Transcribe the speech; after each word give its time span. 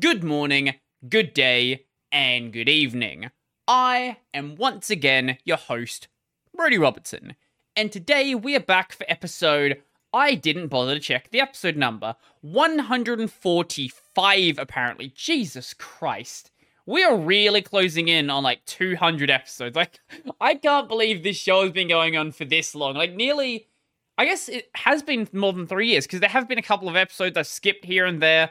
good 0.00 0.24
morning, 0.24 0.74
good 1.08 1.32
day, 1.34 1.84
and 2.10 2.52
good 2.52 2.68
evening. 2.68 3.30
I 3.68 4.16
am 4.32 4.56
once 4.56 4.90
again 4.90 5.38
your 5.44 5.56
host, 5.56 6.08
Brodie 6.52 6.78
Robertson, 6.78 7.36
and 7.76 7.92
today 7.92 8.34
we 8.34 8.56
are 8.56 8.60
back 8.60 8.92
for 8.92 9.06
episode. 9.08 9.80
I 10.12 10.34
didn't 10.34 10.66
bother 10.66 10.94
to 10.94 11.00
check 11.00 11.30
the 11.30 11.40
episode 11.40 11.76
number 11.76 12.16
145, 12.40 14.58
apparently. 14.58 15.12
Jesus 15.14 15.74
Christ. 15.74 16.50
We 16.86 17.04
are 17.04 17.16
really 17.16 17.62
closing 17.62 18.08
in 18.08 18.30
on 18.30 18.42
like 18.42 18.64
200 18.64 19.30
episodes. 19.30 19.76
Like, 19.76 20.00
I 20.40 20.56
can't 20.56 20.88
believe 20.88 21.22
this 21.22 21.36
show 21.36 21.62
has 21.62 21.70
been 21.70 21.86
going 21.88 22.16
on 22.16 22.32
for 22.32 22.44
this 22.44 22.74
long. 22.74 22.94
Like, 22.94 23.14
nearly. 23.14 23.68
I 24.16 24.26
guess 24.26 24.48
it 24.48 24.70
has 24.76 25.02
been 25.02 25.26
more 25.32 25.52
than 25.52 25.66
three 25.66 25.88
years 25.88 26.06
because 26.06 26.20
there 26.20 26.28
have 26.28 26.48
been 26.48 26.58
a 26.58 26.62
couple 26.62 26.88
of 26.88 26.94
episodes 26.94 27.36
I've 27.36 27.48
skipped 27.48 27.84
here 27.84 28.06
and 28.06 28.22
there. 28.22 28.50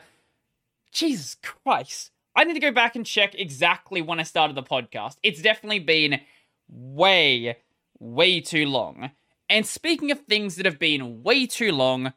Jesus 0.93 1.35
Christ. 1.41 2.11
I 2.35 2.43
need 2.43 2.53
to 2.53 2.59
go 2.59 2.71
back 2.71 2.95
and 2.95 3.05
check 3.05 3.35
exactly 3.35 4.01
when 4.01 4.20
I 4.20 4.23
started 4.23 4.55
the 4.55 4.63
podcast. 4.63 5.17
It's 5.23 5.41
definitely 5.41 5.79
been 5.79 6.21
way, 6.67 7.57
way 7.99 8.39
too 8.39 8.65
long. 8.65 9.11
And 9.49 9.65
speaking 9.65 10.11
of 10.11 10.21
things 10.21 10.55
that 10.55 10.65
have 10.65 10.79
been 10.79 11.21
way 11.21 11.45
too 11.45 11.71
long, 11.71 12.13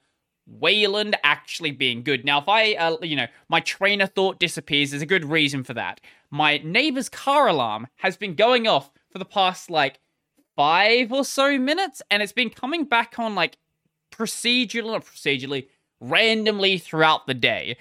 Wayland 0.47 1.17
actually 1.25 1.73
being 1.73 2.03
good. 2.03 2.25
Now, 2.25 2.39
if 2.39 2.49
I, 2.49 2.75
uh, 2.75 2.97
you 3.03 3.17
know, 3.17 3.27
my 3.49 3.61
train 3.61 4.01
of 4.01 4.13
thought 4.13 4.39
disappears, 4.39 4.91
there's 4.91 5.03
a 5.03 5.07
good 5.07 5.25
reason 5.25 5.65
for 5.65 5.75
that. 5.75 6.01
My 6.31 6.59
neighbor's 6.59 7.09
car 7.09 7.49
alarm 7.49 7.89
has 7.97 8.17
been 8.17 8.35
going 8.35 8.67
off 8.67 8.93
for 9.11 9.19
the 9.19 9.25
past, 9.25 9.71
like, 9.71 9.99
five 10.55 11.13
or 11.13 11.25
so 11.25 11.59
minutes, 11.59 12.01
and 12.11 12.23
it's 12.23 12.33
been 12.33 12.51
coming 12.51 12.85
back 12.85 13.19
on, 13.19 13.35
like, 13.35 13.59
procedurally, 14.13 14.93
not 14.93 15.05
procedurally, 15.05 15.67
randomly 16.01 16.79
throughout 16.79 17.27
the 17.27 17.35
day. 17.35 17.77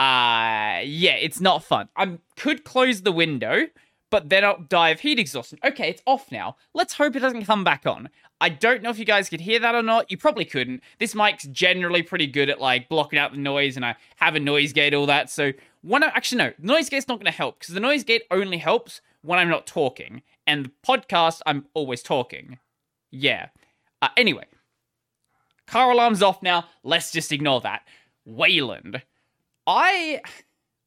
Uh, 0.00 0.80
yeah, 0.82 1.16
it's 1.16 1.42
not 1.42 1.62
fun. 1.62 1.90
I 1.94 2.16
could 2.34 2.64
close 2.64 3.02
the 3.02 3.12
window, 3.12 3.66
but 4.08 4.30
then 4.30 4.46
I'll 4.46 4.62
die 4.62 4.88
of 4.88 5.00
heat 5.00 5.18
exhaustion. 5.18 5.58
Okay, 5.62 5.90
it's 5.90 6.00
off 6.06 6.32
now. 6.32 6.56
Let's 6.72 6.94
hope 6.94 7.16
it 7.16 7.20
doesn't 7.20 7.44
come 7.44 7.64
back 7.64 7.84
on. 7.84 8.08
I 8.40 8.48
don't 8.48 8.82
know 8.82 8.88
if 8.88 8.98
you 8.98 9.04
guys 9.04 9.28
could 9.28 9.42
hear 9.42 9.58
that 9.58 9.74
or 9.74 9.82
not. 9.82 10.10
You 10.10 10.16
probably 10.16 10.46
couldn't. 10.46 10.82
This 10.98 11.14
mic's 11.14 11.44
generally 11.48 12.02
pretty 12.02 12.26
good 12.26 12.48
at 12.48 12.62
like 12.62 12.88
blocking 12.88 13.18
out 13.18 13.32
the 13.32 13.38
noise, 13.38 13.76
and 13.76 13.84
I 13.84 13.94
have 14.16 14.34
a 14.36 14.40
noise 14.40 14.72
gate, 14.72 14.94
all 14.94 15.04
that. 15.04 15.28
So 15.28 15.52
when 15.82 16.02
I 16.02 16.06
actually 16.06 16.38
no, 16.38 16.52
the 16.58 16.66
noise 16.66 16.88
gate's 16.88 17.06
not 17.06 17.18
going 17.18 17.30
to 17.30 17.36
help 17.36 17.58
because 17.58 17.74
the 17.74 17.80
noise 17.80 18.02
gate 18.02 18.22
only 18.30 18.56
helps 18.56 19.02
when 19.20 19.38
I'm 19.38 19.50
not 19.50 19.66
talking, 19.66 20.22
and 20.46 20.64
the 20.64 20.70
podcast 20.82 21.42
I'm 21.44 21.66
always 21.74 22.02
talking. 22.02 22.58
Yeah. 23.10 23.48
Uh, 24.00 24.08
anyway, 24.16 24.46
car 25.66 25.90
alarm's 25.90 26.22
off 26.22 26.42
now. 26.42 26.68
Let's 26.82 27.12
just 27.12 27.32
ignore 27.32 27.60
that. 27.60 27.82
Wayland. 28.24 29.02
I 29.66 30.20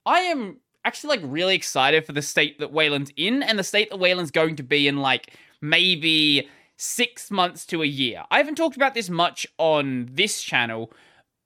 I 0.05 0.19
am 0.19 0.57
actually 0.85 1.17
like 1.17 1.31
really 1.31 1.55
excited 1.55 2.05
for 2.05 2.11
the 2.11 2.21
state 2.21 2.59
that 2.59 2.71
Wayland's 2.71 3.11
in 3.15 3.43
and 3.43 3.57
the 3.57 3.63
state 3.63 3.89
that 3.89 3.99
Wayland's 3.99 4.31
going 4.31 4.55
to 4.57 4.63
be 4.63 4.87
in 4.87 4.97
like 4.97 5.33
maybe 5.61 6.49
six 6.77 7.31
months 7.31 7.65
to 7.67 7.81
a 7.81 7.87
year. 7.87 8.23
I 8.29 8.37
haven't 8.37 8.55
talked 8.55 8.75
about 8.75 8.93
this 8.93 9.09
much 9.09 9.47
on 9.57 10.09
this 10.11 10.41
channel, 10.41 10.91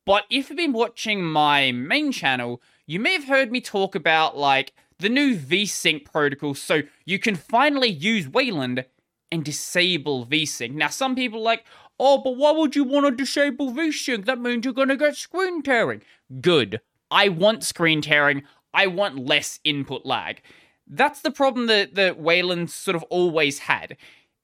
but 0.06 0.24
if 0.30 0.50
you've 0.50 0.58
been 0.58 0.74
watching 0.74 1.24
my 1.24 1.72
main 1.72 2.12
channel, 2.12 2.62
you 2.88 3.00
may 3.00 3.14
have 3.14 3.26
heard 3.26 3.52
me 3.52 3.62
talk 3.62 3.94
about 3.94 4.38
like 4.38 4.74
the 5.00 5.10
new 5.10 5.38
VSync 5.38 6.06
protocol 6.06 6.56
so 6.56 6.82
you 7.06 7.20
can 7.20 7.36
finally 7.36 7.90
use 7.90 8.28
Wayland 8.28 8.86
and 9.32 9.44
disable 9.44 10.26
VSync. 10.26 10.74
Now, 10.74 10.88
some 10.88 11.16
people 11.16 11.42
like, 11.42 11.66
oh, 12.00 12.20
but 12.20 12.38
why 12.38 12.52
would 12.52 12.76
you 12.76 12.84
want 12.84 13.06
to 13.06 13.12
disable 13.12 13.72
VSync? 13.72 14.26
That 14.26 14.40
means 14.40 14.66
you're 14.66 14.74
going 14.74 14.88
to 14.88 14.98
get 14.98 15.16
screen 15.16 15.62
tearing. 15.62 16.02
Good. 16.42 16.82
I 17.12 17.30
want 17.30 17.64
screen 17.64 18.02
tearing. 18.02 18.44
I 18.74 18.88
want 18.88 19.26
less 19.26 19.60
input 19.64 20.06
lag. 20.06 20.42
That's 20.88 21.22
the 21.22 21.32
problem 21.32 21.68
that, 21.68 21.96
that 21.96 22.20
Wayland 22.20 22.70
sort 22.70 22.96
of 22.96 23.04
always 23.04 23.60
had 23.60 23.98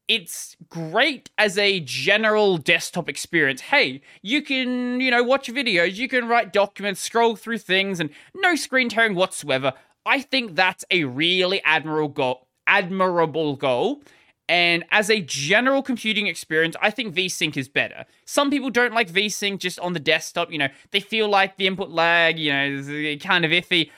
it's 0.08 0.58
great 0.70 1.30
as 1.38 1.58
a 1.58 1.80
general 1.80 2.58
desktop 2.58 3.08
experience. 3.08 3.62
Hey, 3.62 4.02
you 4.22 4.42
can, 4.42 5.00
you 5.00 5.10
know, 5.12 5.24
watch 5.24 5.48
videos, 5.48 5.96
you 5.96 6.08
can 6.08 6.28
write 6.28 6.52
documents, 6.52 7.02
scroll 7.02 7.36
through 7.36 7.60
things, 7.60 8.00
and 8.00 8.10
no 8.36 8.56
screen 8.56 8.90
tearing 8.90 9.16
whatsoever. 9.16 9.74
I 10.06 10.22
think 10.22 10.56
that's 10.56 10.84
a 10.92 11.06
really 11.06 11.62
admirable 11.64 12.10
goal. 12.10 12.48
Admirable 12.68 13.56
goal. 13.56 14.02
And 14.50 14.84
as 14.92 15.10
a 15.10 15.22
general 15.22 15.82
computing 15.82 16.28
experience, 16.28 16.76
I 16.82 16.90
think 16.90 17.16
VSync 17.16 17.56
is 17.56 17.70
better. 17.70 18.06
Some 18.26 18.50
people 18.50 18.70
don't 18.70 18.94
like 18.94 19.12
VSync 19.12 19.58
just 19.60 19.80
on 19.80 19.94
the 19.94 20.00
desktop. 20.00 20.52
You 20.52 20.58
know, 20.58 20.68
they 20.92 21.00
feel 21.00 21.30
like 21.30 21.58
the 21.58 21.68
input 21.68 21.90
lag, 21.90 22.38
you 22.38 22.52
know, 22.52 22.66
is 22.66 22.90
uh, 22.90 23.26
kind 23.26 23.46
of 23.46 23.52
iffy. 23.52 23.90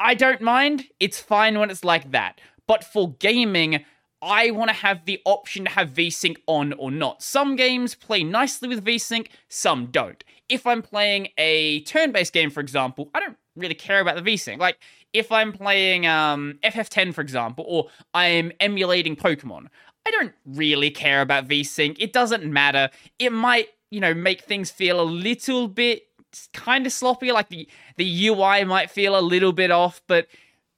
I 0.00 0.14
don't 0.14 0.40
mind. 0.40 0.86
It's 0.98 1.20
fine 1.20 1.58
when 1.58 1.70
it's 1.70 1.84
like 1.84 2.10
that. 2.10 2.40
But 2.66 2.82
for 2.82 3.12
gaming, 3.20 3.84
I 4.20 4.50
want 4.50 4.70
to 4.70 4.76
have 4.76 5.04
the 5.04 5.20
option 5.24 5.64
to 5.66 5.70
have 5.70 5.90
VSync 5.90 6.36
on 6.46 6.72
or 6.74 6.90
not. 6.90 7.22
Some 7.22 7.54
games 7.54 7.94
play 7.94 8.24
nicely 8.24 8.68
with 8.68 8.84
VSync, 8.84 9.28
some 9.48 9.86
don't. 9.86 10.22
If 10.48 10.66
I'm 10.66 10.82
playing 10.82 11.28
a 11.38 11.80
turn 11.82 12.12
based 12.12 12.32
game, 12.32 12.50
for 12.50 12.60
example, 12.60 13.10
I 13.14 13.20
don't 13.20 13.36
really 13.54 13.74
care 13.74 14.00
about 14.00 14.16
the 14.16 14.22
VSync. 14.22 14.58
Like, 14.58 14.78
if 15.12 15.32
I'm 15.32 15.52
playing 15.52 16.06
um, 16.06 16.58
FF10, 16.62 17.14
for 17.14 17.20
example, 17.20 17.64
or 17.66 17.88
I'm 18.14 18.52
emulating 18.60 19.16
Pokemon, 19.16 19.66
I 20.06 20.10
don't 20.10 20.32
really 20.44 20.90
care 20.90 21.20
about 21.20 21.48
VSync. 21.48 21.96
It 21.98 22.12
doesn't 22.12 22.44
matter. 22.44 22.90
It 23.18 23.32
might, 23.32 23.68
you 23.90 24.00
know, 24.00 24.14
make 24.14 24.42
things 24.42 24.70
feel 24.70 25.00
a 25.00 25.02
little 25.02 25.68
bit 25.68 26.04
kind 26.52 26.86
of 26.86 26.92
sloppy, 26.92 27.32
like 27.32 27.48
the, 27.48 27.68
the 27.96 28.26
UI 28.28 28.64
might 28.64 28.90
feel 28.90 29.18
a 29.18 29.20
little 29.20 29.52
bit 29.52 29.70
off, 29.70 30.02
but 30.06 30.28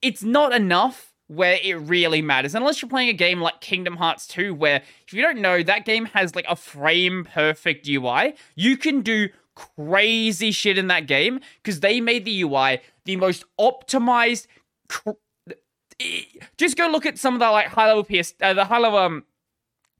it's 0.00 0.22
not 0.22 0.54
enough 0.54 1.12
where 1.26 1.58
it 1.62 1.74
really 1.74 2.22
matters. 2.22 2.54
Unless 2.54 2.80
you're 2.80 2.88
playing 2.88 3.10
a 3.10 3.14
game 3.14 3.40
like 3.40 3.60
Kingdom 3.60 3.96
Hearts 3.96 4.26
2, 4.28 4.54
where 4.54 4.82
if 5.06 5.12
you 5.12 5.22
don't 5.22 5.40
know, 5.40 5.62
that 5.62 5.84
game 5.84 6.06
has 6.06 6.34
like 6.34 6.46
a 6.48 6.56
frame 6.56 7.24
perfect 7.24 7.86
UI. 7.86 8.34
You 8.54 8.76
can 8.76 9.02
do 9.02 9.28
crazy 9.58 10.52
shit 10.52 10.78
in 10.78 10.86
that 10.86 11.06
game 11.06 11.40
because 11.62 11.80
they 11.80 12.00
made 12.00 12.24
the 12.24 12.42
UI 12.42 12.80
the 13.04 13.16
most 13.16 13.44
optimized. 13.58 14.46
Cr- 14.88 15.10
just 16.56 16.76
go 16.76 16.86
look 16.86 17.06
at 17.06 17.18
some 17.18 17.34
of 17.34 17.40
the 17.40 17.50
like 17.50 17.66
high 17.66 17.92
level 17.92 18.04
PS, 18.04 18.34
uh, 18.40 18.54
the 18.54 18.64
high 18.64 18.78
level 18.78 18.98
um, 18.98 19.24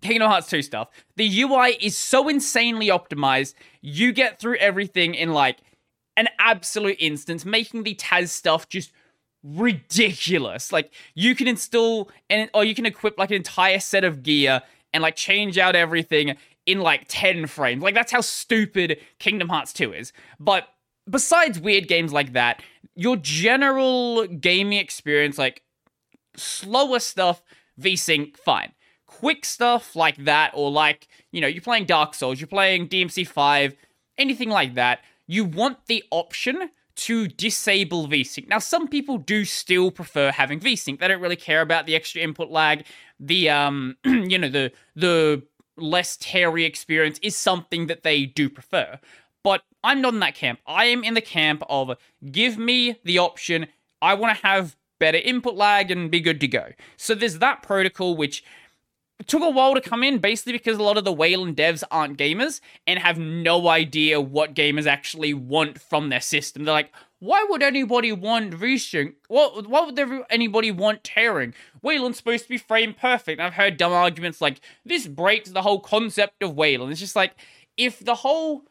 Kingdom 0.01 0.31
Hearts 0.31 0.49
2 0.49 0.63
stuff. 0.63 0.89
The 1.17 1.43
UI 1.43 1.77
is 1.81 1.97
so 1.97 2.29
insanely 2.29 2.87
optimized. 2.87 3.55
You 3.81 4.13
get 4.13 4.39
through 4.39 4.57
everything 4.59 5.15
in 5.15 5.33
like 5.33 5.59
an 6.17 6.29
absolute 6.39 6.97
instance, 7.01 7.45
making 7.45 7.83
the 7.83 7.95
TAS 7.95 8.31
stuff 8.31 8.69
just 8.69 8.93
ridiculous. 9.43 10.73
Like 10.73 10.93
you 11.15 11.35
can 11.35 11.49
install 11.49 12.11
and 12.31 12.49
or 12.55 12.65
you 12.65 12.75
can 12.75 12.87
equip 12.87 13.19
like 13.19 13.31
an 13.31 13.37
entire 13.37 13.81
set 13.81 14.05
of 14.05 14.23
gear 14.23 14.63
and 14.93 15.03
like 15.03 15.17
change 15.17 15.59
out 15.59 15.75
everything 15.75 16.37
in 16.69 16.81
like 16.81 17.07
10 17.09 17.47
frames. 17.47 17.83
Like 17.83 17.95
that's 17.95 18.13
how 18.13 18.21
stupid 18.21 18.99
Kingdom 19.19 19.49
Hearts 19.49 19.73
2 19.73 19.95
is. 19.95 20.13
But 20.39 20.69
besides 21.09 21.59
weird 21.59 21.89
games 21.89 22.13
like 22.13 22.35
that, 22.35 22.63
your 22.95 23.17
general 23.17 24.27
gaming 24.27 24.79
experience 24.79 25.39
like 25.39 25.63
slower 26.37 26.99
stuff 26.99 27.43
VSync 27.81 28.37
fine. 28.37 28.73
Quick 29.07 29.47
stuff 29.47 29.97
like 29.97 30.23
that 30.27 30.53
or 30.53 30.71
like, 30.71 31.09
you 31.33 31.41
know, 31.41 31.47
you're 31.47 31.63
playing 31.63 31.87
Dark 31.87 32.15
Souls, 32.15 32.39
you're 32.39 32.47
playing 32.47 32.89
DMC5, 32.89 33.75
anything 34.19 34.51
like 34.51 34.75
that, 34.75 35.01
you 35.27 35.47
want 35.47 35.87
the 35.87 36.05
option 36.11 36.69
to 36.97 37.29
disable 37.29 38.09
VSync. 38.09 38.47
Now, 38.49 38.59
some 38.59 38.89
people 38.89 39.17
do 39.17 39.47
still 39.47 39.91
prefer 39.91 40.33
having 40.33 40.61
VSync. 40.61 40.99
They 40.99 41.09
don't 41.09 41.23
really 41.23 41.37
care 41.37 41.63
about 41.63 41.87
the 41.87 41.95
extra 41.95 42.21
input 42.21 42.51
lag. 42.51 42.85
The 43.19 43.49
um, 43.49 43.97
you 44.05 44.37
know, 44.37 44.51
the 44.51 44.73
the 44.95 45.43
less 45.81 46.17
teary 46.17 46.65
experience 46.65 47.19
is 47.23 47.37
something 47.37 47.87
that 47.87 48.03
they 48.03 48.27
do 48.27 48.49
prefer. 48.49 48.99
But 49.45 49.63
I'm 49.83 50.01
not 50.01 50.15
in 50.15 50.21
that 50.21 50.35
camp. 50.35 50.61
I 50.67 50.87
am 50.87 51.05
in 51.05 51.15
the 51.15 51.21
camp 51.21 51.63
of 51.69 51.97
give 52.31 52.59
me 52.59 52.99
the 53.05 53.19
option. 53.19 53.67
I 54.03 54.15
want 54.15 54.37
to 54.37 54.47
have 54.47 54.77
better 54.99 55.19
input 55.19 55.55
lag 55.55 55.91
and 55.91 56.11
be 56.11 56.21
good 56.21 56.41
to 56.41 56.49
go. 56.49 56.73
So 56.97 57.15
there's 57.15 57.39
that 57.39 57.63
protocol 57.63 58.17
which 58.17 58.45
took 59.27 59.43
a 59.43 59.51
while 59.51 59.75
to 59.75 59.81
come 59.81 60.03
in, 60.03 60.19
basically 60.19 60.53
because 60.53 60.79
a 60.79 60.83
lot 60.83 60.97
of 60.97 61.05
the 61.05 61.13
Wayland 61.13 61.57
devs 61.57 61.83
aren't 61.91 62.19
gamers 62.19 62.61
and 62.87 62.99
have 62.99 63.19
no 63.19 63.69
idea 63.69 64.21
what 64.21 64.55
gamers 64.55 64.87
actually 64.87 65.35
want 65.35 65.81
from 65.81 66.09
their 66.09 66.21
system. 66.21 66.65
They're 66.65 66.75
like, 66.75 66.93
why 67.21 67.45
would 67.49 67.63
anybody 67.63 68.13
want 68.13 68.55
VSync? 68.55 69.15
What, 69.29 69.67
why 69.67 69.85
would 69.85 69.97
there, 69.97 70.25
anybody 70.31 70.71
want 70.71 71.05
tearing? 71.05 71.55
Wayland's 71.83 72.19
supposed 72.19 72.45
to 72.45 72.49
be 72.49 72.59
frame 72.59 72.95
perfect. 72.95 73.41
I've 73.41 73.55
heard 73.55 73.77
dumb 73.77 73.93
arguments 73.93 74.41
like, 74.41 74.61
this 74.85 75.07
breaks 75.07 75.51
the 75.51 75.63
whole 75.63 75.81
concept 75.81 76.43
of 76.43 76.55
Wayland. 76.55 76.93
It's 76.93 77.01
just 77.01 77.17
like, 77.17 77.35
if 77.77 78.01
the 78.01 78.17
whole 78.17 78.65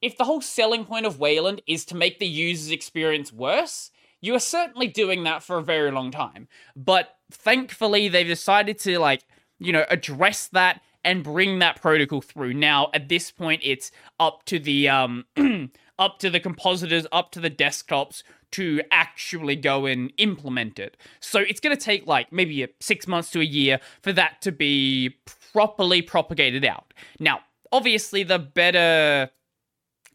if 0.00 0.18
the 0.18 0.24
whole 0.24 0.40
selling 0.40 0.84
point 0.84 1.06
of 1.06 1.20
Wayland 1.20 1.62
is 1.68 1.84
to 1.84 1.96
make 1.96 2.18
the 2.18 2.26
user's 2.26 2.72
experience 2.72 3.32
worse, 3.32 3.92
you 4.20 4.34
are 4.34 4.40
certainly 4.40 4.88
doing 4.88 5.22
that 5.22 5.44
for 5.44 5.58
a 5.58 5.62
very 5.62 5.92
long 5.92 6.10
time. 6.10 6.48
But 6.74 7.14
thankfully, 7.30 8.08
they've 8.08 8.26
decided 8.26 8.80
to 8.80 8.98
like 8.98 9.22
you 9.62 9.72
know, 9.72 9.84
address 9.88 10.48
that 10.48 10.82
and 11.04 11.22
bring 11.24 11.60
that 11.60 11.80
protocol 11.80 12.20
through. 12.20 12.54
Now, 12.54 12.90
at 12.94 13.08
this 13.08 13.30
point, 13.30 13.60
it's 13.64 13.90
up 14.20 14.44
to 14.46 14.58
the 14.58 14.88
um 14.88 15.24
up 16.02 16.18
to 16.18 16.28
the 16.28 16.40
compositors, 16.40 17.06
up 17.12 17.30
to 17.30 17.38
the 17.38 17.48
desktops 17.48 18.24
to 18.50 18.82
actually 18.90 19.54
go 19.54 19.86
and 19.86 20.12
implement 20.18 20.80
it. 20.80 20.96
So 21.20 21.38
it's 21.38 21.60
going 21.60 21.76
to 21.76 21.80
take 21.80 22.08
like 22.08 22.32
maybe 22.32 22.66
six 22.80 23.06
months 23.06 23.30
to 23.30 23.40
a 23.40 23.44
year 23.44 23.78
for 24.02 24.12
that 24.12 24.42
to 24.42 24.50
be 24.50 25.14
properly 25.52 26.02
propagated 26.02 26.64
out. 26.64 26.92
Now, 27.20 27.42
obviously, 27.70 28.24
the 28.24 28.40
better 28.40 29.30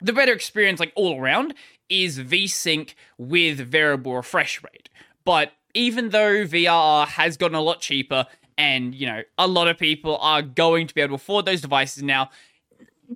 the 0.01 0.13
better 0.13 0.33
experience, 0.33 0.81
like 0.81 0.91
all 0.93 1.19
around, 1.19 1.53
is 1.89 2.19
VSync 2.19 2.93
with 3.17 3.59
variable 3.59 4.13
refresh 4.13 4.61
rate. 4.61 4.89
But 5.23 5.53
even 5.73 6.09
though 6.09 6.45
VR 6.45 7.07
has 7.07 7.37
gotten 7.37 7.55
a 7.55 7.61
lot 7.61 7.79
cheaper, 7.79 8.27
and 8.57 8.93
you 8.93 9.07
know 9.07 9.21
a 9.37 9.47
lot 9.47 9.69
of 9.69 9.77
people 9.77 10.17
are 10.17 10.41
going 10.41 10.87
to 10.87 10.93
be 10.93 10.99
able 10.99 11.17
to 11.17 11.23
afford 11.23 11.45
those 11.45 11.61
devices 11.61 12.03
now, 12.03 12.29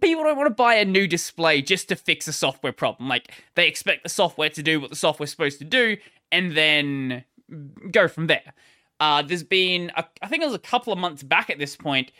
people 0.01 0.24
don't 0.24 0.38
want 0.38 0.48
to 0.48 0.56
buy 0.56 0.75
a 0.75 0.86
new 0.86 1.07
display 1.07 1.62
just 1.62 1.88
to 1.89 1.95
fix 1.95 2.27
a 2.27 2.33
software 2.33 2.74
problem. 2.74 3.07
Like 3.07 3.31
they 3.56 3.68
expect 3.68 4.03
the 4.03 4.09
software 4.09 4.50
to 4.50 4.63
do 4.63 4.80
what 4.80 4.89
the 4.89 4.95
software's 4.95 5.31
supposed 5.31 5.59
to 5.59 5.65
do, 5.65 5.98
and 6.31 6.56
then 6.56 7.24
go 7.92 8.07
from 8.07 8.27
there. 8.27 8.53
Uh, 9.00 9.21
there's 9.21 9.44
been, 9.44 9.92
a, 9.98 10.06
I 10.21 10.27
think 10.27 10.44
it 10.44 10.45
was 10.45 10.56
a 10.56 10.59
couple 10.59 10.94
of 10.94 11.00
months 11.00 11.24
back 11.24 11.50
at 11.50 11.57
this 11.57 11.75
point. 11.75 12.12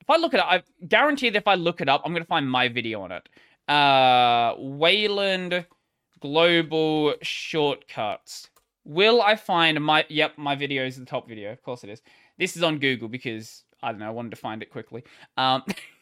If 0.00 0.10
I 0.10 0.16
look 0.16 0.34
at 0.34 0.40
it 0.40 0.46
I 0.46 0.62
guarantee 0.86 1.30
that 1.30 1.38
if 1.38 1.48
I 1.48 1.54
look 1.54 1.80
it 1.80 1.88
up, 1.88 2.02
I'm 2.04 2.12
going 2.12 2.22
to 2.22 2.28
find 2.28 2.50
my 2.50 2.68
video 2.68 3.02
on 3.02 3.12
it. 3.12 3.28
Uh, 3.68 4.54
Wayland 4.58 5.64
Global 6.20 7.14
Shortcuts. 7.22 8.50
Will 8.84 9.22
I 9.22 9.36
find 9.36 9.80
my, 9.82 10.04
yep, 10.08 10.36
my 10.36 10.54
video 10.54 10.84
is 10.84 10.96
the 10.96 11.04
top 11.04 11.28
video. 11.28 11.52
Of 11.52 11.62
course 11.62 11.84
it 11.84 11.90
is. 11.90 12.02
This 12.38 12.56
is 12.56 12.62
on 12.62 12.78
Google 12.78 13.08
because, 13.08 13.62
I 13.82 13.90
don't 13.90 14.00
know, 14.00 14.08
I 14.08 14.10
wanted 14.10 14.30
to 14.30 14.36
find 14.36 14.62
it 14.62 14.70
quickly. 14.70 15.04
Um, 15.36 15.62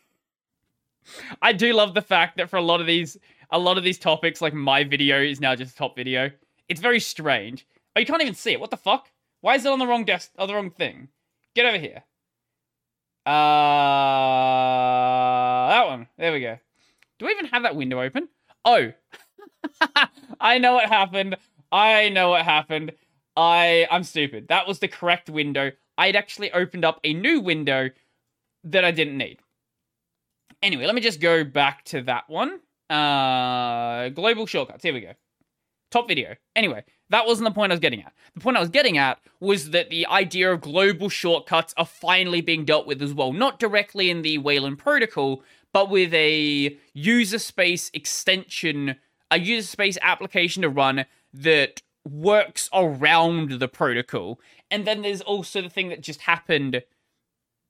I 1.42 1.52
do 1.52 1.72
love 1.72 1.94
the 1.94 2.02
fact 2.02 2.36
that 2.36 2.50
for 2.50 2.56
a 2.56 2.62
lot 2.62 2.80
of 2.80 2.86
these 2.86 3.16
a 3.50 3.58
lot 3.58 3.78
of 3.78 3.84
these 3.84 3.98
topics, 3.98 4.40
like 4.40 4.54
my 4.54 4.84
video 4.84 5.20
is 5.20 5.40
now 5.40 5.54
just 5.54 5.76
top 5.76 5.94
video. 5.96 6.30
It's 6.68 6.80
very 6.80 7.00
strange. 7.00 7.66
Oh, 7.94 8.00
you 8.00 8.06
can't 8.06 8.22
even 8.22 8.34
see 8.34 8.52
it. 8.52 8.60
What 8.60 8.70
the 8.70 8.76
fuck? 8.76 9.10
Why 9.42 9.54
is 9.54 9.64
it 9.64 9.72
on 9.72 9.78
the 9.78 9.86
wrong 9.86 10.04
desk? 10.04 10.32
Oh, 10.38 10.46
the 10.46 10.54
wrong 10.54 10.70
thing. 10.70 11.08
Get 11.54 11.66
over 11.66 11.78
here. 11.78 12.02
Uh, 13.26 13.30
that 15.68 15.86
one. 15.86 16.08
There 16.18 16.32
we 16.32 16.40
go. 16.40 16.58
Do 17.18 17.26
we 17.26 17.32
even 17.32 17.46
have 17.46 17.62
that 17.62 17.76
window 17.76 18.00
open? 18.00 18.28
Oh, 18.64 18.92
I 20.40 20.58
know 20.58 20.74
what 20.74 20.88
happened. 20.88 21.36
I 21.70 22.08
know 22.08 22.30
what 22.30 22.42
happened. 22.42 22.92
I 23.36 23.86
I'm 23.90 24.04
stupid. 24.04 24.48
That 24.48 24.66
was 24.66 24.78
the 24.78 24.88
correct 24.88 25.28
window. 25.28 25.72
I'd 25.96 26.16
actually 26.16 26.52
opened 26.52 26.84
up 26.84 27.00
a 27.04 27.14
new 27.14 27.40
window 27.40 27.90
that 28.64 28.84
I 28.84 28.90
didn't 28.90 29.16
need. 29.18 29.38
Anyway, 30.64 30.86
let 30.86 30.94
me 30.94 31.02
just 31.02 31.20
go 31.20 31.44
back 31.44 31.84
to 31.84 32.00
that 32.00 32.24
one. 32.26 32.58
Uh, 32.88 34.08
global 34.08 34.46
shortcuts. 34.46 34.82
Here 34.82 34.94
we 34.94 35.02
go. 35.02 35.12
Top 35.90 36.08
video. 36.08 36.36
Anyway, 36.56 36.82
that 37.10 37.26
wasn't 37.26 37.46
the 37.46 37.54
point 37.54 37.70
I 37.70 37.74
was 37.74 37.80
getting 37.80 38.00
at. 38.00 38.14
The 38.32 38.40
point 38.40 38.56
I 38.56 38.60
was 38.60 38.70
getting 38.70 38.96
at 38.96 39.18
was 39.40 39.70
that 39.72 39.90
the 39.90 40.06
idea 40.06 40.50
of 40.50 40.62
global 40.62 41.10
shortcuts 41.10 41.74
are 41.76 41.84
finally 41.84 42.40
being 42.40 42.64
dealt 42.64 42.86
with 42.86 43.02
as 43.02 43.12
well. 43.12 43.34
Not 43.34 43.58
directly 43.58 44.08
in 44.08 44.22
the 44.22 44.38
Wayland 44.38 44.78
protocol, 44.78 45.42
but 45.74 45.90
with 45.90 46.14
a 46.14 46.78
user 46.94 47.38
space 47.38 47.90
extension, 47.92 48.96
a 49.30 49.38
user 49.38 49.68
space 49.68 49.98
application 50.00 50.62
to 50.62 50.70
run 50.70 51.04
that 51.34 51.82
works 52.08 52.70
around 52.72 53.60
the 53.60 53.68
protocol. 53.68 54.40
And 54.70 54.86
then 54.86 55.02
there's 55.02 55.20
also 55.20 55.60
the 55.60 55.68
thing 55.68 55.90
that 55.90 56.00
just 56.00 56.22
happened 56.22 56.82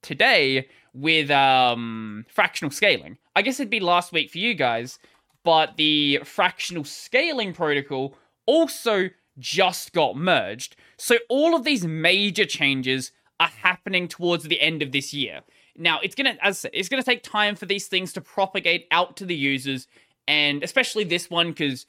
today 0.00 0.68
with 0.94 1.30
um, 1.30 2.24
fractional 2.28 2.70
scaling. 2.70 3.18
I 3.36 3.42
guess 3.42 3.58
it'd 3.58 3.70
be 3.70 3.80
last 3.80 4.12
week 4.12 4.30
for 4.30 4.38
you 4.38 4.54
guys, 4.54 4.98
but 5.42 5.76
the 5.76 6.20
fractional 6.24 6.84
scaling 6.84 7.52
protocol 7.52 8.16
also 8.46 9.10
just 9.38 9.92
got 9.92 10.16
merged. 10.16 10.76
So 10.96 11.16
all 11.28 11.54
of 11.56 11.64
these 11.64 11.84
major 11.84 12.46
changes 12.46 13.12
are 13.40 13.48
happening 13.48 14.08
towards 14.08 14.44
the 14.44 14.60
end 14.60 14.82
of 14.82 14.92
this 14.92 15.12
year. 15.12 15.40
Now, 15.76 15.98
it's 16.02 16.14
gonna 16.14 16.36
as 16.40 16.60
said, 16.60 16.70
it's 16.72 16.88
gonna 16.88 17.02
take 17.02 17.22
time 17.22 17.56
for 17.56 17.66
these 17.66 17.88
things 17.88 18.12
to 18.12 18.20
propagate 18.20 18.86
out 18.92 19.16
to 19.16 19.26
the 19.26 19.34
users, 19.34 19.88
and 20.28 20.62
especially 20.62 21.02
this 21.02 21.28
one 21.28 21.48
because 21.48 21.84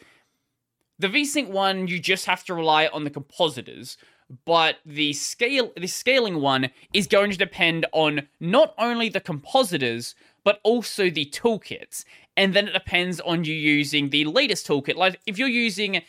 the 0.97 1.07
VSync 1.07 1.49
one 1.49 1.87
you 1.87 1.99
just 1.99 2.25
have 2.25 2.43
to 2.45 2.55
rely 2.55 2.87
on 2.87 3.03
the 3.03 3.09
compositors, 3.11 3.97
but 4.45 4.77
the 4.85 5.13
scale 5.13 5.71
the 5.77 5.87
scaling 5.87 6.41
one 6.41 6.69
is 6.93 7.07
going 7.07 7.31
to 7.31 7.37
depend 7.37 7.85
on 7.91 8.27
not 8.39 8.73
only 8.77 9.09
the 9.09 9.19
compositors 9.19 10.15
but 10.43 10.59
also 10.63 11.09
the 11.09 11.25
toolkits. 11.25 12.05
And 12.37 12.53
then 12.53 12.67
it 12.67 12.73
depends 12.73 13.19
on 13.21 13.43
you 13.43 13.53
using 13.53 14.09
the 14.09 14.25
latest 14.25 14.67
toolkit. 14.67 14.95
Like 14.95 15.19
if 15.25 15.37
you're 15.37 15.47
using 15.47 15.95
if 15.95 16.03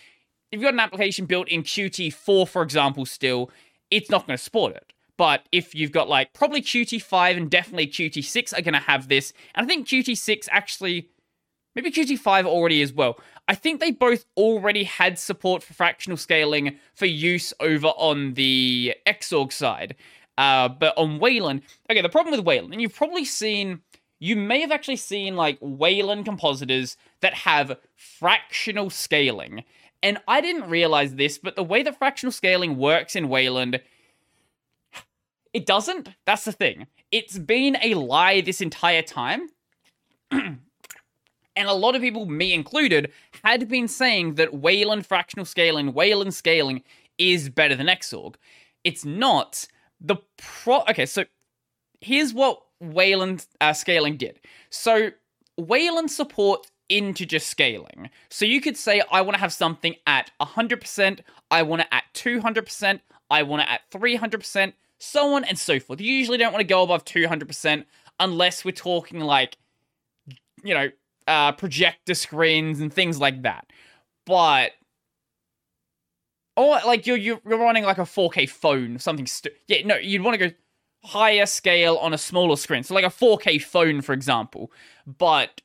you've 0.52 0.62
got 0.62 0.74
an 0.74 0.80
application 0.80 1.26
built 1.26 1.48
in 1.48 1.62
qt4 1.62 2.48
for 2.48 2.62
example 2.62 3.04
still 3.04 3.50
it's 3.90 4.10
not 4.10 4.26
going 4.26 4.36
to 4.36 4.42
support 4.42 4.74
it. 4.74 4.92
But 5.18 5.46
if 5.52 5.74
you've 5.74 5.92
got 5.92 6.08
like 6.08 6.32
probably 6.32 6.62
qt5 6.62 7.36
and 7.36 7.50
definitely 7.50 7.88
qt6 7.88 8.58
are 8.58 8.62
going 8.62 8.74
to 8.74 8.80
have 8.80 9.08
this. 9.08 9.32
And 9.54 9.64
i 9.64 9.68
think 9.68 9.86
qt6 9.86 10.48
actually 10.50 11.10
maybe 11.74 11.90
qt5 11.90 12.46
already 12.46 12.80
as 12.80 12.92
well 12.92 13.18
I 13.48 13.54
think 13.54 13.80
they 13.80 13.92
both 13.92 14.24
already 14.36 14.84
had 14.84 15.18
support 15.18 15.62
for 15.62 15.72
fractional 15.72 16.16
scaling 16.16 16.78
for 16.94 17.06
use 17.06 17.52
over 17.60 17.88
on 17.88 18.34
the 18.34 18.94
Xorg 19.06 19.52
side. 19.52 19.94
Uh, 20.36 20.68
but 20.68 20.96
on 20.98 21.18
Wayland, 21.18 21.62
okay, 21.90 22.02
the 22.02 22.08
problem 22.08 22.36
with 22.36 22.44
Wayland, 22.44 22.72
and 22.72 22.82
you've 22.82 22.94
probably 22.94 23.24
seen, 23.24 23.80
you 24.18 24.36
may 24.36 24.60
have 24.60 24.72
actually 24.72 24.96
seen 24.96 25.36
like 25.36 25.58
Wayland 25.60 26.24
compositors 26.24 26.96
that 27.20 27.34
have 27.34 27.78
fractional 27.94 28.90
scaling. 28.90 29.64
And 30.02 30.18
I 30.28 30.40
didn't 30.40 30.68
realize 30.68 31.14
this, 31.14 31.38
but 31.38 31.56
the 31.56 31.64
way 31.64 31.82
that 31.82 31.98
fractional 31.98 32.32
scaling 32.32 32.76
works 32.76 33.16
in 33.16 33.28
Wayland, 33.28 33.80
it 35.54 35.64
doesn't. 35.64 36.10
That's 36.26 36.44
the 36.44 36.52
thing. 36.52 36.86
It's 37.10 37.38
been 37.38 37.78
a 37.82 37.94
lie 37.94 38.40
this 38.40 38.60
entire 38.60 39.02
time. 39.02 39.48
and 41.56 41.68
a 41.68 41.72
lot 41.72 41.94
of 41.94 42.02
people, 42.02 42.26
me 42.26 42.52
included, 42.52 43.10
had 43.42 43.68
been 43.68 43.88
saying 43.88 44.34
that 44.34 44.54
Wayland 44.54 45.06
fractional 45.06 45.46
scaling, 45.46 45.94
Wayland 45.94 46.34
scaling 46.34 46.82
is 47.18 47.48
better 47.48 47.74
than 47.74 47.86
Xorg. 47.86 48.34
It's 48.84 49.04
not. 49.04 49.66
The 50.00 50.16
pro. 50.36 50.82
Okay, 50.90 51.06
so 51.06 51.24
here's 52.00 52.34
what 52.34 52.60
Wayland 52.80 53.46
uh, 53.60 53.72
scaling 53.72 54.16
did. 54.16 54.38
So 54.70 55.10
Wayland 55.56 56.10
support 56.10 56.70
integer 56.88 57.38
scaling. 57.38 58.10
So 58.28 58.44
you 58.44 58.60
could 58.60 58.76
say, 58.76 59.02
I 59.10 59.20
want 59.22 59.34
to 59.34 59.40
have 59.40 59.52
something 59.52 59.96
at 60.06 60.30
100%, 60.40 61.20
I 61.50 61.62
want 61.62 61.82
it 61.82 61.88
at 61.90 62.04
200%, 62.14 63.00
I 63.30 63.42
want 63.42 63.62
it 63.62 63.68
at 63.68 63.90
300%, 63.90 64.72
so 64.98 65.34
on 65.34 65.44
and 65.44 65.58
so 65.58 65.80
forth. 65.80 66.00
You 66.00 66.12
usually 66.12 66.38
don't 66.38 66.52
want 66.52 66.60
to 66.60 66.66
go 66.66 66.82
above 66.82 67.04
200% 67.04 67.84
unless 68.20 68.64
we're 68.64 68.72
talking 68.72 69.20
like, 69.20 69.56
you 70.62 70.74
know, 70.74 70.90
uh, 71.26 71.52
projector 71.52 72.14
screens 72.14 72.80
and 72.80 72.92
things 72.92 73.20
like 73.20 73.42
that. 73.42 73.66
But 74.24 74.72
or 76.56 76.78
like 76.86 77.06
you're 77.06 77.16
you're 77.16 77.40
running 77.44 77.84
like 77.84 77.98
a 77.98 78.02
4K 78.02 78.48
phone, 78.48 78.98
something. 78.98 79.26
Stu- 79.26 79.50
yeah, 79.68 79.86
no, 79.86 79.96
you'd 79.96 80.22
want 80.22 80.38
to 80.38 80.48
go 80.48 80.54
higher 81.04 81.46
scale 81.46 81.96
on 81.96 82.12
a 82.12 82.18
smaller 82.18 82.56
screen, 82.56 82.82
so 82.82 82.94
like 82.94 83.04
a 83.04 83.08
4K 83.08 83.62
phone, 83.62 84.00
for 84.00 84.12
example. 84.12 84.72
But 85.06 85.60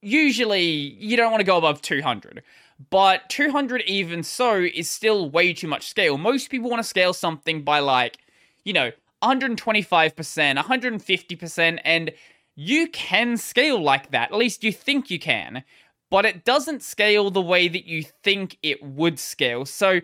usually 0.00 0.62
you 0.62 1.16
don't 1.16 1.30
want 1.30 1.40
to 1.40 1.46
go 1.46 1.56
above 1.56 1.82
200. 1.82 2.42
But 2.90 3.28
200, 3.28 3.82
even 3.82 4.22
so, 4.22 4.54
is 4.54 4.88
still 4.88 5.28
way 5.28 5.52
too 5.52 5.66
much 5.66 5.88
scale. 5.88 6.16
Most 6.16 6.48
people 6.48 6.70
want 6.70 6.80
to 6.80 6.88
scale 6.88 7.12
something 7.12 7.62
by 7.62 7.80
like, 7.80 8.18
you 8.64 8.72
know, 8.72 8.92
125%, 9.22 10.56
150%, 10.56 11.80
and 11.84 12.12
you 12.60 12.88
can 12.88 13.36
scale 13.36 13.80
like 13.80 14.10
that. 14.10 14.32
At 14.32 14.36
least 14.36 14.64
you 14.64 14.72
think 14.72 15.12
you 15.12 15.20
can. 15.20 15.62
But 16.10 16.24
it 16.24 16.44
doesn't 16.44 16.82
scale 16.82 17.30
the 17.30 17.40
way 17.40 17.68
that 17.68 17.86
you 17.86 18.02
think 18.02 18.58
it 18.64 18.82
would 18.82 19.20
scale. 19.20 19.64
So 19.64 20.00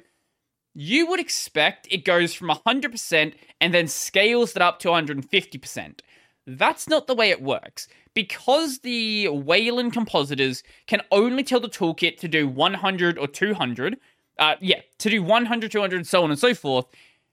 you 0.73 1.09
would 1.09 1.19
expect 1.19 1.89
it 1.91 2.05
goes 2.05 2.33
from 2.33 2.51
100% 2.51 3.35
and 3.61 3.75
then 3.75 3.89
scales 3.89 4.53
that 4.53 4.63
up 4.63 4.79
to 4.81 4.89
150%. 4.89 5.99
That's 6.47 6.87
not 6.87 7.09
the 7.09 7.17
way 7.17 7.31
it 7.31 7.43
works. 7.43 7.89
Because 8.15 8.79
the 8.79 9.31
Wayland 9.31 9.93
compositors 9.93 10.63
can 10.87 11.01
only 11.11 11.43
tell 11.43 11.59
the 11.59 11.69
toolkit 11.69 12.19
to 12.19 12.29
do 12.29 12.47
100 12.47 13.19
or 13.19 13.27
200, 13.27 13.97
uh, 14.39 14.55
yeah, 14.61 14.81
to 14.99 15.11
do 15.11 15.25
100, 15.25 15.73
200, 15.73 16.07
so 16.07 16.23
on 16.23 16.31
and 16.31 16.39
so 16.39 16.55
forth, 16.55 16.87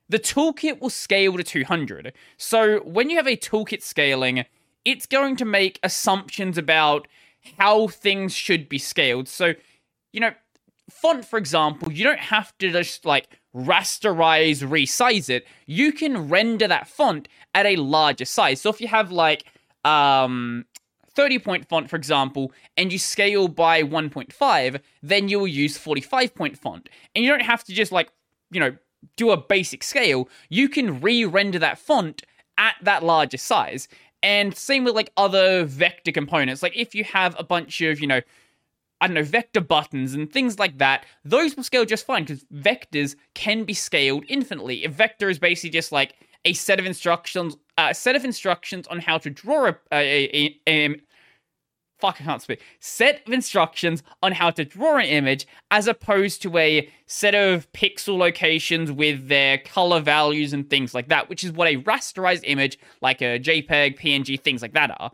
the 0.09 0.17
toolkit 0.17 0.81
will 0.81 0.89
scale 0.89 1.37
to 1.37 1.43
200. 1.43 2.11
So 2.37 2.79
when 2.79 3.11
you 3.11 3.17
have 3.17 3.27
a 3.27 3.37
toolkit 3.37 3.83
scaling, 3.83 4.45
it's 4.85 5.05
going 5.05 5.35
to 5.37 5.45
make 5.45 5.79
assumptions 5.83 6.57
about 6.57 7.07
how 7.57 7.87
things 7.87 8.33
should 8.33 8.69
be 8.69 8.77
scaled. 8.77 9.27
So, 9.27 9.53
you 10.13 10.19
know, 10.19 10.31
font, 10.89 11.25
for 11.25 11.37
example, 11.37 11.91
you 11.91 12.03
don't 12.03 12.19
have 12.19 12.57
to 12.59 12.71
just 12.71 13.05
like 13.05 13.39
rasterize, 13.55 14.65
resize 14.67 15.29
it, 15.29 15.45
you 15.65 15.91
can 15.91 16.29
render 16.29 16.67
that 16.67 16.87
font 16.87 17.27
at 17.53 17.65
a 17.65 17.75
larger 17.75 18.25
size. 18.25 18.61
So 18.61 18.69
if 18.69 18.79
you 18.81 18.87
have 18.87 19.11
like 19.11 19.45
um 19.83 20.65
30 21.13 21.39
point 21.39 21.67
font, 21.67 21.89
for 21.89 21.95
example, 21.95 22.51
and 22.77 22.91
you 22.91 22.99
scale 22.99 23.47
by 23.47 23.83
1.5, 23.83 24.79
then 25.03 25.27
you 25.27 25.39
will 25.39 25.47
use 25.47 25.77
45 25.77 26.33
point 26.35 26.57
font. 26.57 26.89
And 27.15 27.23
you 27.23 27.29
don't 27.29 27.41
have 27.41 27.63
to 27.65 27.73
just 27.73 27.91
like, 27.91 28.11
you 28.51 28.59
know, 28.59 28.75
do 29.17 29.31
a 29.31 29.37
basic 29.37 29.83
scale. 29.83 30.29
You 30.49 30.69
can 30.69 31.01
re 31.01 31.25
render 31.25 31.59
that 31.59 31.79
font 31.79 32.23
at 32.57 32.75
that 32.81 33.03
larger 33.03 33.37
size. 33.37 33.87
And 34.23 34.55
same 34.55 34.83
with 34.83 34.95
like 34.95 35.11
other 35.17 35.65
vector 35.65 36.11
components. 36.11 36.61
Like 36.61 36.77
if 36.77 36.93
you 36.93 37.03
have 37.05 37.35
a 37.39 37.43
bunch 37.43 37.81
of, 37.81 37.99
you 37.99 38.07
know, 38.07 38.21
I 39.01 39.07
don't 39.07 39.15
know, 39.15 39.23
vector 39.23 39.61
buttons 39.61 40.13
and 40.13 40.31
things 40.31 40.59
like 40.59 40.77
that, 40.77 41.05
those 41.25 41.55
will 41.55 41.63
scale 41.63 41.85
just 41.85 42.05
fine 42.05 42.23
because 42.23 42.45
vectors 42.53 43.15
can 43.33 43.63
be 43.63 43.73
scaled 43.73 44.25
infinitely. 44.27 44.83
A 44.85 44.89
vector 44.89 45.29
is 45.29 45.39
basically 45.39 45.71
just 45.71 45.91
like 45.91 46.13
a 46.45 46.53
set 46.53 46.79
of 46.79 46.85
instructions, 46.85 47.55
uh, 47.79 47.87
a 47.91 47.95
set 47.95 48.15
of 48.15 48.23
instructions 48.23 48.87
on 48.87 48.99
how 48.99 49.17
to 49.17 49.29
draw 49.31 49.69
a, 49.69 49.75
a, 49.91 50.45
a, 50.45 50.59
a 50.67 51.01
fuck, 52.01 52.19
I 52.19 52.23
can't 52.23 52.41
speak. 52.41 52.61
Set 52.79 53.25
of 53.25 53.31
instructions 53.31 54.03
on 54.21 54.31
how 54.33 54.49
to 54.49 54.65
draw 54.65 54.97
an 54.97 55.05
image 55.05 55.47
as 55.69 55.87
opposed 55.87 56.41
to 56.41 56.57
a 56.57 56.89
set 57.05 57.35
of 57.35 57.71
pixel 57.71 58.17
locations 58.17 58.91
with 58.91 59.27
their 59.27 59.59
color 59.59 60.01
values 60.01 60.51
and 60.51 60.69
things 60.69 60.93
like 60.93 61.07
that, 61.09 61.29
which 61.29 61.43
is 61.43 61.51
what 61.51 61.67
a 61.67 61.77
rasterized 61.77 62.41
image 62.43 62.77
like 63.01 63.21
a 63.21 63.39
JPEG, 63.39 63.99
PNG, 63.99 64.41
things 64.41 64.61
like 64.61 64.73
that 64.73 64.93
are. 64.99 65.11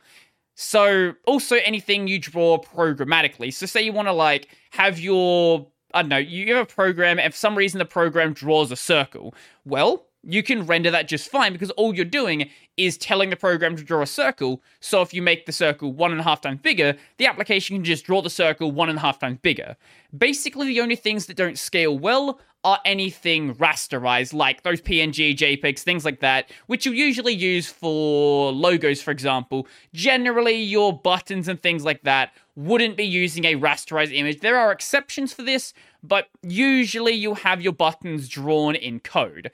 So, 0.56 1.14
also 1.26 1.58
anything 1.58 2.08
you 2.08 2.18
draw 2.18 2.58
programmatically. 2.58 3.54
So, 3.54 3.68
say 3.68 3.84
you 3.84 3.94
want 3.94 4.08
to 4.08 4.14
like 4.14 4.50
have 4.72 5.00
your, 5.00 5.68
I 5.94 6.02
don't 6.02 6.10
know, 6.10 6.18
you 6.18 6.56
have 6.56 6.64
a 6.64 6.74
program, 6.74 7.20
and 7.20 7.32
for 7.32 7.38
some 7.38 7.56
reason 7.56 7.78
the 7.78 7.86
program 7.86 8.34
draws 8.34 8.72
a 8.72 8.76
circle. 8.76 9.36
Well, 9.66 10.07
you 10.24 10.44
can 10.44 10.66
render 10.66 10.92
that 10.92 11.08
just 11.08 11.30
fine 11.30 11.54
because 11.54 11.72
all 11.72 11.96
you're 11.96 12.06
doing 12.06 12.50
is 12.76 12.98
telling 12.98 13.30
the 13.30 13.36
program 13.36 13.76
to 13.76 13.84
draw 13.84 14.02
a 14.02 14.08
circle. 14.08 14.62
So 14.80 15.02
if 15.02 15.14
you 15.14 15.22
make 15.22 15.46
the 15.46 15.52
circle 15.52 15.94
one 15.94 16.12
and 16.12 16.20
a 16.20 16.24
half 16.24 16.42
times 16.42 16.60
bigger, 16.62 16.96
the 17.18 17.26
application 17.26 17.78
can 17.78 17.84
just 17.84 18.06
draw 18.06 18.22
the 18.22 18.30
circle 18.30 18.72
one 18.72 18.90
and 18.90 18.98
a 18.98 19.02
half 19.02 19.20
times 19.20 19.40
bigger. 19.42 19.78
Basically, 20.18 20.68
the 20.68 20.82
only 20.82 20.96
things 20.96 21.26
that 21.26 21.38
don't 21.38 21.58
scale 21.58 21.98
well 21.98 22.40
are 22.64 22.80
anything 22.84 23.56
rasterized, 23.56 24.34
like 24.34 24.64
those 24.64 24.82
PNG, 24.82 25.36
JPEGs, 25.36 25.80
things 25.80 26.04
like 26.04 26.20
that, 26.20 26.52
which 26.66 26.86
you 26.86 26.92
usually 26.92 27.34
use 27.34 27.68
for 27.68 28.52
logos, 28.52 29.02
for 29.02 29.12
example. 29.12 29.68
Generally, 29.94 30.62
your 30.64 31.00
buttons 31.00 31.48
and 31.48 31.62
things 31.62 31.86
like 31.86 32.02
that 32.02 32.34
wouldn't 32.56 32.98
be 32.98 33.06
using 33.06 33.46
a 33.46 33.56
rasterized 33.56 34.14
image. 34.14 34.42
There 34.42 34.58
are 34.58 34.72
exceptions 34.72 35.32
for 35.32 35.44
this, 35.44 35.74
but 36.04 36.28
usually 36.42 37.14
you'll 37.14 37.36
have 37.36 37.62
your 37.62 37.74
buttons 37.74 38.28
drawn 38.28 38.76
in 38.76 39.00
code. 39.00 39.52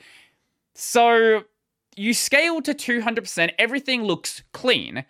So 0.75 1.43
you 1.95 2.13
scale 2.13 2.61
to 2.61 2.73
200%, 2.73 3.51
everything 3.59 4.03
looks 4.03 4.43
clean, 4.51 5.05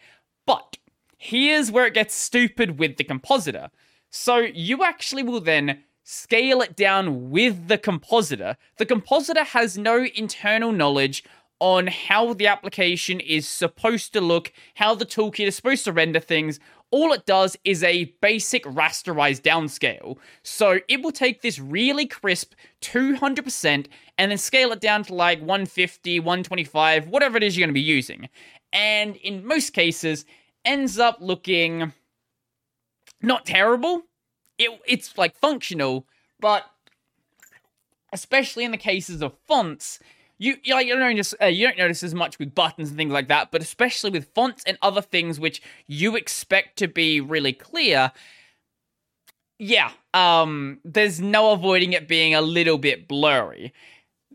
but 0.46 0.78
here's 1.18 1.72
where 1.72 1.86
it 1.86 1.94
gets 1.94 2.14
stupid 2.14 2.78
with 2.80 2.98
the 2.98 3.04
compositor. 3.04 3.70
So 4.10 4.38
you 4.38 4.84
actually 4.84 5.24
will 5.24 5.40
then 5.40 5.84
scale 6.04 6.62
it 6.62 6.76
down 6.76 7.30
with 7.30 7.68
the 7.70 7.78
compositor. 7.78 8.58
The 8.78 8.86
compositor 8.86 9.44
has 9.44 9.78
no 9.78 10.06
internal 10.16 10.72
knowledge 10.72 11.24
on 11.64 11.88
how 11.88 12.34
the 12.34 12.46
application 12.46 13.22
is 13.22 13.48
supposed 13.48 14.12
to 14.12 14.20
look, 14.20 14.52
how 14.76 14.94
the 14.94 15.06
toolkit 15.06 15.48
is 15.48 15.56
supposed 15.56 15.86
to 15.86 15.94
render 15.94 16.20
things, 16.20 16.60
all 16.92 17.14
it 17.14 17.26
does 17.26 17.56
is 17.64 17.82
a 17.86 18.14
basic 18.20 18.66
rasterized 18.66 19.44
downscale. 19.44 20.18
So 20.44 20.80
it 20.90 21.02
will 21.02 21.14
take 21.14 21.42
this 21.42 21.60
really 21.60 22.06
crisp 22.06 22.52
200% 22.82 23.88
and 24.18 24.30
then 24.30 24.38
scale 24.38 24.74
it 24.74 24.82
down 24.82 25.06
to 25.06 25.16
like 25.16 25.40
150, 25.40 26.20
125, 26.20 27.08
whatever 27.08 27.38
it 27.38 27.44
is 27.44 27.56
you're 27.56 27.66
going 27.66 27.74
to 27.74 27.80
be 27.80 27.80
using. 27.80 28.28
And 28.74 29.16
in 29.16 29.48
most 29.48 29.70
cases, 29.70 30.26
ends 30.66 31.00
up 31.00 31.20
looking 31.22 31.94
not 33.22 33.46
terrible. 33.46 34.02
It, 34.58 34.82
it's 34.86 35.18
like 35.18 35.34
functional, 35.38 36.08
but 36.42 36.66
especially 38.12 38.66
in 38.66 38.72
the 38.72 38.78
cases 38.78 39.22
of 39.22 39.34
fonts, 39.48 40.00
you 40.44 40.58
you, 40.64 40.78
you 40.80 40.96
don't 40.96 41.00
notice 41.00 41.34
uh, 41.42 41.46
you 41.46 41.66
don't 41.66 41.78
notice 41.78 42.04
as 42.04 42.14
much 42.14 42.38
with 42.38 42.54
buttons 42.54 42.90
and 42.90 42.98
things 42.98 43.14
like 43.14 43.30
that, 43.30 43.50
but 43.52 43.62
especially 43.62 44.10
with 44.10 44.28
fonts 44.36 44.64
and 44.66 44.78
other 44.82 45.02
things 45.02 45.40
which 45.40 45.62
you 45.88 46.16
expect 46.16 46.78
to 46.80 46.88
be 46.88 47.22
really 47.22 47.54
clear. 47.54 48.12
Yeah, 49.58 49.92
um, 50.14 50.80
there's 50.84 51.22
no 51.22 51.52
avoiding 51.52 51.94
it 51.94 52.08
being 52.08 52.36
a 52.36 52.42
little 52.42 52.78
bit 52.78 53.08
blurry. 53.08 53.74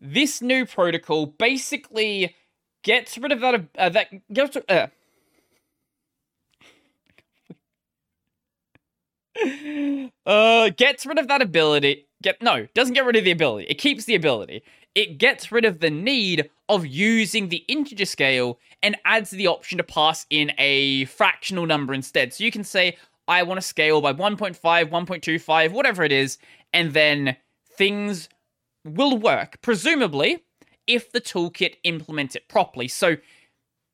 This 0.01 0.41
new 0.41 0.65
protocol 0.65 1.27
basically 1.27 2.35
gets 2.83 3.19
rid 3.19 3.33
of 3.33 3.41
that 3.41 3.67
uh, 3.77 3.89
that 3.91 4.33
gets 4.33 4.57
uh, 4.57 4.87
uh, 10.27 10.71
gets 10.71 11.05
rid 11.05 11.19
of 11.19 11.29
that 11.29 11.43
ability. 11.43 12.07
Get 12.23 12.41
no, 12.41 12.67
doesn't 12.75 12.95
get 12.95 13.05
rid 13.05 13.17
of 13.17 13.25
the 13.25 13.31
ability. 13.31 13.67
It 13.69 13.75
keeps 13.75 14.07
the 14.07 14.15
ability 14.15 14.63
it 14.99 15.17
gets 15.17 15.53
rid 15.53 15.65
of 15.65 15.79
the 15.79 15.91
need 15.91 16.51
of 16.69 16.85
using 16.85 17.51
the 17.51 17.65
integer 17.69 18.05
scale 18.05 18.59
and 18.83 18.97
adds 19.05 19.31
the 19.31 19.47
option 19.47 19.79
to 19.79 19.85
pass 19.85 20.27
in 20.29 20.51
a 20.59 21.05
fractional 21.05 21.67
number 21.67 21.95
instead. 21.95 22.35
So 22.35 22.43
you 22.43 22.51
can 22.51 22.65
say, 22.65 22.97
I 23.29 23.45
want 23.45 23.59
to 23.59 23.67
scale 23.67 24.01
by 24.01 24.13
1.5, 24.13 24.59
1.25, 24.59 25.71
whatever 25.71 26.03
it 26.03 26.11
is, 26.11 26.39
and 26.73 26.95
then 26.95 27.37
things 27.77 28.29
will 28.85 29.17
work, 29.17 29.61
presumably, 29.63 30.43
if 30.89 31.13
the 31.13 31.21
toolkit 31.21 31.75
implements 31.85 32.35
it 32.35 32.49
properly. 32.49 32.89
So, 32.89 33.19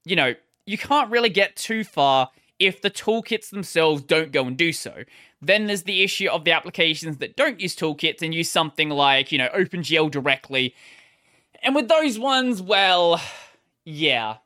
you 0.07 0.17
know, 0.17 0.33
you 0.65 0.79
can't 0.79 1.11
really 1.11 1.29
get 1.29 1.55
too 1.55 1.85
far 1.85 2.31
if 2.59 2.81
the 2.81 2.91
toolkits 2.91 3.51
themselves 3.51 4.03
don't 4.03 4.33
go 4.33 4.47
and 4.47 4.57
do 4.57 4.73
so. 4.73 5.05
Then 5.43 5.67
there's 5.67 5.83
the 5.83 6.03
issue 6.03 6.29
of 6.29 6.45
the 6.45 6.53
applications 6.53 7.19
that 7.19 7.37
don't 7.37 7.61
use 7.61 7.77
toolkits 7.77 8.23
and 8.23 8.35
use 8.35 8.51
something 8.51 8.89
like, 8.91 9.33
you 9.33 9.39
know, 9.39 9.49
OpenGL 9.49 10.11
directly. 10.11 10.75
And 11.63 11.75
with 11.75 11.89
those 11.89 12.19
ones, 12.19 12.63
well, 12.63 13.21
yeah. 13.85 14.37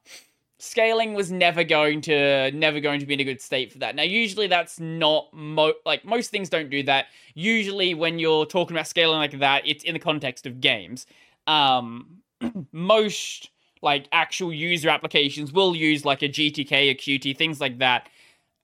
Scaling 0.60 1.14
was 1.14 1.30
never 1.30 1.62
going 1.62 2.00
to 2.02 2.50
never 2.50 2.80
going 2.80 2.98
to 2.98 3.06
be 3.06 3.14
in 3.14 3.20
a 3.20 3.24
good 3.24 3.40
state 3.40 3.70
for 3.70 3.78
that. 3.78 3.94
Now, 3.94 4.02
usually 4.02 4.48
that's 4.48 4.80
not 4.80 5.28
mo- 5.32 5.74
like 5.86 6.04
most 6.04 6.32
things 6.32 6.48
don't 6.48 6.68
do 6.68 6.82
that. 6.84 7.06
Usually, 7.34 7.94
when 7.94 8.18
you're 8.18 8.44
talking 8.44 8.76
about 8.76 8.88
scaling 8.88 9.18
like 9.18 9.38
that, 9.38 9.62
it's 9.66 9.84
in 9.84 9.92
the 9.94 10.00
context 10.00 10.46
of 10.46 10.60
games. 10.60 11.06
Um, 11.46 12.22
most 12.72 13.50
like 13.82 14.08
actual 14.12 14.52
user 14.52 14.88
applications 14.88 15.52
will 15.52 15.74
use 15.74 16.04
like 16.04 16.22
a 16.22 16.28
GTK, 16.28 16.90
a 16.90 16.94
Qt, 16.94 17.36
things 17.36 17.60
like 17.60 17.78
that. 17.78 18.08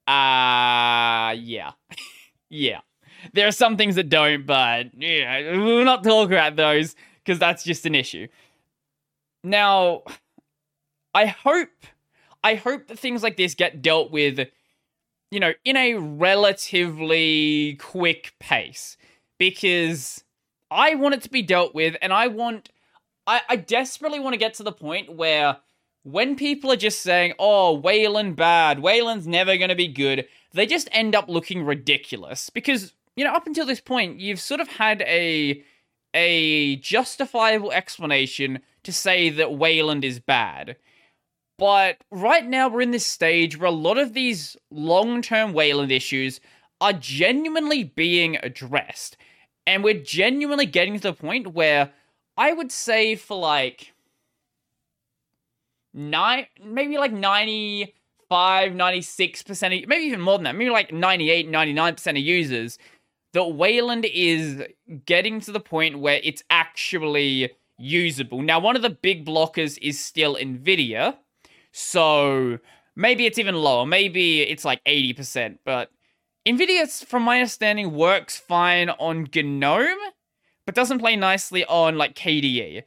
Uh 0.07 1.33
yeah. 1.33 1.73
yeah. 2.51 2.81
There 3.33 3.49
are 3.49 3.53
some 3.53 3.77
things 3.77 3.95
that 3.95 4.11
don't, 4.11 4.45
but 4.45 4.89
yeah, 4.97 5.57
we'll 5.57 5.85
not 5.85 6.05
talk 6.05 6.31
about 6.31 6.57
those 6.57 6.95
because 7.25 7.39
that's 7.39 7.65
just 7.65 7.87
an 7.87 7.95
issue. 7.95 8.29
Now, 9.43 10.03
I 11.15 11.27
hope 11.27 11.71
I 12.43 12.57
hope 12.57 12.89
that 12.89 12.99
things 12.99 13.23
like 13.23 13.37
this 13.37 13.55
get 13.55 13.81
dealt 13.81 14.11
with 14.11 14.47
you 15.35 15.41
know, 15.41 15.53
in 15.65 15.77
a 15.77 15.95
relatively 15.95 17.77
quick 17.81 18.35
pace 18.39 18.97
because 19.37 20.23
I 20.71 20.95
want 20.95 21.17
it 21.17 21.23
to 21.23 21.29
be 21.29 21.43
dealt 21.43 21.75
with 21.75 21.97
and 22.01 22.13
I 22.13 22.29
want 22.29 22.71
I, 23.27 23.41
I 23.49 23.57
desperately 23.57 24.21
want 24.21 24.35
to 24.35 24.39
get 24.39 24.55
to 24.55 24.63
the 24.63 24.73
point 24.73 25.15
where 25.15 25.59
when 26.03 26.37
people 26.37 26.71
are 26.71 26.77
just 26.77 27.01
saying, 27.01 27.35
oh, 27.39 27.73
Wayland 27.73 28.37
bad, 28.37 28.81
Wayland's 28.81 29.27
never 29.27 29.57
going 29.57 29.71
to 29.71 29.75
be 29.75 29.89
good, 29.89 30.27
they 30.53 30.67
just 30.67 30.89
end 30.93 31.15
up 31.15 31.29
looking 31.29 31.65
ridiculous. 31.65 32.51
Because, 32.51 32.93
you 33.17 33.25
know, 33.25 33.33
up 33.33 33.47
until 33.47 33.67
this 33.67 33.81
point, 33.81 34.21
you've 34.21 34.41
sort 34.41 34.61
of 34.61 34.69
had 34.69 35.03
a 35.03 35.65
a 36.17 36.77
justifiable 36.77 37.73
explanation 37.73 38.61
to 38.85 38.93
say 38.93 39.31
that 39.31 39.59
Wayland 39.59 40.05
is 40.05 40.21
bad. 40.21 40.77
But 41.59 41.99
right 42.11 42.47
now, 42.47 42.69
we're 42.69 42.83
in 42.83 42.93
this 42.93 43.07
stage 43.07 43.59
where 43.59 43.69
a 43.69 43.73
lot 43.73 43.99
of 43.99 44.13
these 44.13 44.57
long 44.71 45.23
term 45.23 45.53
Wayland 45.53 45.91
issues 45.91 46.41
are 46.81 46.93
genuinely 46.93 47.85
being 47.85 48.37
addressed. 48.43 49.17
And 49.67 49.83
we're 49.83 49.95
genuinely 49.95 50.67
getting 50.67 50.95
to 50.95 51.01
the 51.01 51.13
point 51.15 51.55
where 51.55 51.93
I 52.37 52.53
would 52.53 52.73
say 52.73 53.15
for 53.15 53.39
like 53.39 53.93
nine, 55.93 56.47
maybe 56.63 56.99
like 56.99 57.13
95, 57.13 58.73
96%, 58.73 59.83
of, 59.83 59.89
maybe 59.89 60.05
even 60.05 60.21
more 60.21 60.39
than 60.39 60.45
that, 60.45 60.57
maybe 60.57 60.71
like 60.71 60.93
98, 60.93 61.49
99% 61.49 62.11
of 62.11 62.17
users, 62.17 62.79
that 63.33 63.45
Wayland 63.45 64.05
is 64.05 64.63
getting 65.07 65.41
to 65.41 65.53
the 65.53 65.61
point 65.61 65.99
where 65.99 66.21
it's 66.23 66.43
actually 66.51 67.51
usable. 67.79 68.43
Now, 68.43 68.61
one 68.61 68.77
of 68.77 68.83
the 68.83 68.91
big 68.91 69.25
blockers 69.25 69.79
is 69.83 69.99
still 69.99 70.37
NVIDIA, 70.37 71.17
so 71.73 72.59
maybe 72.97 73.27
it's 73.27 73.39
even 73.39 73.57
lower. 73.57 73.87
Maybe 73.87 74.43
it's 74.43 74.65
like 74.65 74.83
80%, 74.85 75.59
but 75.65 75.91
NVIDIA, 76.47 77.05
from 77.05 77.23
my 77.23 77.39
understanding, 77.41 77.95
works 77.95 78.37
fine 78.37 78.91
on 78.91 79.29
GNOME 79.35 79.97
but 80.67 80.75
doesn't 80.75 80.99
play 80.99 81.17
nicely 81.17 81.65
on 81.67 81.97
like 81.97 82.15
KDE. 82.15 82.83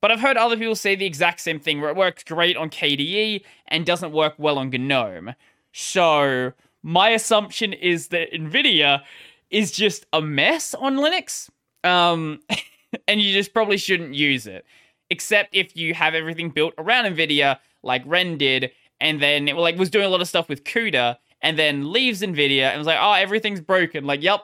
But 0.00 0.10
I've 0.10 0.20
heard 0.20 0.36
other 0.36 0.56
people 0.56 0.76
say 0.76 0.94
the 0.94 1.06
exact 1.06 1.40
same 1.40 1.60
thing, 1.60 1.80
where 1.80 1.90
it 1.90 1.96
works 1.96 2.24
great 2.24 2.56
on 2.56 2.70
KDE 2.70 3.42
and 3.68 3.84
doesn't 3.84 4.12
work 4.12 4.34
well 4.38 4.58
on 4.58 4.70
GNOME. 4.70 5.34
So 5.72 6.52
my 6.82 7.10
assumption 7.10 7.72
is 7.72 8.08
that 8.08 8.32
NVIDIA 8.32 9.02
is 9.50 9.70
just 9.70 10.06
a 10.12 10.22
mess 10.22 10.74
on 10.74 10.96
Linux, 10.96 11.50
um, 11.84 12.40
and 13.08 13.20
you 13.20 13.32
just 13.32 13.52
probably 13.52 13.76
shouldn't 13.76 14.14
use 14.14 14.46
it, 14.46 14.64
except 15.10 15.54
if 15.54 15.76
you 15.76 15.92
have 15.92 16.14
everything 16.14 16.50
built 16.50 16.72
around 16.78 17.04
NVIDIA, 17.04 17.58
like 17.82 18.02
Ren 18.06 18.38
did, 18.38 18.70
and 19.00 19.20
then 19.20 19.48
it 19.48 19.56
like 19.56 19.76
was 19.76 19.90
doing 19.90 20.06
a 20.06 20.08
lot 20.08 20.20
of 20.20 20.28
stuff 20.28 20.48
with 20.48 20.64
CUDA, 20.64 21.16
and 21.42 21.58
then 21.58 21.92
leaves 21.92 22.22
NVIDIA 22.22 22.70
and 22.70 22.78
was 22.78 22.86
like, 22.86 22.98
oh, 23.00 23.12
everything's 23.12 23.60
broken. 23.60 24.04
Like, 24.04 24.22
yep, 24.22 24.42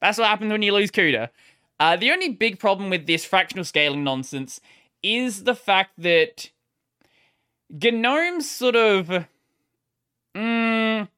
that's 0.00 0.18
what 0.18 0.28
happens 0.28 0.50
when 0.50 0.62
you 0.62 0.72
lose 0.72 0.90
CUDA. 0.90 1.28
Uh, 1.80 1.96
the 1.96 2.10
only 2.10 2.28
big 2.28 2.58
problem 2.58 2.90
with 2.90 3.06
this 3.06 3.24
fractional 3.24 3.64
scaling 3.64 4.02
nonsense 4.02 4.60
is 5.02 5.44
the 5.44 5.54
fact 5.54 5.92
that 5.98 6.50
GNOME's 7.70 8.50
sort 8.50 8.76
of. 8.76 9.26
Mm, 10.34 11.08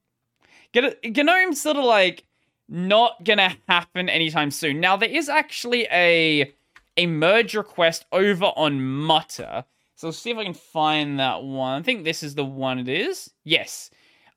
GNOME's 0.73 1.61
sort 1.61 1.77
of 1.77 1.83
like 1.83 2.25
not 2.67 3.23
gonna 3.23 3.55
happen 3.67 4.07
anytime 4.07 4.51
soon. 4.51 4.79
Now, 4.79 4.95
there 4.95 5.09
is 5.09 5.29
actually 5.29 5.87
a 5.91 6.53
a 6.97 7.07
merge 7.07 7.55
request 7.55 8.05
over 8.11 8.45
on 8.45 8.81
Mutter. 8.81 9.65
So 9.95 10.07
let's 10.07 10.19
see 10.19 10.31
if 10.31 10.37
I 10.37 10.43
can 10.43 10.53
find 10.53 11.19
that 11.19 11.43
one. 11.43 11.79
I 11.79 11.83
think 11.83 12.03
this 12.03 12.23
is 12.23 12.35
the 12.35 12.45
one 12.45 12.79
it 12.79 12.89
is. 12.89 13.31
Yes. 13.43 13.89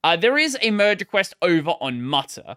Uh, 0.02 0.16
there 0.16 0.36
is 0.36 0.58
a 0.60 0.70
merge 0.70 1.00
request 1.00 1.34
over 1.40 1.70
on 1.80 2.02
Mutter. 2.02 2.56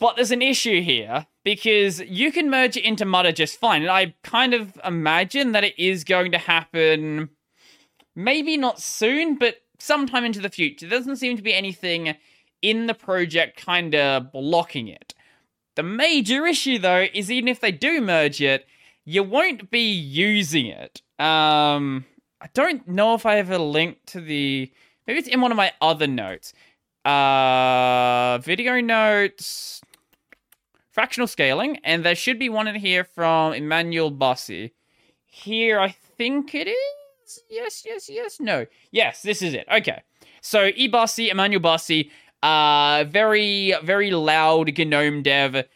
But 0.00 0.16
there's 0.16 0.30
an 0.30 0.42
issue 0.42 0.82
here 0.82 1.26
because 1.44 2.00
you 2.00 2.32
can 2.32 2.50
merge 2.50 2.76
it 2.76 2.84
into 2.84 3.04
Mutter 3.04 3.32
just 3.32 3.58
fine. 3.58 3.82
And 3.82 3.90
I 3.90 4.14
kind 4.22 4.54
of 4.54 4.78
imagine 4.84 5.52
that 5.52 5.64
it 5.64 5.78
is 5.78 6.04
going 6.04 6.32
to 6.32 6.38
happen 6.38 7.30
maybe 8.16 8.56
not 8.56 8.80
soon, 8.80 9.36
but 9.36 9.56
sometime 9.78 10.24
into 10.24 10.40
the 10.40 10.48
future. 10.48 10.86
There 10.86 10.98
doesn't 10.98 11.16
seem 11.16 11.36
to 11.36 11.42
be 11.42 11.54
anything 11.54 12.16
in 12.62 12.86
the 12.86 12.94
project 12.94 13.62
kind 13.62 13.94
of 13.94 14.32
blocking 14.32 14.88
it. 14.88 15.14
The 15.76 15.82
major 15.82 16.46
issue, 16.46 16.78
though, 16.78 17.06
is 17.12 17.30
even 17.30 17.48
if 17.48 17.60
they 17.60 17.72
do 17.72 18.00
merge 18.00 18.40
it, 18.40 18.66
you 19.04 19.22
won't 19.22 19.70
be 19.70 19.92
using 19.92 20.66
it. 20.66 21.02
Um, 21.18 22.06
I 22.40 22.48
don't 22.54 22.86
know 22.88 23.14
if 23.14 23.26
I 23.26 23.34
have 23.34 23.50
a 23.50 23.58
link 23.58 23.98
to 24.06 24.20
the. 24.20 24.72
Maybe 25.06 25.18
it's 25.18 25.28
in 25.28 25.40
one 25.40 25.50
of 25.50 25.56
my 25.56 25.72
other 25.80 26.06
notes. 26.06 26.54
Uh, 27.04 28.38
video 28.38 28.80
notes, 28.80 29.82
fractional 30.90 31.26
scaling, 31.26 31.78
and 31.84 32.04
there 32.04 32.14
should 32.14 32.38
be 32.38 32.48
one 32.48 32.66
in 32.66 32.76
here 32.76 33.04
from 33.04 33.52
Emmanuel 33.52 34.10
Bassi. 34.10 34.72
Here, 35.26 35.78
I 35.78 35.90
think 36.16 36.54
it 36.54 36.68
is. 36.68 37.40
Yes, 37.50 37.82
yes, 37.84 38.08
yes. 38.08 38.40
No. 38.40 38.66
Yes, 38.90 39.22
this 39.22 39.42
is 39.42 39.54
it. 39.54 39.66
Okay. 39.70 40.02
So, 40.40 40.70
E. 40.74 40.88
Bassi, 40.88 41.30
Emmanuel 41.30 41.60
Bassi, 41.60 42.10
uh, 42.42 43.04
very, 43.08 43.74
very 43.82 44.10
loud 44.10 44.76
GNOME 44.78 45.22
dev, 45.22 45.66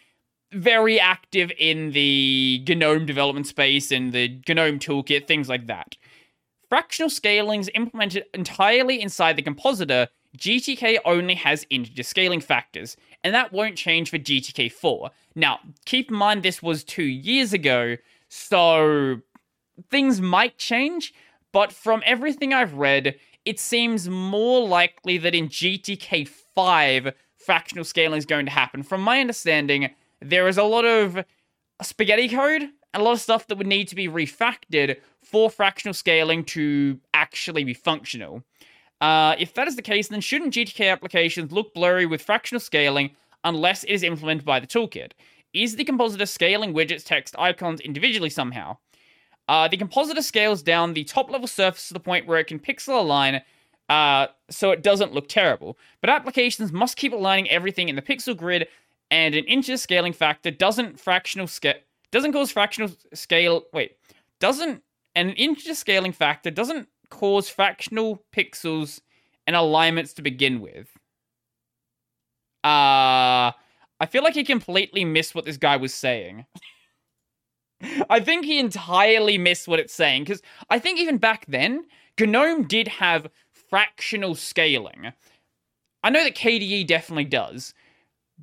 very 0.52 1.00
active 1.00 1.50
in 1.58 1.92
the 1.92 2.64
GNOME 2.66 3.06
development 3.06 3.46
space 3.46 3.90
and 3.90 4.12
the 4.12 4.40
GNOME 4.48 4.78
toolkit, 4.78 5.26
things 5.26 5.48
like 5.48 5.66
that. 5.66 5.96
Fractional 6.68 7.10
scaling 7.10 7.60
is 7.60 7.70
implemented 7.74 8.24
entirely 8.34 9.00
inside 9.00 9.36
the 9.36 9.42
compositor 9.42 10.08
GTK 10.36 10.98
only 11.04 11.34
has 11.34 11.66
integer 11.70 12.02
scaling 12.02 12.40
factors, 12.40 12.96
and 13.24 13.34
that 13.34 13.52
won't 13.52 13.76
change 13.76 14.10
for 14.10 14.18
GTK 14.18 14.70
4. 14.70 15.10
Now, 15.34 15.60
keep 15.84 16.10
in 16.10 16.16
mind 16.16 16.42
this 16.42 16.62
was 16.62 16.84
two 16.84 17.04
years 17.04 17.52
ago, 17.52 17.96
so 18.28 19.20
things 19.90 20.20
might 20.20 20.58
change, 20.58 21.14
but 21.52 21.72
from 21.72 22.02
everything 22.04 22.52
I've 22.52 22.74
read, 22.74 23.16
it 23.44 23.58
seems 23.58 24.08
more 24.08 24.66
likely 24.66 25.16
that 25.18 25.34
in 25.34 25.48
GTK 25.48 26.28
5, 26.28 27.14
fractional 27.36 27.84
scaling 27.84 28.18
is 28.18 28.26
going 28.26 28.44
to 28.46 28.52
happen. 28.52 28.82
From 28.82 29.00
my 29.00 29.20
understanding, 29.20 29.90
there 30.20 30.48
is 30.48 30.58
a 30.58 30.64
lot 30.64 30.84
of 30.84 31.24
spaghetti 31.80 32.28
code, 32.28 32.68
and 32.94 33.00
a 33.00 33.04
lot 33.04 33.12
of 33.12 33.20
stuff 33.20 33.46
that 33.46 33.58
would 33.58 33.66
need 33.66 33.88
to 33.88 33.94
be 33.94 34.08
refactored 34.08 34.96
for 35.22 35.50
fractional 35.50 35.94
scaling 35.94 36.44
to 36.44 36.98
actually 37.14 37.64
be 37.64 37.74
functional. 37.74 38.42
Uh, 39.00 39.36
if 39.38 39.54
that 39.54 39.68
is 39.68 39.76
the 39.76 39.82
case, 39.82 40.08
then 40.08 40.20
shouldn't 40.20 40.54
GTK 40.54 40.90
applications 40.90 41.52
look 41.52 41.72
blurry 41.74 42.06
with 42.06 42.22
fractional 42.22 42.60
scaling 42.60 43.10
unless 43.44 43.84
it 43.84 43.90
is 43.90 44.02
implemented 44.02 44.44
by 44.44 44.58
the 44.58 44.66
toolkit? 44.66 45.12
Is 45.54 45.76
the 45.76 45.84
compositor 45.84 46.26
scaling 46.26 46.74
widgets 46.74 47.04
text 47.04 47.34
icons 47.38 47.80
individually 47.80 48.30
somehow? 48.30 48.76
Uh, 49.48 49.66
the 49.66 49.76
compositor 49.76 50.20
scales 50.20 50.62
down 50.62 50.92
the 50.92 51.04
top 51.04 51.30
level 51.30 51.48
surface 51.48 51.88
to 51.88 51.94
the 51.94 52.00
point 52.00 52.26
where 52.26 52.38
it 52.38 52.46
can 52.46 52.58
pixel 52.58 52.98
align 52.98 53.40
uh, 53.88 54.26
so 54.50 54.70
it 54.70 54.82
doesn't 54.82 55.14
look 55.14 55.28
terrible. 55.28 55.78
But 56.00 56.10
applications 56.10 56.72
must 56.72 56.96
keep 56.96 57.12
aligning 57.12 57.48
everything 57.48 57.88
in 57.88 57.96
the 57.96 58.02
pixel 58.02 58.36
grid, 58.36 58.68
and 59.10 59.34
an 59.34 59.44
integer 59.44 59.78
scaling 59.78 60.12
factor 60.12 60.50
doesn't 60.50 61.00
fractional 61.00 61.46
scale 61.46 61.74
doesn't 62.10 62.32
cause 62.32 62.50
fractional 62.50 62.90
scale. 63.14 63.64
Wait, 63.72 63.96
doesn't 64.40 64.82
an 65.14 65.30
integer 65.30 65.74
scaling 65.74 66.12
factor 66.12 66.50
doesn't 66.50 66.88
cause 67.10 67.48
fractional 67.48 68.22
pixels 68.34 69.00
and 69.46 69.56
alignments 69.56 70.12
to 70.14 70.22
begin 70.22 70.60
with. 70.60 70.88
Uh, 72.64 73.52
I 74.00 74.06
feel 74.08 74.22
like 74.22 74.34
he 74.34 74.44
completely 74.44 75.04
missed 75.04 75.34
what 75.34 75.44
this 75.44 75.56
guy 75.56 75.76
was 75.76 75.94
saying. 75.94 76.46
I 78.10 78.20
think 78.20 78.44
he 78.44 78.58
entirely 78.58 79.38
missed 79.38 79.68
what 79.68 79.78
it's 79.78 79.94
saying, 79.94 80.24
because 80.24 80.42
I 80.68 80.78
think 80.78 80.98
even 80.98 81.18
back 81.18 81.46
then, 81.46 81.86
GNOME 82.18 82.64
did 82.64 82.88
have 82.88 83.30
fractional 83.52 84.34
scaling. 84.34 85.12
I 86.02 86.10
know 86.10 86.24
that 86.24 86.34
KDE 86.36 86.86
definitely 86.86 87.24
does, 87.24 87.74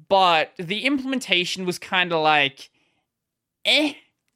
but 0.10 0.52
the 0.58 0.86
implementation 0.86 1.66
was 1.66 1.80
kind 1.80 2.12
of 2.14 2.22
like, 2.22 2.70
eh. 3.66 3.94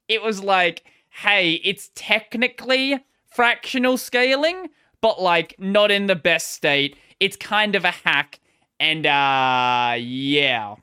It 0.07 0.23
was 0.23 0.43
like, 0.43 0.83
hey, 1.09 1.53
it's 1.63 1.91
technically 1.93 2.99
fractional 3.29 3.97
scaling, 3.97 4.69
but 5.01 5.21
like 5.21 5.55
not 5.59 5.91
in 5.91 6.07
the 6.07 6.15
best 6.15 6.51
state. 6.51 6.97
It's 7.19 7.35
kind 7.35 7.75
of 7.75 7.85
a 7.85 7.91
hack, 7.91 8.39
and 8.79 9.05
uh, 9.05 9.95
yeah. 9.97 10.75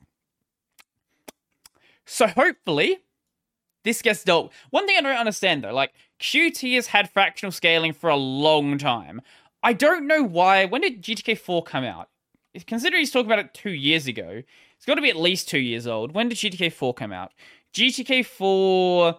So 2.04 2.26
hopefully, 2.26 2.98
this 3.84 4.02
gets 4.02 4.22
dealt. 4.24 4.52
One 4.70 4.86
thing 4.86 4.96
I 4.98 5.00
don't 5.00 5.16
understand 5.16 5.64
though, 5.64 5.72
like 5.72 5.92
Qt 6.20 6.74
has 6.74 6.88
had 6.88 7.10
fractional 7.10 7.52
scaling 7.52 7.92
for 7.92 8.10
a 8.10 8.16
long 8.16 8.78
time. 8.78 9.22
I 9.62 9.72
don't 9.72 10.06
know 10.06 10.22
why. 10.22 10.64
When 10.64 10.82
did 10.82 11.02
GTK 11.02 11.38
4 11.38 11.62
come 11.64 11.84
out? 11.84 12.08
Considering 12.66 13.00
he's 13.00 13.10
talking 13.10 13.26
about 13.26 13.40
it 13.40 13.52
two 13.52 13.70
years 13.70 14.06
ago, 14.06 14.42
it's 14.76 14.86
got 14.86 14.94
to 14.94 15.02
be 15.02 15.10
at 15.10 15.16
least 15.16 15.48
two 15.48 15.58
years 15.58 15.86
old. 15.86 16.12
When 16.12 16.28
did 16.28 16.38
GTK 16.38 16.72
4 16.72 16.94
come 16.94 17.12
out? 17.12 17.32
GTK 17.74 18.24
4 18.24 19.18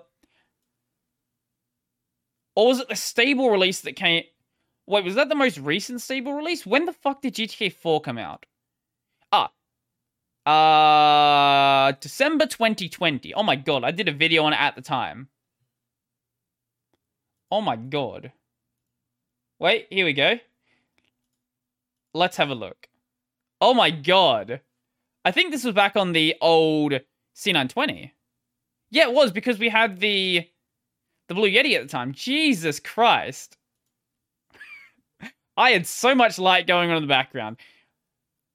or 2.58 2.66
was 2.66 2.80
it 2.80 2.90
the 2.90 2.96
stable 2.96 3.52
release 3.52 3.82
that 3.82 3.96
came? 3.96 4.24
Wait, 4.88 5.04
was 5.04 5.14
that 5.14 5.30
the 5.30 5.36
most 5.36 5.60
recent 5.60 6.02
stable 6.02 6.34
release? 6.34 6.66
When 6.66 6.86
the 6.86 6.92
fuck 6.92 7.22
did 7.22 7.36
GTA 7.36 7.72
4 7.72 8.02
come 8.02 8.18
out? 8.18 8.48
Ah. 9.32 9.52
Uh, 10.44 11.92
December 12.02 12.48
2020. 12.48 13.36
Oh 13.36 13.44
my 13.44 13.56
god, 13.56 13.84
I 13.84 13.92
did 13.92 14.08
a 14.08 14.12
video 14.12 14.44
on 14.44 14.54
it 14.54 14.60
at 14.60 14.76
the 14.76 14.82
time. 14.82 15.30
Oh 17.52 17.62
my 17.62 17.76
god. 17.76 18.32
Wait, 19.60 19.86
here 19.92 20.06
we 20.06 20.14
go. 20.14 20.40
Let's 22.16 22.38
have 22.38 22.50
a 22.50 22.56
look. 22.56 22.88
Oh 23.62 23.76
my 23.76 23.92
god. 23.92 24.62
I 25.24 25.30
think 25.30 25.52
this 25.52 25.64
was 25.64 25.76
back 25.76 25.96
on 25.96 26.14
the 26.14 26.36
old 26.42 27.02
C920. 27.36 28.14
Yeah, 28.90 29.10
it 29.10 29.14
was 29.14 29.32
because 29.32 29.60
we 29.60 29.70
had 29.70 30.00
the 30.00 30.48
the 31.28 31.36
Blue 31.36 31.50
Yeti 31.50 31.76
at 31.76 31.84
the 31.84 31.90
time. 31.90 32.14
Jesus 32.14 32.80
Christ. 32.80 33.58
I 35.58 35.72
had 35.72 35.86
so 35.88 36.16
much 36.16 36.40
light 36.40 36.68
going 36.68 36.90
on 36.90 36.98
in 36.98 37.04
the 37.04 37.08
background. 37.08 37.58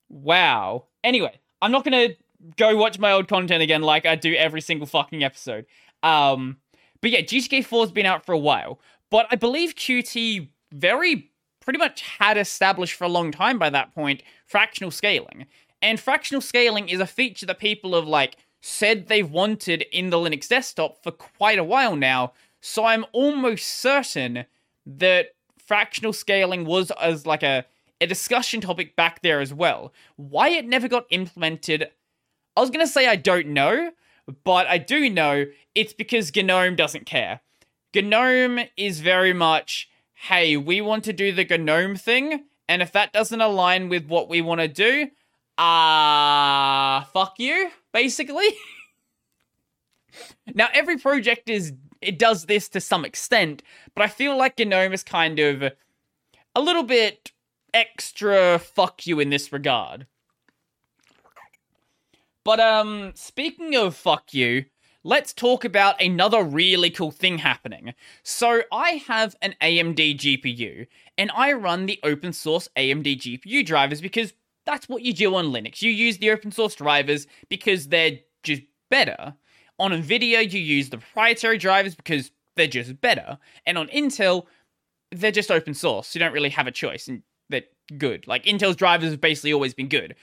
Wow. 0.08 0.86
Anyway, 1.04 1.38
I'm 1.60 1.72
not 1.72 1.84
gonna 1.84 2.10
go 2.56 2.76
watch 2.76 2.98
my 2.98 3.12
old 3.12 3.28
content 3.28 3.62
again 3.62 3.82
like 3.82 4.06
I 4.06 4.16
do 4.16 4.34
every 4.34 4.60
single 4.60 4.86
fucking 4.86 5.22
episode. 5.22 5.66
Um, 6.02 6.58
but 7.00 7.10
yeah, 7.10 7.20
GTK 7.20 7.66
4's 7.66 7.92
been 7.92 8.06
out 8.06 8.24
for 8.24 8.32
a 8.32 8.38
while, 8.38 8.80
but 9.10 9.26
I 9.30 9.36
believe 9.36 9.74
Qt 9.74 10.48
very 10.72 11.30
pretty 11.60 11.78
much 11.78 12.02
had 12.02 12.36
established 12.36 12.94
for 12.94 13.04
a 13.04 13.08
long 13.08 13.30
time 13.30 13.58
by 13.58 13.70
that 13.70 13.94
point 13.94 14.22
fractional 14.46 14.90
scaling. 14.90 15.46
And 15.80 15.98
fractional 15.98 16.40
scaling 16.40 16.88
is 16.88 17.00
a 17.00 17.06
feature 17.06 17.46
that 17.46 17.58
people 17.58 17.94
have 17.94 18.06
like 18.06 18.36
said 18.60 19.08
they've 19.08 19.30
wanted 19.30 19.82
in 19.92 20.10
the 20.10 20.16
Linux 20.16 20.48
desktop 20.48 21.02
for 21.02 21.10
quite 21.10 21.58
a 21.58 21.64
while 21.64 21.96
now, 21.96 22.32
so 22.62 22.84
I'm 22.86 23.04
almost 23.12 23.66
certain 23.66 24.46
that 24.86 25.34
fractional 25.58 26.12
scaling 26.12 26.64
was 26.64 26.90
as 26.92 27.26
like 27.26 27.42
a 27.42 27.66
a 28.00 28.06
discussion 28.06 28.60
topic 28.60 28.96
back 28.96 29.22
there 29.22 29.40
as 29.40 29.52
well. 29.54 29.92
Why 30.16 30.48
it 30.48 30.66
never 30.66 30.88
got 30.88 31.06
implemented, 31.10 31.88
I 32.56 32.60
was 32.60 32.70
gonna 32.70 32.86
say 32.86 33.06
I 33.06 33.16
don't 33.16 33.48
know, 33.48 33.90
but 34.44 34.66
I 34.66 34.78
do 34.78 35.10
know 35.10 35.46
it's 35.74 35.92
because 35.92 36.34
GNOME 36.34 36.76
doesn't 36.76 37.06
care. 37.06 37.40
GNOME 37.94 38.60
is 38.76 39.00
very 39.00 39.32
much, 39.32 39.90
hey, 40.14 40.56
we 40.56 40.80
want 40.80 41.04
to 41.04 41.12
do 41.12 41.32
the 41.32 41.44
GNOME 41.44 41.96
thing, 41.96 42.44
and 42.68 42.80
if 42.80 42.92
that 42.92 43.12
doesn't 43.12 43.40
align 43.40 43.88
with 43.88 44.06
what 44.06 44.28
we 44.28 44.40
want 44.40 44.60
to 44.60 44.68
do, 44.68 45.08
ah, 45.58 47.02
uh, 47.02 47.04
fuck 47.06 47.34
you, 47.38 47.70
basically. 47.92 48.56
now, 50.54 50.68
every 50.72 50.96
project 50.96 51.48
is 51.50 51.72
it 52.02 52.18
does 52.18 52.46
this 52.46 52.68
to 52.70 52.80
some 52.80 53.04
extent, 53.04 53.62
but 53.94 54.02
I 54.02 54.08
feel 54.08 54.36
like 54.36 54.58
GNOME 54.58 54.92
is 54.92 55.02
kind 55.02 55.38
of 55.38 55.62
a 56.54 56.60
little 56.60 56.82
bit 56.82 57.32
extra 57.72 58.58
fuck 58.58 59.06
you 59.06 59.20
in 59.20 59.30
this 59.30 59.52
regard. 59.52 60.06
But 62.44 62.60
um 62.60 63.12
speaking 63.14 63.74
of 63.76 63.94
fuck 63.94 64.34
you, 64.34 64.64
let's 65.04 65.32
talk 65.32 65.64
about 65.64 66.00
another 66.00 66.42
really 66.42 66.90
cool 66.90 67.10
thing 67.10 67.38
happening. 67.38 67.94
So 68.22 68.62
I 68.72 69.02
have 69.06 69.36
an 69.42 69.54
AMD 69.60 70.18
GPU 70.18 70.86
and 71.16 71.30
I 71.34 71.52
run 71.52 71.86
the 71.86 72.00
open 72.02 72.32
source 72.32 72.68
AMD 72.76 73.18
GPU 73.18 73.64
drivers 73.64 74.00
because 74.00 74.32
that's 74.64 74.88
what 74.88 75.02
you 75.02 75.12
do 75.12 75.34
on 75.34 75.46
Linux. 75.46 75.82
You 75.82 75.90
use 75.90 76.18
the 76.18 76.30
open 76.30 76.52
source 76.52 76.74
drivers 76.74 77.26
because 77.48 77.88
they're 77.88 78.18
just 78.42 78.62
better. 78.90 79.34
On 79.82 79.90
Nvidia, 79.90 80.48
you 80.50 80.60
use 80.60 80.90
the 80.90 80.98
proprietary 80.98 81.58
drivers 81.58 81.96
because 81.96 82.30
they're 82.54 82.68
just 82.68 83.00
better. 83.00 83.36
And 83.66 83.76
on 83.76 83.88
Intel, 83.88 84.46
they're 85.10 85.32
just 85.32 85.50
open 85.50 85.74
source. 85.74 86.14
You 86.14 86.20
don't 86.20 86.32
really 86.32 86.50
have 86.50 86.68
a 86.68 86.70
choice, 86.70 87.08
and 87.08 87.22
they're 87.48 87.64
good. 87.98 88.28
Like 88.28 88.44
Intel's 88.44 88.76
drivers 88.76 89.10
have 89.10 89.20
basically 89.20 89.52
always 89.52 89.74
been 89.74 89.88
good. 89.88 90.14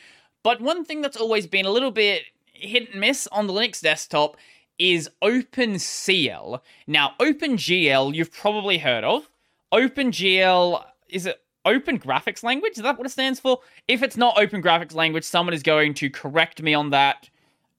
But 0.44 0.62
one 0.62 0.86
thing 0.86 1.02
that's 1.02 1.18
always 1.18 1.46
been 1.46 1.66
a 1.66 1.72
little 1.72 1.92
bit 1.92 2.24
hit 2.54 2.92
and 2.92 3.02
miss 3.02 3.28
on 3.34 3.48
the 3.48 3.54
Linux 3.54 3.82
desktop 3.82 4.38
is 4.78 5.10
OpenCL. 5.22 6.62
Now, 6.88 7.16
OpenGL, 7.20 8.16
you've 8.16 8.32
probably 8.32 8.78
heard 8.78 9.04
of. 9.04 9.30
OpenGL 9.74 10.86
is 11.10 11.26
it 11.26 11.42
Open 11.66 12.00
Graphics 12.00 12.44
Language? 12.44 12.78
Is 12.78 12.84
that 12.84 12.98
what 12.98 13.06
it 13.06 13.12
stands 13.12 13.42
for? 13.42 13.60
If 13.88 14.02
it's 14.04 14.16
not 14.16 14.40
Open 14.40 14.64
Graphics 14.64 14.96
Language, 14.96 15.26
someone 15.26 15.54
is 15.54 15.64
going 15.64 15.96
to 15.96 16.10
correct 16.10 16.62
me 16.62 16.74
on 16.74 16.92
that. 16.92 17.30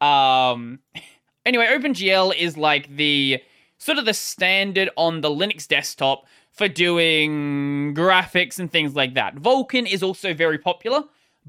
Um, 0.01 0.81
Anyway, 1.50 1.66
OpenGL 1.66 2.32
is 2.36 2.56
like 2.56 2.94
the 2.94 3.42
sort 3.76 3.98
of 3.98 4.04
the 4.04 4.14
standard 4.14 4.88
on 4.96 5.20
the 5.20 5.28
Linux 5.28 5.66
desktop 5.66 6.24
for 6.52 6.68
doing 6.68 7.92
graphics 7.92 8.60
and 8.60 8.70
things 8.70 8.94
like 8.94 9.14
that. 9.14 9.34
Vulkan 9.34 9.84
is 9.90 10.00
also 10.00 10.32
very 10.32 10.58
popular, 10.58 11.02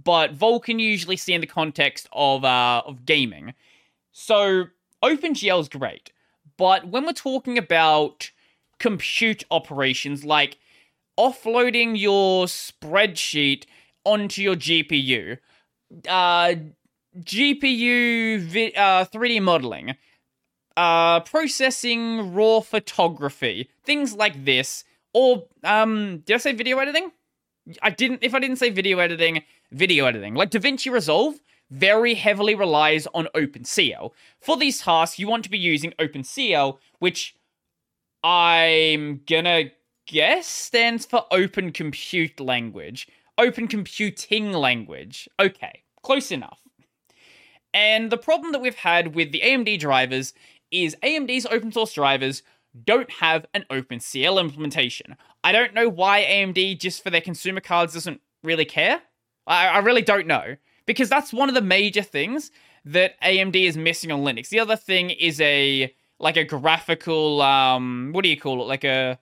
but 0.04 0.36
Vulkan 0.36 0.80
usually 0.80 1.18
see 1.18 1.36
in 1.36 1.42
the 1.42 1.46
context 1.46 2.10
of 2.14 2.44
uh, 2.44 2.82
of 2.84 3.06
gaming. 3.06 3.54
So 4.12 4.70
OpenGL 5.04 5.62
is 5.62 5.70
great, 5.70 6.12
but 6.58 6.88
when 6.88 7.06
we're 7.06 7.14
talking 7.14 7.60
about 7.60 8.32
compute 8.80 9.44
operations 9.52 10.26
like 10.26 10.58
offloading 11.16 11.96
your 11.96 12.48
spreadsheet 12.48 13.66
onto 14.04 14.42
your 14.42 14.56
GPU, 14.56 15.38
uh, 16.10 16.56
GPU 17.20 18.40
vi- 18.40 18.74
uh, 18.74 19.06
3D 19.06 19.42
modeling, 19.42 19.96
uh, 20.78 21.20
processing 21.22 22.34
raw 22.34 22.60
photography, 22.62 23.70
things 23.84 24.14
like 24.16 24.46
this, 24.46 24.84
or 25.14 25.46
um, 25.64 26.20
did 26.20 26.36
I 26.36 26.38
say 26.38 26.54
video 26.54 26.78
editing? 26.80 27.12
I 27.82 27.90
didn't. 27.90 28.24
If 28.24 28.34
I 28.34 28.40
didn't 28.40 28.58
say 28.58 28.70
video 28.70 29.00
editing, 29.00 29.44
video 29.72 30.06
editing 30.06 30.36
like 30.36 30.52
DaVinci 30.52 30.92
Resolve 30.92 31.40
very 31.72 32.16
heavily 32.16 32.54
relies 32.54 33.08
on 33.14 33.28
OpenCL. 33.34 34.12
For 34.42 34.58
these 34.58 34.82
tasks, 34.82 35.18
you 35.18 35.28
want 35.28 35.44
to 35.46 35.50
be 35.50 35.58
using 35.58 35.94
OpenCL, 35.98 36.78
which 37.00 37.36
I'm 38.24 39.22
gonna 39.26 39.72
guess 40.06 40.48
stands 40.48 41.06
for 41.06 41.26
Open 41.32 41.72
Compute 41.72 42.40
Language. 42.40 43.08
Open 43.38 43.68
Computing 43.68 44.52
Language. 44.52 45.30
Okay, 45.40 45.84
close 46.04 46.32
enough. 46.32 46.60
And 47.74 48.12
the 48.12 48.18
problem 48.18 48.52
that 48.52 48.62
we've 48.62 48.76
had 48.76 49.16
with 49.16 49.32
the 49.32 49.42
AMD 49.42 49.80
drivers 49.80 50.34
is 50.72 50.96
AMD's 51.04 51.46
open 51.46 51.72
source 51.72 51.94
drivers 51.94 52.44
don't 52.86 53.10
have 53.12 53.46
an 53.54 53.66
OpenCL 53.70 54.40
implementation. 54.40 55.16
I 55.44 55.52
don't 55.52 55.74
know 55.74 55.90
why 55.90 56.24
AMD, 56.24 56.80
just 56.80 57.04
for 57.04 57.10
their 57.10 57.22
consumer 57.22 57.60
cards, 57.60 57.94
doesn't 57.94 58.22
really 58.44 58.66
care. 58.66 59.02
I, 59.48 59.68
I 59.68 59.78
really 59.80 60.02
don't 60.02 60.28
know. 60.28 60.56
Because 60.86 61.10
that's 61.10 61.32
one 61.32 61.50
of 61.50 61.56
the 61.56 61.62
major 61.62 62.02
things 62.02 62.52
that 62.86 63.22
AMD 63.22 63.56
is 63.56 63.78
missing 63.78 64.12
on 64.12 64.22
Linux. 64.22 64.50
The 64.50 64.60
other 64.60 64.76
thing 64.76 65.12
is 65.12 65.40
a 65.42 65.94
like 66.20 66.38
a 66.38 66.44
graphical 66.44 67.42
um 67.42 68.12
what 68.14 68.24
do 68.24 68.30
you 68.30 68.40
call 68.40 68.62
it? 68.62 68.66
Like 68.66 68.84
a 68.84 69.20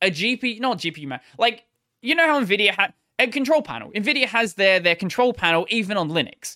a 0.00 0.10
GPU 0.10 0.60
not 0.60 0.78
GPU 0.78 1.06
man. 1.06 1.20
Like 1.38 1.64
you 2.02 2.14
know 2.14 2.26
how 2.26 2.42
Nvidia 2.42 2.70
had 2.70 2.92
a 3.18 3.26
control 3.26 3.62
panel. 3.62 3.90
Nvidia 3.92 4.26
has 4.26 4.54
their 4.54 4.78
their 4.78 4.94
control 4.94 5.32
panel 5.32 5.66
even 5.68 5.96
on 5.96 6.10
Linux 6.10 6.54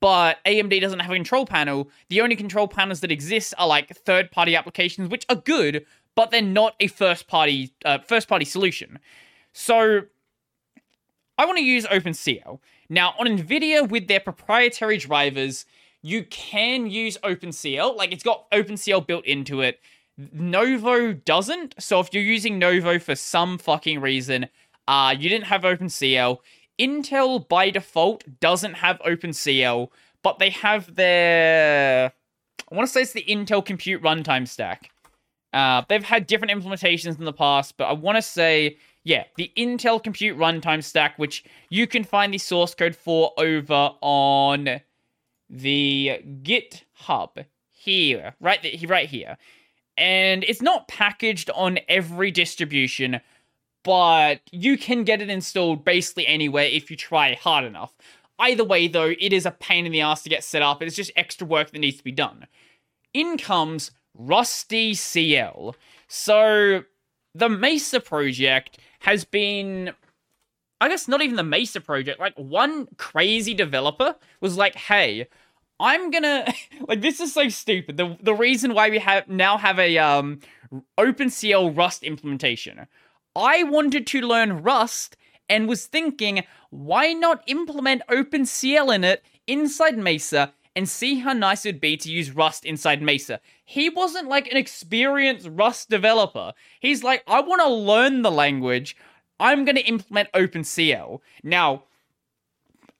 but 0.00 0.38
AMD 0.44 0.80
doesn't 0.80 1.00
have 1.00 1.10
a 1.10 1.14
control 1.14 1.46
panel. 1.46 1.90
The 2.08 2.20
only 2.20 2.36
control 2.36 2.68
panels 2.68 3.00
that 3.00 3.10
exist 3.10 3.54
are 3.58 3.66
like 3.66 3.94
third 3.96 4.30
party 4.30 4.54
applications, 4.54 5.08
which 5.08 5.24
are 5.28 5.36
good, 5.36 5.86
but 6.14 6.30
they're 6.30 6.42
not 6.42 6.74
a 6.80 6.88
first 6.88 7.28
party 7.28 7.72
uh, 7.84 7.98
first 7.98 8.28
party 8.28 8.44
solution. 8.44 8.98
So 9.52 10.02
I 11.38 11.44
want 11.44 11.58
to 11.58 11.64
use 11.64 11.86
OpenCL. 11.86 12.58
Now 12.88 13.14
on 13.18 13.26
Nvidia 13.26 13.88
with 13.88 14.08
their 14.08 14.20
proprietary 14.20 14.98
drivers, 14.98 15.64
you 16.02 16.24
can 16.24 16.86
use 16.88 17.18
OpenCL. 17.24 17.96
Like 17.96 18.12
it's 18.12 18.24
got 18.24 18.50
OpenCL 18.50 19.06
built 19.06 19.24
into 19.24 19.60
it. 19.60 19.80
Nouveau 20.32 21.12
doesn't. 21.12 21.74
So 21.78 22.00
if 22.00 22.12
you're 22.12 22.22
using 22.22 22.58
Nouveau 22.58 22.98
for 22.98 23.14
some 23.14 23.58
fucking 23.58 24.00
reason, 24.00 24.48
uh, 24.88 25.14
you 25.18 25.28
didn't 25.28 25.46
have 25.46 25.62
OpenCL, 25.62 26.38
Intel 26.78 27.46
by 27.46 27.70
default 27.70 28.24
doesn't 28.40 28.74
have 28.74 28.98
OpenCL, 29.00 29.88
but 30.22 30.38
they 30.38 30.50
have 30.50 30.94
their. 30.94 32.12
I 32.70 32.74
want 32.74 32.88
to 32.88 32.92
say 32.92 33.02
it's 33.02 33.12
the 33.12 33.24
Intel 33.28 33.64
Compute 33.64 34.02
Runtime 34.02 34.48
Stack. 34.48 34.90
Uh, 35.52 35.82
they've 35.88 36.04
had 36.04 36.26
different 36.26 36.52
implementations 36.52 37.18
in 37.18 37.24
the 37.24 37.32
past, 37.32 37.76
but 37.76 37.84
I 37.84 37.92
want 37.92 38.16
to 38.16 38.22
say, 38.22 38.76
yeah, 39.04 39.24
the 39.36 39.50
Intel 39.56 40.02
Compute 40.02 40.36
Runtime 40.36 40.82
Stack, 40.82 41.18
which 41.18 41.44
you 41.70 41.86
can 41.86 42.04
find 42.04 42.34
the 42.34 42.38
source 42.38 42.74
code 42.74 42.96
for 42.96 43.32
over 43.38 43.92
on 44.02 44.80
the 45.48 46.20
GitHub 46.42 47.46
here, 47.70 48.34
right, 48.40 48.84
right 48.88 49.08
here. 49.08 49.38
And 49.96 50.44
it's 50.44 50.60
not 50.60 50.88
packaged 50.88 51.50
on 51.54 51.78
every 51.88 52.30
distribution, 52.30 53.20
but 53.86 54.40
you 54.50 54.76
can 54.76 55.04
get 55.04 55.22
it 55.22 55.30
installed 55.30 55.84
basically 55.84 56.26
anywhere 56.26 56.64
if 56.64 56.90
you 56.90 56.96
try 56.96 57.34
hard 57.34 57.64
enough. 57.64 57.94
Either 58.36 58.64
way, 58.64 58.88
though, 58.88 59.14
it 59.20 59.32
is 59.32 59.46
a 59.46 59.52
pain 59.52 59.86
in 59.86 59.92
the 59.92 60.00
ass 60.00 60.24
to 60.24 60.28
get 60.28 60.42
set 60.42 60.60
up. 60.60 60.82
It's 60.82 60.96
just 60.96 61.12
extra 61.14 61.46
work 61.46 61.70
that 61.70 61.78
needs 61.78 61.98
to 61.98 62.04
be 62.04 62.10
done. 62.10 62.48
In 63.14 63.38
comes 63.38 63.92
Rusticl. 64.20 65.76
So, 66.08 66.82
the 67.32 67.48
Mesa 67.48 68.00
project 68.00 68.78
has 69.00 69.24
been. 69.24 69.92
I 70.80 70.88
guess 70.88 71.06
not 71.06 71.22
even 71.22 71.36
the 71.36 71.44
Mesa 71.44 71.80
project. 71.80 72.18
Like, 72.18 72.34
one 72.34 72.88
crazy 72.96 73.54
developer 73.54 74.16
was 74.40 74.56
like, 74.56 74.74
hey, 74.74 75.28
I'm 75.78 76.10
gonna. 76.10 76.52
like, 76.88 77.02
this 77.02 77.20
is 77.20 77.32
so 77.32 77.48
stupid. 77.48 77.96
The, 77.96 78.18
the 78.20 78.34
reason 78.34 78.74
why 78.74 78.90
we 78.90 78.98
have 78.98 79.28
now 79.28 79.56
have 79.56 79.78
a 79.78 79.96
um, 79.96 80.40
OpenCL 80.98 81.76
Rust 81.76 82.02
implementation 82.02 82.88
I 83.36 83.64
wanted 83.64 84.06
to 84.06 84.26
learn 84.26 84.62
Rust 84.62 85.16
and 85.48 85.68
was 85.68 85.86
thinking, 85.86 86.42
why 86.70 87.12
not 87.12 87.44
implement 87.46 88.02
OpenCL 88.08 88.94
in 88.94 89.04
it 89.04 89.22
inside 89.46 89.98
Mesa 89.98 90.54
and 90.74 90.88
see 90.88 91.20
how 91.20 91.34
nice 91.34 91.64
it 91.64 91.74
would 91.74 91.80
be 91.80 91.96
to 91.98 92.10
use 92.10 92.30
Rust 92.30 92.64
inside 92.64 93.02
Mesa. 93.02 93.40
He 93.64 93.90
wasn't 93.90 94.28
like 94.28 94.50
an 94.50 94.56
experienced 94.56 95.48
Rust 95.50 95.90
developer. 95.90 96.54
He's 96.80 97.04
like, 97.04 97.22
I 97.26 97.40
want 97.40 97.62
to 97.62 97.68
learn 97.68 98.22
the 98.22 98.30
language. 98.30 98.96
I'm 99.38 99.64
going 99.64 99.76
to 99.76 99.86
implement 99.86 100.32
OpenCL. 100.32 101.20
Now, 101.42 101.84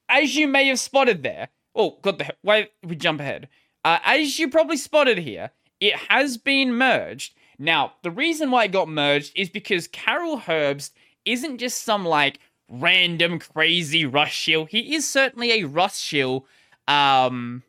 as 0.09 0.37
you 0.37 0.47
may 0.49 0.67
have 0.69 0.79
spotted 0.79 1.23
there, 1.23 1.49
oh, 1.75 1.99
got 2.03 2.19
the 2.19 2.35
wait, 2.43 2.73
we 2.83 2.95
jump 2.95 3.21
ahead. 3.21 3.49
Uh, 3.85 3.99
as 4.05 4.39
you 4.39 4.51
probably 4.51 4.77
spotted 4.77 5.19
here, 5.19 5.51
it 5.81 5.95
has 6.09 6.37
been 6.37 6.75
merged 6.75 7.35
now, 7.59 7.95
the 8.03 8.11
reason 8.11 8.51
why 8.51 8.65
it 8.65 8.73
got 8.73 8.89
merged 8.89 9.33
is 9.35 9.49
because 9.51 9.89
Karol 9.89 10.39
Herbst 10.41 10.93
isn't 11.25 11.59
just 11.59 11.83
some 11.85 12.05
like 12.05 12.39
random 12.69 13.39
crazy 13.39 14.05
Rust 14.05 14.35
shill. 14.35 14.67
He 14.67 14.95
is 14.95 15.09
certainly 15.09 15.53
a 15.53 15.65
Rust 15.65 16.03
shill, 16.03 16.47
um, 16.89 17.63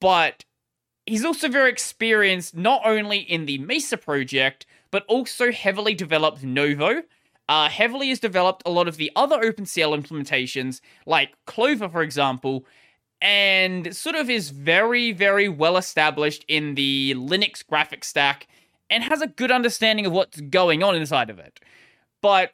but 0.00 0.44
he's 1.06 1.24
also 1.24 1.48
very 1.48 1.70
experienced 1.70 2.56
not 2.56 2.82
only 2.84 3.18
in 3.18 3.46
the 3.46 3.58
Mesa 3.58 3.96
project, 3.96 4.66
but 4.90 5.04
also 5.06 5.50
heavily 5.52 5.94
developed 5.94 6.42
Nouveau. 6.42 7.02
Uh, 7.48 7.68
heavily 7.70 8.10
has 8.10 8.20
developed 8.20 8.62
a 8.66 8.70
lot 8.70 8.86
of 8.88 8.98
the 8.98 9.10
other 9.16 9.38
OpenCL 9.38 9.98
implementations, 9.98 10.80
like 11.06 11.32
Clover, 11.46 11.88
for 11.88 12.02
example. 12.02 12.66
and 13.20 13.96
sort 13.96 14.14
of 14.16 14.30
is 14.30 14.50
very, 14.50 15.12
very 15.12 15.48
well 15.48 15.76
established 15.76 16.44
in 16.48 16.74
the 16.74 17.14
Linux 17.14 17.66
graphic 17.66 18.04
stack 18.04 18.46
and 18.90 19.04
has 19.04 19.20
a 19.20 19.26
good 19.26 19.50
understanding 19.50 20.06
of 20.06 20.12
what's 20.12 20.40
going 20.40 20.82
on 20.82 20.96
inside 20.96 21.30
of 21.30 21.38
it. 21.38 21.60
But 22.22 22.52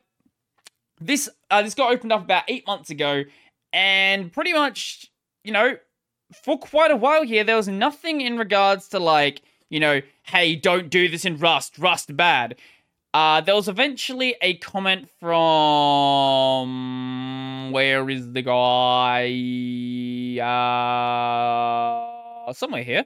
this 1.01 1.29
uh, 1.51 1.62
this 1.62 1.75
got 1.75 1.92
opened 1.92 2.12
up 2.12 2.23
about 2.23 2.44
eight 2.49 2.66
months 2.66 2.90
ago, 2.90 3.25
and 3.73 4.33
pretty 4.33 4.53
much, 4.53 5.11
you 5.42 5.53
know, 5.53 5.77
for 6.42 6.59
quite 6.59 6.90
a 6.90 6.97
while 6.97 7.23
here, 7.25 7.44
there 7.44 7.57
was 7.57 7.68
nothing 7.68 8.20
in 8.20 8.37
regards 8.38 8.88
to 8.88 8.99
like, 8.99 9.42
you 9.70 9.81
know, 9.81 10.01
hey, 10.25 10.57
don't 10.57 10.90
do 10.90 11.09
this 11.09 11.25
in 11.25 11.38
Rust, 11.38 11.79
Rust 11.79 12.16
bad. 12.16 12.57
Uh, 13.12 13.40
there 13.40 13.55
was 13.55 13.68
eventually 13.68 14.35
a 14.42 14.57
comment 14.57 15.09
from 15.20 15.31
where 17.70 18.11
is 18.11 18.33
the 18.33 18.42
guy? 18.42 19.31
Uh, 22.47 22.53
somewhere 22.53 22.83
here. 22.83 23.05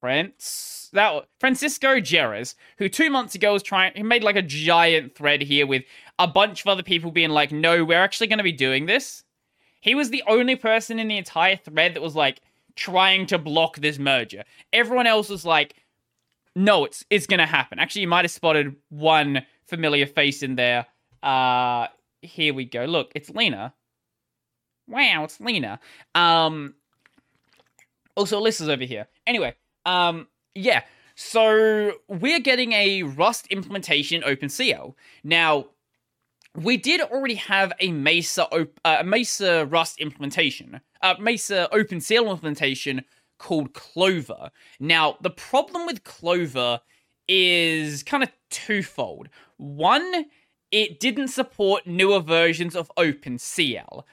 France 0.00 0.79
that 0.92 1.26
Francisco 1.38 2.00
Jerez, 2.00 2.54
who 2.78 2.88
two 2.88 3.10
months 3.10 3.34
ago 3.34 3.52
was 3.52 3.62
trying, 3.62 3.92
he 3.94 4.02
made 4.02 4.24
like 4.24 4.36
a 4.36 4.42
giant 4.42 5.14
thread 5.14 5.42
here 5.42 5.66
with 5.66 5.84
a 6.18 6.26
bunch 6.26 6.60
of 6.62 6.66
other 6.66 6.82
people 6.82 7.10
being 7.10 7.30
like, 7.30 7.52
"No, 7.52 7.84
we're 7.84 8.02
actually 8.02 8.26
going 8.26 8.38
to 8.38 8.44
be 8.44 8.52
doing 8.52 8.86
this." 8.86 9.24
He 9.80 9.94
was 9.94 10.10
the 10.10 10.22
only 10.26 10.56
person 10.56 10.98
in 10.98 11.08
the 11.08 11.16
entire 11.16 11.56
thread 11.56 11.94
that 11.94 12.02
was 12.02 12.14
like 12.14 12.40
trying 12.76 13.26
to 13.26 13.38
block 13.38 13.76
this 13.78 13.98
merger. 13.98 14.44
Everyone 14.72 15.06
else 15.06 15.28
was 15.28 15.44
like, 15.44 15.74
no, 16.56 16.84
it's 16.84 17.04
it's 17.10 17.26
gonna 17.26 17.46
happen. 17.46 17.78
Actually, 17.78 18.02
you 18.02 18.08
might 18.08 18.24
have 18.24 18.30
spotted 18.30 18.74
one 18.88 19.44
familiar 19.66 20.06
face 20.06 20.42
in 20.42 20.56
there. 20.56 20.86
Uh 21.22 21.86
here 22.22 22.52
we 22.52 22.64
go. 22.64 22.84
Look, 22.84 23.12
it's 23.14 23.30
Lina. 23.30 23.72
Wow, 24.88 25.24
it's 25.24 25.40
Lina. 25.40 25.78
Um 26.14 26.74
also 28.16 28.40
Alyssa's 28.40 28.68
over 28.68 28.84
here. 28.84 29.06
Anyway, 29.26 29.54
um 29.86 30.26
yeah. 30.54 30.82
So 31.14 31.92
we're 32.08 32.40
getting 32.40 32.72
a 32.72 33.02
Rust 33.02 33.46
implementation 33.48 34.22
OpenCL. 34.22 34.94
Now, 35.22 35.66
we 36.54 36.76
did 36.76 37.00
already 37.00 37.34
have 37.34 37.72
a 37.78 37.92
Mesa 37.92 38.48
uh, 38.84 39.02
Mesa 39.04 39.66
Rust 39.66 40.00
implementation, 40.00 40.80
uh, 41.02 41.14
Mesa 41.20 41.68
OpenCL 41.72 42.28
implementation 42.30 43.04
called 43.38 43.72
Clover. 43.74 44.50
Now, 44.78 45.16
the 45.20 45.30
problem 45.30 45.86
with 45.86 46.04
Clover 46.04 46.80
is 47.28 48.02
kind 48.02 48.22
of 48.22 48.30
twofold. 48.50 49.28
One, 49.56 50.26
it 50.70 51.00
didn't 51.00 51.28
support 51.28 51.86
newer 51.86 52.20
versions 52.20 52.74
of 52.74 52.90
OpenCL. 52.96 54.04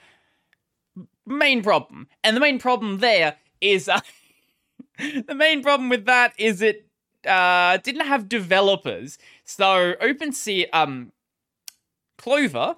Main 1.26 1.62
problem. 1.62 2.08
And 2.24 2.36
the 2.36 2.40
main 2.40 2.58
problem 2.58 2.98
there 2.98 3.36
is 3.60 3.88
uh, 3.88 4.00
the 4.98 5.34
main 5.34 5.62
problem 5.62 5.88
with 5.88 6.04
that 6.06 6.32
is 6.38 6.62
it 6.62 6.86
uh, 7.26 7.76
didn't 7.78 8.06
have 8.06 8.28
developers. 8.28 9.18
So 9.44 9.94
OpenCL 10.00 10.66
um 10.72 11.12
Clover 12.16 12.76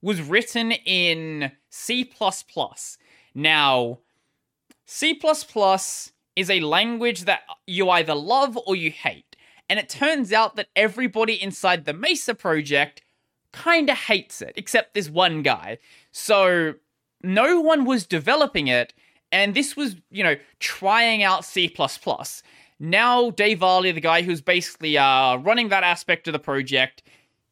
was 0.00 0.20
written 0.20 0.72
in 0.72 1.52
C++. 1.70 2.10
Now, 3.34 3.98
C 4.86 5.20
is 6.34 6.50
a 6.50 6.60
language 6.60 7.24
that 7.24 7.42
you 7.66 7.88
either 7.90 8.14
love 8.14 8.58
or 8.66 8.74
you 8.74 8.90
hate. 8.90 9.36
And 9.68 9.78
it 9.78 9.88
turns 9.88 10.32
out 10.32 10.56
that 10.56 10.68
everybody 10.74 11.40
inside 11.40 11.84
the 11.84 11.92
Mesa 11.92 12.34
project 12.34 13.02
kinda 13.52 13.94
hates 13.94 14.42
it, 14.42 14.54
except 14.56 14.94
this 14.94 15.08
one 15.08 15.42
guy. 15.42 15.78
So 16.10 16.74
no 17.22 17.60
one 17.60 17.84
was 17.84 18.06
developing 18.06 18.66
it, 18.66 18.92
and 19.32 19.54
this 19.54 19.76
was, 19.76 19.96
you 20.10 20.22
know, 20.22 20.36
trying 20.60 21.22
out 21.22 21.44
C. 21.44 21.74
Now, 22.78 23.30
Dave 23.30 23.62
Airlie, 23.62 23.92
the 23.92 24.00
guy 24.00 24.22
who's 24.22 24.42
basically 24.42 24.98
uh, 24.98 25.36
running 25.38 25.70
that 25.70 25.82
aspect 25.82 26.28
of 26.28 26.32
the 26.32 26.38
project, 26.38 27.02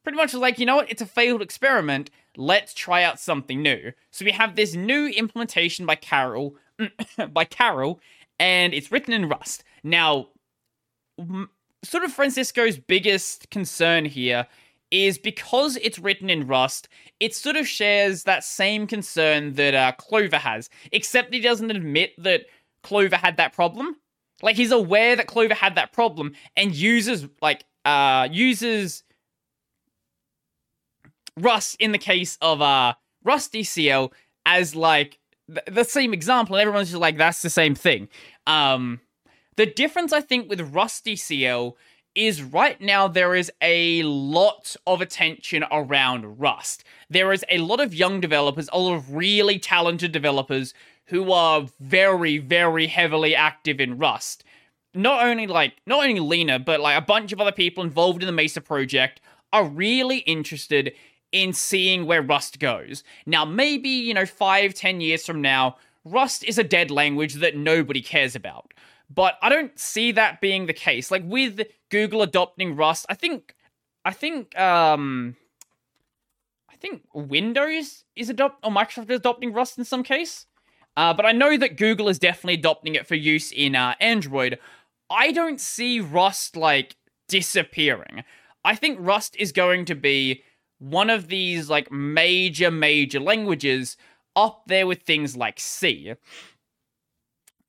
pretty 0.02 0.16
much 0.16 0.32
was 0.32 0.42
like, 0.42 0.58
you 0.58 0.66
know 0.66 0.76
what, 0.76 0.90
it's 0.90 1.02
a 1.02 1.06
failed 1.06 1.40
experiment. 1.40 2.10
Let's 2.36 2.74
try 2.74 3.02
out 3.02 3.18
something 3.18 3.62
new. 3.62 3.92
So 4.10 4.24
we 4.24 4.32
have 4.32 4.56
this 4.56 4.74
new 4.74 5.06
implementation 5.08 5.86
by 5.86 5.94
Karol, 5.96 6.56
by 7.32 7.44
Karol, 7.44 8.00
and 8.38 8.74
it's 8.74 8.92
written 8.92 9.14
in 9.14 9.28
Rust. 9.28 9.64
Now, 9.82 10.28
sort 11.82 12.04
of 12.04 12.12
Francisco's 12.12 12.78
biggest 12.78 13.50
concern 13.50 14.04
here 14.04 14.46
is 14.90 15.18
because 15.18 15.76
it's 15.76 15.98
written 15.98 16.28
in 16.30 16.46
Rust, 16.46 16.88
it 17.20 17.34
sort 17.34 17.56
of 17.56 17.66
shares 17.68 18.24
that 18.24 18.44
same 18.44 18.86
concern 18.86 19.54
that 19.54 19.74
uh, 19.74 19.92
Clover 19.92 20.38
has, 20.38 20.68
except 20.92 21.32
he 21.32 21.40
doesn't 21.40 21.70
admit 21.70 22.12
that 22.18 22.46
Clover 22.82 23.16
had 23.16 23.36
that 23.36 23.52
problem. 23.52 23.96
Like 24.42 24.56
he's 24.56 24.72
aware 24.72 25.16
that 25.16 25.26
Clover 25.26 25.54
had 25.54 25.74
that 25.74 25.92
problem 25.92 26.32
and 26.56 26.74
uses 26.74 27.28
like 27.42 27.64
uh 27.84 28.28
uses 28.30 29.02
Rust 31.36 31.76
in 31.78 31.92
the 31.92 31.98
case 31.98 32.38
of 32.40 32.62
uh 32.62 32.94
Rusticl 33.26 34.12
as 34.46 34.74
like 34.74 35.18
th- 35.46 35.66
the 35.66 35.84
same 35.84 36.12
example, 36.12 36.56
and 36.56 36.62
everyone's 36.62 36.88
just 36.88 37.00
like, 37.00 37.18
that's 37.18 37.42
the 37.42 37.50
same 37.50 37.74
thing. 37.74 38.08
Um, 38.46 39.00
the 39.56 39.66
difference, 39.66 40.12
I 40.12 40.22
think, 40.22 40.48
with 40.48 40.72
Rusticl 40.72 41.74
is 42.14 42.42
right 42.42 42.80
now 42.80 43.08
there 43.08 43.34
is 43.34 43.50
a 43.62 44.02
lot 44.02 44.76
of 44.86 45.00
attention 45.00 45.64
around 45.70 46.40
Rust. 46.40 46.84
There 47.08 47.32
is 47.32 47.44
a 47.50 47.58
lot 47.58 47.80
of 47.80 47.94
young 47.94 48.20
developers, 48.20 48.68
a 48.72 48.78
lot 48.78 48.94
of 48.94 49.14
really 49.14 49.58
talented 49.58 50.12
developers 50.12 50.74
who 51.06 51.32
are 51.32 51.66
very, 51.80 52.38
very 52.38 52.86
heavily 52.86 53.34
active 53.34 53.80
in 53.80 53.98
Rust. 53.98 54.44
Not 54.94 55.24
only 55.24 55.46
like 55.46 55.74
not 55.86 56.04
only 56.04 56.20
Lina, 56.20 56.58
but 56.58 56.80
like 56.80 56.98
a 56.98 57.04
bunch 57.04 57.32
of 57.32 57.40
other 57.40 57.52
people 57.52 57.84
involved 57.84 58.22
in 58.22 58.26
the 58.26 58.32
Mesa 58.32 58.60
project 58.60 59.20
are 59.52 59.64
really 59.64 60.18
interested 60.18 60.92
in 61.32 61.52
seeing 61.52 62.06
where 62.06 62.22
Rust 62.22 62.58
goes. 62.58 63.04
Now, 63.26 63.44
maybe, 63.44 63.88
you 63.88 64.14
know, 64.14 64.26
five, 64.26 64.74
ten 64.74 65.00
years 65.00 65.24
from 65.24 65.40
now, 65.40 65.76
Rust 66.04 66.44
is 66.44 66.58
a 66.58 66.64
dead 66.64 66.90
language 66.90 67.34
that 67.34 67.56
nobody 67.56 68.00
cares 68.00 68.34
about. 68.34 68.72
But 69.12 69.36
I 69.42 69.48
don't 69.48 69.76
see 69.78 70.12
that 70.12 70.40
being 70.40 70.66
the 70.66 70.72
case. 70.72 71.10
Like 71.10 71.22
with 71.24 71.60
Google 71.90 72.22
adopting 72.22 72.76
Rust, 72.76 73.06
I 73.08 73.14
think 73.14 73.54
I 74.04 74.12
think 74.12 74.58
um 74.58 75.36
I 76.70 76.76
think 76.76 77.02
Windows 77.12 78.04
is 78.14 78.30
adopt 78.30 78.64
or 78.64 78.70
Microsoft 78.70 79.10
is 79.10 79.16
adopting 79.16 79.52
Rust 79.52 79.78
in 79.78 79.84
some 79.84 80.02
case. 80.02 80.46
Uh, 80.96 81.14
but 81.14 81.24
I 81.24 81.32
know 81.32 81.56
that 81.56 81.76
Google 81.76 82.08
is 82.08 82.18
definitely 82.18 82.54
adopting 82.54 82.94
it 82.94 83.06
for 83.06 83.14
use 83.14 83.52
in 83.52 83.74
uh, 83.76 83.94
Android. 84.00 84.58
I 85.08 85.32
don't 85.32 85.60
see 85.60 86.00
Rust 86.00 86.56
like 86.56 86.96
disappearing. 87.28 88.24
I 88.64 88.74
think 88.74 88.98
Rust 89.00 89.36
is 89.38 89.52
going 89.52 89.84
to 89.86 89.94
be 89.94 90.42
one 90.78 91.10
of 91.10 91.28
these 91.28 91.68
like 91.70 91.90
major 91.92 92.70
major 92.70 93.20
languages 93.20 93.96
up 94.36 94.62
there 94.66 94.86
with 94.86 95.02
things 95.02 95.36
like 95.36 95.60
C. 95.60 96.14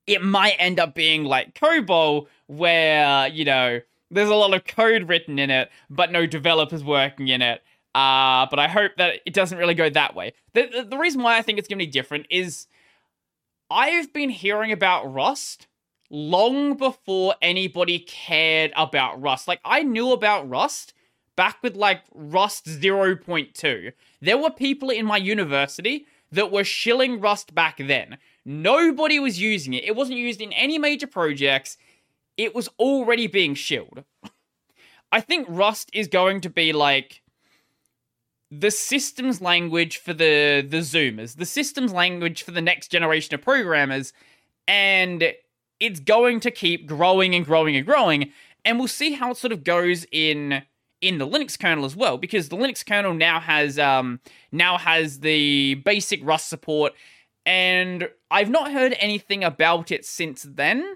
It 0.08 0.24
might 0.24 0.56
end 0.58 0.80
up 0.80 0.96
being 0.96 1.24
like 1.24 1.54
COBOL 1.54 2.28
where, 2.48 3.28
you 3.28 3.46
know, 3.46 3.82
there's 4.10 4.30
a 4.30 4.36
lot 4.36 4.54
of 4.54 4.66
code 4.66 5.08
written 5.08 5.40
in 5.40 5.50
it, 5.50 5.70
but 5.90 6.12
no 6.12 6.26
developers 6.26 6.84
working 6.84 7.30
in 7.30 7.42
it. 7.42 7.62
Uh, 7.94 8.48
but 8.50 8.60
I 8.60 8.68
hope 8.68 8.94
that 8.98 9.22
it 9.26 9.34
doesn't 9.34 9.58
really 9.58 9.74
go 9.74 9.90
that 9.90 10.16
way. 10.16 10.34
The, 10.54 10.68
the, 10.68 10.84
the 10.84 10.98
reason 10.98 11.22
why 11.24 11.38
I 11.38 11.42
think 11.42 11.60
it's 11.60 11.68
going 11.68 11.80
to 11.80 11.86
be 11.86 11.92
different 11.92 12.26
is 12.30 12.68
I've 13.70 14.12
been 14.14 14.30
hearing 14.30 14.72
about 14.72 15.12
Rust 15.12 15.68
long 16.10 16.76
before 16.76 17.36
anybody 17.42 18.00
cared 18.00 18.74
about 18.76 19.22
Rust. 19.22 19.48
Like, 19.48 19.62
I 19.64 19.84
knew 19.84 20.12
about 20.12 20.50
Rust 20.50 20.94
back 21.36 21.58
with 21.64 21.76
like 21.76 22.02
Rust 22.14 22.66
0.2. 22.66 23.94
There 24.22 24.38
were 24.38 24.50
people 24.50 24.90
in 24.90 25.06
my 25.06 25.18
university 25.18 26.06
that 26.32 26.52
were 26.52 26.64
shilling 26.64 27.20
Rust 27.20 27.56
back 27.56 27.78
then. 27.78 28.18
Nobody 28.46 29.20
was 29.20 29.40
using 29.40 29.74
it. 29.74 29.84
It 29.84 29.96
wasn't 29.96 30.18
used 30.18 30.42
in 30.42 30.52
any 30.54 30.78
major 30.78 31.08
projects. 31.08 31.78
It 32.38 32.56
was 32.56 32.70
already 32.80 33.28
being 33.28 33.54
shilled. 33.54 34.04
I 35.12 35.22
think 35.22 35.46
Rust 35.50 35.90
is 35.94 36.08
going 36.08 36.42
to 36.42 36.50
be 36.50 36.74
like 36.74 37.22
the 38.50 38.72
systems 38.72 39.42
language 39.42 39.98
for 39.98 40.14
the 40.14 40.66
the 40.68 40.80
zoomers, 40.80 41.38
the 41.38 41.46
systems 41.46 41.94
language 41.94 42.44
for 42.44 42.52
the 42.52 42.62
next 42.62 42.90
generation 42.90 43.34
of 43.36 43.42
programmers, 43.42 44.14
and 44.68 45.34
it's 45.80 46.00
going 46.00 46.40
to 46.42 46.52
keep 46.52 46.88
growing 46.88 47.34
and 47.36 47.46
growing 47.46 47.76
and 47.76 47.86
growing, 47.86 48.32
and 48.66 48.78
we'll 48.80 48.88
see 48.88 49.14
how 49.14 49.32
it 49.32 49.38
sort 49.38 49.54
of 49.54 49.64
goes 49.64 50.06
in 50.12 50.64
in 51.02 51.18
the 51.18 51.28
Linux 51.28 51.60
kernel 51.60 51.86
as 51.86 51.96
well, 51.96 52.18
because 52.18 52.50
the 52.50 52.58
Linux 52.58 52.86
kernel 52.86 53.14
now 53.14 53.40
has 53.40 53.80
um, 53.80 54.20
now 54.52 54.78
has 54.78 55.20
the 55.22 55.76
basic 55.76 56.20
Rust 56.24 56.48
support, 56.48 56.94
and 57.46 58.10
I've 58.30 58.50
not 58.50 58.72
heard 58.72 58.96
anything 59.00 59.44
about 59.44 59.92
it 59.92 60.06
since 60.06 60.44
then, 60.44 60.96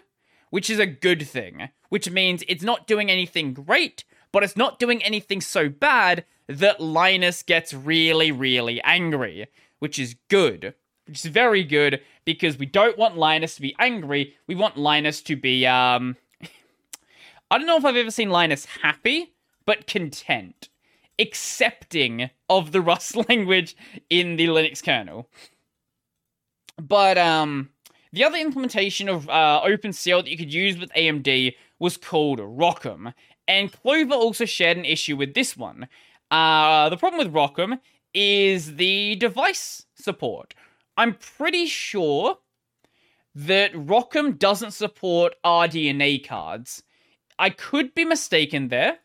which 0.49 0.69
is 0.69 0.79
a 0.79 0.86
good 0.86 1.27
thing. 1.27 1.69
Which 1.89 2.10
means 2.10 2.43
it's 2.47 2.63
not 2.63 2.88
doing 2.88 3.10
anything 3.10 3.53
great, 3.53 4.03
but 4.31 4.43
it's 4.43 4.58
not 4.58 4.79
doing 4.79 5.01
anything 5.03 5.39
so 5.41 5.69
bad 5.69 6.25
that 6.47 6.81
Linus 6.81 7.41
gets 7.41 7.73
really, 7.73 8.31
really 8.31 8.81
angry, 8.81 9.47
which 9.79 9.97
is 9.97 10.15
good. 10.27 10.73
which 11.08 11.23
is 11.23 11.31
very 11.31 11.63
good 11.63 12.01
because 12.25 12.58
we 12.58 12.65
don't 12.65 12.97
want 12.97 13.17
Linus 13.17 13.55
to 13.55 13.62
be 13.62 13.75
angry. 13.79 14.36
We 14.47 14.55
want 14.55 14.77
Linus 14.77 15.21
to 15.23 15.36
be, 15.36 15.65
um, 15.65 16.17
I 17.51 17.58
don't 17.58 17.67
know 17.67 17.77
if 17.77 17.86
I've 17.86 17.95
ever 17.95 18.12
seen 18.12 18.29
Linus 18.29 18.65
happy, 18.81 19.36
but 19.65 19.88
content, 19.88 20.69
accepting 21.19 22.29
of 22.49 22.71
the 22.71 22.81
Rust 22.81 23.15
language 23.29 23.75
in 24.10 24.36
the 24.36 24.47
Linux 24.47 24.84
kernel. 24.84 25.29
But, 26.77 27.17
um, 27.17 27.69
the 28.11 28.23
other 28.23 28.38
implementation 28.38 29.09
of 29.09 29.29
uh, 29.29 29.61
OpenCL 29.65 30.23
that 30.23 30.29
you 30.29 30.38
could 30.38 30.53
use 30.53 30.77
with 30.77 30.89
AMD 30.93 31.53
was 31.79 31.97
called 31.97 32.39
ROCm, 32.39 33.13
and 33.45 33.71
Clover 33.71 34.13
also 34.13 34.45
shared 34.45 34.77
an 34.77 34.85
issue 34.85 35.17
with 35.17 35.33
this 35.33 35.57
one. 35.57 35.88
Uh, 36.31 36.88
the 36.89 36.97
problem 36.97 37.19
with 37.19 37.33
ROCm 37.33 37.77
is 38.13 38.77
the 38.77 39.15
device 39.17 39.85
support. 39.95 40.53
I'm 40.95 41.15
pretty 41.15 41.65
sure 41.65 42.38
that 43.35 43.73
ROCm 43.73 44.39
doesn't 44.39 44.71
support 44.71 45.35
RDNA 45.43 46.25
cards. 46.25 46.83
I 47.38 47.49
could 47.49 47.93
be 47.93 48.05
mistaken 48.05 48.69
there. 48.69 48.99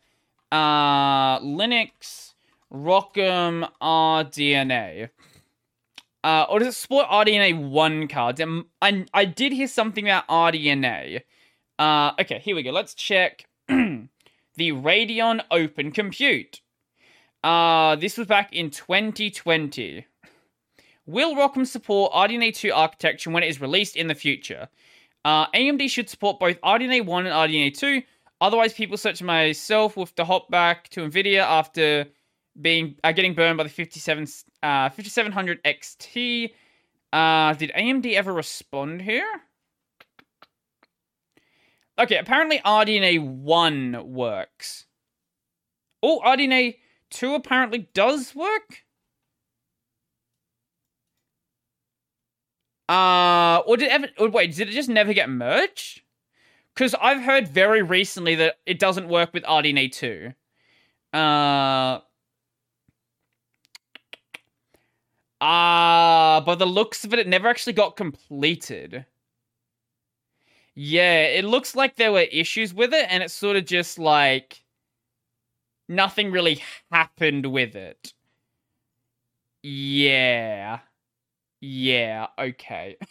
Uh, 0.52 1.40
Linux 1.40 2.34
ROCm 2.72 3.68
RDNA. 3.82 5.10
Uh, 6.22 6.44
or 6.48 6.58
does 6.58 6.68
it 6.68 6.72
support 6.78 7.06
RDNA 7.08 7.70
1 7.70 8.08
cards? 8.08 8.40
And 8.40 8.64
I, 8.82 9.06
I 9.14 9.24
did 9.24 9.52
hear 9.52 9.66
something 9.66 10.06
about 10.06 10.28
RDNA. 10.28 11.22
Uh, 11.78 12.12
okay, 12.20 12.38
here 12.38 12.54
we 12.54 12.62
go. 12.62 12.72
Let's 12.72 12.94
check 12.94 13.46
the 13.68 14.08
Radeon 14.58 15.42
Open 15.50 15.92
Compute. 15.92 16.60
Uh, 17.42 17.96
this 17.96 18.18
was 18.18 18.26
back 18.26 18.52
in 18.52 18.70
2020. 18.70 20.06
Will 21.06 21.34
ROCm 21.34 21.66
support 21.66 22.12
RDNA 22.12 22.54
2 22.54 22.70
architecture 22.72 23.30
when 23.30 23.42
it 23.42 23.48
is 23.48 23.60
released 23.60 23.96
in 23.96 24.08
the 24.08 24.14
future? 24.14 24.68
Uh, 25.24 25.46
AMD 25.52 25.88
should 25.90 26.10
support 26.10 26.38
both 26.38 26.60
RDNA 26.60 27.04
1 27.06 27.26
and 27.26 27.34
RDNA 27.34 27.76
2. 27.76 28.02
Otherwise, 28.42 28.72
people 28.74 28.96
such 28.96 29.14
as 29.14 29.22
myself 29.22 29.96
will 29.96 30.04
have 30.04 30.14
to 30.14 30.24
hop 30.24 30.50
back 30.50 30.88
to 30.90 31.00
NVIDIA 31.00 31.40
after 31.40 32.06
being 32.60 32.96
uh, 33.02 33.12
getting 33.12 33.34
burned 33.34 33.56
by 33.56 33.64
the 33.64 33.70
57 33.70 34.24
uh, 34.62 34.88
5700 34.90 35.62
XT. 35.64 36.52
Uh, 37.12 37.54
did 37.54 37.72
AMD 37.76 38.12
ever 38.14 38.32
respond 38.32 39.02
here? 39.02 39.26
Okay, 41.98 42.16
apparently 42.16 42.60
RDNA 42.64 43.20
1 43.22 44.12
works. 44.12 44.86
Oh, 46.02 46.20
RDNA 46.24 46.76
2 47.10 47.34
apparently 47.34 47.88
does 47.92 48.34
work? 48.34 48.84
Uh, 52.88 53.58
or 53.66 53.76
did 53.76 53.88
ever, 53.90 54.08
or 54.18 54.30
wait, 54.30 54.54
did 54.54 54.68
it 54.68 54.72
just 54.72 54.88
never 54.88 55.12
get 55.12 55.28
merged? 55.28 56.02
Because 56.74 56.94
I've 57.00 57.22
heard 57.22 57.46
very 57.46 57.82
recently 57.82 58.34
that 58.36 58.56
it 58.66 58.78
doesn't 58.78 59.08
work 59.08 59.34
with 59.34 59.44
RDNA 59.44 59.92
2. 59.92 60.32
Uh, 61.12 62.00
Ah, 65.40 66.36
uh, 66.36 66.40
but 66.40 66.56
the 66.58 66.66
looks 66.66 67.04
of 67.04 67.12
it, 67.12 67.18
it 67.18 67.26
never 67.28 67.48
actually 67.48 67.72
got 67.72 67.96
completed. 67.96 69.06
Yeah, 70.74 71.22
it 71.24 71.44
looks 71.44 71.74
like 71.76 71.96
there 71.96 72.12
were 72.12 72.20
issues 72.22 72.72
with 72.74 72.92
it, 72.94 73.06
and 73.10 73.22
it's 73.22 73.34
sort 73.34 73.56
of 73.56 73.64
just 73.66 73.98
like 73.98 74.62
nothing 75.88 76.30
really 76.30 76.62
happened 76.90 77.46
with 77.46 77.74
it. 77.76 78.14
Yeah. 79.62 80.80
Yeah, 81.60 82.28
okay. 82.38 82.96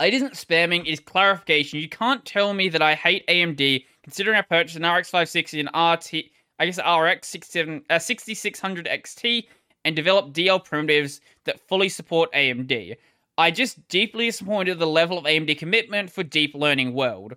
it 0.00 0.14
isn't 0.14 0.34
spamming, 0.34 0.82
it 0.82 0.88
is 0.92 1.00
clarification. 1.00 1.80
You 1.80 1.88
can't 1.88 2.24
tell 2.24 2.54
me 2.54 2.68
that 2.70 2.82
I 2.82 2.94
hate 2.94 3.24
AMD 3.28 3.84
considering 4.02 4.38
I 4.38 4.42
purchased 4.42 4.76
an 4.76 4.84
RX 4.84 5.10
560 5.10 5.60
and 5.60 5.68
RT 5.74 6.30
I 6.60 6.66
guess 6.66 6.78
RX 6.78 7.26
67, 7.28 7.82
uh, 7.88 7.98
6600 7.98 8.86
XT 8.86 9.46
and 9.84 9.96
develop 9.96 10.32
DL 10.32 10.62
primitives 10.62 11.22
that 11.44 11.58
fully 11.58 11.88
support 11.88 12.30
AMD. 12.32 12.96
I 13.38 13.50
just 13.50 13.88
deeply 13.88 14.26
disappointed 14.26 14.78
the 14.78 14.86
level 14.86 15.16
of 15.16 15.24
AMD 15.24 15.56
commitment 15.58 16.10
for 16.10 16.22
deep 16.22 16.54
learning 16.54 16.92
world. 16.92 17.34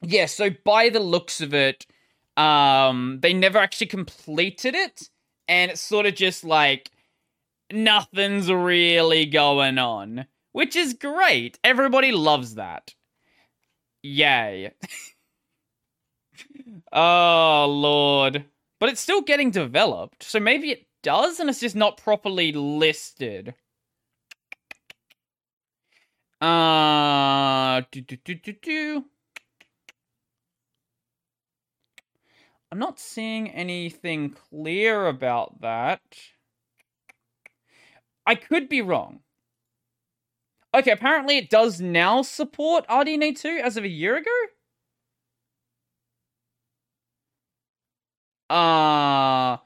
Yeah, 0.00 0.26
so 0.26 0.50
by 0.64 0.88
the 0.88 0.98
looks 0.98 1.40
of 1.40 1.54
it, 1.54 1.86
um, 2.36 3.20
they 3.22 3.32
never 3.32 3.58
actually 3.58 3.86
completed 3.86 4.74
it, 4.74 5.08
and 5.46 5.70
it's 5.70 5.80
sort 5.80 6.06
of 6.06 6.16
just 6.16 6.42
like 6.42 6.90
nothing's 7.72 8.50
really 8.50 9.26
going 9.26 9.78
on, 9.78 10.26
which 10.50 10.74
is 10.74 10.94
great. 10.94 11.60
Everybody 11.62 12.10
loves 12.10 12.56
that. 12.56 12.94
Yay. 14.02 14.72
Oh, 16.92 17.66
Lord. 17.68 18.44
But 18.78 18.88
it's 18.88 19.00
still 19.00 19.22
getting 19.22 19.50
developed, 19.50 20.22
so 20.24 20.40
maybe 20.40 20.70
it 20.70 20.86
does 21.02 21.38
and 21.40 21.48
it's 21.48 21.60
just 21.60 21.76
not 21.76 21.96
properly 21.96 22.52
listed. 22.52 23.54
Uh. 26.40 27.82
I'm 32.72 32.78
not 32.78 32.98
seeing 32.98 33.50
anything 33.50 34.30
clear 34.30 35.06
about 35.06 35.60
that. 35.60 36.00
I 38.26 38.34
could 38.34 38.68
be 38.68 38.80
wrong. 38.80 39.20
Okay, 40.74 40.90
apparently 40.90 41.36
it 41.36 41.50
does 41.50 41.80
now 41.80 42.22
support 42.22 42.86
RDNA 42.88 43.38
2 43.38 43.60
as 43.62 43.76
of 43.76 43.84
a 43.84 43.88
year 43.88 44.16
ago? 44.16 44.30
Uh 48.52 49.56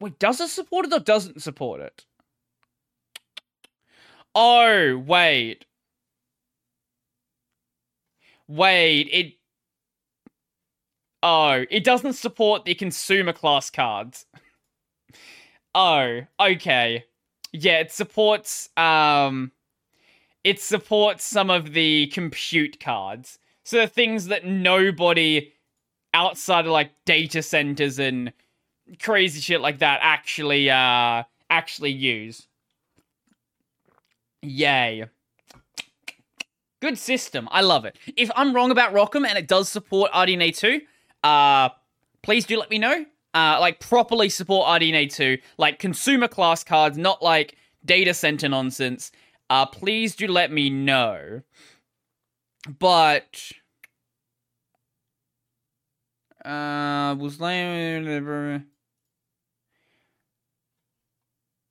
wait, 0.00 0.18
does 0.18 0.40
it 0.40 0.48
support 0.48 0.86
it 0.86 0.92
or 0.92 1.00
doesn't 1.00 1.42
support 1.42 1.80
it? 1.80 2.04
Oh, 4.34 4.96
wait. 5.06 5.66
Wait, 8.48 9.08
it 9.12 9.34
Oh, 11.22 11.64
it 11.70 11.84
doesn't 11.84 12.12
support 12.14 12.64
the 12.64 12.74
consumer 12.74 13.32
class 13.32 13.70
cards. 13.70 14.26
oh, 15.74 16.20
okay. 16.40 17.04
Yeah, 17.52 17.80
it 17.80 17.92
supports 17.92 18.68
um 18.76 19.52
it 20.44 20.60
supports 20.60 21.24
some 21.24 21.50
of 21.50 21.72
the 21.74 22.08
compute 22.08 22.80
cards. 22.80 23.38
So 23.64 23.78
the 23.78 23.88
things 23.88 24.26
that 24.26 24.46
nobody 24.46 25.52
outside 26.14 26.66
of 26.66 26.72
like 26.72 26.92
data 27.04 27.42
centers 27.42 27.98
and 27.98 28.32
crazy 29.00 29.40
shit 29.40 29.60
like 29.60 29.78
that 29.78 30.00
actually 30.02 30.70
uh 30.70 31.22
actually 31.50 31.92
use. 31.92 32.46
Yay. 34.42 35.04
Good 36.80 36.98
system. 36.98 37.48
I 37.50 37.62
love 37.62 37.84
it. 37.84 37.98
If 38.16 38.30
I'm 38.36 38.54
wrong 38.54 38.70
about 38.70 38.94
ROCm 38.94 39.26
and 39.26 39.36
it 39.36 39.48
does 39.48 39.68
support 39.68 40.12
RDNA 40.12 40.56
2, 40.56 40.80
uh 41.24 41.70
please 42.22 42.46
do 42.46 42.58
let 42.58 42.70
me 42.70 42.78
know. 42.78 43.04
Uh 43.34 43.58
like 43.60 43.80
properly 43.80 44.28
support 44.28 44.68
RDNA 44.68 45.12
2, 45.12 45.38
like 45.58 45.78
consumer 45.78 46.28
class 46.28 46.62
cards, 46.64 46.96
not 46.96 47.22
like 47.22 47.56
data 47.84 48.14
center 48.14 48.48
nonsense. 48.48 49.10
Uh 49.50 49.66
please 49.66 50.14
do 50.14 50.28
let 50.28 50.52
me 50.52 50.70
know. 50.70 51.42
But 52.78 53.52
uh, 56.44 57.14
was 57.18 57.40
like, 57.40 58.62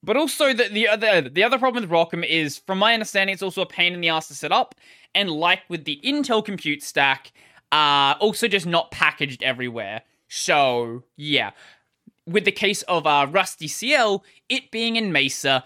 but 0.04 0.16
also 0.16 0.54
the 0.54 0.70
the 0.70 0.88
other 0.88 1.22
the 1.22 1.44
other 1.44 1.58
problem 1.58 1.84
with 1.84 1.92
ROCm 1.92 2.26
is, 2.26 2.58
from 2.58 2.80
my 2.80 2.94
understanding, 2.94 3.34
it's 3.34 3.44
also 3.44 3.62
a 3.62 3.66
pain 3.66 3.94
in 3.94 4.02
the 4.02 4.10
ass 4.10 4.28
to 4.30 4.36
set 4.36 4.52
up, 4.52 4.76
and 5.14 5.30
like 5.30 5.62
with 5.70 5.86
the 5.86 6.00
Intel 6.04 6.44
compute 6.44 6.82
stack, 6.84 7.32
uh, 7.72 8.16
also 8.20 8.48
just 8.48 8.66
not 8.66 8.92
packaged 8.92 9.44
everywhere. 9.44 10.04
So 10.28 11.04
yeah, 11.16 11.52
with 12.26 12.46
the 12.46 12.52
case 12.52 12.84
of 12.84 13.08
uh, 13.08 13.28
Rusticl, 13.30 14.22
it 14.50 14.72
being 14.72 14.96
in 14.96 15.12
Mesa, 15.12 15.64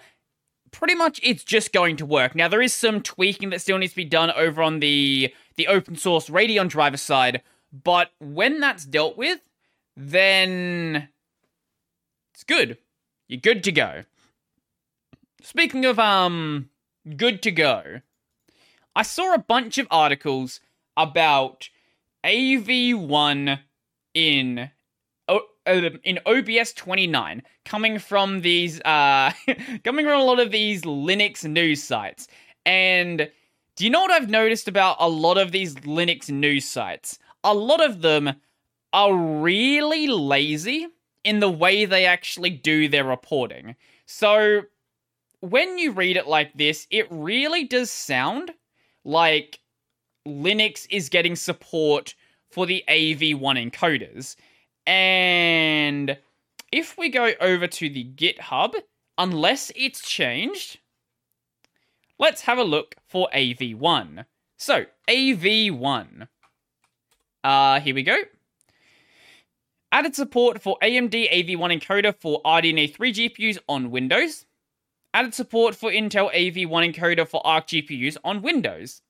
pretty 0.72 0.96
much 0.96 1.20
it's 1.24 1.44
just 1.44 1.74
going 1.74 1.98
to 1.98 2.06
work. 2.06 2.34
Now 2.36 2.48
there 2.48 2.62
is 2.62 2.74
some 2.74 3.02
tweaking 3.02 3.50
that 3.50 3.62
still 3.62 3.78
needs 3.78 3.94
to 3.94 3.98
be 3.98 4.06
done 4.06 4.32
over 4.32 4.62
on 4.64 4.80
the 4.80 5.34
the 5.56 5.68
open 5.68 5.96
source 5.96 6.30
Radeon 6.30 6.70
driver 6.70 6.98
side, 6.98 7.42
but 7.72 8.12
when 8.20 8.60
that's 8.60 8.86
dealt 8.86 9.18
with, 9.18 9.40
then 9.96 11.10
it's 12.34 12.44
good. 12.44 12.78
You're 13.28 13.40
good 13.40 13.64
to 13.66 13.72
go. 13.72 14.04
Speaking 15.42 15.86
of 15.86 16.00
um 16.00 16.70
good 17.18 17.42
to 17.44 17.52
go, 17.52 18.02
I 18.96 19.04
saw 19.04 19.34
a 19.34 19.40
bunch 19.40 19.78
of 19.78 19.88
articles 19.90 20.60
about 20.98 21.70
AV1 22.26 23.60
in 24.14 24.70
uh, 25.28 25.40
in 26.04 26.20
OBS 26.26 26.74
29 26.74 27.44
coming 27.66 28.00
from 28.00 28.42
these 28.42 28.82
uh 28.82 29.32
coming 29.84 30.06
from 30.06 30.20
a 30.20 30.24
lot 30.24 30.40
of 30.40 30.52
these 30.52 30.82
Linux 30.84 31.44
news 31.44 31.82
sites. 31.82 32.28
And 32.66 33.30
do 33.76 33.86
you 33.86 33.90
know 33.90 34.02
what 34.02 34.12
I've 34.12 34.30
noticed 34.30 34.68
about 34.68 34.98
a 35.00 35.10
lot 35.10 35.38
of 35.38 35.52
these 35.52 35.76
Linux 35.76 36.30
news 36.30 36.66
sites? 36.66 37.18
A 37.44 37.54
lot 37.54 37.84
of 37.84 38.02
them 38.02 38.36
are 38.94 39.16
really 39.16 40.08
lazy 40.08 40.88
in 41.24 41.40
the 41.40 41.50
way 41.50 41.86
they 41.86 42.06
actually 42.06 42.50
do 42.50 42.88
their 42.88 43.04
reporting. 43.04 43.76
So 44.06 44.64
when 45.40 45.78
you 45.78 45.92
read 45.92 46.18
it 46.18 46.28
like 46.28 46.54
this, 46.54 46.88
it 46.90 47.08
really 47.10 47.64
does 47.64 47.92
sound 47.92 48.52
like 49.04 49.60
Linux 50.28 50.86
is 50.90 51.10
getting 51.10 51.36
support 51.36 52.16
for 52.50 52.66
the 52.66 52.84
AV1 52.88 53.72
encoders. 53.72 54.36
And 54.86 56.18
if 56.72 56.98
we 56.98 57.10
go 57.10 57.32
over 57.40 57.68
to 57.68 57.90
the 57.90 58.06
GitHub, 58.06 58.74
unless 59.18 59.72
it's 59.76 60.08
changed, 60.08 60.80
let's 62.20 62.42
have 62.42 62.58
a 62.58 62.64
look 62.64 62.96
for 63.08 63.30
AV1. 63.34 64.26
So, 64.58 64.86
AV1. 65.08 66.28
Uh, 67.44 67.80
here 67.80 67.96
we 67.96 68.04
go. 68.04 68.18
Added 69.92 70.16
support 70.16 70.62
for 70.62 70.78
AMD 70.82 71.14
AV1 71.32 71.80
encoder 71.80 72.16
for 72.16 72.42
RDNA 72.44 72.94
3 72.94 73.14
GPUs 73.14 73.58
on 73.68 73.92
Windows. 73.92 74.46
Added 75.14 75.34
support 75.34 75.76
for 75.76 75.92
Intel 75.92 76.34
AV1 76.34 76.94
encoder 76.94 77.28
for 77.28 77.46
ARC 77.46 77.68
GPUs 77.68 78.16
on 78.24 78.42
Windows. 78.42 79.02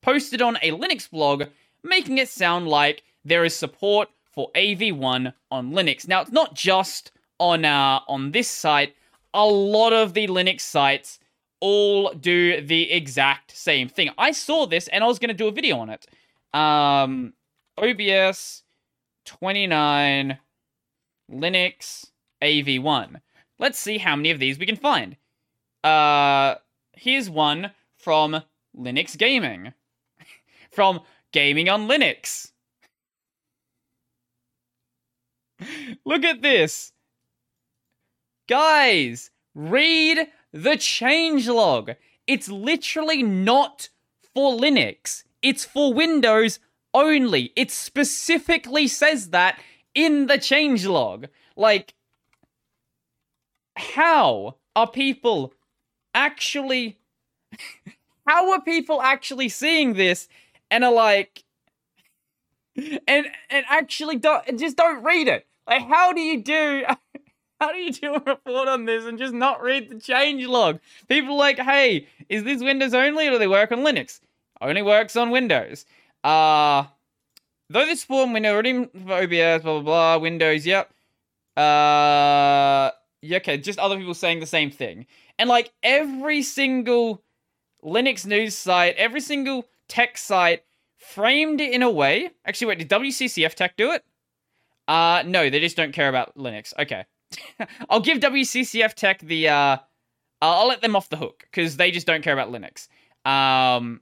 Posted 0.00 0.40
on 0.40 0.56
a 0.62 0.70
Linux 0.70 1.10
blog, 1.10 1.44
making 1.84 2.18
it 2.18 2.28
sound 2.28 2.68
like 2.68 3.02
there 3.24 3.44
is 3.44 3.54
support 3.54 4.08
for 4.24 4.50
AV1 4.54 5.34
on 5.50 5.72
Linux. 5.72 6.08
Now, 6.08 6.22
it's 6.22 6.32
not 6.32 6.54
just 6.54 7.12
on 7.38 7.64
uh, 7.66 8.00
on 8.08 8.30
this 8.30 8.48
site. 8.48 8.94
A 9.34 9.44
lot 9.44 9.92
of 9.92 10.14
the 10.14 10.26
Linux 10.26 10.62
sites 10.62 11.18
all 11.60 12.12
do 12.14 12.60
the 12.60 12.90
exact 12.90 13.56
same 13.56 13.88
thing. 13.88 14.10
I 14.16 14.32
saw 14.32 14.66
this 14.66 14.88
and 14.88 15.04
I 15.04 15.06
was 15.06 15.18
going 15.18 15.28
to 15.28 15.34
do 15.34 15.48
a 15.48 15.52
video 15.52 15.78
on 15.78 15.90
it. 15.90 16.06
Um, 16.52 17.32
OBS 17.78 18.62
29 19.24 20.38
Linux 21.30 22.06
AV1. 22.42 23.20
Let's 23.58 23.78
see 23.78 23.98
how 23.98 24.16
many 24.16 24.30
of 24.30 24.38
these 24.38 24.58
we 24.58 24.66
can 24.66 24.76
find. 24.76 25.16
Uh, 25.84 26.56
here's 26.92 27.30
one 27.30 27.72
from 27.96 28.42
Linux 28.76 29.16
Gaming. 29.16 29.72
from 30.70 31.00
Gaming 31.32 31.68
on 31.68 31.88
Linux. 31.88 32.52
Look 36.04 36.24
at 36.24 36.42
this. 36.42 36.92
Guys, 38.48 39.30
read 39.54 40.28
the 40.52 40.76
changelog. 40.76 41.96
It's 42.26 42.48
literally 42.48 43.22
not 43.22 43.88
for 44.34 44.58
Linux. 44.58 45.24
It's 45.42 45.64
for 45.64 45.92
Windows 45.92 46.60
only. 46.94 47.52
It 47.56 47.70
specifically 47.70 48.86
says 48.86 49.30
that 49.30 49.58
in 49.94 50.26
the 50.26 50.38
changelog. 50.38 51.28
Like, 51.56 51.94
how 53.76 54.56
are 54.74 54.90
people 54.90 55.52
actually. 56.14 56.98
how 58.26 58.52
are 58.52 58.60
people 58.60 59.02
actually 59.02 59.48
seeing 59.48 59.94
this 59.94 60.28
and 60.70 60.84
are 60.84 60.92
like. 60.92 61.44
And 62.76 63.26
and 63.50 63.66
actually 63.68 64.16
don't 64.16 64.58
just 64.58 64.76
don't 64.76 65.02
read 65.02 65.28
it. 65.28 65.46
Like 65.66 65.82
how 65.82 66.12
do 66.14 66.20
you 66.20 66.42
do 66.42 66.84
how 67.60 67.70
do 67.70 67.78
you 67.78 67.92
do 67.92 68.14
a 68.14 68.20
report 68.20 68.66
on 68.68 68.86
this 68.86 69.04
and 69.04 69.18
just 69.18 69.34
not 69.34 69.62
read 69.62 69.90
the 69.90 70.00
change 70.00 70.46
log? 70.46 70.80
People 71.06 71.36
like, 71.36 71.58
hey, 71.58 72.08
is 72.30 72.44
this 72.44 72.62
Windows 72.62 72.94
only 72.94 73.28
or 73.28 73.32
do 73.32 73.38
they 73.38 73.46
work 73.46 73.72
on 73.72 73.80
Linux? 73.80 74.20
Only 74.62 74.82
works 74.82 75.16
on 75.16 75.30
Windows. 75.30 75.84
Uh, 76.22 76.84
though 77.68 77.86
this 77.86 78.04
form 78.04 78.32
window 78.32 78.52
already 78.52 78.72
OBS, 78.72 79.62
blah, 79.62 79.80
blah, 79.80 79.80
blah, 79.80 80.18
Windows, 80.18 80.64
yep. 80.64 80.92
Uh, 81.56 82.90
yeah, 83.20 83.36
okay, 83.38 83.58
just 83.58 83.78
other 83.78 83.96
people 83.96 84.14
saying 84.14 84.40
the 84.40 84.46
same 84.46 84.70
thing. 84.70 85.06
And 85.38 85.48
like 85.48 85.72
every 85.82 86.42
single 86.42 87.22
Linux 87.84 88.24
news 88.24 88.54
site, 88.54 88.94
every 88.96 89.20
single 89.20 89.64
tech 89.88 90.16
site 90.16 90.62
framed 90.96 91.60
it 91.60 91.72
in 91.72 91.82
a 91.82 91.90
way. 91.90 92.30
Actually, 92.44 92.68
wait, 92.68 92.78
did 92.78 92.88
WCCF 92.88 93.54
Tech 93.54 93.76
do 93.76 93.92
it? 93.92 94.04
Uh, 94.86 95.22
no, 95.26 95.50
they 95.50 95.60
just 95.60 95.76
don't 95.76 95.92
care 95.92 96.08
about 96.08 96.36
Linux. 96.36 96.72
Okay. 96.78 97.04
I'll 97.90 98.00
give 98.00 98.18
WCCF 98.18 98.94
Tech 98.94 99.20
the, 99.20 99.48
uh, 99.48 99.76
I'll 100.40 100.68
let 100.68 100.80
them 100.80 100.96
off 100.96 101.08
the 101.08 101.16
hook 101.16 101.44
because 101.50 101.76
they 101.76 101.90
just 101.90 102.06
don't 102.06 102.22
care 102.22 102.32
about 102.32 102.52
Linux. 102.52 102.88
Um, 103.28 104.00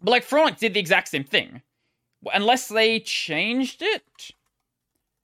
but 0.00 0.10
like 0.10 0.26
Phoronix 0.26 0.58
did 0.58 0.74
the 0.74 0.80
exact 0.80 1.08
same 1.08 1.24
thing. 1.24 1.62
Unless 2.32 2.68
they 2.68 3.00
changed 3.00 3.82
it. 3.82 4.32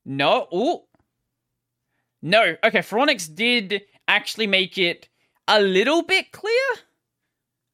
No. 0.05 0.49
Ooh. 0.53 0.83
No. 2.23 2.57
Okay, 2.65 2.79
Phoronix 2.79 3.33
did 3.33 3.83
actually 4.09 4.47
make 4.47 4.79
it 4.79 5.09
a 5.49 5.61
little 5.61 6.03
bit 6.03 6.33
clear, 6.33 6.53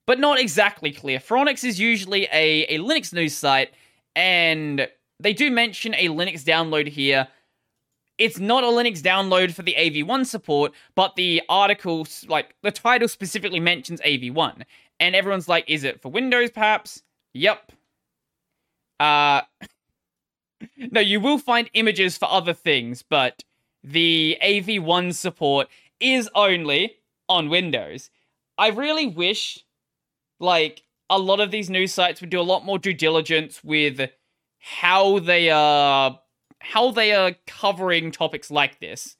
but 0.07 0.19
not 0.19 0.39
exactly 0.39 0.93
clear. 0.93 1.19
Phoronix 1.19 1.65
is 1.65 1.79
usually 1.79 2.25
a, 2.33 2.65
a 2.65 2.79
Linux 2.79 3.13
news 3.13 3.37
site, 3.37 3.73
and 4.17 4.89
they 5.19 5.33
do 5.33 5.51
mention 5.51 5.95
a 5.95 6.09
Linux 6.09 6.43
download 6.43 6.89
here. 6.89 7.29
It's 8.19 8.39
not 8.39 8.65
a 8.65 8.67
Linux 8.67 9.01
download 9.01 9.55
for 9.55 9.63
the 9.63 9.75
AV1 9.79 10.27
support, 10.27 10.73
but 10.95 11.17
the 11.17 11.43
article, 11.49 12.07
like 12.29 12.55
the 12.63 12.71
title 12.71 13.09
specifically 13.09 13.61
mentions 13.61 14.01
AV1. 14.03 14.63
And 15.01 15.17
everyone's 15.17 15.49
like, 15.49 15.65
is 15.67 15.83
it 15.83 16.01
for 16.01 16.11
Windows 16.11 16.51
perhaps? 16.51 17.03
Yep. 17.33 17.73
Uh, 19.01 19.41
no, 20.77 21.01
you 21.01 21.19
will 21.19 21.39
find 21.39 21.71
images 21.75 22.19
for 22.19 22.29
other 22.31 22.53
things, 22.53 23.03
but 23.03 23.43
the 23.83 24.37
AV1 24.45 25.15
support 25.15 25.69
is 25.99 26.29
only 26.35 26.97
on 27.29 27.49
Windows. 27.49 28.11
I 28.59 28.69
really 28.69 29.07
wish, 29.07 29.65
like, 30.39 30.83
a 31.09 31.19
lot 31.19 31.41
of 31.41 31.51
these 31.51 31.71
news 31.71 31.93
sites 31.93 32.21
would 32.21 32.31
do 32.31 32.41
a 32.41 32.43
lot 32.43 32.65
more 32.65 32.79
due 32.79 32.95
diligence 32.95 33.65
with 33.65 34.11
how 34.59 35.19
they 35.19 35.51
are 35.51 36.21
how 36.61 36.91
they 36.91 37.13
are 37.15 37.35
covering 37.47 38.13
topics 38.13 38.51
like 38.51 38.79
this. 38.81 39.17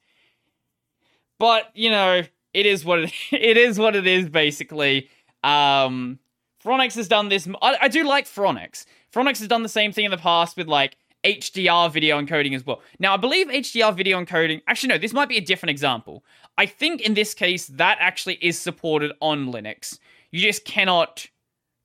But 1.39 1.70
you 1.74 1.91
know, 1.91 2.22
it 2.53 2.66
is 2.66 2.85
what 2.85 3.01
it, 3.01 3.12
it 3.33 3.57
is. 3.57 3.78
What 3.78 3.97
it 3.97 4.07
is, 4.07 4.28
basically. 4.28 5.09
Um, 5.43 6.18
Phoronix 6.64 6.95
has 6.95 7.09
done 7.09 7.28
this. 7.28 7.49
I, 7.62 7.76
I 7.82 7.88
do 7.88 8.05
like 8.05 8.26
Phoronix. 8.26 8.84
Phoronix 9.12 9.38
has 9.38 9.49
done 9.49 9.62
the 9.62 9.68
same 9.68 9.93
thing 9.93 10.05
in 10.05 10.11
the 10.11 10.18
past 10.18 10.57
with 10.57 10.68
like 10.68 10.97
HDR 11.24 11.91
video 11.91 12.20
encoding 12.20 12.55
as 12.55 12.64
well. 12.64 12.80
Now, 12.99 13.14
I 13.14 13.16
believe 13.16 13.49
HDR 13.49 13.95
video 13.95 14.22
encoding. 14.22 14.62
Actually, 14.66 14.91
no, 14.91 14.99
this 14.99 15.12
might 15.12 15.28
be 15.28 15.36
a 15.36 15.43
different 15.43 15.70
example. 15.70 16.24
I 16.57 16.66
think 16.66 17.01
in 17.01 17.14
this 17.14 17.34
case, 17.34 17.66
that 17.66 17.99
actually 18.01 18.34
is 18.41 18.59
supported 18.59 19.12
on 19.20 19.53
Linux. 19.53 19.99
You 20.30 20.41
just 20.41 20.64
cannot 20.64 21.26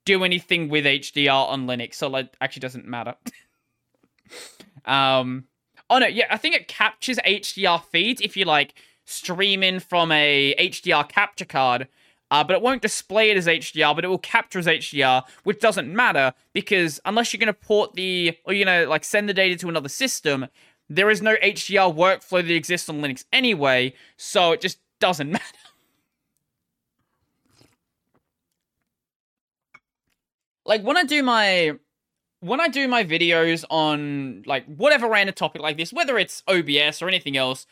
do 0.05 0.23
anything 0.23 0.69
with 0.69 0.85
HDR 0.85 1.49
on 1.49 1.65
Linux, 1.65 1.95
so 1.95 2.15
it 2.15 2.35
actually 2.39 2.61
doesn't 2.61 2.85
matter. 2.85 3.15
um, 4.85 5.45
oh 5.89 5.97
no, 5.97 6.07
yeah, 6.07 6.25
I 6.29 6.37
think 6.37 6.55
it 6.55 6.67
captures 6.67 7.17
HDR 7.25 7.83
feeds 7.83 8.21
if 8.21 8.37
you 8.37 8.45
like 8.45 8.75
stream 9.05 9.63
in 9.63 9.79
from 9.79 10.11
a 10.11 10.55
HDR 10.59 11.07
capture 11.07 11.45
card 11.45 11.87
uh, 12.31 12.43
but 12.43 12.55
it 12.55 12.61
won't 12.61 12.81
display 12.81 13.29
it 13.29 13.37
as 13.37 13.47
HDR, 13.47 13.95
but 13.95 14.03
it 14.03 14.07
will 14.07 14.17
capture 14.17 14.59
as 14.59 14.67
HDR, 14.67 15.23
which 15.43 15.59
doesn't 15.59 15.93
matter 15.93 16.33
because 16.53 16.99
unless 17.05 17.31
you're 17.33 17.39
going 17.39 17.47
to 17.47 17.53
port 17.53 17.93
the, 17.93 18.37
or 18.45 18.53
you're 18.53 18.65
going 18.65 18.83
to 18.83 18.89
like 18.89 19.03
send 19.03 19.29
the 19.29 19.33
data 19.33 19.55
to 19.57 19.69
another 19.69 19.89
system, 19.89 20.47
there 20.89 21.09
is 21.09 21.21
no 21.21 21.35
HDR 21.35 21.95
workflow 21.95 22.41
that 22.41 22.51
exists 22.51 22.89
on 22.89 23.01
Linux 23.01 23.25
anyway, 23.31 23.93
so 24.17 24.51
it 24.51 24.61
just 24.61 24.79
doesn't 24.99 25.31
matter. 25.31 25.45
like 30.65 30.81
when 30.83 30.97
I 30.97 31.03
do 31.03 31.23
my 31.23 31.73
when 32.39 32.59
I 32.59 32.67
do 32.67 32.87
my 32.87 33.03
videos 33.03 33.63
on 33.69 34.43
like 34.45 34.65
whatever 34.65 35.07
random 35.07 35.33
topic 35.33 35.61
like 35.61 35.77
this, 35.77 35.93
whether 35.93 36.17
it's 36.17 36.43
OBS 36.47 37.01
or 37.01 37.07
anything 37.07 37.37
else, 37.37 37.65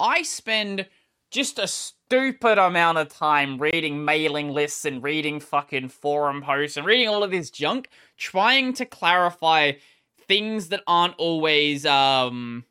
I 0.00 0.22
spend 0.22 0.86
just 1.30 1.58
a 1.58 1.68
stupid 2.08 2.56
amount 2.56 2.96
of 2.96 3.06
time 3.10 3.58
reading 3.58 4.02
mailing 4.02 4.48
lists 4.48 4.86
and 4.86 5.02
reading 5.02 5.38
fucking 5.40 5.90
forum 5.90 6.40
posts 6.40 6.78
and 6.78 6.86
reading 6.86 7.06
all 7.06 7.22
of 7.22 7.30
this 7.30 7.50
junk, 7.50 7.90
trying 8.16 8.72
to 8.72 8.86
clarify 8.86 9.72
things 10.26 10.68
that 10.68 10.82
aren't 10.86 11.14
always 11.18 11.84
um 11.84 12.64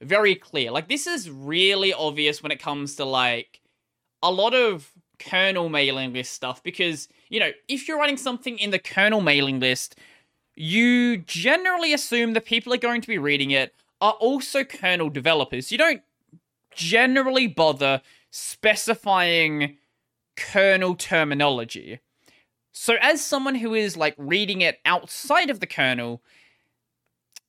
very 0.00 0.36
clear. 0.36 0.70
Like 0.70 0.88
this 0.88 1.08
is 1.08 1.28
really 1.28 1.92
obvious 1.92 2.44
when 2.44 2.52
it 2.52 2.60
comes 2.60 2.94
to 2.96 3.04
like 3.04 3.60
a 4.22 4.30
lot 4.30 4.54
of 4.54 4.92
kernel 5.18 5.68
mailing 5.68 6.12
list 6.12 6.32
stuff 6.32 6.62
because, 6.62 7.08
you 7.28 7.40
know, 7.40 7.50
if 7.66 7.88
you're 7.88 7.98
writing 7.98 8.16
something 8.16 8.56
in 8.56 8.70
the 8.70 8.78
kernel 8.78 9.20
mailing 9.20 9.58
list, 9.58 9.98
you 10.54 11.16
generally 11.16 11.92
assume 11.92 12.34
that 12.34 12.44
people 12.44 12.72
are 12.72 12.78
going 12.78 13.00
to 13.00 13.08
be 13.08 13.18
reading 13.18 13.50
it 13.50 13.74
are 14.00 14.12
also 14.12 14.62
kernel 14.62 15.10
developers. 15.10 15.72
You 15.72 15.78
don't 15.78 16.02
generally 16.72 17.48
bother 17.48 18.00
specifying 18.36 19.78
kernel 20.36 20.94
terminology. 20.94 22.00
So, 22.72 22.96
as 23.00 23.24
someone 23.24 23.54
who 23.54 23.72
is 23.74 23.96
like 23.96 24.14
reading 24.18 24.60
it 24.60 24.78
outside 24.84 25.48
of 25.48 25.60
the 25.60 25.66
kernel, 25.66 26.22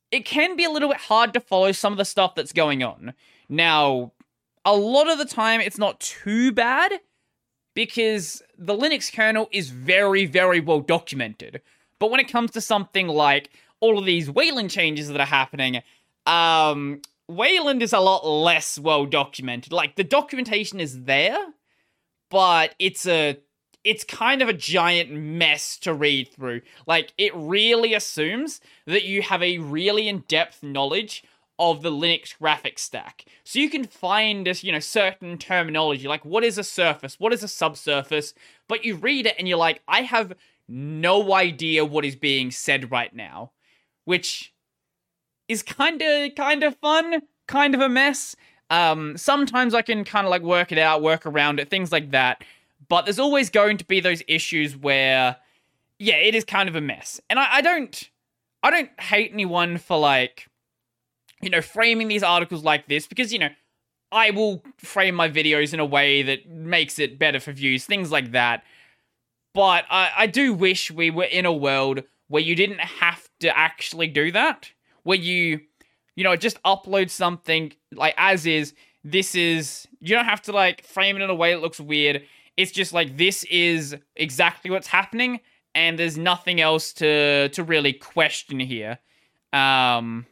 it 0.09 0.23
can 0.23 0.55
be 0.55 0.63
a 0.63 0.69
little 0.69 0.87
bit 0.87 1.01
hard 1.01 1.33
to 1.33 1.41
follow 1.41 1.73
some 1.73 1.91
of 1.91 1.97
the 1.97 2.05
stuff 2.05 2.35
that's 2.35 2.53
going 2.53 2.81
on. 2.81 3.13
Now, 3.49 4.13
a 4.63 4.73
lot 4.73 5.09
of 5.09 5.17
the 5.17 5.25
time, 5.25 5.59
it's 5.59 5.77
not 5.77 5.99
too 5.99 6.53
bad 6.53 6.93
because 7.73 8.41
the 8.57 8.73
Linux 8.73 9.13
kernel 9.13 9.49
is 9.51 9.69
very, 9.69 10.25
very 10.25 10.61
well 10.61 10.79
documented. 10.79 11.61
But 11.99 12.11
when 12.11 12.21
it 12.21 12.31
comes 12.31 12.51
to 12.51 12.61
something 12.61 13.07
like 13.07 13.49
all 13.81 13.99
of 13.99 14.05
these 14.05 14.31
Wayland 14.31 14.71
changes 14.71 15.09
that 15.09 15.19
are 15.19 15.25
happening, 15.25 15.81
um, 16.25 17.01
Wayland 17.27 17.83
is 17.83 17.93
a 17.93 17.99
lot 17.99 18.25
less 18.25 18.79
well 18.79 19.05
documented. 19.05 19.73
Like 19.73 19.95
the 19.95 20.03
documentation 20.03 20.79
is 20.79 21.03
there, 21.03 21.37
but 22.29 22.75
it's 22.79 23.07
a 23.07 23.39
it's 23.83 24.03
kind 24.03 24.41
of 24.41 24.49
a 24.49 24.53
giant 24.53 25.11
mess 25.11 25.77
to 25.79 25.93
read 25.93 26.29
through. 26.33 26.61
Like 26.85 27.13
it 27.17 27.31
really 27.35 27.93
assumes 27.93 28.59
that 28.85 29.05
you 29.05 29.21
have 29.21 29.41
a 29.41 29.59
really 29.59 30.09
in-depth 30.09 30.61
knowledge 30.61 31.23
of 31.59 31.81
the 31.81 31.91
Linux 31.91 32.37
graphics 32.37 32.79
stack. 32.79 33.25
So 33.43 33.59
you 33.59 33.69
can 33.69 33.85
find 33.85 34.45
this, 34.45 34.63
you 34.63 34.71
know, 34.71 34.79
certain 34.79 35.37
terminology, 35.37 36.07
like 36.07 36.25
what 36.25 36.43
is 36.43 36.57
a 36.57 36.63
surface, 36.63 37.19
what 37.19 37.33
is 37.33 37.43
a 37.43 37.47
subsurface, 37.47 38.33
but 38.67 38.85
you 38.85 38.95
read 38.95 39.25
it 39.25 39.35
and 39.39 39.47
you're 39.47 39.57
like, 39.57 39.81
I 39.87 40.01
have 40.01 40.33
no 40.67 41.33
idea 41.33 41.85
what 41.85 42.05
is 42.05 42.15
being 42.15 42.51
said 42.51 42.91
right 42.91 43.13
now, 43.15 43.51
which 44.05 44.53
is 45.47 45.63
kind 45.63 46.01
of 46.01 46.35
kind 46.35 46.63
of 46.63 46.75
fun, 46.77 47.21
kind 47.47 47.75
of 47.75 47.81
a 47.81 47.89
mess. 47.89 48.35
Um, 48.69 49.17
sometimes 49.17 49.73
I 49.73 49.81
can 49.81 50.03
kind 50.03 50.25
of 50.25 50.31
like 50.31 50.41
work 50.41 50.71
it 50.71 50.77
out, 50.77 51.01
work 51.01 51.25
around 51.25 51.59
it, 51.59 51.69
things 51.69 51.91
like 51.91 52.11
that. 52.11 52.43
But 52.89 53.05
there's 53.05 53.19
always 53.19 53.49
going 53.49 53.77
to 53.77 53.85
be 53.85 53.99
those 53.99 54.21
issues 54.27 54.75
where, 54.75 55.37
yeah, 55.99 56.15
it 56.15 56.35
is 56.35 56.43
kind 56.43 56.69
of 56.69 56.75
a 56.75 56.81
mess. 56.81 57.19
And 57.29 57.39
I, 57.39 57.55
I 57.55 57.61
don't, 57.61 58.09
I 58.63 58.69
don't 58.69 58.89
hate 58.99 59.31
anyone 59.33 59.77
for 59.77 59.97
like, 59.97 60.47
you 61.41 61.49
know, 61.49 61.61
framing 61.61 62.07
these 62.07 62.23
articles 62.23 62.63
like 62.63 62.87
this 62.87 63.07
because 63.07 63.31
you 63.31 63.39
know, 63.39 63.49
I 64.11 64.31
will 64.31 64.63
frame 64.77 65.15
my 65.15 65.29
videos 65.29 65.73
in 65.73 65.79
a 65.79 65.85
way 65.85 66.23
that 66.23 66.49
makes 66.49 66.99
it 66.99 67.19
better 67.19 67.39
for 67.39 67.51
views, 67.51 67.85
things 67.85 68.11
like 68.11 68.31
that. 68.31 68.63
But 69.53 69.85
I, 69.89 70.11
I 70.17 70.27
do 70.27 70.53
wish 70.53 70.91
we 70.91 71.09
were 71.09 71.23
in 71.23 71.45
a 71.45 71.53
world 71.53 72.03
where 72.27 72.43
you 72.43 72.55
didn't 72.55 72.79
have 72.79 73.27
to 73.39 73.57
actually 73.57 74.07
do 74.07 74.31
that. 74.31 74.71
Where 75.07 75.17
you, 75.17 75.61
you 76.17 76.25
know, 76.25 76.35
just 76.35 76.61
upload 76.63 77.09
something 77.09 77.71
like 77.93 78.13
as 78.17 78.45
is. 78.45 78.73
This 79.05 79.35
is, 79.35 79.87
you 80.01 80.13
don't 80.13 80.25
have 80.25 80.41
to 80.43 80.51
like 80.51 80.83
frame 80.83 81.15
it 81.15 81.21
in 81.21 81.29
a 81.29 81.35
way 81.35 81.53
that 81.53 81.61
looks 81.61 81.79
weird. 81.79 82.23
It's 82.57 82.73
just 82.73 82.91
like 82.91 83.15
this 83.15 83.45
is 83.45 83.95
exactly 84.17 84.69
what's 84.69 84.87
happening, 84.87 85.39
and 85.73 85.97
there's 85.97 86.17
nothing 86.17 86.59
else 86.59 86.91
to 86.93 87.47
to 87.49 87.63
really 87.63 87.93
question 87.93 88.59
here. 88.59 88.99
Um, 89.53 90.25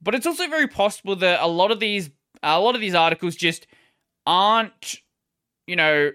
but 0.00 0.14
it's 0.14 0.26
also 0.26 0.48
very 0.48 0.68
possible 0.68 1.16
that 1.16 1.42
a 1.42 1.46
lot 1.46 1.70
of 1.70 1.78
these 1.78 2.08
a 2.42 2.58
lot 2.58 2.74
of 2.74 2.80
these 2.80 2.94
articles 2.94 3.36
just 3.36 3.66
aren't, 4.26 4.96
you 5.66 5.76
know, 5.76 6.10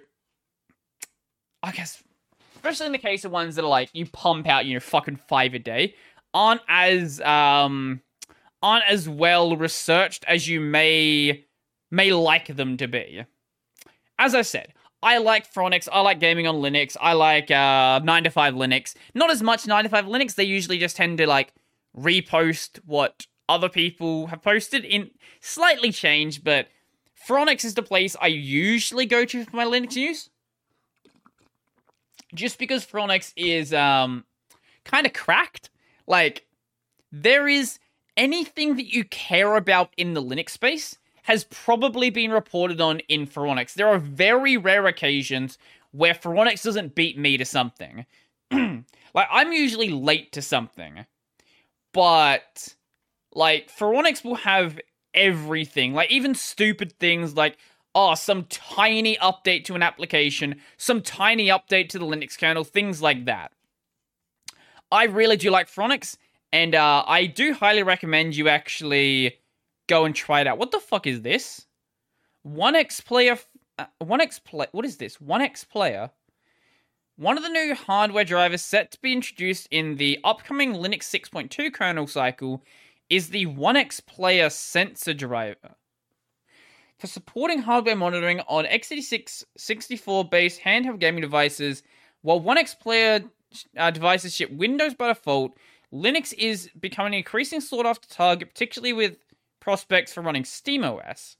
I 1.61 1.71
guess 1.71 2.01
especially 2.55 2.87
in 2.87 2.93
the 2.93 2.97
case 2.97 3.23
of 3.25 3.31
ones 3.31 3.55
that 3.55 3.63
are 3.63 3.69
like 3.69 3.91
you 3.93 4.07
pump 4.07 4.47
out, 4.47 4.65
you 4.65 4.73
know, 4.73 4.79
fucking 4.79 5.17
five 5.17 5.53
a 5.53 5.59
day, 5.59 5.93
aren't 6.35 6.61
as 6.67 7.21
um 7.21 8.01
aren't 8.61 8.85
as 8.85 9.07
well 9.07 9.55
researched 9.55 10.25
as 10.27 10.47
you 10.47 10.59
may 10.59 11.45
may 11.89 12.11
like 12.11 12.55
them 12.55 12.77
to 12.77 12.87
be. 12.87 13.23
As 14.19 14.35
I 14.35 14.41
said, 14.41 14.73
I 15.01 15.17
like 15.17 15.51
Phoronix, 15.51 15.87
I 15.91 16.01
like 16.01 16.19
gaming 16.19 16.45
on 16.45 16.55
Linux, 16.55 16.97
I 16.99 17.13
like 17.13 17.49
uh 17.49 17.99
9 18.03 18.23
to 18.25 18.29
5 18.29 18.53
Linux. 18.53 18.93
Not 19.15 19.31
as 19.31 19.41
much 19.41 19.65
9 19.65 19.83
to 19.85 19.89
5 19.89 20.05
Linux, 20.05 20.35
they 20.35 20.43
usually 20.43 20.77
just 20.77 20.97
tend 20.97 21.17
to 21.19 21.25
like 21.25 21.53
repost 21.97 22.79
what 22.85 23.25
other 23.47 23.69
people 23.69 24.27
have 24.27 24.41
posted 24.41 24.83
in 24.83 25.11
slightly 25.39 25.91
changed, 25.91 26.43
but 26.43 26.67
Phoronix 27.27 27.63
is 27.63 27.75
the 27.75 27.81
place 27.81 28.15
I 28.21 28.27
usually 28.27 29.05
go 29.05 29.23
to 29.25 29.45
for 29.45 29.55
my 29.55 29.65
Linux 29.65 29.95
news 29.95 30.29
just 32.33 32.59
because 32.59 32.85
Phoronix 32.85 33.31
is 33.37 33.73
um 33.73 34.25
kind 34.83 35.05
of 35.05 35.13
cracked. 35.13 35.69
Like 36.07 36.45
there 37.11 37.47
is 37.47 37.79
anything 38.17 38.75
that 38.75 38.93
you 38.93 39.03
care 39.05 39.55
about 39.55 39.93
in 39.97 40.13
the 40.13 40.21
Linux 40.21 40.51
space 40.51 40.97
has 41.23 41.43
probably 41.45 42.09
been 42.09 42.31
reported 42.31 42.79
on 42.79 42.99
in 43.07 43.25
Phoronix. 43.25 43.73
There 43.73 43.87
are 43.87 43.97
very 43.97 44.57
rare 44.57 44.85
occasions 44.85 45.57
where 45.91 46.13
Phoronix 46.13 46.63
doesn't 46.63 46.93
beat 46.93 47.17
me 47.17 47.37
to 47.37 47.45
something. 47.45 48.05
like 48.51 49.27
I'm 49.31 49.51
usually 49.51 49.89
late 49.89 50.31
to 50.33 50.41
something. 50.41 51.05
But 51.93 52.75
like 53.33 53.71
Phoronix 53.71 54.23
will 54.23 54.35
have 54.35 54.79
everything. 55.13 55.93
Like 55.93 56.11
even 56.11 56.35
stupid 56.35 56.93
things 56.99 57.35
like 57.35 57.57
oh, 57.95 58.13
some 58.13 58.43
tiny 58.49 59.15
update 59.17 59.63
to 59.63 59.73
an 59.73 59.81
application, 59.81 60.61
some 60.77 61.01
tiny 61.01 61.47
update 61.47 61.87
to 61.89 61.97
the 61.97 62.05
Linux 62.05 62.37
kernel, 62.37 62.65
things 62.65 63.01
like 63.01 63.23
that. 63.23 63.53
I 64.91 65.05
really 65.05 65.37
do 65.37 65.49
like 65.49 65.67
Phoronix, 65.67 66.17
and 66.51 66.75
uh, 66.75 67.03
I 67.07 67.25
do 67.25 67.53
highly 67.53 67.83
recommend 67.83 68.35
you 68.35 68.49
actually 68.49 69.37
go 69.87 70.05
and 70.05 70.15
try 70.15 70.41
it 70.41 70.47
out. 70.47 70.57
What 70.57 70.71
the 70.71 70.79
fuck 70.79 71.07
is 71.07 71.21
this? 71.21 71.65
1x 72.47 73.03
player. 73.03 73.37
Uh, 73.77 73.85
1x 74.01 74.43
play. 74.43 74.67
What 74.71 74.85
is 74.85 74.97
this? 74.97 75.17
1x 75.17 75.67
player. 75.67 76.11
One 77.17 77.37
of 77.37 77.43
the 77.43 77.49
new 77.49 77.75
hardware 77.75 78.25
drivers 78.25 78.61
set 78.61 78.91
to 78.91 78.99
be 79.01 79.13
introduced 79.13 79.67
in 79.71 79.95
the 79.95 80.19
upcoming 80.23 80.73
Linux 80.73 81.03
6.2 81.03 81.73
kernel 81.73 82.07
cycle 82.07 82.61
is 83.09 83.29
the 83.29 83.45
1x 83.45 84.05
player 84.05 84.49
sensor 84.49 85.13
driver 85.13 85.75
for 86.97 87.07
supporting 87.07 87.59
hardware 87.59 87.95
monitoring 87.95 88.39
on 88.47 88.65
x86 88.65 89.43
64 89.57 90.25
based 90.25 90.61
handheld 90.61 90.99
gaming 90.99 91.21
devices. 91.21 91.83
While 92.21 92.41
1X 92.41 92.79
player 92.79 93.23
uh, 93.77 93.91
devices 93.91 94.35
ship 94.35 94.51
Windows 94.51 94.93
by 94.93 95.07
default, 95.07 95.57
Linux 95.93 96.33
is 96.33 96.69
becoming 96.79 97.13
an 97.13 97.19
increasingly 97.19 97.61
sought 97.61 97.85
after 97.85 98.07
target, 98.07 98.49
particularly 98.49 98.93
with 98.93 99.17
prospects 99.59 100.13
for 100.13 100.21
running 100.21 100.43
SteamOS. 100.43 101.35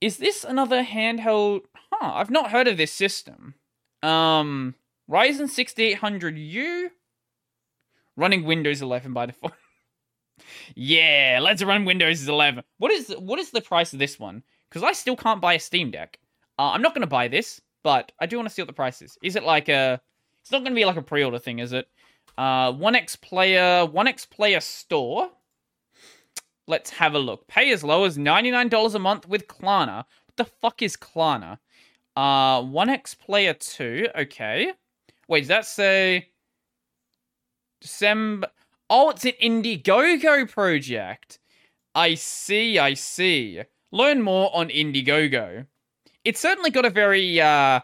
Is 0.00 0.18
this 0.18 0.44
another 0.44 0.82
handheld? 0.82 1.62
Huh, 1.74 2.12
I've 2.14 2.30
not 2.30 2.50
heard 2.50 2.68
of 2.68 2.76
this 2.76 2.92
system. 2.92 3.54
Um, 4.02 4.74
Ryzen 5.10 5.48
6800U 5.48 6.88
running 8.16 8.44
Windows 8.44 8.82
11 8.82 9.12
by 9.12 9.26
default. 9.26 9.54
Yeah, 10.74 11.38
let's 11.42 11.62
run 11.62 11.84
Windows 11.84 12.26
11. 12.26 12.64
What 12.78 12.90
is 12.90 13.14
what 13.18 13.38
is 13.38 13.50
the 13.50 13.60
price 13.60 13.92
of 13.92 13.98
this 13.98 14.18
one? 14.18 14.42
Because 14.68 14.82
I 14.82 14.92
still 14.92 15.16
can't 15.16 15.40
buy 15.40 15.54
a 15.54 15.60
Steam 15.60 15.90
Deck. 15.90 16.18
Uh, 16.58 16.70
I'm 16.70 16.82
not 16.82 16.94
going 16.94 17.02
to 17.02 17.06
buy 17.06 17.28
this, 17.28 17.60
but 17.82 18.12
I 18.20 18.26
do 18.26 18.36
want 18.36 18.48
to 18.48 18.54
see 18.54 18.62
what 18.62 18.66
the 18.66 18.72
price 18.72 19.02
is. 19.02 19.18
Is 19.22 19.36
it 19.36 19.42
like 19.42 19.68
a? 19.68 20.00
It's 20.42 20.50
not 20.50 20.58
going 20.58 20.72
to 20.72 20.74
be 20.74 20.84
like 20.84 20.96
a 20.96 21.02
pre-order 21.02 21.38
thing, 21.38 21.58
is 21.58 21.72
it? 21.72 21.88
Uh, 22.36 22.72
1x 22.72 23.20
player, 23.20 23.86
1x 23.86 24.28
player 24.30 24.60
store. 24.60 25.30
Let's 26.66 26.90
have 26.90 27.14
a 27.14 27.18
look. 27.18 27.46
Pay 27.48 27.72
as 27.72 27.84
low 27.84 28.04
as 28.04 28.16
$99 28.16 28.94
a 28.94 28.98
month 28.98 29.28
with 29.28 29.46
Klarna. 29.48 30.04
What 30.26 30.36
the 30.36 30.44
fuck 30.44 30.82
is 30.82 30.96
Klarna? 30.96 31.58
Uh, 32.16 32.62
1x 32.62 33.18
player 33.18 33.54
2. 33.54 34.08
Okay. 34.16 34.72
Wait, 35.28 35.40
does 35.40 35.48
that 35.48 35.66
say 35.66 36.28
December? 37.80 38.48
Oh, 38.88 39.10
it's 39.10 39.24
an 39.24 39.32
Indiegogo 39.42 40.50
project. 40.50 41.38
I 41.94 42.14
see, 42.14 42.78
I 42.78 42.94
see. 42.94 43.62
Learn 43.92 44.22
more 44.22 44.50
on 44.54 44.68
Indiegogo. 44.68 45.66
It's 46.24 46.40
certainly 46.40 46.70
got 46.70 46.84
a 46.84 46.90
very, 46.90 47.40
uh, 47.40 47.80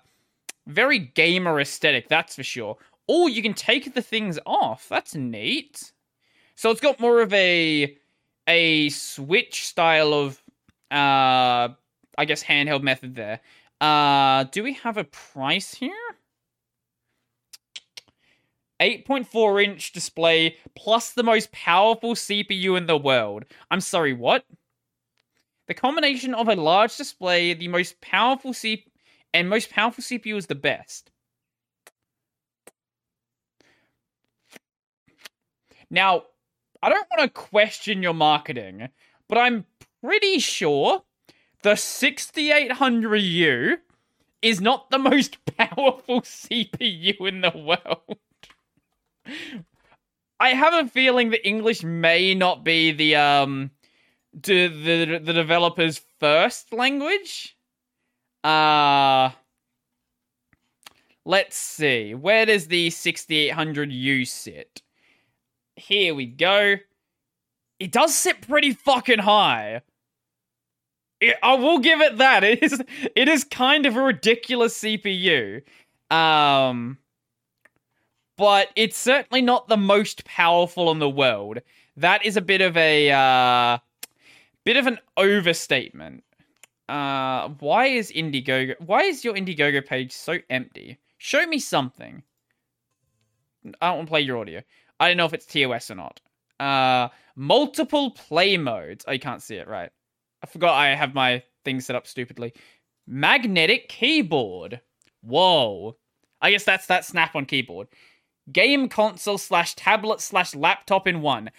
very 0.66 0.98
gamer 0.98 1.60
aesthetic, 1.60 2.08
that's 2.08 2.36
for 2.36 2.42
sure. 2.42 2.76
Oh, 3.08 3.26
you 3.26 3.42
can 3.42 3.54
take 3.54 3.94
the 3.94 4.02
things 4.02 4.38
off. 4.46 4.88
That's 4.88 5.14
neat. 5.14 5.92
So 6.56 6.70
it's 6.70 6.80
got 6.80 6.98
more 6.98 7.20
of 7.20 7.32
a, 7.32 7.96
a 8.48 8.88
Switch 8.88 9.66
style 9.66 10.12
of, 10.12 10.42
uh, 10.90 11.68
I 12.18 12.24
guess 12.26 12.42
handheld 12.42 12.82
method 12.82 13.14
there. 13.14 13.40
Uh, 13.80 14.44
do 14.44 14.62
we 14.62 14.72
have 14.74 14.96
a 14.96 15.04
price 15.04 15.74
here? 15.74 15.92
8.4 18.80 19.64
inch 19.64 19.92
display 19.92 20.56
plus 20.74 21.12
the 21.12 21.22
most 21.22 21.50
powerful 21.52 22.14
CPU 22.14 22.76
in 22.76 22.86
the 22.86 22.96
world. 22.96 23.44
I'm 23.70 23.80
sorry, 23.80 24.12
what? 24.12 24.44
The 25.68 25.74
combination 25.74 26.34
of 26.34 26.48
a 26.48 26.54
large 26.54 26.96
display, 26.96 27.54
the 27.54 27.68
most 27.68 28.00
powerful 28.00 28.52
CPU, 28.52 28.82
and 29.36 29.48
most 29.50 29.70
powerful 29.70 30.02
CPU 30.02 30.36
is 30.36 30.46
the 30.46 30.54
best. 30.54 31.10
Now, 35.90 36.22
I 36.82 36.88
don't 36.88 37.06
want 37.10 37.22
to 37.22 37.40
question 37.40 38.02
your 38.02 38.14
marketing, 38.14 38.88
but 39.28 39.36
I'm 39.36 39.66
pretty 40.02 40.38
sure 40.38 41.02
the 41.62 41.72
6800U 41.72 43.76
is 44.40 44.62
not 44.62 44.90
the 44.90 44.98
most 44.98 45.36
powerful 45.58 46.22
CPU 46.22 47.28
in 47.28 47.42
the 47.42 47.52
world. 47.54 48.16
I 50.40 50.50
have 50.50 50.72
a 50.72 50.88
feeling 50.88 51.30
that 51.30 51.46
English 51.46 51.82
may 51.82 52.34
not 52.34 52.64
be 52.64 52.92
the 52.92 53.16
um 53.16 53.70
the 54.32 54.68
the, 54.68 55.20
the 55.22 55.32
developer's 55.32 56.00
first 56.20 56.72
language. 56.72 57.55
Uh 58.46 59.32
Let's 61.24 61.56
see. 61.56 62.14
Where 62.14 62.46
does 62.46 62.68
the 62.68 62.88
6800U 62.88 64.28
sit? 64.28 64.80
Here 65.74 66.14
we 66.14 66.26
go. 66.26 66.76
It 67.80 67.90
does 67.90 68.14
sit 68.14 68.42
pretty 68.46 68.72
fucking 68.72 69.18
high. 69.18 69.82
It, 71.20 71.36
I 71.42 71.54
will 71.56 71.80
give 71.80 72.00
it 72.00 72.18
that. 72.18 72.44
It 72.44 72.62
is 72.62 72.80
it 73.16 73.28
is 73.28 73.42
kind 73.42 73.86
of 73.86 73.96
a 73.96 74.02
ridiculous 74.02 74.80
CPU. 74.80 75.62
Um 76.08 76.98
but 78.38 78.68
it's 78.76 78.96
certainly 78.96 79.42
not 79.42 79.66
the 79.66 79.76
most 79.76 80.24
powerful 80.24 80.92
in 80.92 81.00
the 81.00 81.10
world. 81.10 81.58
That 81.96 82.24
is 82.24 82.36
a 82.36 82.42
bit 82.42 82.60
of 82.60 82.76
a 82.76 83.10
uh 83.10 83.78
bit 84.64 84.76
of 84.76 84.86
an 84.86 85.00
overstatement. 85.16 86.22
Uh 86.88 87.48
why 87.60 87.86
is 87.86 88.12
Indiegogo 88.12 88.80
why 88.80 89.02
is 89.02 89.24
your 89.24 89.34
Indiegogo 89.34 89.84
page 89.84 90.12
so 90.12 90.38
empty? 90.50 90.98
Show 91.18 91.46
me 91.46 91.58
something. 91.58 92.22
I 93.80 93.88
don't 93.88 93.96
want 93.96 94.08
to 94.08 94.10
play 94.10 94.20
your 94.20 94.38
audio. 94.38 94.62
I 95.00 95.08
don't 95.08 95.16
know 95.16 95.26
if 95.26 95.34
it's 95.34 95.46
TOS 95.46 95.90
or 95.90 95.96
not. 95.96 96.20
Uh, 96.58 97.08
multiple 97.34 98.12
play 98.12 98.56
modes. 98.56 99.04
Oh, 99.06 99.18
can't 99.18 99.42
see 99.42 99.56
it, 99.56 99.68
right? 99.68 99.90
I 100.42 100.46
forgot 100.46 100.74
I 100.74 100.94
have 100.94 101.14
my 101.14 101.42
thing 101.64 101.80
set 101.80 101.96
up 101.96 102.06
stupidly. 102.06 102.52
Magnetic 103.06 103.88
keyboard. 103.88 104.80
Whoa. 105.22 105.96
I 106.40 106.50
guess 106.50 106.64
that's 106.64 106.86
that 106.86 107.04
snap 107.04 107.34
on 107.34 107.46
keyboard. 107.46 107.88
Game 108.52 108.88
console 108.88 109.38
slash 109.38 109.74
tablet 109.74 110.20
slash 110.20 110.54
laptop 110.54 111.06
in 111.06 111.20
one. 111.20 111.50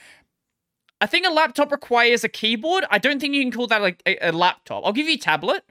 I 0.99 1.05
think 1.05 1.27
a 1.27 1.31
laptop 1.31 1.71
requires 1.71 2.23
a 2.23 2.29
keyboard. 2.29 2.85
I 2.89 2.97
don't 2.97 3.19
think 3.19 3.35
you 3.35 3.43
can 3.43 3.51
call 3.51 3.67
that 3.67 4.01
a, 4.05 4.29
a 4.29 4.31
laptop. 4.31 4.83
I'll 4.85 4.93
give 4.93 5.07
you 5.07 5.15
a 5.15 5.19
tablet. 5.19 5.63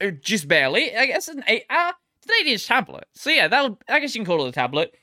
Uh, 0.00 0.10
just 0.10 0.48
barely. 0.48 0.94
I 0.94 1.06
guess 1.06 1.28
an 1.28 1.44
eight. 1.46 1.64
Uh, 1.70 1.92
it's 2.24 2.26
an 2.26 2.46
8 2.46 2.52
inch 2.52 2.66
tablet. 2.66 3.04
So 3.14 3.30
yeah, 3.30 3.48
that'll 3.48 3.78
I 3.88 4.00
guess 4.00 4.14
you 4.14 4.20
can 4.20 4.26
call 4.26 4.44
it 4.44 4.48
a 4.48 4.52
tablet. 4.52 4.94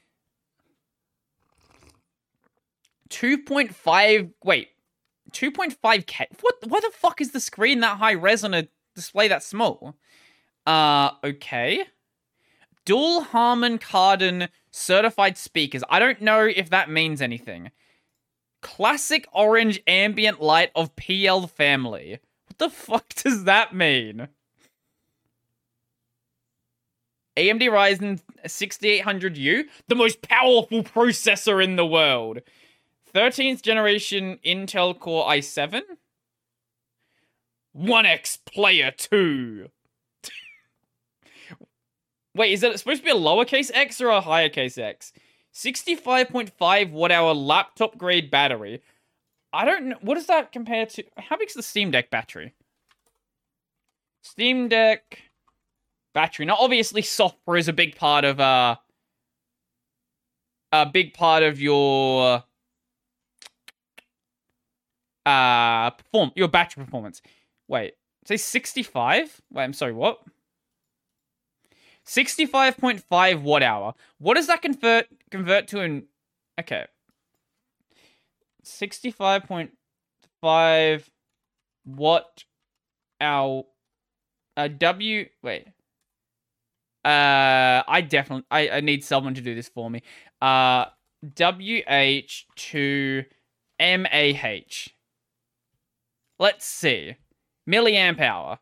2.5 3.09 4.31
wait. 4.43 4.69
2.5k. 5.31 6.25
What 6.41 6.55
why 6.67 6.79
the 6.79 6.91
fuck 6.93 7.21
is 7.21 7.31
the 7.31 7.39
screen 7.39 7.79
that 7.81 7.97
high 7.97 8.13
res 8.13 8.43
on 8.43 8.53
a 8.53 8.67
display 8.95 9.27
that 9.27 9.43
small? 9.43 9.95
Uh 10.65 11.11
okay. 11.23 11.85
Dual 12.85 13.21
Harman 13.21 13.77
Kardon 13.77 14.49
certified 14.71 15.37
speakers. 15.37 15.83
I 15.89 15.99
don't 15.99 16.21
know 16.21 16.45
if 16.45 16.69
that 16.71 16.89
means 16.89 17.21
anything. 17.21 17.71
Classic 18.61 19.27
orange 19.33 19.81
ambient 19.87 20.41
light 20.41 20.71
of 20.75 20.95
PL 20.95 21.47
family. 21.47 22.19
What 22.47 22.57
the 22.57 22.69
fuck 22.69 23.09
does 23.15 23.43
that 23.45 23.75
mean? 23.75 24.27
AMD 27.37 27.61
Ryzen 27.61 28.21
6800U, 28.45 29.63
the 29.87 29.95
most 29.95 30.21
powerful 30.21 30.83
processor 30.83 31.63
in 31.63 31.75
the 31.75 31.85
world. 31.85 32.39
13th 33.13 33.61
generation 33.61 34.37
Intel 34.45 34.97
Core 34.97 35.25
i7. 35.27 35.81
1X 37.77 38.39
Player 38.45 38.91
2. 38.91 39.69
Wait, 42.35 42.53
is 42.53 42.63
it 42.63 42.77
supposed 42.79 42.99
to 42.99 43.05
be 43.05 43.11
a 43.11 43.15
lowercase 43.15 43.71
x 43.73 44.01
or 44.01 44.09
a 44.09 44.21
higher 44.21 44.49
case 44.49 44.77
x? 44.77 45.13
65.5 45.53 46.91
watt 46.91 47.11
hour 47.11 47.33
laptop 47.33 47.97
grade 47.97 48.31
battery. 48.31 48.81
I 49.53 49.65
don't 49.65 49.85
know. 49.87 49.97
What 50.01 50.15
does 50.15 50.27
that 50.27 50.51
compare 50.51 50.85
to? 50.85 51.03
How 51.17 51.37
big's 51.37 51.53
the 51.53 51.63
Steam 51.63 51.91
Deck 51.91 52.09
battery? 52.09 52.53
Steam 54.23 54.69
Deck 54.69 55.19
battery. 56.13 56.45
Now, 56.45 56.55
obviously, 56.59 57.01
software 57.01 57.57
is 57.57 57.67
a 57.67 57.73
big 57.73 57.95
part 57.95 58.23
of 58.23 58.39
uh, 58.39 58.77
a 60.71 60.85
big 60.85 61.13
part 61.13 61.43
of 61.43 61.59
your 61.59 62.43
uh 65.25 65.91
perform 65.91 66.31
your 66.35 66.47
battery 66.47 66.83
performance. 66.83 67.21
Wait, 67.67 67.93
say 68.25 68.37
65? 68.37 69.41
Wait, 69.51 69.63
I'm 69.63 69.73
sorry, 69.73 69.93
what? 69.93 70.19
65.5 72.11 73.41
watt 73.41 73.63
hour. 73.63 73.93
What 74.17 74.35
does 74.35 74.47
that 74.47 74.61
convert 74.61 75.07
convert 75.29 75.69
to 75.69 75.79
in 75.79 76.07
okay. 76.59 76.87
65.5 78.65 81.09
watt 81.85 82.43
hour 83.21 83.63
uh 84.57 84.67
W 84.67 85.25
wait. 85.41 85.67
Uh 87.05 87.81
I 87.87 88.01
definitely 88.01 88.43
I, 88.51 88.67
I 88.69 88.81
need 88.81 89.05
someone 89.05 89.35
to 89.35 89.41
do 89.41 89.55
this 89.55 89.69
for 89.69 89.89
me. 89.89 90.01
Uh 90.41 90.87
WH 91.23 92.45
to 92.55 93.23
MAH. 93.79 94.89
Let's 96.39 96.65
see. 96.65 97.15
Milliamp 97.69 98.19
hour. 98.19 98.59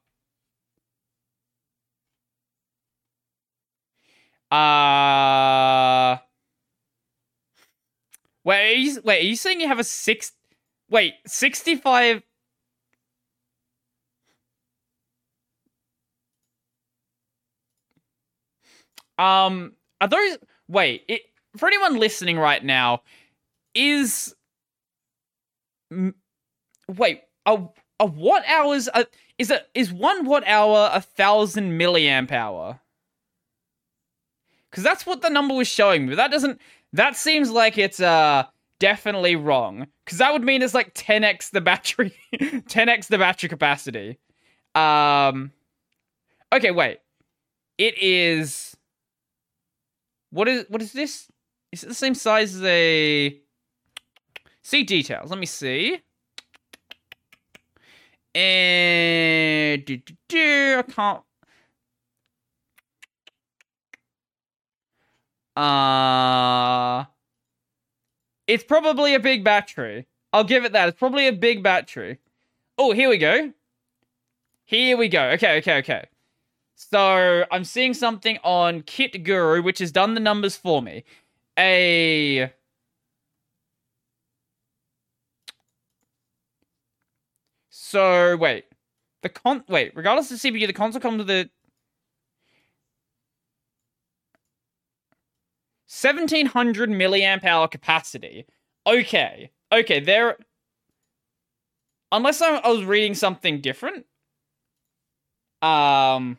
Uh 4.52 6.18
Wait, 8.44 8.74
are 8.74 8.78
you, 8.78 9.02
wait, 9.04 9.20
are 9.24 9.28
you 9.28 9.36
saying 9.36 9.60
you 9.62 9.68
have 9.68 9.80
a 9.80 9.84
six 9.84 10.32
Wait, 10.90 11.16
65 11.28 12.24
Um 19.18 19.74
are 20.02 20.08
those 20.08 20.38
wait, 20.68 21.04
it 21.08 21.22
for 21.58 21.68
anyone 21.68 21.98
listening 21.98 22.38
right 22.38 22.64
now 22.64 23.02
is 23.74 24.36
wait, 26.88 27.22
a 27.46 27.60
a 28.00 28.06
watt 28.06 28.44
hours 28.48 28.88
a, 28.94 29.06
is 29.38 29.52
it 29.52 29.68
is 29.74 29.92
one 29.92 30.26
watt 30.26 30.44
hour 30.48 30.90
a 30.94 31.02
thousand 31.02 31.80
milliamp 31.80 32.32
hour? 32.32 32.80
Because 34.70 34.84
that's 34.84 35.06
what 35.06 35.22
the 35.22 35.30
number 35.30 35.54
was 35.54 35.68
showing 35.68 36.08
me. 36.08 36.16
That 36.16 36.32
doesn't. 36.32 36.60
That 36.94 37.16
seems 37.16 37.50
like 37.52 37.78
it's 37.78 38.00
uh 38.00 38.44
definitely 38.80 39.36
wrong. 39.36 39.88
Because 40.06 40.20
that 40.20 40.32
would 40.32 40.44
mean 40.44 40.62
it's 40.62 40.74
like 40.74 40.94
10x 40.94 41.52
the 41.52 41.62
battery, 41.62 42.16
10x 42.34 43.08
the 43.08 43.18
battery 43.18 43.50
capacity. 43.50 44.20
Um. 44.76 45.52
Okay, 46.54 46.72
wait. 46.72 47.00
It 47.78 47.98
is. 48.02 48.76
What 50.32 50.48
is 50.48 50.66
what 50.70 50.82
is 50.82 50.94
this? 50.94 51.28
Is 51.72 51.84
it 51.84 51.88
the 51.88 51.96
same 51.96 52.16
size 52.16 52.56
as 52.56 52.64
a? 52.64 53.40
See 54.62 54.84
details. 54.84 55.30
Let 55.32 55.40
me 55.40 55.46
see. 55.46 56.02
And 58.36 59.84
do, 59.86 59.98
do, 59.98 60.14
do, 60.28 60.76
I 60.78 60.82
can't. 60.84 61.22
Uh 65.60 67.04
It's 68.48 68.64
probably 68.64 69.14
a 69.14 69.20
big 69.20 69.44
battery. 69.44 70.08
I'll 70.32 70.46
give 70.46 70.64
it 70.64 70.72
that. 70.72 70.88
It's 70.90 70.98
probably 70.98 71.28
a 71.28 71.34
big 71.34 71.62
battery. 71.62 72.20
Oh, 72.78 72.94
here 72.94 73.10
we 73.10 73.18
go. 73.18 73.52
Here 74.64 74.96
we 74.96 75.10
go. 75.10 75.32
Okay, 75.32 75.58
okay, 75.58 75.80
okay. 75.80 76.06
So 76.76 77.46
I'm 77.52 77.66
seeing 77.66 77.94
something 77.94 78.38
on 78.42 78.84
KitGuru, 78.84 79.62
which 79.62 79.80
has 79.80 79.92
done 79.92 80.14
the 80.14 80.22
numbers 80.22 80.56
for 80.56 80.82
me. 80.82 81.04
A 81.58 82.54
So 87.70 88.38
wait, 88.38 88.66
the 89.24 89.30
con 89.30 89.66
wait. 89.68 89.92
Regardless 89.94 90.32
of 90.32 90.38
CPU, 90.38 90.68
the 90.68 90.74
console 90.74 91.02
comes 91.02 91.18
with 91.18 91.30
a 91.30 91.50
1700 95.90 96.90
milliamp 96.92 97.44
hour 97.44 97.68
capacity. 97.68 98.46
Okay, 98.86 99.50
okay. 99.72 100.00
There, 100.00 100.38
unless 102.12 102.42
I, 102.44 102.68
was 102.68 102.84
reading 102.84 103.16
something 103.16 103.60
different. 103.60 104.06
Um, 105.64 106.38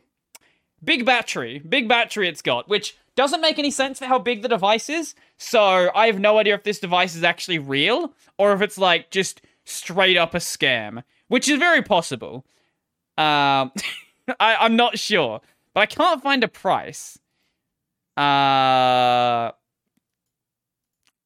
big 0.85 1.05
battery, 1.05 1.59
big 1.59 1.89
battery. 1.89 2.29
It's 2.29 2.43
got 2.43 2.69
which 2.69 2.97
Doesn't 3.17 3.41
make 3.41 3.59
any 3.59 3.73
sense 3.73 3.99
for 3.99 4.07
how 4.07 4.21
big 4.21 4.43
the 4.43 4.49
device 4.49 4.89
is. 4.89 5.15
So 5.37 5.91
I 5.95 6.07
have 6.07 6.21
no 6.21 6.39
idea 6.39 6.55
if 6.55 6.63
this 6.63 6.79
device 6.79 7.17
is 7.17 7.25
actually 7.25 7.59
real 7.59 8.15
or 8.39 8.53
if 8.53 8.63
it's 8.63 8.79
like 8.79 9.11
just 9.11 9.43
straight 9.65 10.17
up 10.17 10.33
a 10.33 10.39
scam, 10.39 11.03
which 11.29 11.49
is 11.49 11.59
very 11.59 11.83
possible. 11.83 12.47
Um, 13.19 13.73
I, 14.39 14.57
I'm 14.61 14.77
not 14.77 14.99
sure, 14.99 15.41
but 15.75 15.81
I 15.81 15.87
can't 15.87 16.23
find 16.23 16.45
a 16.45 16.49
price. 16.49 17.19
Uh, 18.21 19.53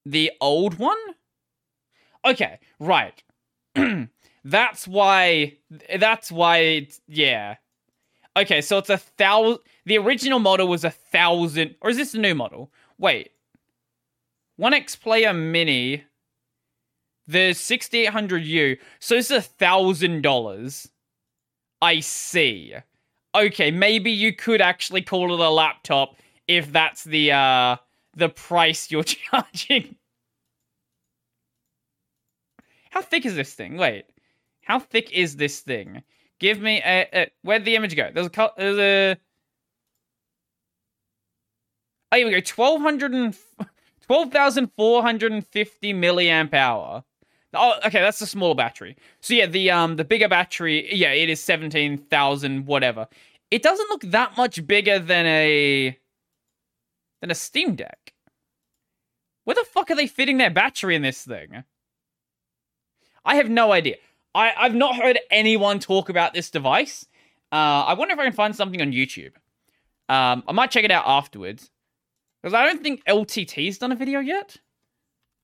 the 0.06 0.30
old 0.40 0.78
one? 0.78 0.98
Okay, 2.24 2.60
right. 2.78 3.20
that's 4.44 4.86
why. 4.86 5.56
That's 5.98 6.30
why. 6.30 6.58
It's, 6.58 7.00
yeah. 7.08 7.56
Okay, 8.36 8.60
so 8.60 8.78
it's 8.78 8.90
a 8.90 8.98
thousand. 8.98 9.58
The 9.86 9.98
original 9.98 10.38
model 10.38 10.68
was 10.68 10.84
a 10.84 10.90
thousand, 10.90 11.74
or 11.80 11.90
is 11.90 11.96
this 11.96 12.14
a 12.14 12.18
new 12.18 12.34
model? 12.34 12.72
Wait. 12.98 13.32
One 14.56 14.72
X 14.72 14.94
Player 14.94 15.32
Mini. 15.32 16.04
The 17.26 17.50
6800U. 17.50 18.78
So 19.00 19.16
it's 19.16 19.30
a 19.30 19.40
thousand 19.40 20.22
dollars. 20.22 20.88
I 21.82 22.00
see. 22.00 22.74
Okay, 23.34 23.70
maybe 23.72 24.12
you 24.12 24.32
could 24.32 24.60
actually 24.60 25.02
call 25.02 25.34
it 25.34 25.40
a 25.40 25.50
laptop 25.50 26.16
if 26.48 26.72
that's 26.72 27.04
the 27.04 27.32
uh 27.32 27.76
the 28.14 28.28
price 28.28 28.90
you're 28.90 29.02
charging. 29.04 29.96
How 32.90 33.02
thick 33.02 33.26
is 33.26 33.34
this 33.34 33.52
thing? 33.54 33.76
Wait. 33.76 34.06
How 34.62 34.78
thick 34.78 35.12
is 35.12 35.36
this 35.36 35.60
thing? 35.60 36.02
Give 36.38 36.60
me 36.60 36.80
a, 36.84 37.08
a 37.12 37.30
where'd 37.42 37.64
the 37.64 37.76
image 37.76 37.96
go? 37.96 38.10
There's 38.12 38.26
a 38.26 38.50
there's 38.56 38.78
a 38.78 39.16
Oh, 42.12 42.16
here 42.16 42.26
we 42.26 42.32
go. 42.32 42.36
1200 42.38 43.12
and 43.12 43.36
12,450 44.06 45.94
milliamp 45.94 46.54
hour. 46.54 47.02
Oh, 47.52 47.74
okay, 47.84 48.00
that's 48.00 48.20
the 48.20 48.26
small 48.26 48.54
battery. 48.54 48.96
So 49.20 49.34
yeah, 49.34 49.46
the 49.46 49.70
um 49.72 49.96
the 49.96 50.04
bigger 50.04 50.28
battery, 50.28 50.94
yeah, 50.94 51.10
it 51.10 51.28
is 51.28 51.42
17,000 51.42 52.66
whatever. 52.66 53.08
It 53.50 53.62
doesn't 53.62 53.90
look 53.90 54.02
that 54.02 54.36
much 54.36 54.64
bigger 54.64 55.00
than 55.00 55.26
a 55.26 55.98
than 57.24 57.30
a 57.30 57.34
Steam 57.34 57.74
Deck. 57.74 58.12
Where 59.44 59.54
the 59.54 59.64
fuck 59.64 59.90
are 59.90 59.94
they 59.94 60.06
fitting 60.06 60.36
their 60.36 60.50
battery 60.50 60.94
in 60.94 61.00
this 61.00 61.24
thing? 61.24 61.64
I 63.24 63.36
have 63.36 63.48
no 63.48 63.72
idea. 63.72 63.96
I, 64.34 64.52
I've 64.54 64.74
not 64.74 64.96
heard 64.96 65.18
anyone 65.30 65.78
talk 65.78 66.10
about 66.10 66.34
this 66.34 66.50
device. 66.50 67.06
Uh, 67.50 67.84
I 67.86 67.94
wonder 67.94 68.12
if 68.12 68.20
I 68.20 68.24
can 68.24 68.34
find 68.34 68.54
something 68.54 68.82
on 68.82 68.92
YouTube. 68.92 69.32
Um, 70.10 70.44
I 70.46 70.52
might 70.52 70.70
check 70.70 70.84
it 70.84 70.90
out 70.90 71.04
afterwards. 71.06 71.70
Because 72.42 72.52
I 72.52 72.66
don't 72.66 72.82
think 72.82 73.02
LTT's 73.06 73.78
done 73.78 73.92
a 73.92 73.96
video 73.96 74.20
yet. 74.20 74.58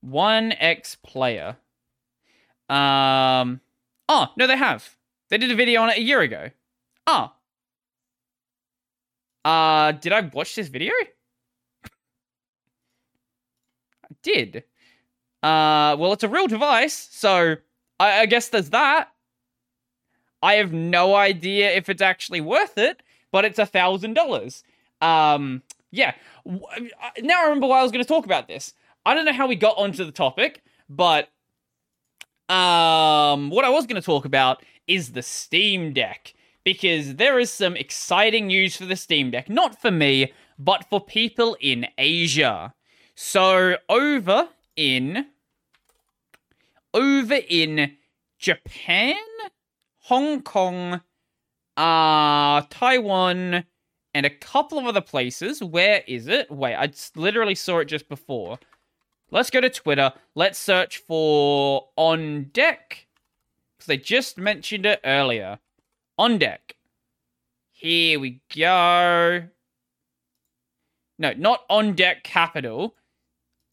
1X 0.07 0.99
Player. 1.03 1.57
Um, 2.69 3.63
oh, 4.07 4.27
no, 4.37 4.47
they 4.47 4.59
have. 4.59 4.97
They 5.31 5.39
did 5.39 5.51
a 5.51 5.55
video 5.55 5.81
on 5.81 5.89
it 5.89 5.97
a 5.97 6.03
year 6.03 6.21
ago. 6.21 6.51
Oh. 7.07 7.33
Uh, 9.47 9.93
did 9.93 10.13
I 10.13 10.21
watch 10.21 10.55
this 10.55 10.69
video? 10.69 10.93
I 14.10 14.10
did. 14.23 14.65
Uh, 15.43 15.97
well, 15.99 16.13
it's 16.13 16.23
a 16.23 16.29
real 16.29 16.47
device, 16.47 17.09
so 17.11 17.57
I, 17.99 18.21
I 18.21 18.27
guess 18.27 18.49
there's 18.49 18.71
that. 18.71 19.09
I 20.43 20.55
have 20.55 20.73
no 20.73 21.15
idea 21.15 21.71
if 21.71 21.89
it's 21.89 22.03
actually 22.03 22.41
worth 22.41 22.79
it, 22.79 23.03
but 23.33 23.45
it's 23.45 23.59
a 23.59 23.67
thousand 23.67 24.15
dollars. 24.15 24.65
Um, 25.01 25.63
yeah. 25.91 26.15
Now 26.45 27.41
I 27.41 27.45
remember 27.45 27.67
why 27.67 27.81
I 27.81 27.83
was 27.83 27.93
going 27.93 28.05
to 28.05 28.09
talk 28.09 28.25
about 28.25 28.49
this. 28.49 28.75
I 29.05 29.15
don't 29.15 29.25
know 29.25 29.33
how 29.33 29.47
we 29.47 29.57
got 29.57 29.77
onto 29.77 30.05
the 30.05 30.13
topic, 30.13 30.63
but 30.89 31.29
um, 32.49 33.51
what 33.51 33.65
I 33.65 33.71
was 33.71 33.87
going 33.87 34.01
to 34.01 34.05
talk 34.05 34.25
about 34.25 34.63
is 34.87 35.13
the 35.13 35.23
Steam 35.23 35.93
Deck 35.93 36.35
because 36.65 37.17
there 37.17 37.39
is 37.39 37.51
some 37.51 37.77
exciting 37.77 38.49
news 38.49 38.77
for 38.77 38.85
the 38.85 38.97
Steam 38.97 39.31
Deck, 39.31 39.49
not 39.49 39.81
for 39.81 39.91
me, 39.91 40.33
but 40.59 40.85
for 40.91 41.01
people 41.01 41.57
in 41.61 41.87
Asia. 41.97 42.75
So 43.23 43.77
over 43.91 44.49
in 44.77 45.27
over 46.95 47.35
in 47.35 47.97
Japan, 48.39 49.15
Hong 49.99 50.41
Kong, 50.41 51.03
uh, 51.77 52.63
Taiwan, 52.71 53.65
and 54.15 54.27
a 54.27 54.31
couple 54.31 54.79
of 54.79 54.87
other 54.87 55.03
places. 55.03 55.63
Where 55.63 56.03
is 56.09 56.29
it? 56.29 56.51
Wait, 56.51 56.75
I 56.75 56.91
literally 57.15 57.55
saw 57.55 57.81
it 57.81 57.85
just 57.85 58.09
before. 58.09 58.59
Let's 59.31 59.51
go 59.51 59.61
to 59.61 59.69
Twitter. 59.69 60.15
Let's 60.35 60.59
search 60.59 60.97
for 60.97 61.89
On 61.97 62.45
Deck. 62.55 63.07
Because 63.77 63.87
they 63.87 63.99
just 63.99 64.39
mentioned 64.39 64.87
it 64.87 64.99
earlier. 65.05 65.59
On 66.17 66.39
Deck. 66.39 66.75
Here 67.71 68.19
we 68.19 68.41
go. 68.57 69.45
No, 71.19 71.35
not 71.37 71.65
On 71.69 71.93
Deck 71.93 72.25
Capital. 72.25 72.97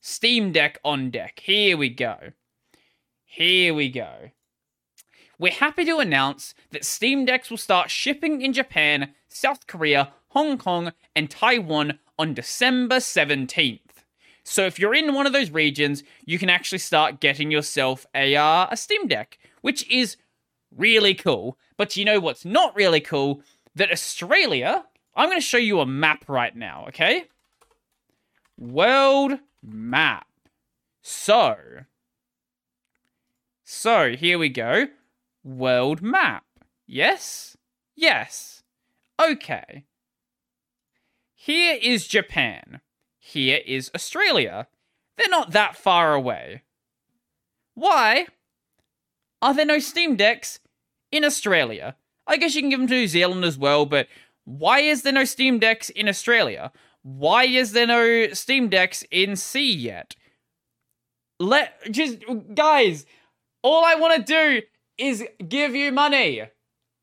Steam 0.01 0.51
Deck 0.51 0.79
On 0.83 1.09
Deck. 1.09 1.41
Here 1.43 1.77
we 1.77 1.89
go. 1.89 2.31
Here 3.25 3.73
we 3.73 3.89
go. 3.89 4.31
We're 5.39 5.51
happy 5.51 5.85
to 5.85 5.99
announce 5.99 6.55
that 6.71 6.85
Steam 6.85 7.25
Decks 7.25 7.49
will 7.49 7.57
start 7.57 7.91
shipping 7.91 8.41
in 8.41 8.53
Japan, 8.53 9.13
South 9.27 9.67
Korea, 9.67 10.13
Hong 10.29 10.57
Kong, 10.57 10.93
and 11.15 11.29
Taiwan 11.29 11.99
on 12.17 12.33
December 12.33 12.95
17th. 12.97 13.79
So 14.43 14.65
if 14.65 14.79
you're 14.79 14.95
in 14.95 15.13
one 15.13 15.27
of 15.27 15.33
those 15.33 15.51
regions, 15.51 16.03
you 16.25 16.39
can 16.39 16.49
actually 16.49 16.79
start 16.79 17.19
getting 17.19 17.51
yourself 17.51 18.05
a 18.15 18.35
uh, 18.35 18.67
a 18.71 18.77
Steam 18.77 19.07
Deck, 19.07 19.37
which 19.61 19.87
is 19.91 20.15
really 20.75 21.13
cool. 21.13 21.57
But 21.75 21.97
you 21.97 22.05
know 22.05 22.19
what's 22.19 22.45
not 22.45 22.75
really 22.75 23.01
cool? 23.01 23.41
That 23.75 23.91
Australia, 23.91 24.85
I'm 25.15 25.27
going 25.27 25.37
to 25.37 25.45
show 25.45 25.57
you 25.57 25.81
a 25.81 25.85
map 25.85 26.25
right 26.27 26.55
now, 26.55 26.85
okay? 26.87 27.25
World 28.57 29.33
map. 29.63 30.27
So, 31.01 31.55
so 33.63 34.15
here 34.15 34.37
we 34.37 34.49
go 34.49 34.87
world 35.47 36.01
map. 36.01 36.43
Yes? 36.85 37.57
Yes. 37.95 38.63
Okay. 39.21 39.85
Here 41.33 41.77
is 41.81 42.07
Japan. 42.07 42.81
Here 43.17 43.61
is 43.65 43.89
Australia. 43.95 44.67
They're 45.17 45.29
not 45.29 45.51
that 45.51 45.75
far 45.75 46.13
away. 46.13 46.63
Why 47.73 48.27
are 49.41 49.53
there 49.53 49.65
no 49.65 49.79
Steam 49.79 50.15
Decks 50.15 50.59
in 51.11 51.23
Australia? 51.23 51.95
I 52.25 52.37
guess 52.37 52.55
you 52.55 52.61
can 52.61 52.69
give 52.69 52.79
them 52.79 52.87
to 52.87 52.93
New 52.95 53.07
Zealand 53.07 53.45
as 53.45 53.57
well, 53.57 53.85
but 53.85 54.07
why 54.43 54.79
is 54.79 55.01
there 55.01 55.13
no 55.13 55.23
Steam 55.23 55.59
Decks 55.59 55.89
in 55.89 56.07
Australia? 56.07 56.71
Why 57.07 57.45
is 57.45 57.71
there 57.71 57.87
no 57.87 58.33
Steam 58.33 58.67
Decks 58.67 59.01
in 59.09 59.37
C 59.37 59.71
yet? 59.73 60.13
Let 61.39 61.89
just 61.89 62.17
guys, 62.53 63.05
all 63.63 63.85
I 63.85 63.95
want 63.95 64.17
to 64.17 64.33
do 64.33 64.61
is 64.97 65.23
give 65.47 65.73
you 65.73 65.93
money. 65.93 66.43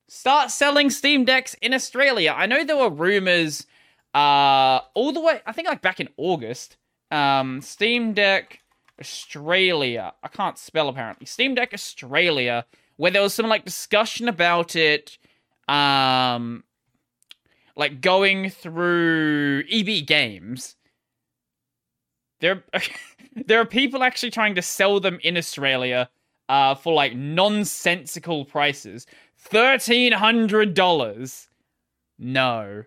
Start 0.07 0.50
selling 0.50 0.90
Steam 0.90 1.24
Decks 1.24 1.55
in 1.62 1.72
Australia. 1.72 2.34
I 2.36 2.44
know 2.44 2.64
there 2.64 2.76
were 2.76 2.90
rumors 2.90 3.66
uh 4.14 4.80
all 4.92 5.12
the 5.12 5.20
way 5.20 5.40
I 5.46 5.52
think 5.52 5.68
like 5.68 5.80
back 5.80 6.00
in 6.00 6.11
August. 6.18 6.76
Um 7.11 7.62
Steam 7.62 8.12
Deck 8.12 8.61
Australia. 9.00 10.12
I 10.22 10.28
can't 10.28 10.59
spell 10.59 10.90
apparently. 10.90 11.24
Steam 11.24 11.55
Deck 11.55 11.72
Australia 11.72 12.66
where 12.96 13.11
there 13.11 13.22
was 13.22 13.32
some 13.32 13.46
like 13.46 13.64
discussion 13.64 14.28
about 14.28 14.76
it 14.76 15.16
um 15.66 16.62
like 17.76 18.00
going 18.00 18.50
through 18.50 19.64
EB 19.70 20.06
games. 20.06 20.76
There 22.40 22.64
there 23.46 23.60
are 23.60 23.66
people 23.66 24.02
actually 24.02 24.30
trying 24.30 24.54
to 24.56 24.62
sell 24.62 25.00
them 25.00 25.18
in 25.22 25.36
Australia 25.36 26.08
uh, 26.48 26.74
for 26.74 26.92
like 26.92 27.14
nonsensical 27.14 28.44
prices. 28.44 29.06
$1,300. 29.50 31.48
No. 32.18 32.84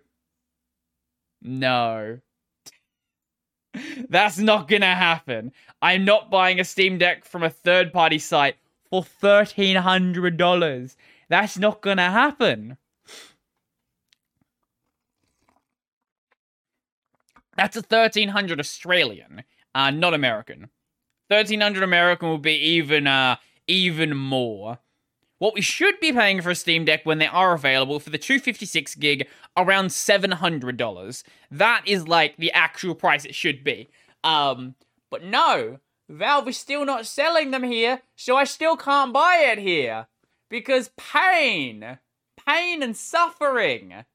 No. 1.42 2.20
That's 4.10 4.40
not 4.40 4.68
gonna 4.68 4.96
happen. 4.96 5.52
I'm 5.82 6.06
not 6.06 6.32
buying 6.32 6.60
a 6.60 6.64
Steam 6.64 6.98
Deck 6.98 7.26
from 7.26 7.44
a 7.44 7.50
third 7.50 7.94
party 7.94 8.20
site 8.20 8.56
for 8.90 9.04
$1,300. 9.04 10.96
That's 11.30 11.58
not 11.58 11.82
gonna 11.82 12.10
happen. 12.10 12.78
That's 17.58 17.76
a 17.76 17.82
1300 17.82 18.60
Australian, 18.60 19.44
uh, 19.76 19.92
not 19.92 20.14
American. 20.14 20.70
1300 21.30 21.84
American 21.84 22.30
will 22.30 22.38
be 22.38 22.54
even 22.56 23.06
uh 23.08 23.36
even 23.68 24.16
more. 24.16 24.80
what 25.40 25.54
we 25.54 25.62
should 25.62 26.00
be 26.00 26.12
paying 26.12 26.42
for 26.42 26.52
a 26.52 26.56
Steam 26.56 26.86
Deck 26.86 27.06
when 27.06 27.18
they 27.20 27.28
are 27.28 27.54
available 27.54 28.00
for 28.00 28.10
the 28.10 28.18
256 28.18 28.96
gig 28.96 29.28
around 29.56 29.88
$700. 29.88 31.24
That 31.52 31.84
is 31.86 32.08
like 32.08 32.38
the 32.38 32.52
actual 32.54 32.96
price 32.96 33.26
it 33.26 33.36
should 33.36 33.64
be. 33.64 33.90
Um, 34.24 34.76
but 35.12 35.24
no, 35.24 35.80
Valve 36.10 36.48
is 36.48 36.58
still 36.58 36.86
not 36.86 37.06
selling 37.06 37.52
them 37.52 37.64
here, 37.64 38.02
so 38.16 38.36
I 38.36 38.46
still 38.46 38.78
can't 38.78 39.14
buy 39.14 39.44
it 39.52 39.60
here. 39.60 40.08
Because 40.50 40.92
pain, 40.98 42.00
pain 42.46 42.82
and 42.82 42.96
suffering. 42.96 44.06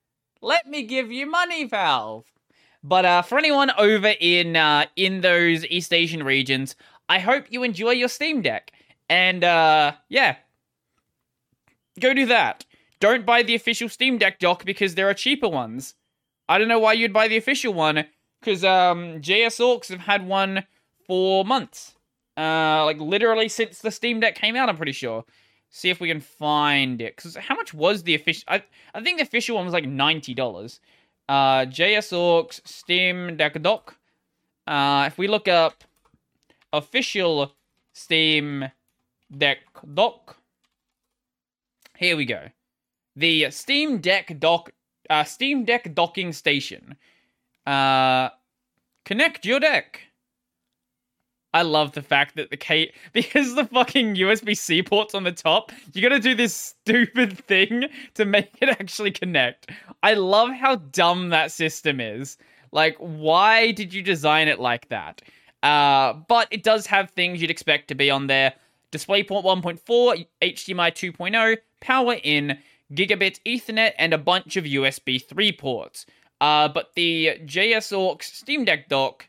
Let 0.40 0.66
me 0.66 0.82
give 0.82 1.12
you 1.12 1.26
money, 1.30 1.64
Valve. 1.64 2.31
But 2.82 3.04
uh, 3.04 3.22
for 3.22 3.38
anyone 3.38 3.70
over 3.78 4.14
in 4.20 4.56
uh, 4.56 4.86
in 4.96 5.20
those 5.20 5.64
East 5.66 5.92
Asian 5.92 6.22
regions, 6.24 6.74
I 7.08 7.20
hope 7.20 7.46
you 7.50 7.62
enjoy 7.62 7.90
your 7.90 8.08
Steam 8.08 8.42
Deck. 8.42 8.72
And 9.08 9.44
uh, 9.44 9.92
yeah, 10.08 10.36
go 12.00 12.14
do 12.14 12.26
that. 12.26 12.64
Don't 13.00 13.26
buy 13.26 13.42
the 13.42 13.54
official 13.54 13.88
Steam 13.88 14.18
Deck 14.18 14.38
dock 14.38 14.64
because 14.64 14.94
there 14.94 15.08
are 15.08 15.14
cheaper 15.14 15.48
ones. 15.48 15.94
I 16.48 16.58
don't 16.58 16.68
know 16.68 16.78
why 16.78 16.92
you'd 16.94 17.12
buy 17.12 17.28
the 17.28 17.36
official 17.36 17.74
one 17.74 18.04
because 18.40 18.64
um, 18.64 19.20
JSAUX 19.20 19.88
have 19.88 20.00
had 20.00 20.26
one 20.26 20.64
for 21.06 21.44
months. 21.44 21.94
Uh, 22.36 22.84
like 22.84 22.98
literally 22.98 23.48
since 23.48 23.80
the 23.80 23.90
Steam 23.90 24.20
Deck 24.20 24.34
came 24.34 24.56
out, 24.56 24.68
I'm 24.68 24.76
pretty 24.76 24.92
sure. 24.92 25.24
See 25.70 25.90
if 25.90 26.00
we 26.00 26.08
can 26.08 26.20
find 26.20 27.00
it. 27.00 27.16
Because 27.16 27.36
how 27.36 27.54
much 27.54 27.72
was 27.72 28.02
the 28.02 28.14
official? 28.14 28.44
I, 28.48 28.62
I 28.94 29.00
think 29.02 29.18
the 29.18 29.24
official 29.24 29.56
one 29.56 29.64
was 29.64 29.72
like 29.72 29.84
$90. 29.84 30.80
Uh, 31.28 31.64
Orcs 31.66 32.60
Steam 32.66 33.36
Deck 33.36 33.60
dock. 33.62 33.96
Uh, 34.66 35.04
if 35.06 35.18
we 35.18 35.28
look 35.28 35.48
up 35.48 35.84
official 36.72 37.54
Steam 37.92 38.70
Deck 39.36 39.58
dock, 39.94 40.36
here 41.96 42.16
we 42.16 42.24
go. 42.24 42.48
The 43.16 43.50
Steam 43.50 43.98
Deck 43.98 44.38
dock, 44.38 44.72
uh, 45.10 45.24
Steam 45.24 45.64
Deck 45.64 45.94
docking 45.94 46.32
station. 46.32 46.96
Uh, 47.66 48.30
connect 49.04 49.44
your 49.44 49.60
deck. 49.60 50.00
I 51.54 51.62
love 51.62 51.92
the 51.92 52.02
fact 52.02 52.36
that 52.36 52.50
the 52.50 52.56
Kate 52.56 52.94
because 53.12 53.54
the 53.54 53.66
fucking 53.66 54.16
USB 54.16 54.56
C 54.56 54.82
port's 54.82 55.14
on 55.14 55.24
the 55.24 55.32
top, 55.32 55.72
you 55.92 56.02
gotta 56.02 56.20
do 56.20 56.34
this 56.34 56.54
stupid 56.54 57.38
thing 57.46 57.84
to 58.14 58.24
make 58.24 58.50
it 58.60 58.68
actually 58.68 59.10
connect. 59.10 59.70
I 60.02 60.14
love 60.14 60.50
how 60.50 60.76
dumb 60.76 61.30
that 61.30 61.52
system 61.52 62.00
is. 62.00 62.38
Like, 62.72 62.96
why 62.98 63.72
did 63.72 63.92
you 63.92 64.02
design 64.02 64.48
it 64.48 64.58
like 64.58 64.88
that? 64.88 65.20
Uh, 65.62 66.14
but 66.26 66.48
it 66.50 66.62
does 66.62 66.86
have 66.86 67.10
things 67.10 67.40
you'd 67.40 67.50
expect 67.50 67.88
to 67.88 67.94
be 67.94 68.10
on 68.10 68.26
there. 68.26 68.54
DisplayPort 68.92 69.44
1.4, 69.44 70.26
HDMI 70.42 70.90
2.0, 70.90 71.56
power 71.80 72.16
in, 72.22 72.58
gigabit 72.92 73.40
Ethernet, 73.46 73.92
and 73.98 74.12
a 74.12 74.18
bunch 74.18 74.56
of 74.56 74.64
USB 74.64 75.22
3 75.22 75.52
ports. 75.52 76.06
Uh, 76.40 76.68
but 76.68 76.92
the 76.94 77.38
JSAUX 77.44 78.22
Steam 78.22 78.64
Deck 78.64 78.88
dock 78.88 79.28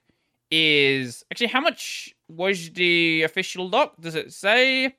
is 0.50 1.24
actually 1.32 1.48
how 1.48 1.62
much 1.62 2.13
was 2.28 2.72
the 2.72 3.24
official 3.24 3.70
dock? 3.70 3.94
Does 4.00 4.16
it 4.16 4.34
say? 4.34 4.96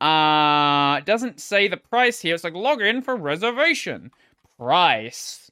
Uh, 0.00 0.96
it 0.98 1.06
doesn't 1.06 1.40
say 1.40 1.68
the 1.68 1.76
price 1.76 2.20
here. 2.20 2.34
It's 2.34 2.44
like 2.44 2.54
log 2.54 2.82
in 2.82 3.02
for 3.02 3.16
reservation. 3.16 4.10
Price. 4.58 5.50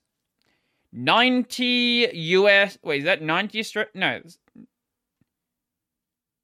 90 0.92 2.10
US. 2.12 2.78
Wait, 2.82 2.98
is 2.98 3.04
that 3.04 3.22
90 3.22 3.62
straight? 3.62 3.88
No. 3.94 4.20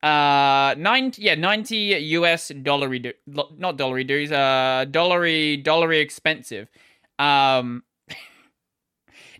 Uh, 0.02 0.74
90, 0.78 1.20
yeah, 1.20 1.34
90 1.34 1.76
US 1.76 2.48
dollary, 2.62 3.14
not 3.26 3.76
dollary 3.76 4.04
dues, 4.04 4.32
uh, 4.32 4.86
dollary, 4.90 5.58
dollary 5.58 6.00
expensive. 6.00 6.68
Um, 7.18 7.82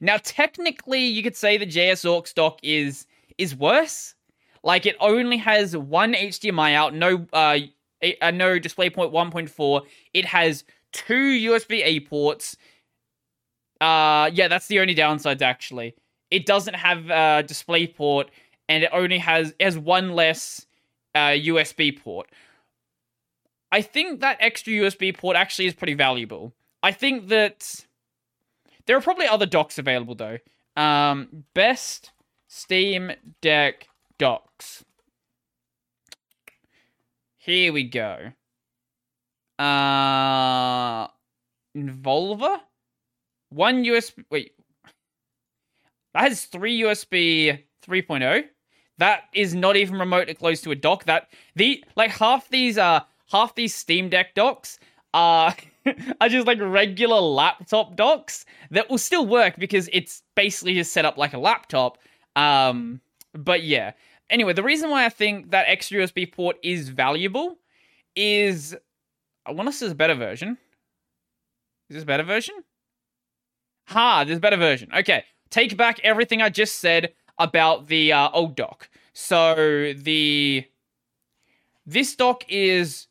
now, 0.00 0.16
technically, 0.22 1.04
you 1.04 1.22
could 1.22 1.36
say 1.36 1.58
the 1.58 1.66
JSAUX 1.66 2.34
dock 2.34 2.58
is 2.62 3.06
is 3.36 3.54
worse. 3.54 4.14
Like 4.62 4.86
it 4.86 4.96
only 5.00 5.36
has 5.38 5.76
one 5.76 6.14
HDMI 6.14 6.74
out, 6.74 6.94
no 6.94 7.26
uh, 7.32 7.58
uh 8.22 8.30
no 8.30 8.58
DisplayPort 8.58 9.12
1.4. 9.12 9.82
It 10.14 10.24
has 10.24 10.64
two 10.92 11.14
USB 11.14 11.82
A 11.84 12.00
ports. 12.00 12.56
Uh, 13.80 14.30
yeah, 14.32 14.48
that's 14.48 14.66
the 14.66 14.80
only 14.80 14.94
downsides 14.94 15.42
actually. 15.42 15.94
It 16.30 16.46
doesn't 16.46 16.74
have 16.74 17.06
a 17.06 17.44
DisplayPort, 17.46 18.26
and 18.68 18.84
it 18.84 18.90
only 18.92 19.18
has 19.18 19.54
it 19.58 19.64
has 19.64 19.78
one 19.78 20.12
less 20.14 20.66
uh, 21.14 21.30
USB 21.30 21.98
port. 21.98 22.28
I 23.72 23.82
think 23.82 24.20
that 24.20 24.36
extra 24.40 24.72
USB 24.72 25.16
port 25.16 25.36
actually 25.36 25.66
is 25.66 25.74
pretty 25.74 25.94
valuable. 25.94 26.54
I 26.82 26.92
think 26.92 27.28
that 27.28 27.84
there 28.86 28.96
are 28.96 29.00
probably 29.00 29.26
other 29.26 29.46
docks 29.46 29.78
available 29.78 30.14
though. 30.14 30.38
Um, 30.76 31.44
best 31.54 32.12
Steam 32.48 33.12
Deck 33.40 33.88
docks. 34.18 34.84
Here 37.38 37.72
we 37.72 37.84
go. 37.84 38.32
Uh, 39.58 41.08
Involver? 41.76 42.60
One 43.50 43.84
USB. 43.84 44.24
Wait. 44.30 44.52
That 46.14 46.28
has 46.28 46.44
three 46.44 46.80
USB 46.80 47.62
3.0. 47.86 48.44
That 48.98 49.24
is 49.32 49.54
not 49.54 49.76
even 49.76 49.98
remotely 49.98 50.34
close 50.34 50.60
to 50.62 50.70
a 50.72 50.74
dock. 50.74 51.04
That 51.04 51.28
the 51.56 51.84
like 51.96 52.10
half 52.10 52.48
these 52.50 52.76
uh 52.76 53.00
half 53.30 53.54
these 53.54 53.74
Steam 53.74 54.08
Deck 54.08 54.34
docks 54.34 54.78
are 55.14 55.54
are 56.20 56.28
just 56.28 56.46
like 56.46 56.58
regular 56.60 57.20
laptop 57.20 57.96
docks 57.96 58.44
that 58.70 58.90
will 58.90 58.98
still 58.98 59.26
work 59.26 59.56
because 59.58 59.88
it's 59.92 60.22
basically 60.34 60.74
just 60.74 60.92
set 60.92 61.04
up 61.04 61.16
like 61.16 61.32
a 61.32 61.38
laptop. 61.38 61.98
Um, 62.36 63.00
but 63.32 63.62
yeah. 63.62 63.92
Anyway, 64.28 64.52
the 64.52 64.62
reason 64.62 64.90
why 64.90 65.04
I 65.04 65.08
think 65.08 65.50
that 65.50 65.64
extra 65.68 65.98
USB 66.00 66.30
port 66.30 66.56
is 66.62 66.88
valuable 66.88 67.58
is 68.14 68.76
I 69.46 69.52
want 69.52 69.68
to 69.68 69.72
say 69.72 69.88
a 69.88 69.94
better 69.94 70.14
version. 70.14 70.58
Is 71.88 71.94
this 71.94 72.02
a 72.04 72.06
better 72.06 72.22
version? 72.22 72.54
Ha, 73.88 74.24
there's 74.24 74.38
a 74.38 74.40
better 74.40 74.56
version. 74.56 74.90
Okay, 74.96 75.24
take 75.50 75.76
back 75.76 75.98
everything 76.04 76.40
I 76.40 76.48
just 76.48 76.76
said 76.76 77.12
about 77.38 77.88
the 77.88 78.12
uh, 78.12 78.30
old 78.32 78.54
dock. 78.54 78.88
So 79.12 79.92
the 79.96 80.64
this 81.86 82.14
dock 82.14 82.44
is 82.48 83.08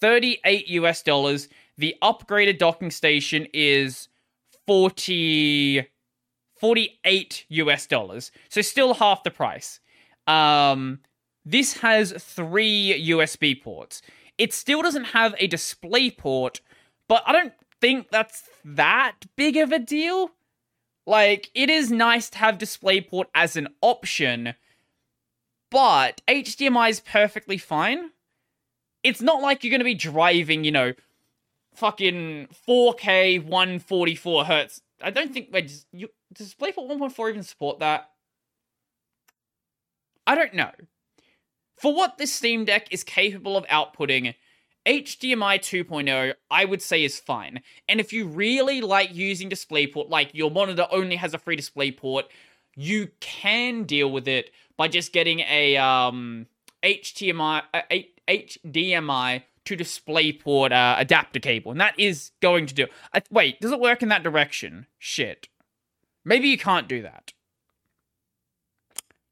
38 0.00 0.68
US 0.68 1.02
dollars. 1.02 1.48
The 1.78 1.96
upgraded 2.02 2.58
docking 2.58 2.90
station 2.90 3.46
is 3.54 4.08
40 4.66 5.86
48 6.60 7.44
US 7.48 7.86
dollars. 7.86 8.32
So 8.48 8.60
still 8.62 8.94
half 8.94 9.22
the 9.22 9.30
price. 9.30 9.80
Um 10.26 11.00
this 11.44 11.78
has 11.78 12.12
3 12.12 13.08
USB 13.08 13.62
ports. 13.62 14.02
It 14.36 14.52
still 14.52 14.82
doesn't 14.82 15.06
have 15.06 15.34
a 15.38 15.46
display 15.46 16.10
port, 16.10 16.60
but 17.08 17.22
I 17.26 17.32
don't 17.32 17.54
think 17.80 18.10
that's 18.10 18.48
that 18.64 19.14
big 19.36 19.56
of 19.56 19.72
a 19.72 19.78
deal. 19.78 20.32
Like 21.06 21.50
it 21.54 21.70
is 21.70 21.90
nice 21.90 22.28
to 22.30 22.38
have 22.38 22.58
DisplayPort 22.58 23.26
as 23.34 23.56
an 23.56 23.68
option, 23.80 24.54
but 25.70 26.20
HDMI 26.28 26.90
is 26.90 27.00
perfectly 27.00 27.56
fine. 27.56 28.10
It's 29.02 29.22
not 29.22 29.40
like 29.40 29.64
you're 29.64 29.70
going 29.70 29.80
to 29.80 29.84
be 29.84 29.94
driving, 29.94 30.64
you 30.64 30.70
know, 30.70 30.92
fucking 31.78 32.48
4K 32.68 33.44
144 33.44 34.44
hertz. 34.44 34.80
I 35.00 35.10
don't 35.10 35.32
think 35.32 35.48
wait, 35.52 35.68
does, 35.68 35.86
you, 35.92 36.08
does 36.32 36.54
DisplayPort 36.54 36.88
1.4 36.88 37.30
even 37.30 37.42
support 37.42 37.78
that? 37.78 38.10
I 40.26 40.34
don't 40.34 40.54
know. 40.54 40.72
For 41.76 41.94
what 41.94 42.18
this 42.18 42.34
Steam 42.34 42.64
Deck 42.64 42.88
is 42.90 43.04
capable 43.04 43.56
of 43.56 43.64
outputting, 43.66 44.34
HDMI 44.86 45.58
2.0 45.58 46.34
I 46.50 46.64
would 46.64 46.82
say 46.82 47.04
is 47.04 47.20
fine. 47.20 47.62
And 47.88 48.00
if 48.00 48.12
you 48.12 48.26
really 48.26 48.80
like 48.80 49.14
using 49.14 49.48
DisplayPort, 49.48 50.10
like 50.10 50.30
your 50.32 50.50
monitor 50.50 50.86
only 50.90 51.16
has 51.16 51.34
a 51.34 51.38
free 51.38 51.56
DisplayPort, 51.56 52.24
you 52.74 53.08
can 53.20 53.84
deal 53.84 54.10
with 54.10 54.26
it 54.26 54.50
by 54.76 54.88
just 54.88 55.12
getting 55.12 55.40
a 55.40 55.76
um 55.76 56.46
HDMI 56.82 57.62
uh, 57.74 57.82
HDMI 58.28 59.42
to 59.68 59.76
DisplayPort 59.76 60.72
uh, 60.72 60.96
adapter 60.98 61.40
cable, 61.40 61.70
and 61.70 61.80
that 61.80 61.98
is 61.98 62.32
going 62.40 62.66
to 62.66 62.74
do. 62.74 62.86
Uh, 63.12 63.20
wait, 63.30 63.60
does 63.60 63.72
it 63.72 63.80
work 63.80 64.02
in 64.02 64.08
that 64.08 64.22
direction? 64.22 64.86
Shit. 64.98 65.48
Maybe 66.24 66.48
you 66.48 66.58
can't 66.58 66.88
do 66.88 67.02
that. 67.02 67.32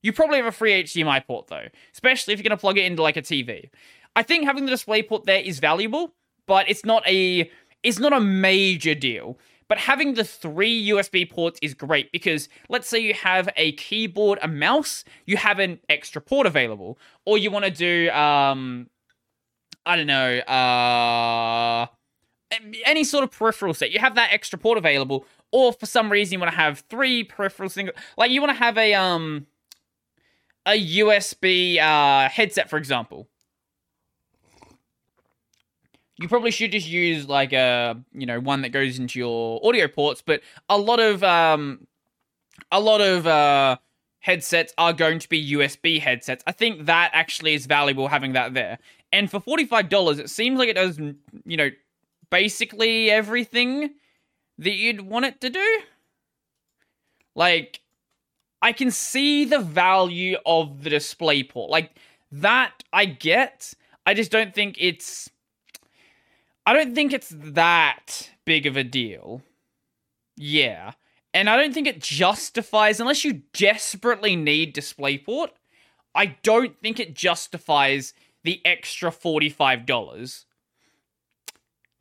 You 0.03 0.12
probably 0.12 0.37
have 0.37 0.47
a 0.47 0.53
free 0.53 0.84
HDMI 0.84 1.26
port 1.26 1.49
though, 1.49 1.66
especially 1.93 2.32
if 2.32 2.39
you're 2.39 2.49
going 2.49 2.57
to 2.57 2.61
plug 2.61 2.78
it 2.78 2.84
into 2.84 3.03
like 3.03 3.16
a 3.16 3.22
TV. 3.22 3.70
I 4.14 4.22
think 4.22 4.45
having 4.45 4.64
the 4.66 4.72
DisplayPort 4.72 5.24
there 5.24 5.41
is 5.41 5.59
valuable, 5.59 6.14
but 6.47 6.68
it's 6.70 6.84
not 6.84 7.07
a 7.09 7.51
it's 7.82 7.99
not 7.99 8.12
a 8.12 8.20
major 8.20 8.95
deal. 8.95 9.39
But 9.68 9.78
having 9.78 10.14
the 10.14 10.24
three 10.24 10.91
USB 10.91 11.28
ports 11.28 11.59
is 11.61 11.74
great 11.74 12.12
because 12.12 12.49
let's 12.68 12.89
say 12.89 12.99
you 12.99 13.14
have 13.14 13.49
a 13.57 13.72
keyboard, 13.72 14.39
a 14.43 14.49
mouse, 14.49 15.03
you 15.24 15.37
have 15.37 15.59
an 15.59 15.80
extra 15.89 16.22
port 16.22 16.47
available, 16.47 16.99
or 17.24 17.37
you 17.37 17.51
want 17.51 17.64
to 17.64 17.70
do, 17.70 18.11
um, 18.11 18.89
I 19.87 19.97
don't 19.97 20.07
know, 20.07 20.39
uh, 20.41 21.87
any 22.84 23.05
sort 23.05 23.24
of 23.24 23.30
peripheral 23.30 23.72
set. 23.72 23.93
You 23.93 24.01
have 24.01 24.16
that 24.16 24.32
extra 24.32 24.59
port 24.59 24.76
available, 24.78 25.24
or 25.53 25.72
for 25.72 25.87
some 25.87 26.11
reason 26.11 26.34
you 26.34 26.41
want 26.41 26.51
to 26.53 26.57
have 26.57 26.80
three 26.91 27.24
peripheral 27.24 27.68
single, 27.68 27.95
like 28.18 28.30
you 28.30 28.41
want 28.41 28.51
to 28.51 28.59
have 28.59 28.76
a 28.76 28.95
um, 28.95 29.47
a 30.66 30.99
USB 30.99 31.78
uh 31.78 32.28
headset, 32.28 32.68
for 32.68 32.76
example 32.76 33.28
you 36.18 36.28
probably 36.28 36.51
should 36.51 36.72
just 36.72 36.89
use 36.89 37.28
like 37.28 37.53
a 37.53 37.97
you 38.12 38.26
know 38.26 38.41
one 38.41 38.62
that 38.62 38.70
goes 38.70 38.99
into 38.99 39.18
your 39.18 39.61
audio 39.66 39.87
ports 39.89 40.22
but 40.24 40.41
a 40.68 40.78
lot 40.78 41.01
of 41.01 41.22
um 41.22 41.87
a 42.72 42.80
lot 42.80 43.01
of 43.01 43.26
uh 43.26 43.76
headsets 44.27 44.74
are 44.77 44.93
going 44.93 45.20
to 45.20 45.29
be 45.29 45.53
USB 45.53 46.01
headsets. 46.01 46.43
I 46.49 46.53
think 46.53 46.87
that 46.87 47.11
actually 47.12 47.55
is 47.55 47.66
valuable 47.66 48.09
having 48.09 48.33
that 48.33 48.55
there. 48.55 48.79
And 49.12 49.31
for 49.31 49.39
$45, 49.39 50.18
it 50.18 50.29
seems 50.29 50.59
like 50.59 50.68
it 50.68 50.74
does 50.74 50.99
you 50.99 51.57
know 51.57 51.70
basically 52.29 53.09
everything 53.09 53.95
that 54.59 54.72
you'd 54.72 55.03
want 55.03 55.27
it 55.27 55.41
to 55.43 55.51
do. 55.51 55.81
Like 57.37 57.81
I 58.61 58.72
can 58.72 58.91
see 58.91 59.45
the 59.45 59.61
value 59.61 60.39
of 60.45 60.83
the 60.83 60.91
display 60.91 61.45
port. 61.45 61.70
Like 61.70 61.93
that 62.33 62.83
I 62.93 63.05
get. 63.05 63.74
I 64.05 64.14
just 64.14 64.33
don't 64.33 64.53
think 64.53 64.74
it's 64.81 65.31
I 66.66 66.72
don't 66.72 66.97
think 66.97 67.12
it's 67.12 67.33
that 67.33 68.29
big 68.45 68.66
of 68.66 68.77
a 68.77 68.83
deal. 68.83 69.43
Yeah. 70.37 70.95
And 71.37 71.51
I 71.51 71.57
don't 71.59 71.74
think 71.74 71.87
it 71.87 72.01
justifies, 72.01 72.99
unless 72.99 73.22
you 73.22 73.43
desperately 73.53 74.37
need 74.37 74.74
DisplayPort, 74.74 75.49
I 76.14 76.37
don't 76.43 76.80
think 76.80 76.99
it 76.99 77.12
justifies 77.12 78.14
the 78.43 78.62
extra 78.64 79.11
$45. 79.11 80.45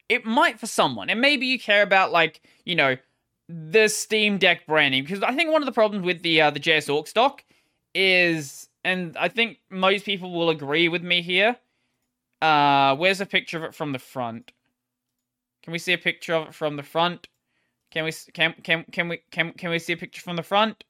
It 0.08 0.26
might 0.26 0.58
for 0.58 0.68
someone. 0.68 1.10
And 1.10 1.20
maybe 1.20 1.48
you 1.48 1.60
care 1.60 1.84
about, 1.84 2.14
like, 2.14 2.44
you 2.64 2.76
know, 2.76 2.96
the 3.50 3.90
Steam 3.90 4.38
Deck 4.38 4.66
branding. 4.68 5.04
Because 5.04 5.22
I 5.22 5.36
think 5.36 5.52
one 5.52 5.62
of 5.62 5.66
the 5.66 5.74
problems 5.74 6.06
with 6.06 6.22
the, 6.22 6.40
uh, 6.40 6.52
the 6.52 6.62
JSAUX 6.62 7.12
dock 7.12 7.44
is, 7.94 8.70
and 8.86 9.18
I 9.18 9.28
think 9.28 9.58
most 9.70 10.06
people 10.06 10.32
will 10.32 10.50
agree 10.50 10.88
with 10.88 11.04
me 11.04 11.22
here, 11.22 11.58
uh, 12.42 12.96
where's 12.96 13.20
a 13.20 13.26
picture 13.26 13.58
of 13.58 13.66
it 13.66 13.76
from 13.76 13.92
the 13.92 14.00
front? 14.00 14.54
Can 15.62 15.74
we 15.74 15.80
see 15.80 15.92
a 15.92 15.98
picture 15.98 16.36
of 16.36 16.48
it 16.48 16.54
from 16.54 16.78
the 16.78 16.84
front? 16.84 17.28
Can 17.92 18.06
we 18.06 18.12
can 18.34 18.54
can 18.64 18.84
can 18.92 19.10
we 19.10 19.20
can 19.32 19.54
can 19.54 19.70
we 19.70 19.80
see 19.80 19.94
a 19.94 19.98
picture 19.98 20.22
from 20.22 20.36
the 20.36 20.44
front? 20.44 20.84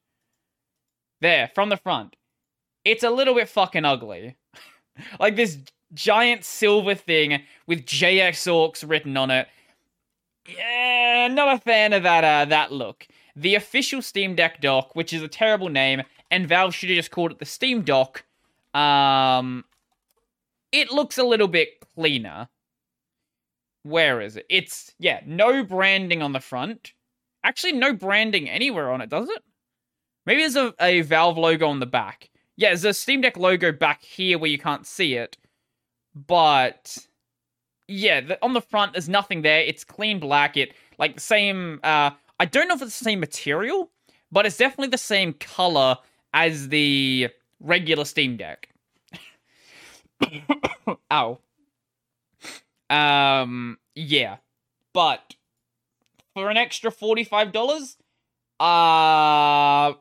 There, 1.22 1.50
from 1.54 1.70
the 1.70 1.78
front. 1.78 2.16
It's 2.84 3.04
a 3.04 3.10
little 3.10 3.36
bit 3.36 3.50
fucking 3.50 3.86
ugly. 3.86 4.36
like 5.20 5.36
this 5.36 5.58
giant 5.94 6.44
silver 6.44 6.96
thing 6.96 7.42
with 7.68 7.86
JSAUX 7.86 8.88
written 8.88 9.18
on 9.18 9.32
it. 9.32 9.48
Yeah, 10.48 11.28
not 11.32 11.56
a 11.56 11.60
fan 11.60 11.94
of 11.94 12.04
that 12.04 12.24
uh, 12.24 12.46
that 12.46 12.72
look. 12.72 13.08
The 13.36 13.56
official 13.56 14.02
Steam 14.02 14.36
Deck 14.36 14.62
dock, 14.62 14.96
which 14.96 15.14
is 15.14 15.22
a 15.22 15.28
terrible 15.28 15.70
name, 15.70 16.04
and 16.32 16.48
Valve 16.48 16.74
should 16.74 16.90
have 16.90 16.98
just 16.98 17.12
called 17.12 17.32
it 17.32 17.40
the 17.40 17.46
Steam 17.46 17.82
Dock. 17.82 18.24
Um, 18.74 19.66
it 20.72 20.92
looks 20.92 21.18
a 21.18 21.24
little 21.24 21.48
bit 21.48 21.70
cleaner 21.96 22.50
where 23.86 24.20
is 24.20 24.36
it? 24.36 24.48
It's 24.50 24.92
yeah, 24.98 25.22
no 25.28 25.64
branding 25.64 26.24
on 26.24 26.34
the 26.34 26.40
front. 26.40 26.94
Actually, 27.44 27.74
no 27.74 27.94
branding 27.94 28.50
anywhere 28.50 28.92
on 28.92 29.00
it, 29.00 29.10
does 29.10 29.30
it? 29.30 29.44
Maybe 30.26 30.42
there's 30.42 30.56
a, 30.56 30.74
a 30.82 31.02
Valve 31.02 31.38
logo 31.38 31.68
on 31.68 31.80
the 31.80 31.86
back. 31.86 32.32
Yeah, 32.58 32.70
there's 32.70 32.84
a 32.84 32.96
Steam 32.96 33.22
Deck 33.22 33.38
logo 33.38 33.72
back 33.72 34.02
here 34.02 34.40
where 34.40 34.50
you 34.50 34.58
can't 34.58 34.88
see 34.88 35.14
it. 35.14 35.38
But 36.16 36.98
yeah, 37.88 38.22
the, 38.22 38.44
on 38.44 38.54
the 38.54 38.62
front 38.62 38.94
there's 38.94 39.08
nothing 39.08 39.44
there. 39.44 39.60
It's 39.60 39.84
clean 39.84 40.20
black. 40.20 40.58
It 40.58 40.74
like 40.98 41.14
the 41.14 41.22
same. 41.22 41.80
Uh, 41.84 42.10
I 42.40 42.46
don't 42.46 42.68
know 42.68 42.74
if 42.74 42.82
it's 42.82 42.98
the 42.98 43.06
same 43.06 43.20
material, 43.20 43.92
but 44.32 44.48
it's 44.48 44.58
definitely 44.58 44.90
the 44.90 44.98
same 44.98 45.34
color 45.34 45.98
as 46.34 46.70
the 46.70 47.30
regular 47.60 48.06
Steam 48.06 48.36
Deck. 48.36 48.68
Ow. 51.12 51.40
Um, 52.90 53.78
yeah, 53.96 54.38
but 54.94 55.36
for 56.34 56.50
an 56.50 56.58
extra 56.58 56.92
forty-five 56.92 57.52
dollars, 57.52 57.98
uh, 58.60 59.94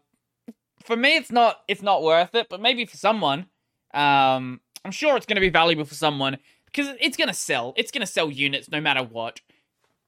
for 0.84 0.96
me 0.96 1.16
it's 1.16 1.30
not 1.32 1.60
it's 1.68 1.82
not 1.82 2.02
worth 2.02 2.34
it. 2.34 2.48
But 2.50 2.60
maybe 2.60 2.84
for 2.84 2.96
someone, 2.96 3.46
um, 3.94 4.60
I'm 4.84 4.90
sure 4.90 5.16
it's 5.16 5.26
going 5.26 5.36
to 5.36 5.40
be 5.40 5.50
valuable 5.50 5.84
for 5.84 5.94
someone 5.94 6.38
because 6.66 6.94
it's 7.00 7.16
going 7.16 7.28
to 7.28 7.34
sell. 7.34 7.72
It's 7.76 7.90
going 7.90 8.06
to 8.06 8.12
sell 8.12 8.30
units 8.30 8.70
no 8.70 8.80
matter 8.80 9.02
what. 9.02 9.40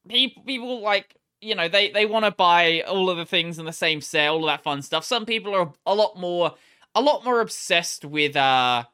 People, 0.09 0.43
people 0.45 0.83
like 0.83 1.17
you 1.41 1.55
know 1.55 1.69
they 1.69 1.91
they 1.91 2.07
want 2.07 2.25
to 2.25 2.31
buy 2.31 2.83
all 2.83 3.09
of 3.09 3.17
the 3.17 3.27
things 3.27 3.59
in 3.59 3.65
the 3.65 3.73
same 3.73 4.01
set, 4.01 4.29
all 4.29 4.41
of 4.41 4.47
that 4.47 4.63
fun 4.63 4.83
stuff. 4.83 5.05
Some 5.05 5.25
people 5.25 5.55
are 5.55 5.73
a 5.87 5.95
lot 5.95 6.19
more 6.19 6.55
a 6.95 7.01
lot 7.01 7.25
more 7.25 7.41
obsessed 7.41 8.05
with 8.05 8.37
uh 8.37 8.85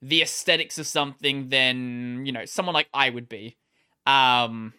the 0.00 0.22
aesthetics 0.22 0.78
of 0.78 0.86
something 0.86 1.48
than 1.48 2.24
you 2.24 2.32
know 2.32 2.44
someone 2.44 2.74
like 2.74 2.88
I 2.94 3.10
would 3.10 3.28
be. 3.28 3.56
Um, 4.06 4.72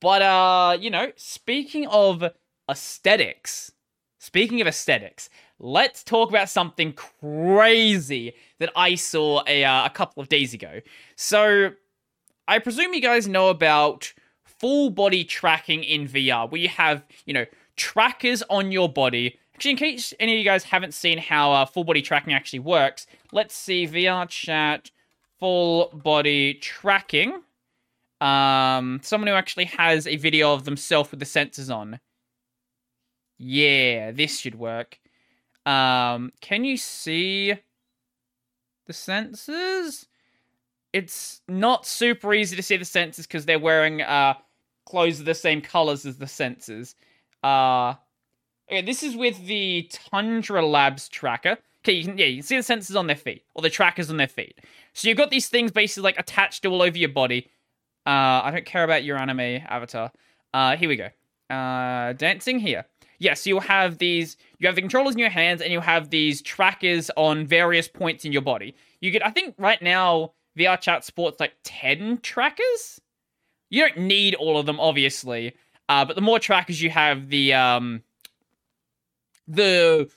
but 0.00 0.22
uh, 0.22 0.76
you 0.80 0.90
know, 0.90 1.12
speaking 1.16 1.86
of 1.86 2.24
aesthetics, 2.70 3.72
speaking 4.18 4.60
of 4.60 4.66
aesthetics, 4.66 5.30
let's 5.58 6.02
talk 6.02 6.28
about 6.30 6.48
something 6.48 6.92
crazy 6.92 8.34
that 8.58 8.70
I 8.74 8.96
saw 8.96 9.42
a 9.46 9.64
uh, 9.64 9.86
a 9.86 9.90
couple 9.90 10.22
of 10.22 10.28
days 10.28 10.54
ago. 10.54 10.80
So, 11.16 11.70
I 12.48 12.58
presume 12.58 12.94
you 12.94 13.00
guys 13.00 13.28
know 13.28 13.48
about 13.48 14.12
full 14.44 14.90
body 14.90 15.24
tracking 15.24 15.84
in 15.84 16.08
VR, 16.08 16.50
where 16.50 16.60
you 16.60 16.68
have 16.68 17.04
you 17.26 17.34
know 17.34 17.46
trackers 17.76 18.42
on 18.50 18.72
your 18.72 18.88
body 18.88 19.38
Actually, 19.62 19.70
in 19.70 19.76
case 19.76 20.14
any 20.18 20.32
of 20.32 20.38
you 20.38 20.44
guys 20.44 20.64
haven't 20.64 20.92
seen 20.92 21.18
how 21.18 21.52
uh, 21.52 21.64
full 21.64 21.84
body 21.84 22.02
tracking 22.02 22.32
actually 22.32 22.58
works, 22.58 23.06
let's 23.32 23.54
see 23.54 23.86
VR 23.86 24.28
chat 24.28 24.90
full 25.40 25.90
body 25.92 26.54
tracking. 26.54 27.42
Um, 28.20 29.00
someone 29.02 29.26
who 29.26 29.34
actually 29.34 29.64
has 29.64 30.06
a 30.06 30.16
video 30.16 30.54
of 30.54 30.64
themselves 30.64 31.10
with 31.10 31.18
the 31.18 31.26
sensors 31.26 31.74
on. 31.74 31.98
Yeah, 33.38 34.12
this 34.12 34.38
should 34.38 34.54
work. 34.54 35.00
Um, 35.66 36.32
can 36.40 36.64
you 36.64 36.76
see 36.76 37.54
the 38.86 38.92
sensors? 38.92 40.06
It's 40.92 41.40
not 41.48 41.86
super 41.86 42.32
easy 42.34 42.54
to 42.54 42.62
see 42.62 42.76
the 42.76 42.84
sensors 42.84 43.22
because 43.22 43.46
they're 43.46 43.58
wearing 43.58 44.02
uh 44.02 44.34
clothes 44.84 45.20
of 45.20 45.26
the 45.26 45.34
same 45.34 45.60
colors 45.60 46.04
as 46.06 46.18
the 46.18 46.26
sensors. 46.26 46.94
Uh 47.42 47.94
Okay, 48.72 48.80
this 48.80 49.02
is 49.02 49.16
with 49.16 49.46
the 49.46 49.90
Tundra 49.92 50.64
Labs 50.64 51.08
tracker. 51.08 51.58
Okay, 51.84 51.94
you 51.94 52.04
can 52.04 52.16
yeah, 52.16 52.26
you 52.26 52.36
can 52.36 52.42
see 52.44 52.56
the 52.56 52.62
sensors 52.62 52.96
on 52.98 53.08
their 53.08 53.16
feet, 53.16 53.44
or 53.54 53.62
the 53.62 53.70
trackers 53.70 54.08
on 54.08 54.16
their 54.16 54.28
feet. 54.28 54.60
So 54.92 55.08
you've 55.08 55.18
got 55.18 55.30
these 55.30 55.48
things 55.48 55.72
basically 55.72 56.04
like 56.04 56.18
attached 56.18 56.64
all 56.64 56.80
over 56.80 56.96
your 56.96 57.08
body. 57.08 57.48
Uh, 58.06 58.42
I 58.44 58.50
don't 58.52 58.64
care 58.64 58.84
about 58.84 59.04
your 59.04 59.16
anime 59.16 59.40
avatar. 59.68 60.12
Uh, 60.54 60.76
here 60.76 60.88
we 60.88 60.96
go. 60.96 61.08
Uh, 61.54 62.12
dancing 62.12 62.58
here. 62.58 62.84
Yes, 63.18 63.46
you'll 63.46 63.60
have 63.60 63.98
these. 63.98 64.36
You 64.58 64.66
have 64.66 64.76
the 64.76 64.80
controllers 64.80 65.14
in 65.14 65.18
your 65.18 65.30
hands, 65.30 65.60
and 65.60 65.72
you 65.72 65.80
have 65.80 66.10
these 66.10 66.40
trackers 66.42 67.10
on 67.16 67.46
various 67.46 67.88
points 67.88 68.24
in 68.24 68.32
your 68.32 68.42
body. 68.42 68.74
You 69.00 69.10
get, 69.10 69.24
I 69.24 69.30
think, 69.30 69.54
right 69.58 69.80
now 69.82 70.32
VR 70.56 70.80
Chat 70.80 71.04
supports 71.04 71.40
like 71.40 71.54
ten 71.64 72.18
trackers. 72.18 73.00
You 73.70 73.88
don't 73.88 74.06
need 74.06 74.34
all 74.34 74.58
of 74.58 74.66
them, 74.66 74.78
obviously. 74.78 75.54
Uh, 75.88 76.04
but 76.04 76.16
the 76.16 76.22
more 76.22 76.38
trackers 76.38 76.80
you 76.80 76.90
have, 76.90 77.28
the 77.28 77.54
um, 77.54 78.02
the 79.48 80.10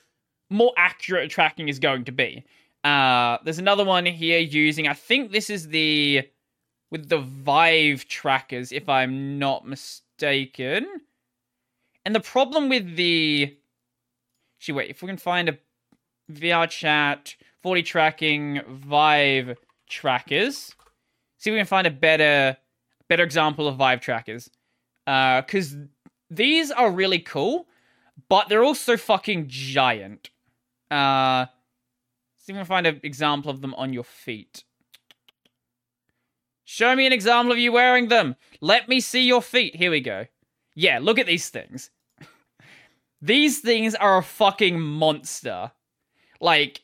more 0.50 0.74
accurate 0.78 1.30
tracking 1.30 1.70
is 1.70 1.80
going 1.80 2.06
to 2.06 2.12
be. 2.12 2.46
Uh, 2.84 3.40
there's 3.44 3.60
another 3.60 3.84
one 3.84 4.06
here 4.06 4.40
using, 4.40 4.88
I 4.88 4.94
think 4.94 5.32
this 5.32 5.50
is 5.50 5.70
the, 5.70 6.28
with 6.92 7.10
the 7.10 7.18
Vive 7.18 8.08
trackers, 8.08 8.72
if 8.72 8.88
I'm 8.88 9.40
not 9.40 9.68
mistaken. 9.68 10.86
And 12.06 12.14
the 12.14 12.20
problem 12.20 12.70
with 12.70 12.96
the, 12.96 13.58
actually 14.60 14.76
wait, 14.76 14.90
if 14.92 15.02
we 15.02 15.08
can 15.08 15.18
find 15.18 15.50
a 15.50 15.58
VR 16.32 16.70
chat, 16.70 17.36
40 17.64 17.82
tracking, 17.82 18.62
Vive 18.68 19.58
trackers, 19.90 20.76
see 21.40 21.50
if 21.50 21.54
we 21.54 21.60
can 21.60 21.66
find 21.66 21.88
a 21.88 21.92
better, 21.92 22.56
better 23.10 23.24
example 23.24 23.68
of 23.68 23.78
Vive 23.78 24.00
trackers. 24.00 24.52
Uh, 25.08 25.42
cause 25.42 25.76
these 26.30 26.70
are 26.70 26.92
really 26.92 27.20
cool, 27.20 27.68
but 28.30 28.48
they're 28.48 28.64
also 28.64 28.96
fucking 28.96 29.46
giant. 29.48 30.30
Uh, 30.92 31.46
see 32.38 32.54
if 32.54 32.58
I 32.58 32.60
can 32.60 32.66
find 32.66 32.88
an 32.88 33.00
example 33.04 33.52
of 33.52 33.62
them 33.62 33.74
on 33.76 33.94
your 33.94 34.04
feet. 34.04 34.64
Show 36.64 36.96
me 36.96 37.06
an 37.06 37.14
example 37.14 37.52
of 37.52 37.60
you 37.60 37.72
wearing 37.72 38.08
them. 38.08 38.36
Let 38.60 38.90
me 38.90 39.00
see 39.00 39.22
your 39.22 39.42
feet. 39.42 39.76
Here 39.76 39.92
we 39.92 40.02
go. 40.02 40.26
Yeah, 40.74 41.00
look 41.00 41.20
at 41.20 41.28
these 41.28 41.50
things. 41.50 41.92
these 43.22 43.60
things 43.60 43.94
are 43.96 44.18
a 44.18 44.24
fucking 44.24 44.80
monster. 44.80 45.72
Like, 46.42 46.82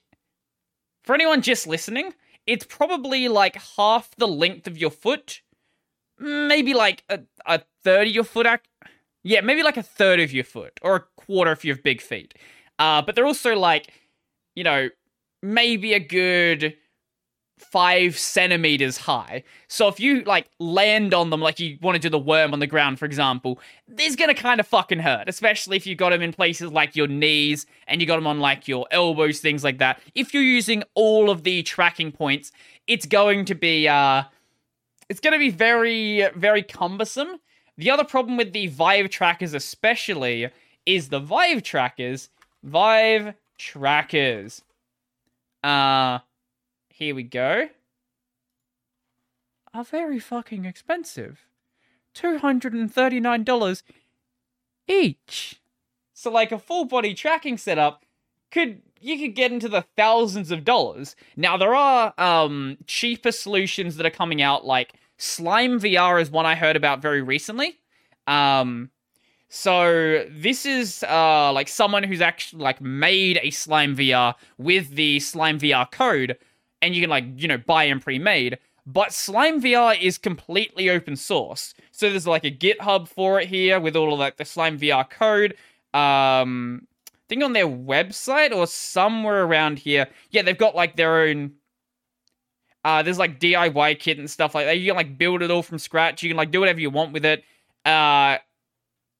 for 1.04 1.16
anyone 1.16 1.42
just 1.42 1.66
listening, 1.68 2.14
it's 2.46 2.66
probably 2.66 3.28
like 3.28 3.56
half 3.76 4.16
the 4.18 4.28
length 4.28 4.68
of 4.68 4.78
your 4.78 4.92
foot. 4.92 5.42
Maybe 6.20 6.74
like 6.74 7.04
a, 7.10 7.22
a 7.46 7.62
third 7.84 8.08
of 8.08 8.14
your 8.14 8.24
foot. 8.24 8.46
Ac- 8.46 8.62
yeah, 9.24 9.42
maybe 9.42 9.64
like 9.64 9.78
a 9.78 9.84
third 9.84 10.20
of 10.20 10.32
your 10.32 10.44
foot 10.44 10.80
or 10.82 10.96
a 10.96 11.04
quarter 11.18 11.52
if 11.52 11.66
you 11.66 11.74
have 11.74 11.84
big 11.84 12.02
feet. 12.02 12.36
Uh, 12.82 13.00
but 13.00 13.14
they're 13.14 13.28
also 13.28 13.56
like, 13.56 13.94
you 14.56 14.64
know, 14.64 14.90
maybe 15.44 15.94
a 15.94 16.00
good 16.00 16.76
five 17.60 18.18
centimeters 18.18 18.98
high. 18.98 19.44
So 19.68 19.88
if 19.88 20.00
you 20.00 20.24
like 20.24 20.50
land 20.58 21.14
on 21.14 21.30
them 21.30 21.42
like 21.42 21.60
you 21.60 21.78
want 21.80 21.94
to 21.94 22.02
do 22.02 22.10
the 22.10 22.18
worm 22.18 22.54
on 22.54 22.60
the 22.60 22.66
ground, 22.66 22.98
for 22.98 23.06
example, 23.06 23.60
this 23.88 24.16
gonna 24.16 24.34
kind 24.34 24.60
of 24.60 24.66
fucking 24.66 24.98
hurt, 24.98 25.30
especially 25.30 25.78
if 25.78 25.86
you 25.86 25.96
got 25.96 26.10
them 26.10 26.24
in 26.24 26.34
places 26.34 26.72
like 26.72 26.96
your 26.96 27.06
knees 27.06 27.68
and 27.86 28.02
you 28.02 28.08
got 28.08 28.16
them 28.16 28.26
on 28.26 28.40
like 28.40 28.68
your 28.68 28.88
elbows, 28.90 29.42
things 29.42 29.64
like 29.64 29.78
that. 29.78 30.02
If 30.16 30.34
you're 30.34 30.42
using 30.42 30.84
all 30.96 31.30
of 31.30 31.44
the 31.44 31.62
tracking 31.62 32.12
points, 32.12 32.52
it's 32.88 33.06
going 33.06 33.46
to 33.46 33.54
be 33.54 33.88
uh, 33.88 34.24
it's 35.08 35.20
to 35.20 35.38
be 35.38 35.52
very 35.52 36.28
very 36.34 36.64
cumbersome. 36.64 37.38
The 37.78 37.92
other 37.92 38.06
problem 38.06 38.38
with 38.38 38.54
the 38.54 38.68
Vive 38.68 39.12
trackers, 39.12 39.54
especially, 39.54 40.50
is 40.88 41.10
the 41.10 41.20
Vive 41.20 41.62
trackers. 41.62 42.30
Vive 42.64 43.34
trackers. 43.58 44.62
Uh 45.64 46.20
here 46.90 47.16
we 47.16 47.24
go. 47.24 47.70
Are 49.74 49.84
very 49.84 50.20
fucking 50.20 50.66
expensive. 50.66 51.48
$239 52.16 53.84
each. 54.88 55.62
So 56.14 56.30
like 56.30 56.52
a 56.52 56.60
full 56.60 56.86
body 56.86 57.14
tracking 57.14 57.58
setup 57.58 58.06
could 58.52 58.82
you 59.00 59.18
could 59.18 59.34
get 59.36 59.52
into 59.52 59.68
the 59.70 59.86
thousands 59.98 60.52
of 60.52 60.64
dollars. 60.64 61.16
Now 61.36 61.58
there 61.58 61.74
are 61.74 62.14
um 62.18 62.78
cheaper 62.86 63.32
solutions 63.32 63.98
that 63.98 64.06
are 64.06 64.12
coming 64.12 64.42
out 64.42 64.66
like 64.66 64.94
Slime 65.18 65.80
VR 65.80 66.22
is 66.22 66.30
one 66.32 66.46
I 66.46 66.56
heard 66.56 66.76
about 66.76 67.02
very 67.02 67.22
recently. 67.22 67.80
Um 68.28 68.92
so 69.54 70.26
this 70.32 70.66
is 70.66 71.04
uh 71.10 71.52
like 71.52 71.68
someone 71.68 72.04
who's 72.04 72.22
actually 72.22 72.64
like 72.64 72.80
made 72.80 73.38
a 73.44 73.52
Slime 73.52 73.98
VR 73.98 74.34
with 74.58 74.96
the 74.96 75.20
Slime 75.20 75.60
VR 75.60 75.92
code 75.92 76.38
and 76.82 76.96
you 76.96 77.02
can 77.02 77.10
like 77.10 77.26
you 77.36 77.50
know 77.50 77.58
buy 77.58 77.88
them 77.88 78.00
pre-made 78.00 78.58
but 78.86 79.12
slime 79.12 79.62
vr 79.62 80.02
is 80.02 80.18
completely 80.18 80.90
open 80.90 81.18
source. 81.18 81.74
So 81.92 82.10
there's 82.10 82.26
like 82.26 82.46
a 82.46 82.52
github 82.52 83.10
for 83.10 83.42
it 83.42 83.50
here 83.50 83.78
with 83.80 83.98
all 83.98 84.14
of 84.14 84.20
like 84.20 84.38
the 84.38 84.46
slime 84.46 84.80
vr 84.80 85.10
code. 85.10 85.56
Um 85.94 86.88
I 87.14 87.28
think 87.28 87.44
on 87.44 87.52
their 87.52 87.68
website 87.68 88.56
or 88.56 88.68
somewhere 88.68 89.44
around 89.44 89.80
here 89.80 90.08
yeah 90.30 90.44
they've 90.44 90.58
got 90.58 90.76
like 90.76 90.96
their 90.96 91.24
own 91.24 91.56
uh 92.86 93.04
there's 93.04 93.20
like 93.20 93.38
diy 93.42 94.00
kit 94.00 94.18
and 94.18 94.30
stuff 94.32 94.56
like 94.56 94.66
that. 94.66 94.80
You 94.80 94.88
can 94.88 94.96
like 94.96 95.18
build 95.18 95.42
it 95.42 95.52
all 95.52 95.62
from 95.62 95.78
scratch. 95.78 96.24
You 96.24 96.30
can 96.30 96.38
like 96.38 96.52
do 96.52 96.62
whatever 96.62 96.80
you 96.80 96.90
want 96.90 97.12
with 97.12 97.26
it. 97.26 97.44
Uh 97.84 98.38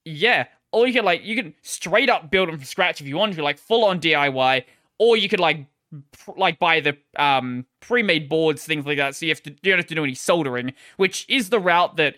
yeah 0.06 0.46
or 0.72 0.88
you 0.88 0.94
can 0.94 1.06
like 1.06 1.24
you 1.24 1.36
can 1.36 1.54
straight 1.62 2.10
up 2.10 2.32
build 2.32 2.48
them 2.48 2.58
from 2.58 2.66
scratch 2.66 3.02
if 3.02 3.08
you 3.08 3.18
want 3.18 3.34
to 3.34 3.44
like 3.44 3.58
full 3.58 3.86
on 3.86 4.00
diy 4.00 4.64
or 4.98 5.18
you 5.18 5.28
could 5.28 5.40
like 5.40 5.66
like 6.38 6.60
buy 6.60 6.80
the 6.80 6.98
um, 7.18 7.66
pre-made 7.80 8.30
boards, 8.30 8.64
things 8.64 8.86
like 8.86 8.98
that. 8.98 9.16
So 9.16 9.26
you 9.26 9.32
have 9.32 9.44
to 9.44 9.52
you 9.52 9.72
don't 9.72 9.80
have 9.80 9.88
to 9.88 9.96
do 9.96 10.04
any 10.04 10.16
soldering, 10.16 10.74
which 10.98 11.26
is 11.28 11.50
the 11.50 11.60
route 11.60 11.98
that 11.98 12.16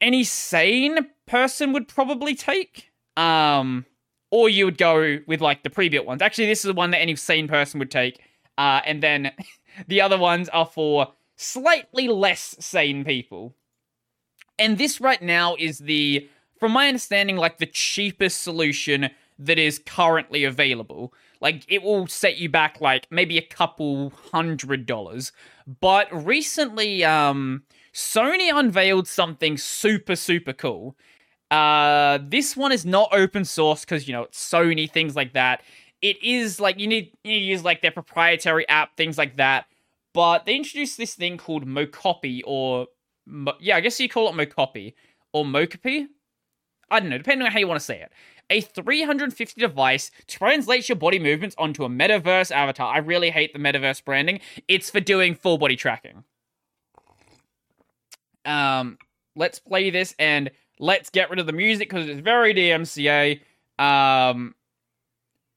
any 0.00 0.24
sane 0.24 1.06
person 1.26 1.72
would 1.72 1.88
probably 1.88 2.34
take. 2.34 2.90
Um, 3.16 3.86
or 4.30 4.48
you 4.48 4.64
would 4.64 4.78
go 4.78 5.18
with 5.26 5.40
like 5.40 5.62
the 5.62 5.70
pre-built 5.70 6.06
ones. 6.06 6.20
Actually, 6.20 6.46
this 6.46 6.60
is 6.60 6.68
the 6.68 6.74
one 6.74 6.90
that 6.90 6.98
any 6.98 7.16
sane 7.16 7.48
person 7.48 7.78
would 7.78 7.90
take. 7.90 8.20
Uh, 8.58 8.80
and 8.84 9.02
then 9.02 9.32
the 9.88 10.00
other 10.00 10.18
ones 10.18 10.48
are 10.50 10.66
for 10.66 11.12
slightly 11.36 12.08
less 12.08 12.56
sane 12.58 13.04
people. 13.04 13.54
And 14.58 14.78
this 14.78 15.00
right 15.00 15.20
now 15.22 15.54
is 15.58 15.78
the, 15.78 16.28
from 16.58 16.72
my 16.72 16.88
understanding, 16.88 17.36
like 17.36 17.58
the 17.58 17.66
cheapest 17.66 18.42
solution 18.42 19.10
that 19.38 19.58
is 19.58 19.78
currently 19.78 20.44
available. 20.44 21.12
Like 21.40 21.64
it 21.68 21.82
will 21.82 22.06
set 22.06 22.38
you 22.38 22.48
back 22.48 22.80
like 22.80 23.06
maybe 23.10 23.38
a 23.38 23.42
couple 23.42 24.10
hundred 24.32 24.86
dollars. 24.86 25.32
But 25.80 26.08
recently, 26.24 27.04
um, 27.04 27.62
Sony 27.92 28.56
unveiled 28.56 29.06
something 29.06 29.56
super 29.58 30.16
super 30.16 30.52
cool. 30.52 30.96
Uh, 31.50 32.18
this 32.22 32.56
one 32.56 32.72
is 32.72 32.84
not 32.84 33.08
open 33.12 33.44
source 33.44 33.84
because 33.84 34.08
you 34.08 34.12
know 34.12 34.22
it's 34.22 34.50
Sony 34.50 34.90
things 34.90 35.14
like 35.14 35.34
that. 35.34 35.62
It 36.02 36.22
is 36.22 36.60
like 36.60 36.78
you 36.78 36.86
need 36.86 37.12
you 37.22 37.32
need 37.32 37.46
use 37.46 37.64
like 37.64 37.82
their 37.82 37.90
proprietary 37.90 38.68
app 38.68 38.96
things 38.96 39.18
like 39.18 39.36
that. 39.36 39.66
But 40.14 40.46
they 40.46 40.56
introduced 40.56 40.96
this 40.96 41.14
thing 41.14 41.36
called 41.36 41.66
Mocopy 41.66 42.40
or 42.46 42.86
yeah, 43.60 43.76
I 43.76 43.80
guess 43.80 44.00
you 44.00 44.08
call 44.08 44.28
it 44.28 44.34
Mocopy 44.34 44.94
or 45.32 45.44
Mocopi. 45.44 46.06
I 46.90 47.00
don't 47.00 47.08
know, 47.08 47.18
depending 47.18 47.46
on 47.46 47.52
how 47.52 47.58
you 47.58 47.68
want 47.68 47.80
to 47.80 47.84
say 47.84 48.00
it 48.00 48.12
a 48.50 48.60
350 48.60 49.60
device 49.60 50.10
translates 50.26 50.88
your 50.88 50.96
body 50.96 51.18
movements 51.18 51.56
onto 51.58 51.84
a 51.84 51.88
metaverse 51.88 52.50
avatar. 52.50 52.94
I 52.94 52.98
really 52.98 53.30
hate 53.30 53.52
the 53.52 53.58
metaverse 53.58 54.04
branding. 54.04 54.40
It's 54.68 54.90
for 54.90 55.00
doing 55.00 55.34
full 55.34 55.58
body 55.58 55.76
tracking. 55.76 56.24
Um, 58.44 58.98
let's 59.34 59.58
play 59.58 59.90
this 59.90 60.14
and 60.18 60.50
let's 60.78 61.10
get 61.10 61.30
rid 61.30 61.38
of 61.38 61.46
the 61.46 61.52
music 61.52 61.88
because 61.88 62.08
it's 62.08 62.20
very 62.20 62.54
DMCA. 62.54 63.40
Um, 63.78 64.54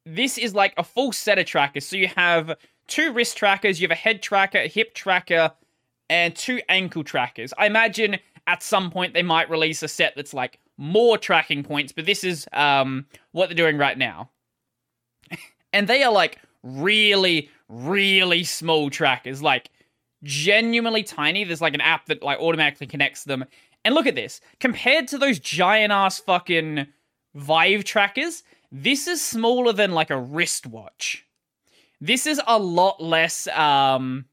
this 0.06 0.38
is 0.38 0.56
like 0.56 0.74
a 0.78 0.84
full 0.84 1.12
set 1.12 1.38
of 1.38 1.46
trackers. 1.46 1.86
So 1.86 1.96
you 1.96 2.08
have 2.08 2.58
two 2.88 3.14
wrist 3.14 3.38
trackers, 3.38 3.80
you 3.80 3.88
have 3.88 3.96
a 3.96 4.00
head 4.00 4.24
tracker, 4.24 4.58
a 4.58 4.68
hip 4.68 4.96
tracker, 4.96 5.52
and 6.10 6.36
two 6.36 6.60
ankle 6.70 7.04
trackers. 7.04 7.54
I 7.56 7.68
imagine 7.68 8.18
at 8.48 8.64
some 8.64 8.90
point 8.90 9.14
they 9.14 9.22
might 9.22 9.48
release 9.52 9.84
a 9.84 9.88
set 9.88 10.16
that's 10.16 10.34
like 10.34 10.60
more 10.80 11.18
tracking 11.18 11.62
points, 11.62 11.92
but 11.92 12.06
this 12.06 12.24
is 12.24 12.48
um, 12.54 13.06
what 13.34 13.50
they're 13.50 13.56
doing 13.56 13.78
right 13.78 13.98
now. 13.98 14.30
and 15.74 15.88
they 15.88 16.04
are 16.04 16.12
like 16.12 16.40
really, 16.64 17.50
really 17.68 18.46
small 18.46 18.90
trackers, 18.90 19.44
like 19.44 19.70
genuinely 20.24 21.04
tiny. 21.04 21.44
There's 21.44 21.62
like 21.62 21.74
an 21.74 21.82
app 21.82 22.06
that 22.06 22.24
like 22.24 22.40
automatically 22.40 22.88
connects 22.88 23.26
them. 23.26 23.44
And 23.84 23.94
look 23.94 24.08
at 24.08 24.16
this. 24.16 24.40
Compared 24.62 25.10
to 25.10 25.18
those 25.18 25.38
giant 25.38 25.92
ass 25.92 26.20
fucking 26.20 26.88
Vive 27.36 27.84
trackers, 27.84 28.44
this 28.72 29.06
is 29.06 29.22
smaller 29.22 29.74
than 29.74 29.92
like 29.92 30.10
a 30.10 30.20
wristwatch. 30.20 31.26
This 32.00 32.26
is 32.26 32.42
a 32.48 32.58
lot 32.58 33.04
less 33.04 33.48
um 33.48 34.26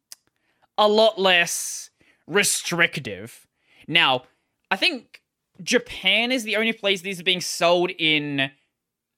a 0.78 0.86
lot 0.86 1.18
less 1.18 1.90
restrictive. 2.28 3.49
Now, 3.88 4.24
I 4.70 4.76
think 4.76 5.22
Japan 5.63 6.33
is 6.33 6.45
the 6.45 6.57
only 6.57 6.73
place 6.73 7.01
these 7.01 7.21
are 7.21 7.25
being 7.25 7.41
sold 7.41 7.91
in 7.99 8.51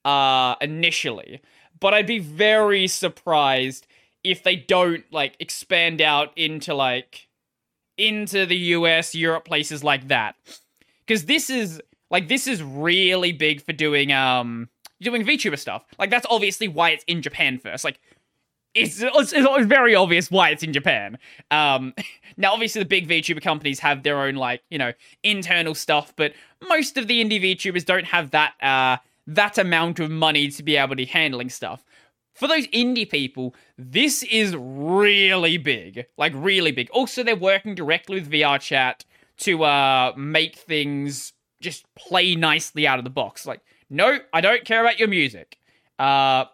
uh 0.05 0.55
initially. 0.61 1.41
But 1.81 1.95
I'd 1.95 2.07
be 2.07 2.19
very 2.19 2.87
surprised 2.87 3.87
if 4.25 4.43
they 4.43 4.57
don't 4.57 5.05
like 5.13 5.37
expand 5.41 6.01
out 6.01 6.33
into 6.37 6.75
like 6.75 7.29
into 7.97 8.47
the 8.47 8.57
US, 8.57 9.15
Europe, 9.15 9.45
places 9.45 9.83
like 9.83 10.09
that. 10.09 10.37
Cuz 11.07 11.25
this 11.25 11.51
is 11.51 11.81
like 12.11 12.29
this 12.29 12.47
is 12.47 12.63
really 12.63 13.33
big 13.33 13.63
for 13.63 13.73
doing 13.73 14.13
um 14.13 14.69
doing 15.01 15.25
VTuber 15.25 15.59
stuff. 15.59 15.85
Like 15.99 16.11
that's 16.11 16.27
obviously 16.31 16.69
why 16.69 16.91
it's 16.91 17.05
in 17.05 17.23
Japan 17.23 17.59
first. 17.59 17.85
Like 17.85 18.01
it's, 18.83 19.03
it's, 19.03 19.33
it's 19.33 19.67
very 19.67 19.95
obvious 19.95 20.31
why 20.31 20.51
it's 20.51 20.63
in 20.63 20.73
Japan. 20.73 21.19
Um, 21.51 21.95
now, 22.37 22.53
obviously, 22.53 22.83
the 22.83 22.89
big 22.89 23.09
VTuber 23.09 23.43
companies 23.43 23.79
have 23.81 24.03
their 24.03 24.21
own 24.21 24.35
like 24.37 24.63
you 24.71 24.79
know 24.79 24.93
internal 25.23 25.75
stuff, 25.75 26.13
but 26.17 26.33
most 26.69 26.97
of 26.97 27.07
the 27.07 27.23
indie 27.23 27.43
VTubers 27.43 27.85
don't 27.85 28.07
have 28.07 28.31
that 28.31 28.55
uh, 28.63 28.97
that 29.27 29.59
amount 29.59 30.01
of 30.01 30.11
money 30.11 30.49
to 30.49 30.63
be 30.63 30.77
able 30.77 30.97
to 30.97 31.05
handling 31.05 31.51
stuff. 31.51 31.85
For 32.35 32.47
those 32.47 32.69
indie 32.69 33.09
people, 33.09 33.55
this 33.77 34.23
is 34.23 34.55
really 34.57 35.57
big, 35.57 36.07
like 36.17 36.33
really 36.37 36.71
big. 36.71 36.89
Also, 36.91 37.25
they're 37.25 37.35
working 37.35 37.75
directly 37.75 38.21
with 38.21 38.31
VR 38.31 38.61
Chat 38.61 39.05
to 39.39 39.65
uh, 39.65 40.13
make 40.17 40.57
things 40.57 41.33
just 41.61 41.93
play 41.95 42.37
nicely 42.37 42.87
out 42.87 42.99
of 42.99 43.05
the 43.05 43.11
box. 43.11 43.47
Like, 43.47 43.61
no, 43.91 44.19
I 44.33 44.41
don't 44.41 44.65
care 44.65 44.81
about 44.81 44.99
your 44.99 45.09
music. 45.09 45.59
Uh, 45.99 46.45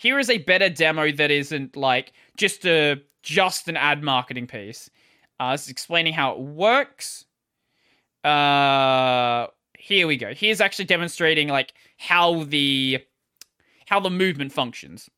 here 0.00 0.18
is 0.18 0.30
a 0.30 0.38
better 0.38 0.70
demo 0.70 1.12
that 1.12 1.30
isn't 1.30 1.76
like 1.76 2.14
just 2.38 2.64
a 2.64 2.96
just 3.22 3.68
an 3.68 3.76
ad 3.76 4.02
marketing 4.02 4.46
piece. 4.46 4.88
Uh, 5.38 5.52
it's 5.52 5.68
explaining 5.68 6.14
how 6.14 6.32
it 6.32 6.38
works. 6.38 7.26
Uh, 8.24 9.46
here 9.78 10.06
we 10.06 10.16
go. 10.16 10.32
Here's 10.32 10.62
actually 10.62 10.86
demonstrating 10.86 11.48
like 11.48 11.74
how 11.98 12.44
the 12.44 13.00
how 13.88 14.00
the 14.00 14.08
movement 14.08 14.52
functions. 14.52 15.10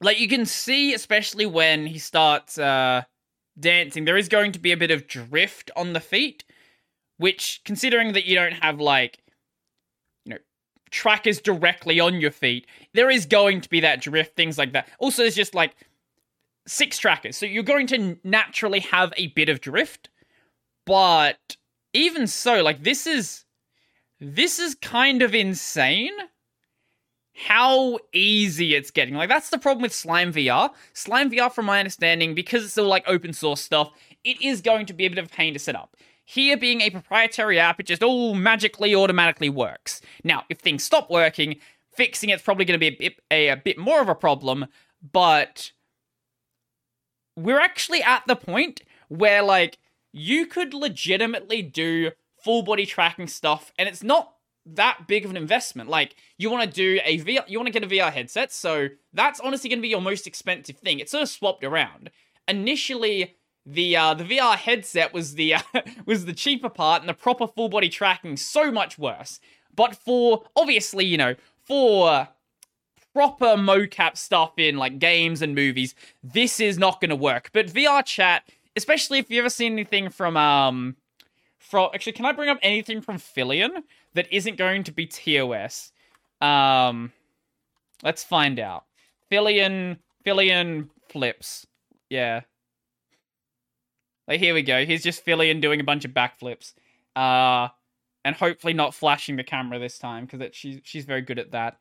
Like 0.00 0.20
you 0.20 0.28
can 0.28 0.46
see, 0.46 0.94
especially 0.94 1.46
when 1.46 1.86
he 1.88 1.98
starts 1.98 2.56
uh 2.56 3.02
dancing, 3.58 4.04
there 4.04 4.16
is 4.16 4.28
going 4.28 4.52
to 4.52 4.60
be 4.60 4.70
a 4.70 4.76
bit 4.76 4.92
of 4.92 5.08
drift 5.08 5.72
on 5.74 5.92
the 5.92 6.00
feet, 6.00 6.44
which, 7.16 7.62
considering 7.64 8.12
that 8.12 8.26
you 8.26 8.36
don't 8.36 8.52
have 8.52 8.78
like, 8.80 9.18
know, 10.86 10.90
trackers 10.90 11.40
directly 11.40 12.00
on 12.00 12.20
your 12.20 12.30
feet, 12.30 12.66
there 12.94 13.10
is 13.10 13.26
going 13.26 13.60
to 13.60 13.68
be 13.68 13.80
that 13.80 14.00
drift, 14.00 14.36
things 14.36 14.58
like 14.58 14.72
that. 14.72 14.88
Also, 14.98 15.22
there's 15.22 15.34
just 15.34 15.54
like 15.54 15.74
six 16.66 16.98
trackers, 16.98 17.36
so 17.36 17.46
you're 17.46 17.62
going 17.62 17.86
to 17.88 18.18
naturally 18.24 18.80
have 18.80 19.12
a 19.16 19.28
bit 19.28 19.48
of 19.48 19.60
drift, 19.60 20.08
but 20.84 21.56
even 21.92 22.26
so, 22.26 22.62
like, 22.62 22.82
this 22.82 23.06
is. 23.06 23.44
This 24.18 24.58
is 24.58 24.74
kind 24.74 25.20
of 25.20 25.34
insane 25.34 26.14
how 27.34 27.98
easy 28.14 28.74
it's 28.74 28.90
getting. 28.90 29.14
Like 29.14 29.28
that's 29.28 29.50
the 29.50 29.58
problem 29.58 29.82
with 29.82 29.92
Slime 29.92 30.32
VR. 30.32 30.70
Slime 30.94 31.30
VR, 31.30 31.52
from 31.52 31.66
my 31.66 31.78
understanding, 31.78 32.34
because 32.34 32.64
it's 32.64 32.78
all 32.78 32.86
like 32.86 33.04
open 33.06 33.34
source 33.34 33.60
stuff, 33.60 33.92
it 34.24 34.40
is 34.40 34.62
going 34.62 34.86
to 34.86 34.94
be 34.94 35.04
a 35.04 35.10
bit 35.10 35.18
of 35.18 35.26
a 35.26 35.28
pain 35.28 35.52
to 35.52 35.58
set 35.58 35.76
up. 35.76 35.96
Here 36.28 36.56
being 36.56 36.80
a 36.80 36.90
proprietary 36.90 37.58
app, 37.60 37.78
it 37.78 37.86
just 37.86 38.02
all 38.02 38.34
magically 38.34 38.94
automatically 38.94 39.48
works. 39.48 40.00
Now, 40.24 40.42
if 40.48 40.58
things 40.58 40.82
stop 40.82 41.08
working, 41.08 41.60
fixing 41.94 42.30
it's 42.30 42.42
probably 42.42 42.64
going 42.64 42.78
to 42.78 42.90
be 42.90 42.94
a 42.94 42.98
bit, 42.98 43.20
a, 43.30 43.48
a 43.48 43.56
bit 43.56 43.78
more 43.78 44.00
of 44.00 44.08
a 44.08 44.14
problem, 44.14 44.66
but 45.12 45.70
we're 47.36 47.60
actually 47.60 48.02
at 48.02 48.24
the 48.26 48.34
point 48.34 48.80
where 49.08 49.40
like 49.42 49.78
you 50.12 50.46
could 50.46 50.74
legitimately 50.74 51.62
do 51.62 52.10
full 52.42 52.62
body 52.62 52.86
tracking 52.86 53.28
stuff 53.28 53.72
and 53.78 53.88
it's 53.88 54.02
not 54.02 54.32
that 54.66 55.06
big 55.06 55.24
of 55.24 55.30
an 55.30 55.36
investment. 55.36 55.88
Like 55.88 56.16
you 56.38 56.50
want 56.50 56.68
to 56.68 56.74
do 56.74 57.00
a 57.04 57.18
VR, 57.20 57.48
you 57.48 57.58
want 57.58 57.72
to 57.72 57.78
get 57.78 57.84
a 57.84 57.94
VR 57.94 58.12
headset, 58.12 58.52
so 58.52 58.88
that's 59.12 59.38
honestly 59.38 59.70
going 59.70 59.78
to 59.78 59.82
be 59.82 59.88
your 59.88 60.00
most 60.00 60.26
expensive 60.26 60.76
thing. 60.78 60.98
It's 60.98 61.12
sort 61.12 61.22
of 61.22 61.28
swapped 61.28 61.62
around. 61.62 62.10
Initially, 62.48 63.36
the 63.66 63.96
uh, 63.96 64.14
the 64.14 64.24
VR 64.24 64.56
headset 64.56 65.12
was 65.12 65.34
the 65.34 65.54
uh, 65.54 65.60
was 66.06 66.24
the 66.24 66.32
cheaper 66.32 66.68
part, 66.68 67.02
and 67.02 67.08
the 67.08 67.14
proper 67.14 67.46
full 67.46 67.68
body 67.68 67.88
tracking 67.88 68.36
so 68.36 68.70
much 68.70 68.98
worse. 68.98 69.40
But 69.74 69.96
for 69.96 70.44
obviously, 70.54 71.04
you 71.04 71.18
know, 71.18 71.34
for 71.64 72.28
proper 73.12 73.56
mocap 73.56 74.16
stuff 74.16 74.52
in 74.58 74.76
like 74.76 74.98
games 74.98 75.42
and 75.42 75.54
movies, 75.54 75.94
this 76.22 76.60
is 76.60 76.78
not 76.78 77.00
going 77.00 77.10
to 77.10 77.16
work. 77.16 77.50
But 77.52 77.66
VR 77.66 78.04
chat, 78.04 78.48
especially 78.76 79.18
if 79.18 79.30
you 79.30 79.40
ever 79.40 79.50
seen 79.50 79.72
anything 79.72 80.08
from 80.08 80.36
um 80.36 80.96
from 81.58 81.90
actually, 81.92 82.12
can 82.12 82.24
I 82.24 82.32
bring 82.32 82.48
up 82.48 82.58
anything 82.62 83.00
from 83.00 83.18
Philian? 83.18 83.82
that 84.16 84.32
isn't 84.32 84.56
going 84.56 84.82
to 84.84 84.92
be 84.92 85.06
TOS. 85.06 85.92
Um, 86.40 87.12
let's 88.02 88.24
find 88.24 88.58
out. 88.58 88.84
Philian, 89.28 89.98
Philian 90.24 90.90
flips. 91.08 91.66
Yeah. 92.08 92.40
Like, 94.28 94.40
here 94.40 94.54
we 94.54 94.62
go. 94.62 94.84
He's 94.84 95.02
just 95.02 95.24
Philian 95.24 95.60
doing 95.60 95.80
a 95.80 95.84
bunch 95.84 96.04
of 96.04 96.12
backflips. 96.12 96.74
Uh, 97.14 97.68
and 98.24 98.34
hopefully 98.34 98.72
not 98.72 98.94
flashing 98.94 99.36
the 99.36 99.44
camera 99.44 99.78
this 99.78 99.98
time, 99.98 100.26
because 100.26 100.54
she's, 100.54 100.80
she's 100.82 101.04
very 101.04 101.22
good 101.22 101.38
at 101.38 101.52
that. 101.52 101.78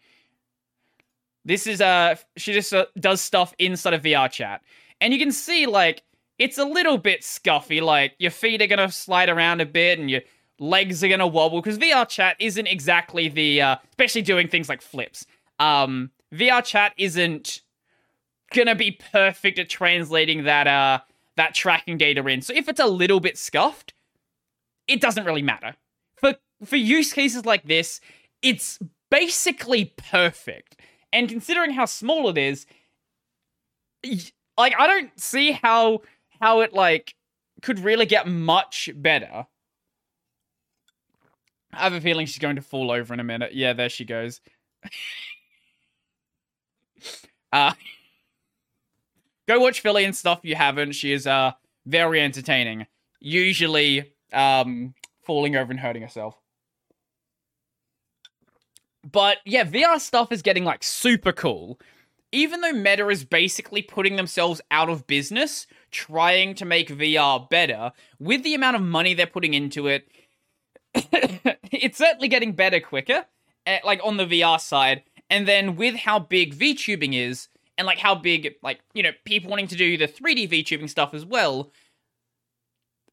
This 1.43 1.67
is, 1.67 1.81
uh, 1.81 2.15
she 2.38 2.53
just 2.53 2.73
uh, 2.73 2.85
does 2.99 3.22
stuff 3.22 3.53
inside 3.59 3.93
of 3.93 4.03
VR 4.03 4.30
chat. 4.31 4.61
And 5.01 5.13
you 5.13 5.19
can 5.19 5.31
see, 5.31 5.65
like, 5.65 6.03
it's 6.38 6.57
a 6.57 6.65
little 6.65 6.97
bit 6.97 7.22
scuffy. 7.22 7.81
Like, 7.81 8.13
your 8.19 8.31
feet 8.31 8.61
are 8.61 8.67
gonna 8.67 8.91
slide 8.91 9.30
around 9.30 9.61
a 9.61 9.65
bit, 9.65 9.99
and 9.99 10.09
your 10.09 10.22
legs 10.59 11.03
are 11.03 11.07
gonna 11.07 11.27
wobble 11.27 11.61
because 11.61 11.77
VR 11.77 12.07
chat 12.07 12.35
isn't 12.39 12.67
exactly 12.67 13.27
the 13.27 13.61
uh, 13.61 13.76
especially 13.89 14.22
doing 14.22 14.47
things 14.47 14.69
like 14.69 14.81
flips. 14.81 15.26
Um, 15.59 16.11
VR 16.34 16.63
chat 16.63 16.93
isn't 16.97 17.61
gonna 18.53 18.76
be 18.76 18.91
perfect 19.11 19.59
at 19.59 19.69
translating 19.69 20.43
that 20.43 20.67
uh 20.67 20.99
that 21.38 21.53
tracking 21.53 21.98
data 21.98 22.26
in. 22.28 22.41
So 22.41 22.53
if 22.53 22.68
it's 22.68 22.80
a 22.80 22.88
little 22.88 23.20
bit 23.20 23.38
scuffed, 23.38 23.94
it 24.88 25.02
doesn't 25.02 25.26
really 25.26 25.41
matter. 25.41 25.76
For 26.16 26.36
for 26.64 26.78
use 26.78 27.14
cases 27.14 27.45
like 27.45 27.66
this, 27.66 27.99
it's 28.41 28.80
basically 29.12 29.94
perfect. 29.98 30.80
And 31.12 31.30
considering 31.30 31.72
how 31.72 31.86
small 31.86 32.30
it 32.30 32.38
is, 32.38 32.66
like 34.57 34.74
I 34.78 34.88
don't 34.88 35.20
see 35.20 35.52
how 35.52 36.02
how 36.41 36.62
it 36.62 36.74
like 36.74 37.16
could 37.62 37.80
really 37.80 38.06
get 38.06 38.28
much 38.28 38.90
better. 38.95 39.48
I 41.74 41.78
have 41.78 41.94
a 41.94 42.02
feeling 42.02 42.26
she's 42.26 42.40
going 42.40 42.56
to 42.56 42.62
fall 42.62 42.91
over 42.91 43.14
in 43.14 43.20
a 43.20 43.24
minute. 43.24 43.53
Yeah, 43.53 43.74
there 43.74 43.90
she 43.90 44.06
goes. 44.06 44.40
uh, 47.52 47.74
go 49.47 49.59
watch 49.59 49.81
Philian 49.81 50.13
stuff 50.13 50.39
you 50.43 50.55
haven't. 50.55 50.93
She 50.93 51.11
is 51.11 51.27
uh 51.27 51.51
very 51.85 52.22
entertaining. 52.22 52.88
Usually 53.19 54.13
um 54.34 54.93
falling 55.23 55.55
over 55.55 55.72
and 55.72 55.80
hurting 55.80 56.01
herself. 56.01 56.39
But 59.09 59.38
yeah, 59.45 59.63
VR 59.65 59.99
stuff 59.99 60.31
is 60.31 60.41
getting 60.41 60.63
like 60.63 60.84
super 60.84 61.31
cool. 61.31 61.80
Even 62.31 62.61
though 62.61 62.73
Meta 62.73 63.07
is 63.07 63.23
basically 63.23 63.81
putting 63.81 64.15
themselves 64.15 64.59
out 64.72 64.89
of 64.89 65.07
business, 65.07 65.67
trying 65.91 66.55
to 66.55 66.65
make 66.65 66.89
VR 66.89 67.49
better, 67.49 67.93
with 68.19 68.43
the 68.43 68.55
amount 68.55 68.76
of 68.76 68.81
money 68.81 69.13
they're 69.13 69.27
putting 69.27 69.53
into 69.53 69.88
it, 69.88 70.09
it's 70.93 71.97
certainly 71.97 72.27
getting 72.27 72.53
better 72.53 72.80
quicker, 72.80 73.26
eh, 73.65 73.80
like 73.85 74.01
on 74.03 74.17
the 74.17 74.26
VR 74.26 74.59
side. 74.59 75.03
And 75.30 75.47
then 75.47 75.76
with 75.76 75.95
how 75.95 76.19
big 76.19 76.55
VTubing 76.55 77.13
is, 77.13 77.47
and 77.77 77.85
like 77.85 77.99
how 77.99 78.15
big, 78.15 78.56
like, 78.64 78.80
you 78.93 79.03
know, 79.03 79.11
people 79.26 79.49
wanting 79.49 79.68
to 79.68 79.76
do 79.76 79.97
the 79.97 80.07
3D 80.07 80.49
VTubing 80.49 80.89
stuff 80.89 81.14
as 81.14 81.26
well, 81.26 81.72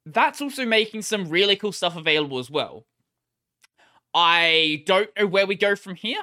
that's 0.06 0.40
also 0.40 0.64
making 0.64 1.02
some 1.02 1.28
really 1.28 1.56
cool 1.56 1.72
stuff 1.72 1.96
available 1.96 2.38
as 2.38 2.50
well. 2.50 2.86
I 4.14 4.82
don't 4.86 5.10
know 5.18 5.26
where 5.26 5.46
we 5.46 5.54
go 5.54 5.74
from 5.74 5.94
here, 5.94 6.22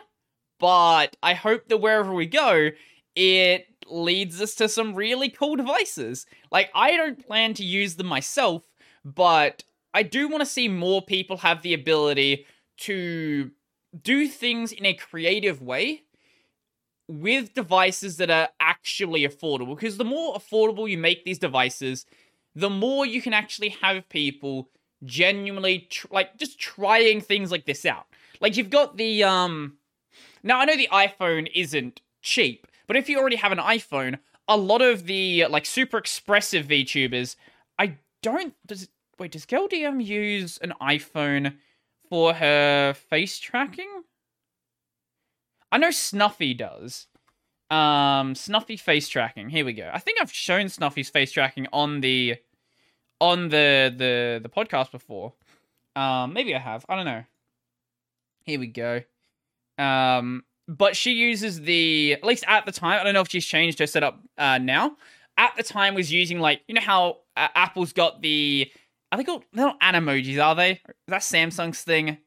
but 0.59 1.17
I 1.23 1.33
hope 1.33 1.67
that 1.69 1.77
wherever 1.77 2.13
we 2.13 2.25
go, 2.25 2.69
it 3.15 3.67
leads 3.87 4.41
us 4.41 4.55
to 4.55 4.69
some 4.69 4.93
really 4.93 5.29
cool 5.29 5.55
devices. 5.55 6.25
Like, 6.51 6.69
I 6.75 6.95
don't 6.95 7.25
plan 7.25 7.53
to 7.55 7.63
use 7.63 7.95
them 7.95 8.07
myself, 8.07 8.63
but 9.03 9.63
I 9.93 10.03
do 10.03 10.27
want 10.27 10.41
to 10.41 10.45
see 10.45 10.67
more 10.67 11.01
people 11.01 11.37
have 11.37 11.61
the 11.61 11.73
ability 11.73 12.45
to 12.81 13.51
do 14.03 14.27
things 14.27 14.71
in 14.71 14.85
a 14.85 14.93
creative 14.93 15.61
way 15.61 16.03
with 17.09 17.55
devices 17.55 18.17
that 18.17 18.29
are 18.29 18.49
actually 18.59 19.27
affordable. 19.27 19.75
Because 19.75 19.97
the 19.97 20.05
more 20.05 20.35
affordable 20.35 20.87
you 20.87 20.97
make 20.97 21.25
these 21.25 21.39
devices, 21.39 22.05
the 22.55 22.69
more 22.69 23.03
you 23.05 23.19
can 23.19 23.33
actually 23.33 23.69
have 23.81 24.07
people 24.09 24.69
genuinely 25.03 25.87
tr- 25.89 26.07
like 26.11 26.37
just 26.37 26.59
trying 26.59 27.19
things 27.19 27.51
like 27.51 27.65
this 27.65 27.83
out. 27.83 28.05
Like 28.39 28.55
you've 28.55 28.69
got 28.69 28.97
the 28.97 29.23
um 29.23 29.77
now 30.43 30.59
I 30.59 30.65
know 30.65 30.77
the 30.77 30.89
iPhone 30.91 31.49
isn't 31.55 32.01
cheap, 32.21 32.67
but 32.85 32.95
if 32.95 33.09
you 33.09 33.19
already 33.19 33.37
have 33.37 33.51
an 33.51 33.57
iPhone, 33.57 34.19
a 34.47 34.55
lot 34.55 34.81
of 34.81 35.05
the 35.05 35.45
like 35.47 35.65
super 35.65 35.97
expressive 35.97 36.67
VTubers, 36.67 37.35
I 37.79 37.97
don't 38.21 38.53
does 38.67 38.87
Wait, 39.17 39.31
does 39.33 39.45
GirlDM 39.45 40.05
use 40.05 40.59
an 40.59 40.73
iPhone 40.81 41.57
for 42.07 42.33
her 42.35 42.93
face 42.93 43.37
tracking? 43.37 44.03
I 45.71 45.77
know 45.77 45.91
Snuffy 45.91 46.53
does. 46.53 47.07
Um, 47.69 48.33
Snuffy 48.33 48.77
face 48.77 49.07
tracking. 49.07 49.49
Here 49.49 49.65
we 49.65 49.73
go. 49.73 49.89
I 49.93 49.99
think 49.99 50.19
I've 50.19 50.31
shown 50.31 50.69
Snuffy's 50.69 51.09
face 51.09 51.31
tracking 51.31 51.67
on 51.71 52.01
the 52.01 52.37
on 53.21 53.49
the 53.49 53.93
the 53.95 54.39
the 54.41 54.49
podcast 54.49 54.91
before. 54.91 55.33
Um, 55.95 56.33
maybe 56.33 56.55
I 56.55 56.59
have. 56.59 56.85
I 56.89 56.95
don't 56.95 57.05
know. 57.05 57.23
Here 58.45 58.59
we 58.59 58.67
go. 58.67 59.01
Um, 59.77 60.43
but 60.67 60.95
she 60.95 61.11
uses 61.11 61.61
the 61.61 62.13
at 62.13 62.23
least 62.23 62.43
at 62.47 62.65
the 62.65 62.71
time. 62.71 62.99
I 62.99 63.03
don't 63.03 63.13
know 63.13 63.21
if 63.21 63.29
she's 63.29 63.45
changed 63.45 63.79
her 63.79 63.87
setup 63.87 64.19
uh, 64.37 64.57
now. 64.57 64.97
At 65.37 65.55
the 65.55 65.63
time, 65.63 65.93
was 65.95 66.11
using 66.11 66.39
like 66.39 66.61
you 66.67 66.73
know 66.73 66.81
how 66.81 67.19
uh, 67.37 67.47
Apple's 67.55 67.93
got 67.93 68.21
the 68.21 68.71
are 69.11 69.17
they 69.17 69.23
called? 69.23 69.43
They're 69.53 69.65
not 69.65 69.79
animojis, 69.81 70.43
are 70.43 70.55
they? 70.55 70.71
Is 70.71 70.79
that 71.07 71.21
Samsung's 71.21 71.81
thing? 71.81 72.17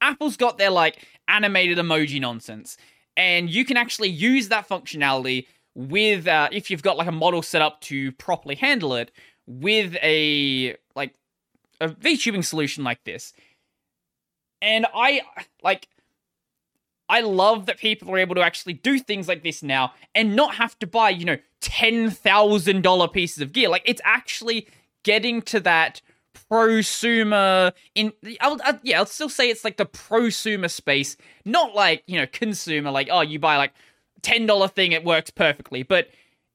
Apple's 0.00 0.36
got 0.36 0.58
their 0.58 0.70
like 0.70 1.06
animated 1.28 1.78
emoji 1.78 2.20
nonsense, 2.20 2.76
and 3.16 3.50
you 3.50 3.64
can 3.64 3.76
actually 3.76 4.08
use 4.08 4.48
that 4.48 4.68
functionality 4.68 5.46
with 5.74 6.26
uh, 6.26 6.48
if 6.52 6.70
you've 6.70 6.82
got 6.82 6.96
like 6.96 7.08
a 7.08 7.12
model 7.12 7.42
set 7.42 7.62
up 7.62 7.80
to 7.82 8.12
properly 8.12 8.54
handle 8.54 8.94
it 8.94 9.10
with 9.46 9.96
a 10.02 10.76
like 10.94 11.14
a 11.80 11.88
VTubing 11.88 12.44
solution 12.44 12.84
like 12.84 13.02
this. 13.04 13.32
And 14.62 14.86
I 14.94 15.22
like 15.62 15.88
I 17.08 17.20
love 17.20 17.66
that 17.66 17.78
people 17.78 18.10
are 18.12 18.18
able 18.18 18.34
to 18.36 18.40
actually 18.40 18.74
do 18.74 18.98
things 18.98 19.28
like 19.28 19.42
this 19.42 19.62
now 19.62 19.92
and 20.14 20.34
not 20.34 20.54
have 20.54 20.78
to 20.78 20.86
buy, 20.86 21.10
you 21.10 21.24
know, 21.26 21.36
$10,000 21.60 23.12
pieces 23.12 23.42
of 23.42 23.52
gear. 23.52 23.68
Like 23.68 23.82
it's 23.84 24.00
actually 24.04 24.68
getting 25.02 25.42
to 25.42 25.60
that 25.60 26.00
prosumer 26.50 27.72
in 27.94 28.12
I'll, 28.40 28.58
I'll, 28.64 28.78
yeah 28.82 28.98
i'll 28.98 29.06
still 29.06 29.28
say 29.28 29.50
it's 29.50 29.64
like 29.64 29.76
the 29.76 29.86
prosumer 29.86 30.70
space. 30.70 31.16
Not 31.44 31.74
like 31.74 32.02
you 32.06 32.18
know 32.18 32.26
consumer 32.26 32.90
like 32.90 33.08
oh 33.10 33.20
you 33.20 33.38
buy 33.38 33.56
like 33.56 33.72
$10 34.22 34.72
thing 34.72 34.92
it 34.92 35.04
works 35.04 35.30
perfectly. 35.30 35.82
But 35.82 36.08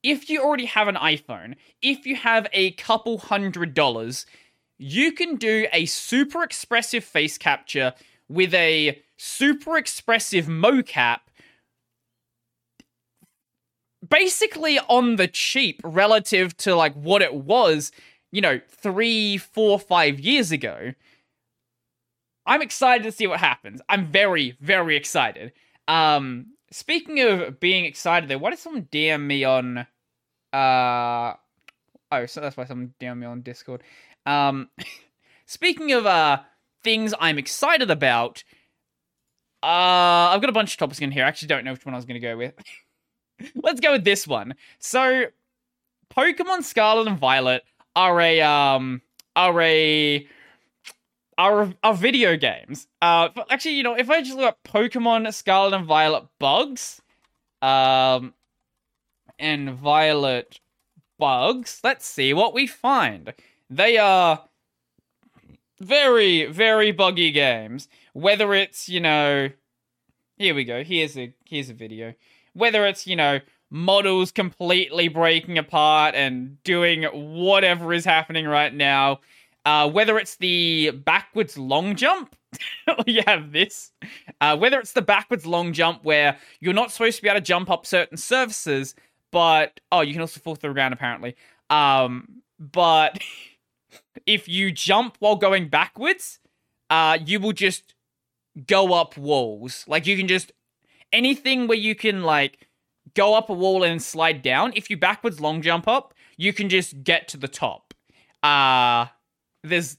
if 0.04 0.30
you 0.30 0.42
already 0.42 0.66
have 0.66 0.88
an 0.88 0.96
iPhone, 0.96 1.56
if 1.82 2.06
you 2.06 2.16
have 2.16 2.48
a 2.52 2.72
couple 2.72 3.18
hundred 3.18 3.74
dollars, 3.74 4.26
you 4.78 5.12
can 5.12 5.36
do 5.36 5.68
a 5.72 5.86
super 5.86 6.44
expressive 6.44 7.04
face 7.04 7.38
capture 7.38 7.94
with 8.28 8.54
a 8.54 9.02
super 9.18 9.78
expressive 9.78 10.46
mocap 10.46 11.20
basically 14.08 14.80
on 14.88 15.18
the 15.18 15.28
cheap 15.28 15.82
relative 15.84 16.56
to 16.58 16.76
like 16.76 16.94
what 16.94 17.22
it 17.22 17.34
was, 17.34 17.92
you 18.32 18.42
know, 18.42 18.60
three, 18.68 19.38
four, 19.38 19.80
five 19.80 20.20
years 20.20 20.52
ago. 20.52 20.94
I'm 22.46 22.62
excited 22.62 23.04
to 23.04 23.12
see 23.12 23.28
what 23.28 23.40
happens. 23.40 23.82
I'm 23.90 24.08
very, 24.08 24.56
very 24.60 24.96
excited. 24.96 25.54
Um, 25.88 26.48
speaking 26.72 27.20
of 27.22 27.60
being 27.60 27.86
excited 27.86 28.30
though, 28.30 28.38
why 28.38 28.50
did 28.52 28.60
someone 28.60 28.88
DM 28.92 29.22
me 29.26 29.44
on 29.44 29.86
uh 30.54 31.34
oh, 32.12 32.26
so 32.26 32.42
that's 32.42 32.58
why 32.58 32.66
someone 32.66 32.94
DM 33.00 33.20
me 33.20 33.28
on 33.28 33.42
Discord. 33.42 33.84
Um 34.26 34.70
speaking 35.46 35.92
of 35.92 36.06
uh 36.06 36.40
things 36.84 37.14
I'm 37.20 37.38
excited 37.38 37.92
about, 37.92 38.44
uh 39.64 40.32
I've 40.32 40.42
got 40.42 40.50
a 40.50 40.54
bunch 40.54 40.74
of 40.74 40.78
topics 40.78 41.00
in 41.00 41.12
here. 41.12 41.24
I 41.24 41.28
actually 41.28 41.50
don't 41.50 41.66
know 41.66 41.74
which 41.74 41.86
one 41.86 41.94
I 41.94 41.98
was 41.98 42.06
gonna 42.06 42.20
go 42.20 42.38
with. 42.38 42.54
Let's 43.56 43.80
go 43.80 43.94
with 43.94 44.04
this 44.04 44.28
one. 44.28 44.56
So 44.80 45.26
Pokemon 46.16 46.64
Scarlet 46.64 47.08
and 47.08 47.18
Violet 47.18 47.64
are 48.00 48.22
a 48.22 48.42
um 48.42 49.02
are 49.36 49.62
a 49.62 50.26
are, 51.38 51.74
are 51.84 51.94
video 51.94 52.38
games. 52.38 52.88
Uh, 53.02 53.30
actually, 53.50 53.76
you 53.76 53.84
know, 53.84 53.96
if 53.96 54.10
I 54.10 54.22
just 54.22 54.38
look 54.38 54.48
up 54.48 54.60
Pokemon 54.64 55.34
Scarlet 55.34 55.74
and 55.74 55.86
Violet 55.86 56.26
bugs, 56.38 57.02
um, 57.62 58.34
and 59.38 59.72
Violet 59.72 60.60
bugs, 61.18 61.80
let's 61.84 62.06
see 62.06 62.34
what 62.34 62.54
we 62.54 62.68
find. 62.68 63.34
They 63.70 63.98
are 63.98 64.44
very, 65.80 66.46
very 66.46 66.92
buggy 66.92 67.32
games. 67.32 67.88
Whether 68.14 68.54
it's, 68.54 68.90
you 68.90 69.00
know, 69.00 69.50
here 70.38 70.56
we 70.56 70.64
go. 70.64 70.84
Here's 70.84 71.18
a 71.18 71.34
here's 71.46 71.70
a 71.70 71.74
video. 71.74 72.16
Whether 72.54 72.86
it's, 72.86 73.08
you 73.08 73.16
know, 73.16 73.40
models 73.72 74.32
completely 74.32 75.08
breaking 75.08 75.58
apart 75.58 76.16
and 76.16 76.62
doing 76.64 77.04
whatever 77.04 77.94
is 77.94 78.06
happening 78.06 78.46
right 78.46 78.74
now 78.74 79.20
uh, 79.66 79.90
whether 79.90 80.18
it's 80.18 80.38
the 80.38 80.92
backwards 80.92 81.58
long 81.58 81.96
jump, 81.96 82.36
you 83.06 83.22
have 83.28 83.52
this. 83.52 83.92
Uh, 84.42 84.58
whether 84.58 84.80
it's 84.80 84.94
the 84.94 85.02
backwards 85.02 85.46
long 85.46 85.74
jump 85.74 86.04
where 86.04 86.38
you're 86.60 86.74
not 86.74 86.92
supposed 86.92 87.18
to 87.18 87.22
be 87.22 87.30
able 87.30 87.40
to 87.40 87.46
jump 87.46 87.70
up 87.70 87.86
certain 87.86 88.18
surfaces, 88.18 88.96
but 89.32 89.80
oh, 89.92 90.02
you 90.02 90.14
can 90.14 90.22
also 90.22 90.40
fall 90.40 90.56
through 90.56 90.72
the 90.72 90.74
ground 90.74 90.94
apparently. 90.94 91.36
Um, 91.70 92.42
but 92.58 93.20
if 94.26 94.48
you 94.48 94.72
jump 94.72 95.18
while 95.20 95.36
going 95.36 95.70
backwards, 95.70 96.40
uh, 96.90 97.20
you 97.24 97.40
will 97.40 97.54
just 97.54 97.94
go 98.66 98.94
up 98.94 99.18
walls. 99.18 99.86
Like 99.88 100.08
you 100.08 100.18
can 100.18 100.28
just 100.28 100.52
anything 101.12 101.68
where 101.68 101.78
you 101.78 101.96
can 101.96 102.24
like 102.24 102.69
go 103.16 103.34
up 103.36 103.50
a 103.50 103.54
wall 103.54 103.84
and 103.84 104.02
slide 104.02 104.42
down. 104.42 104.74
If 104.76 104.90
you 104.90 104.98
backwards 104.98 105.40
long 105.40 105.62
jump 105.62 105.88
up, 105.88 106.14
you 106.38 106.54
can 106.54 106.70
just 106.70 107.04
get 107.04 107.28
to 107.30 107.38
the 107.38 107.48
top. 107.48 107.94
Uh 108.44 109.08
there's 109.64 109.98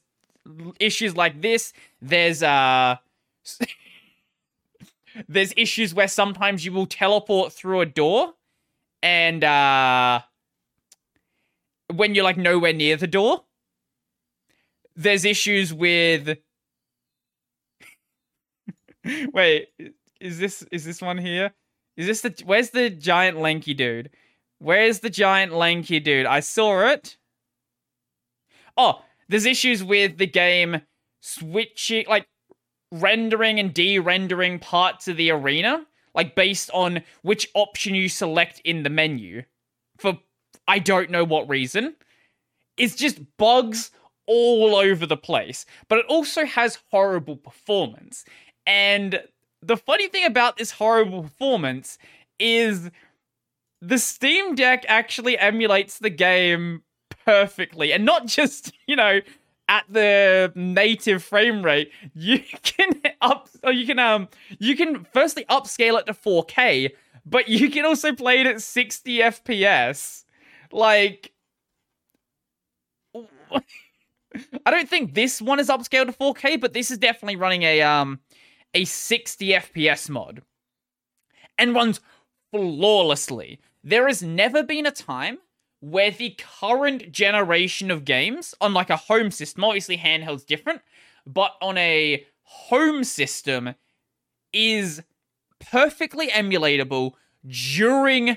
issues 0.78 1.16
like 1.16 1.40
this. 1.42 1.72
There's 2.00 2.42
uh 2.42 2.96
there's 5.28 5.52
issues 5.56 5.94
where 5.94 6.08
sometimes 6.08 6.64
you 6.64 6.72
will 6.72 6.86
teleport 6.86 7.52
through 7.52 7.80
a 7.80 7.86
door 7.86 8.34
and 9.02 9.44
uh 9.44 10.20
when 11.92 12.14
you're 12.14 12.24
like 12.24 12.36
nowhere 12.36 12.72
near 12.72 12.96
the 12.96 13.06
door. 13.06 13.44
There's 14.96 15.24
issues 15.24 15.72
with 15.72 16.38
Wait, 19.32 19.68
is 20.20 20.38
this 20.38 20.62
is 20.70 20.84
this 20.84 21.00
one 21.00 21.18
here? 21.18 21.52
Is 22.00 22.06
this 22.06 22.20
the 22.22 22.34
where's 22.46 22.70
the 22.70 22.88
giant 22.88 23.36
lanky 23.36 23.74
dude? 23.74 24.08
Where's 24.58 25.00
the 25.00 25.10
giant 25.10 25.52
lanky 25.52 26.00
dude? 26.00 26.24
I 26.24 26.40
saw 26.40 26.88
it. 26.88 27.18
Oh, 28.74 29.02
there's 29.28 29.44
issues 29.44 29.84
with 29.84 30.16
the 30.16 30.26
game 30.26 30.80
switching, 31.20 32.06
like 32.08 32.26
rendering 32.90 33.60
and 33.60 33.74
de-rendering 33.74 34.60
parts 34.60 35.08
of 35.08 35.18
the 35.18 35.30
arena, 35.30 35.86
like 36.14 36.34
based 36.34 36.70
on 36.72 37.02
which 37.20 37.46
option 37.52 37.94
you 37.94 38.08
select 38.08 38.62
in 38.64 38.82
the 38.82 38.88
menu. 38.88 39.42
For 39.98 40.18
I 40.66 40.78
don't 40.78 41.10
know 41.10 41.24
what 41.24 41.50
reason. 41.50 41.96
It's 42.78 42.94
just 42.94 43.20
bugs 43.36 43.90
all 44.24 44.74
over 44.74 45.04
the 45.04 45.18
place, 45.18 45.66
but 45.88 45.98
it 45.98 46.06
also 46.06 46.46
has 46.46 46.78
horrible 46.90 47.36
performance. 47.36 48.24
And 48.66 49.22
the 49.62 49.76
funny 49.76 50.08
thing 50.08 50.24
about 50.24 50.56
this 50.56 50.70
horrible 50.70 51.22
performance 51.22 51.98
is 52.38 52.90
the 53.80 53.98
Steam 53.98 54.54
Deck 54.54 54.84
actually 54.88 55.38
emulates 55.38 55.98
the 55.98 56.10
game 56.10 56.82
perfectly 57.24 57.92
and 57.92 58.04
not 58.04 58.26
just, 58.26 58.72
you 58.86 58.96
know, 58.96 59.20
at 59.68 59.84
the 59.88 60.52
native 60.56 61.22
frame 61.22 61.62
rate, 61.64 61.92
you 62.14 62.40
can 62.62 63.00
up 63.20 63.48
or 63.62 63.72
you 63.72 63.86
can 63.86 63.98
um 63.98 64.28
you 64.58 64.76
can 64.76 65.06
firstly 65.12 65.44
upscale 65.48 65.98
it 65.98 66.06
to 66.06 66.14
4K, 66.14 66.90
but 67.24 67.48
you 67.48 67.70
can 67.70 67.84
also 67.84 68.12
play 68.12 68.40
it 68.40 68.46
at 68.46 68.60
60 68.60 69.18
FPS. 69.18 70.24
Like 70.72 71.32
I 74.66 74.70
don't 74.70 74.88
think 74.88 75.14
this 75.14 75.40
one 75.40 75.60
is 75.60 75.68
upscaled 75.68 76.06
to 76.06 76.12
4K, 76.12 76.60
but 76.60 76.72
this 76.72 76.90
is 76.90 76.98
definitely 76.98 77.36
running 77.36 77.62
a 77.62 77.82
um 77.82 78.18
a 78.74 78.84
60 78.84 79.48
FPS 79.48 80.08
mod 80.08 80.42
and 81.58 81.74
runs 81.74 82.00
flawlessly. 82.50 83.60
There 83.82 84.06
has 84.06 84.22
never 84.22 84.62
been 84.62 84.86
a 84.86 84.90
time 84.90 85.38
where 85.80 86.10
the 86.10 86.36
current 86.60 87.10
generation 87.10 87.90
of 87.90 88.04
games 88.04 88.54
on 88.60 88.74
like 88.74 88.90
a 88.90 88.96
home 88.96 89.30
system, 89.30 89.64
obviously 89.64 89.96
handheld's 89.96 90.44
different, 90.44 90.82
but 91.26 91.52
on 91.60 91.78
a 91.78 92.24
home 92.42 93.04
system 93.04 93.74
is 94.52 95.02
perfectly 95.58 96.28
emulatable 96.28 97.12
during 97.46 98.36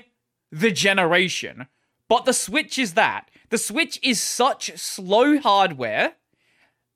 the 0.50 0.70
generation. 0.70 1.66
But 2.08 2.24
the 2.24 2.32
Switch 2.32 2.78
is 2.78 2.94
that. 2.94 3.30
The 3.50 3.58
Switch 3.58 3.98
is 4.02 4.22
such 4.22 4.76
slow 4.78 5.38
hardware 5.38 6.14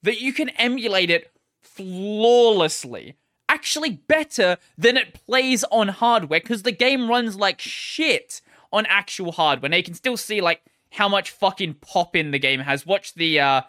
that 0.02 0.20
you 0.20 0.32
can 0.32 0.50
emulate 0.50 1.10
it 1.10 1.32
flawlessly. 1.60 3.16
Actually, 3.48 3.90
better 3.90 4.58
than 4.76 4.96
it 4.96 5.14
plays 5.14 5.64
on 5.64 5.88
hardware 5.88 6.40
because 6.40 6.62
the 6.62 6.72
game 6.72 7.08
runs 7.08 7.36
like 7.36 7.60
shit 7.60 8.42
on 8.72 8.86
actual 8.86 9.32
hardware. 9.32 9.70
Now 9.70 9.78
you 9.78 9.82
can 9.82 9.94
still 9.94 10.16
see 10.16 10.40
like 10.40 10.62
how 10.90 11.08
much 11.08 11.30
fucking 11.30 11.74
pop 11.74 12.16
in 12.16 12.30
the 12.30 12.38
game 12.38 12.60
has. 12.60 12.86
Watch 12.86 13.14
the 13.14 13.40
uh 13.40 13.62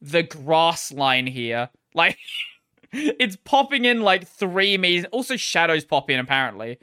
the 0.00 0.22
grass 0.22 0.92
line 0.92 1.26
here. 1.26 1.70
Like 1.94 2.16
it's 2.94 3.36
popping 3.44 3.84
in 3.84 4.00
like 4.00 4.26
three 4.26 4.78
meters. 4.78 5.04
Also 5.12 5.36
shadows 5.36 5.84
pop 5.84 6.08
in 6.08 6.18
apparently. 6.18 6.78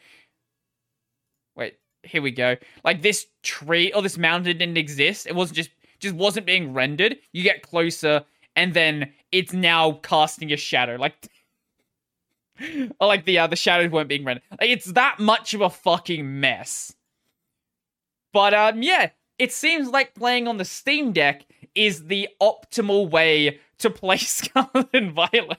Wait, 1.56 1.80
here 2.04 2.22
we 2.22 2.30
go. 2.30 2.58
Like 2.84 3.02
this 3.02 3.26
tree 3.42 3.92
or 3.94 4.04
this 4.04 4.20
mountain 4.20 4.56
didn't 4.56 4.78
exist. 4.78 5.26
It 5.26 5.34
wasn't 5.34 5.58
just 5.58 5.72
just 6.00 6.14
wasn't 6.14 6.46
being 6.46 6.74
rendered. 6.76 7.18
You 7.32 7.42
get 7.42 7.64
closer 7.64 8.24
and 8.56 8.72
then 8.76 9.12
it's 9.32 9.52
now 9.52 9.94
casting 10.04 10.54
a 10.54 10.58
shadow. 10.58 10.96
Like 10.96 11.28
or 13.00 13.08
like 13.08 13.26
the 13.26 13.40
uh, 13.40 13.48
the 13.48 13.56
shadows 13.56 13.92
weren't 13.92 14.10
being 14.10 14.26
rendered. 14.26 14.44
Like, 14.60 14.70
it's 14.70 14.92
that 14.94 15.20
much 15.20 15.54
of 15.54 15.62
a 15.62 15.70
fucking 15.70 16.40
mess. 16.40 16.94
But 18.32 18.54
um, 18.54 18.82
yeah, 18.82 19.10
it 19.38 19.52
seems 19.52 19.90
like 19.90 20.14
playing 20.14 20.48
on 20.48 20.58
the 20.58 20.66
Steam 20.66 21.12
Deck 21.12 21.46
is 21.76 22.06
the 22.08 22.30
optimal 22.42 23.10
way 23.10 23.60
to 23.80 23.90
play 23.90 24.18
Scarlet 24.18 24.90
and 24.94 25.14
Violet. 25.14 25.58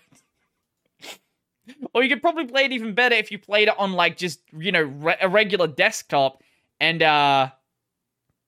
or 1.95 2.03
you 2.03 2.09
could 2.09 2.23
probably 2.23 2.47
play 2.47 2.65
it 2.65 2.73
even 2.73 2.95
better 2.95 3.15
if 3.15 3.31
you 3.31 3.39
played 3.39 3.69
it 3.69 3.79
on 3.79 3.93
like 3.93 4.17
just 4.17 4.41
you 4.57 4.73
know 4.73 4.83
re- 4.83 5.17
a 5.21 5.29
regular 5.29 5.67
desktop 5.67 6.43
and 6.81 7.03
uh 7.03 7.49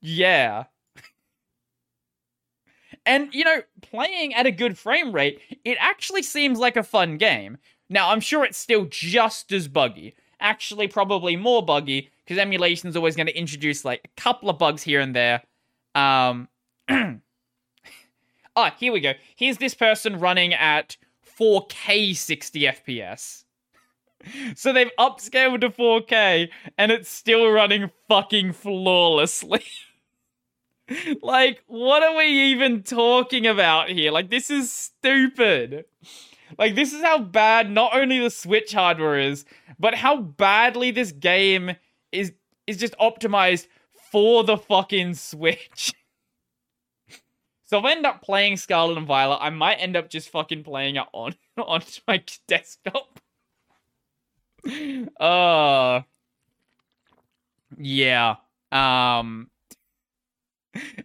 yeah 0.01 0.65
and 3.07 3.33
you 3.33 3.45
know 3.45 3.63
playing 3.81 4.35
at 4.35 4.47
a 4.47 4.51
good 4.51 4.77
frame 4.77 5.13
rate 5.13 5.41
it 5.65 5.77
actually 5.81 6.23
seems 6.23 6.59
like 6.59 6.77
a 6.77 6.83
fun 6.83 7.17
game 7.17 7.59
now 7.93 8.11
i'm 8.11 8.21
sure 8.21 8.45
it's 8.45 8.59
still 8.59 8.87
just 8.87 9.53
as 9.53 9.69
buggy 9.69 10.15
actually 10.43 10.89
probably 10.89 11.37
more 11.37 11.65
buggy 11.65 12.11
because 12.25 12.39
emulation 12.39 12.89
is 12.89 12.97
always 12.97 13.17
going 13.17 13.27
to 13.27 13.39
introduce 13.39 13.85
like 13.85 14.01
a 14.05 14.21
couple 14.21 14.51
of 14.51 14.59
bugs 14.59 14.83
here 14.83 15.01
and 15.01 15.15
there. 15.15 15.43
Um, 15.95 16.49
oh, 16.91 18.71
here 18.79 18.93
we 18.93 19.01
go. 19.01 19.13
Here's 19.37 19.59
this 19.59 19.75
person 19.75 20.19
running 20.19 20.53
at 20.53 20.97
4K 21.39 22.15
60 22.17 22.61
FPS. 22.61 23.45
So 24.55 24.73
they've 24.73 24.89
upscaled 25.01 25.63
to 25.63 25.71
4K 25.71 26.49
and 26.79 26.93
it's 26.93 27.09
still 27.09 27.51
running 27.51 27.91
fucking 28.07 28.53
flawlessly. 28.53 29.65
like, 31.23 31.65
what 31.67 32.05
are 32.05 32.17
we 32.17 32.27
even 32.27 32.85
talking 32.85 33.49
about 33.49 33.89
here? 33.89 34.13
Like, 34.13 34.31
this 34.31 34.49
is 34.49 34.73
stupid. 34.73 35.87
Like, 36.59 36.75
this 36.75 36.93
is 36.93 37.03
how 37.03 37.19
bad 37.19 37.71
not 37.71 37.95
only 37.95 38.19
the 38.19 38.31
Switch 38.31 38.73
hardware 38.73 39.19
is, 39.19 39.45
but 39.79 39.95
how 39.95 40.17
badly 40.17 40.91
this 40.91 41.13
game 41.13 41.77
is 42.11 42.33
is 42.67 42.77
just 42.77 42.97
optimized 42.99 43.67
for 44.11 44.45
the 44.45 44.57
fucking 44.57 45.15
Switch. 45.15 45.93
so 47.65 47.79
if 47.79 47.85
I 47.85 47.93
end 47.93 48.07
up 48.07 48.23
playing 48.23 48.57
Scarlet 48.57 48.99
and 48.99 49.07
Violet, 49.07 49.39
I 49.41 49.51
might 49.51 49.77
end 49.77 49.97
up 49.97 50.09
just 50.11 50.29
fucking 50.31 50.65
playing 50.65 50.97
it 50.97 51.07
on 51.13 51.35
on 51.57 51.83
my 52.07 52.23
desktop. 52.47 53.21
uh 55.21 56.03
yeah. 57.79 58.37
Um 58.71 59.51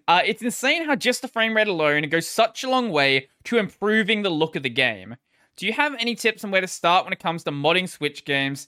uh, 0.08 0.22
it's 0.26 0.42
insane 0.42 0.86
how 0.86 0.96
just 0.96 1.22
the 1.22 1.28
frame 1.28 1.56
rate 1.56 1.68
alone 1.68 2.08
goes 2.08 2.28
such 2.28 2.64
a 2.64 2.70
long 2.70 2.90
way 2.90 3.28
to 3.44 3.58
improving 3.58 4.22
the 4.22 4.30
look 4.30 4.56
of 4.56 4.64
the 4.64 4.70
game. 4.70 5.18
Do 5.58 5.66
you 5.66 5.74
have 5.74 5.96
any 6.00 6.16
tips 6.16 6.44
on 6.44 6.52
where 6.52 6.62
to 6.62 6.68
start 6.68 7.06
when 7.06 7.14
it 7.14 7.20
comes 7.20 7.44
to 7.44 7.52
modding 7.52 7.90
Switch 7.90 8.24
games? 8.26 8.68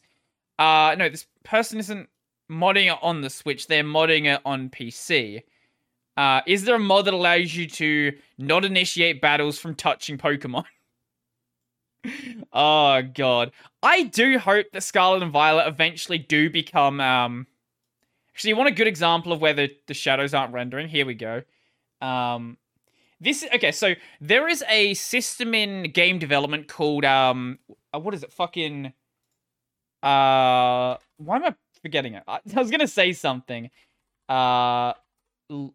Uh, 0.58 0.96
no, 0.98 1.08
this 1.08 1.28
person 1.44 1.80
isn't 1.80 2.10
modding 2.52 2.92
it 2.92 3.00
on 3.02 3.22
the 3.22 3.30
Switch, 3.30 3.68
they're 3.68 3.84
modding 3.84 4.26
it 4.26 4.42
on 4.44 4.70
PC. 4.70 5.44
Uh, 6.18 6.42
is 6.46 6.66
there 6.66 6.76
a 6.76 6.80
mod 6.80 7.06
that 7.06 7.14
allows 7.14 7.56
you 7.56 7.68
to 7.68 8.12
not 8.38 8.66
initiate 8.66 9.22
battles 9.22 9.58
from 9.58 9.76
touching 9.76 10.18
Pokemon? 10.18 10.66
oh 12.54 13.02
god. 13.14 13.52
I 13.82 14.04
do 14.04 14.38
hope 14.38 14.68
that 14.74 14.82
Scarlet 14.82 15.24
and 15.24 15.32
Violet 15.32 15.68
eventually 15.68 16.18
do 16.18 16.50
become 16.50 17.00
um 17.00 17.48
Actually, 18.40 18.52
you 18.52 18.56
want 18.56 18.70
a 18.70 18.74
good 18.74 18.88
example 18.88 19.34
of 19.34 19.42
where 19.42 19.54
the, 19.54 19.70
the 19.88 19.94
shadows 19.94 20.34
aren't 20.34 20.54
rendering? 20.54 20.88
Here 20.88 21.06
we 21.06 21.14
go. 21.14 21.42
Um, 22.00 22.58
this 23.20 23.44
is 23.44 23.50
okay. 23.54 23.72
So 23.72 23.96
there 24.22 24.48
is 24.48 24.64
a 24.70 24.94
system 24.94 25.54
in 25.54 25.92
game 25.92 26.20
development 26.20 26.68
called 26.68 27.06
um, 27.06 27.60
uh, 27.94 28.00
what 28.00 28.14
is 28.14 28.24
it? 28.24 28.32
Fucking 28.32 28.94
uh, 30.02 30.98
why 31.18 31.36
am 31.36 31.46
I 31.46 31.56
forgetting 31.82 32.14
it? 32.16 32.24
I, 32.28 32.40
I 32.56 32.60
was 32.60 32.72
gonna 32.72 32.88
say 32.88 33.14
something. 33.14 33.70
Uh, 34.28 34.94
l- 35.50 35.74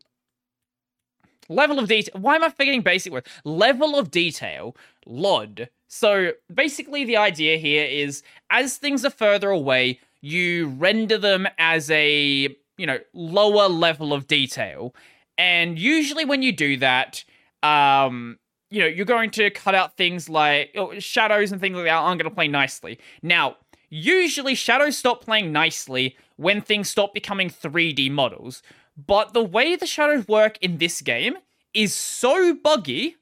level 1.48 1.78
of 1.78 1.88
detail. 1.88 2.20
Why 2.20 2.36
am 2.36 2.44
I 2.44 2.50
forgetting 2.50 2.82
basic 2.82 3.12
words? 3.12 3.28
Level 3.44 3.98
of 3.98 4.10
detail. 4.10 4.76
LOD. 5.06 5.68
So 5.88 6.32
basically, 6.52 7.04
the 7.04 7.16
idea 7.16 7.58
here 7.58 7.84
is 7.84 8.22
as 8.50 8.76
things 8.76 9.04
are 9.04 9.10
further 9.10 9.50
away, 9.50 10.00
you 10.20 10.68
render 10.68 11.18
them 11.18 11.46
as 11.58 11.90
a, 11.90 12.48
you 12.78 12.86
know, 12.86 12.98
lower 13.12 13.68
level 13.68 14.12
of 14.12 14.26
detail. 14.26 14.94
And 15.36 15.78
usually 15.78 16.24
when 16.24 16.42
you 16.42 16.52
do 16.52 16.76
that, 16.78 17.24
um, 17.64 18.38
you 18.70 18.80
know, 18.80 18.86
you're 18.86 19.06
going 19.06 19.30
to 19.30 19.50
cut 19.50 19.74
out 19.74 19.96
things 19.96 20.28
like 20.28 20.72
oh, 20.76 20.98
shadows 20.98 21.52
and 21.52 21.60
things 21.60 21.76
like 21.76 21.84
that 21.84 21.94
aren't 21.94 22.20
going 22.20 22.30
to 22.30 22.34
play 22.34 22.48
nicely. 22.48 22.98
Now, 23.22 23.56
usually 23.88 24.54
shadows 24.54 24.98
stop 24.98 25.24
playing 25.24 25.52
nicely 25.52 26.16
when 26.36 26.60
things 26.60 26.88
stop 26.88 27.14
becoming 27.14 27.48
3D 27.48 28.10
models. 28.10 28.62
But 29.06 29.32
the 29.32 29.44
way 29.44 29.76
the 29.76 29.86
shadows 29.86 30.28
work 30.28 30.58
in 30.60 30.78
this 30.78 31.00
game 31.00 31.36
is 31.72 31.94
so 31.94 32.54
buggy 32.54 33.16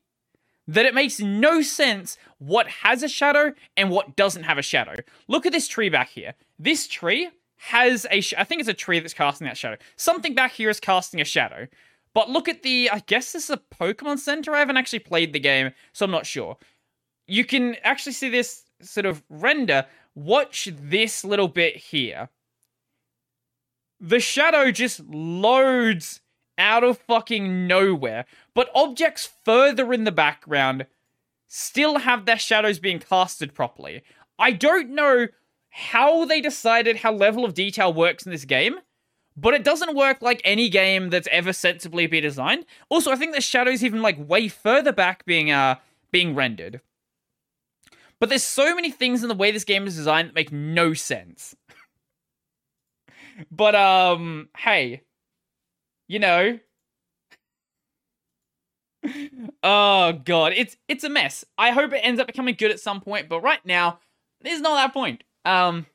that 0.68 0.86
it 0.86 0.94
makes 0.94 1.20
no 1.20 1.60
sense 1.60 2.16
what 2.38 2.68
has 2.68 3.02
a 3.02 3.08
shadow 3.08 3.52
and 3.76 3.90
what 3.90 4.16
doesn't 4.16 4.44
have 4.44 4.58
a 4.58 4.62
shadow. 4.62 4.94
Look 5.28 5.46
at 5.46 5.52
this 5.52 5.68
tree 5.68 5.88
back 5.88 6.10
here. 6.10 6.34
This 6.58 6.86
tree 6.86 7.30
has 7.56 8.06
a, 8.10 8.20
sh- 8.20 8.34
I 8.36 8.44
think 8.44 8.60
it's 8.60 8.68
a 8.68 8.74
tree 8.74 9.00
that's 9.00 9.14
casting 9.14 9.46
that 9.46 9.56
shadow. 9.56 9.76
Something 9.96 10.34
back 10.34 10.52
here 10.52 10.70
is 10.70 10.80
casting 10.80 11.20
a 11.20 11.24
shadow. 11.24 11.68
But 12.14 12.30
look 12.30 12.48
at 12.48 12.62
the, 12.62 12.90
I 12.90 13.00
guess 13.00 13.32
this 13.32 13.44
is 13.44 13.50
a 13.50 13.60
Pokemon 13.74 14.18
Center. 14.18 14.54
I 14.54 14.58
haven't 14.58 14.76
actually 14.76 14.98
played 14.98 15.32
the 15.32 15.40
game, 15.40 15.72
so 15.92 16.04
I'm 16.04 16.10
not 16.10 16.26
sure. 16.26 16.56
You 17.26 17.44
can 17.44 17.76
actually 17.82 18.12
see 18.12 18.28
this 18.28 18.64
sort 18.80 19.06
of 19.06 19.22
render. 19.30 19.86
Watch 20.14 20.68
this 20.72 21.24
little 21.24 21.48
bit 21.48 21.76
here. 21.76 22.28
The 23.98 24.20
shadow 24.20 24.70
just 24.70 25.00
loads 25.08 26.20
out 26.58 26.84
of 26.84 26.98
fucking 26.98 27.66
nowhere, 27.66 28.26
but 28.54 28.70
objects 28.74 29.30
further 29.44 29.92
in 29.92 30.04
the 30.04 30.12
background 30.12 30.86
still 31.48 31.98
have 31.98 32.26
their 32.26 32.38
shadows 32.38 32.78
being 32.78 32.98
casted 32.98 33.54
properly. 33.54 34.02
I 34.38 34.52
don't 34.52 34.90
know 34.90 35.28
how 35.70 36.24
they 36.24 36.40
decided 36.40 36.96
how 36.96 37.12
level 37.12 37.44
of 37.44 37.54
detail 37.54 37.92
works 37.92 38.26
in 38.26 38.32
this 38.32 38.44
game, 38.44 38.76
but 39.36 39.54
it 39.54 39.64
doesn't 39.64 39.96
work 39.96 40.20
like 40.20 40.40
any 40.44 40.68
game 40.68 41.10
that's 41.10 41.28
ever 41.30 41.52
sensibly 41.52 42.06
been 42.06 42.22
designed. 42.22 42.66
Also, 42.88 43.10
I 43.10 43.16
think 43.16 43.34
the 43.34 43.40
shadows 43.40 43.82
even 43.82 44.02
like 44.02 44.16
way 44.18 44.48
further 44.48 44.92
back 44.92 45.24
being 45.24 45.50
uh 45.50 45.76
being 46.10 46.34
rendered. 46.34 46.80
But 48.20 48.28
there's 48.28 48.44
so 48.44 48.74
many 48.74 48.90
things 48.90 49.22
in 49.22 49.28
the 49.28 49.34
way 49.34 49.50
this 49.50 49.64
game 49.64 49.86
is 49.86 49.96
designed 49.96 50.28
that 50.28 50.34
make 50.34 50.52
no 50.52 50.94
sense. 50.94 51.56
but 53.50 53.74
um 53.74 54.48
hey, 54.58 55.02
you 56.08 56.18
know, 56.18 56.58
oh 59.62 60.12
god, 60.24 60.52
it's 60.54 60.76
it's 60.88 61.04
a 61.04 61.08
mess. 61.08 61.44
I 61.56 61.70
hope 61.70 61.92
it 61.92 62.00
ends 62.02 62.20
up 62.20 62.26
becoming 62.26 62.54
good 62.56 62.70
at 62.70 62.80
some 62.80 63.00
point, 63.00 63.28
but 63.28 63.40
right 63.40 63.64
now, 63.64 63.98
there's 64.42 64.60
not 64.60 64.74
that 64.74 64.92
point. 64.92 65.24
Um, 65.44 65.86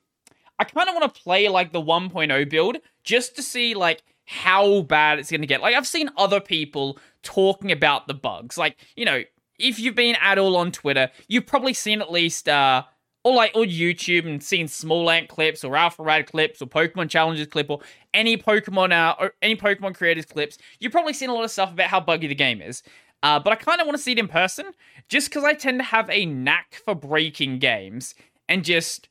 I 0.58 0.64
kind 0.64 0.88
of 0.88 0.94
want 0.94 1.14
to 1.14 1.20
play 1.20 1.48
like 1.48 1.72
the 1.72 1.80
1.0 1.80 2.50
build 2.50 2.78
just 3.08 3.34
to 3.36 3.42
see 3.42 3.74
like 3.74 4.02
how 4.26 4.82
bad 4.82 5.18
it's 5.18 5.30
going 5.30 5.40
to 5.40 5.46
get. 5.46 5.62
Like 5.62 5.74
I've 5.74 5.86
seen 5.86 6.10
other 6.18 6.40
people 6.40 6.98
talking 7.22 7.72
about 7.72 8.06
the 8.06 8.12
bugs. 8.12 8.58
Like, 8.58 8.76
you 8.96 9.06
know, 9.06 9.22
if 9.58 9.80
you've 9.80 9.94
been 9.94 10.14
at 10.20 10.36
all 10.36 10.58
on 10.58 10.70
Twitter, 10.70 11.10
you've 11.26 11.46
probably 11.46 11.72
seen 11.72 12.02
at 12.02 12.12
least 12.12 12.50
uh 12.50 12.82
or 13.24 13.34
like 13.34 13.52
or 13.54 13.64
YouTube 13.64 14.26
and 14.26 14.42
seen 14.42 14.68
small 14.68 15.06
Smallant 15.06 15.28
clips 15.28 15.64
or 15.64 15.72
Alpharad 15.72 16.26
clips 16.26 16.60
or 16.60 16.66
Pokemon 16.66 17.08
Challenges 17.08 17.46
clip 17.46 17.70
or 17.70 17.80
any 18.12 18.36
Pokemon 18.36 18.92
uh 18.92 19.14
or 19.18 19.32
any 19.40 19.56
Pokemon 19.56 19.94
creators 19.94 20.26
clips. 20.26 20.58
You've 20.78 20.92
probably 20.92 21.14
seen 21.14 21.30
a 21.30 21.34
lot 21.34 21.44
of 21.44 21.50
stuff 21.50 21.72
about 21.72 21.88
how 21.88 22.00
buggy 22.00 22.26
the 22.26 22.34
game 22.34 22.60
is. 22.60 22.82
Uh, 23.22 23.40
but 23.40 23.54
I 23.54 23.56
kind 23.56 23.80
of 23.80 23.86
want 23.86 23.96
to 23.96 24.02
see 24.02 24.12
it 24.12 24.18
in 24.18 24.28
person, 24.28 24.66
just 25.08 25.28
because 25.28 25.42
I 25.42 25.54
tend 25.54 25.80
to 25.80 25.84
have 25.84 26.08
a 26.08 26.24
knack 26.24 26.80
for 26.84 26.94
breaking 26.94 27.58
games 27.58 28.14
and 28.48 28.64
just 28.64 29.08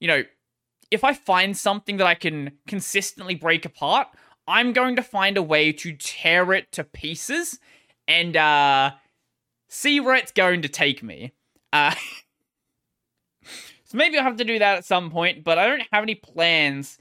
you 0.00 0.08
know, 0.08 0.22
if 0.94 1.04
I 1.04 1.12
find 1.12 1.56
something 1.56 1.96
that 1.98 2.06
I 2.06 2.14
can 2.14 2.52
consistently 2.66 3.34
break 3.34 3.64
apart, 3.64 4.08
I'm 4.46 4.72
going 4.72 4.96
to 4.96 5.02
find 5.02 5.36
a 5.36 5.42
way 5.42 5.72
to 5.72 5.92
tear 5.92 6.52
it 6.52 6.70
to 6.72 6.84
pieces 6.84 7.58
and 8.06 8.36
uh 8.36 8.92
see 9.68 9.98
where 9.98 10.14
it's 10.14 10.32
going 10.32 10.62
to 10.62 10.68
take 10.68 11.02
me. 11.02 11.32
Uh 11.72 11.94
So 13.86 13.98
maybe 13.98 14.16
I'll 14.16 14.24
have 14.24 14.36
to 14.38 14.44
do 14.44 14.58
that 14.58 14.78
at 14.78 14.84
some 14.84 15.10
point, 15.10 15.44
but 15.44 15.58
I 15.58 15.66
don't 15.66 15.82
have 15.92 16.02
any 16.02 16.14
plans 16.14 16.98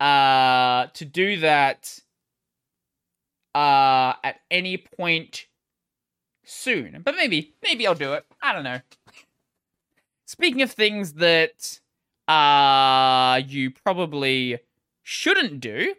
uh 0.00 0.86
to 0.94 1.04
do 1.04 1.38
that 1.40 1.98
uh 3.54 4.14
at 4.24 4.40
any 4.50 4.76
point 4.76 5.46
soon. 6.44 7.00
But 7.04 7.14
maybe 7.16 7.54
maybe 7.62 7.86
I'll 7.86 7.94
do 7.94 8.14
it. 8.14 8.24
I 8.42 8.52
don't 8.52 8.64
know. 8.64 8.80
Speaking 10.26 10.62
of 10.62 10.72
things 10.72 11.14
that 11.14 11.80
uh, 12.28 13.40
you 13.46 13.70
probably 13.70 14.58
shouldn't 15.02 15.60
do. 15.60 15.94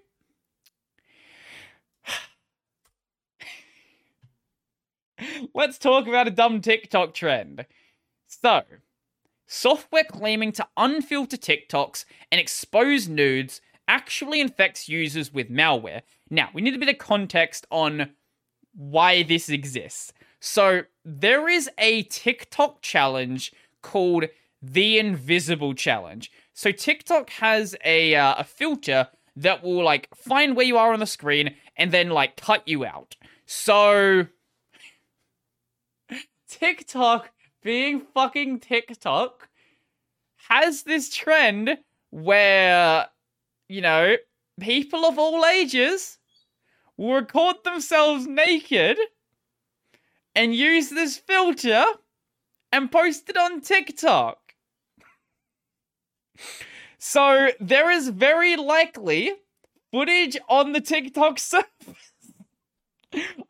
Let's 5.54 5.78
talk 5.78 6.08
about 6.08 6.28
a 6.28 6.32
dumb 6.32 6.62
TikTok 6.62 7.14
trend. 7.14 7.66
So, 8.28 8.64
software 9.48 10.04
claiming 10.04 10.52
to 10.54 10.68
unfilter 10.78 11.38
TikToks 11.38 12.06
and 12.32 12.40
expose 12.40 13.08
nudes 13.08 13.62
actually 13.88 14.42
infects 14.42 14.90
users 14.90 15.34
with 15.34 15.50
malware. 15.50 16.02
Now, 16.30 16.50
we 16.54 16.62
need 16.62 16.76
a 16.76 16.80
bit 16.80 16.90
of 16.90 16.98
context 16.98 17.66
on 17.72 18.10
why 18.76 19.24
this 19.24 19.50
exists. 19.50 20.12
So, 20.40 20.84
there 21.06 21.48
is 21.48 21.70
a 21.78 22.04
TikTok 22.04 22.82
challenge 22.82 23.54
called 23.82 24.26
the 24.62 24.98
invisible 24.98 25.74
challenge. 25.74 26.32
So 26.54 26.72
TikTok 26.72 27.30
has 27.32 27.76
a 27.86 28.16
uh, 28.16 28.36
a 28.38 28.44
filter 28.44 29.10
that 29.36 29.64
will 29.64 29.84
like 29.84 30.10
find 30.16 30.56
where 30.56 30.66
you 30.66 30.78
are 30.78 30.94
on 30.94 31.00
the 31.00 31.06
screen 31.06 31.56
and 31.76 31.92
then 31.92 32.10
like 32.10 32.38
cut 32.38 32.68
you 32.68 32.86
out. 32.86 33.16
So 33.46 34.28
TikTok 36.50 37.32
being 37.64 38.02
fucking 38.14 38.60
TikTok 38.60 39.50
has 40.50 40.84
this 40.84 41.14
trend 41.14 41.78
where 42.10 43.08
you 43.68 43.82
know, 43.82 44.16
people 44.60 45.06
of 45.06 45.20
all 45.20 45.46
ages 45.46 46.18
will 46.96 47.16
record 47.16 47.58
themselves 47.64 48.26
naked 48.26 48.98
and 50.36 50.56
use 50.56 50.90
this 50.90 51.18
filter 51.18 51.84
and 52.72 52.92
post 52.92 53.30
it 53.30 53.38
on 53.38 53.62
TikTok. 53.62 54.47
So 56.98 57.50
there 57.60 57.92
is 57.92 58.10
very 58.10 58.56
likely 58.56 59.34
footage 59.92 60.38
on 60.50 60.74
the 60.74 60.82
TikTok 60.82 61.40
surface 61.54 62.12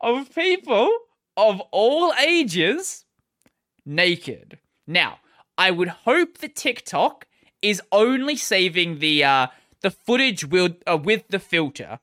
of 0.00 0.34
people 0.34 0.90
of 1.36 1.60
all 1.70 2.12
ages 2.14 3.04
naked. 3.84 4.58
Now, 4.86 5.18
I 5.56 5.70
would 5.70 5.88
hope 5.88 6.38
that 6.38 6.56
TikTok 6.56 7.26
is 7.62 7.82
only 7.90 8.36
saving 8.36 8.98
the 8.98 9.24
uh, 9.24 9.46
the 9.80 9.90
footage 9.90 10.44
with 10.44 10.76
uh, 10.86 10.98
with 11.02 11.28
the 11.28 11.38
filter, 11.38 11.98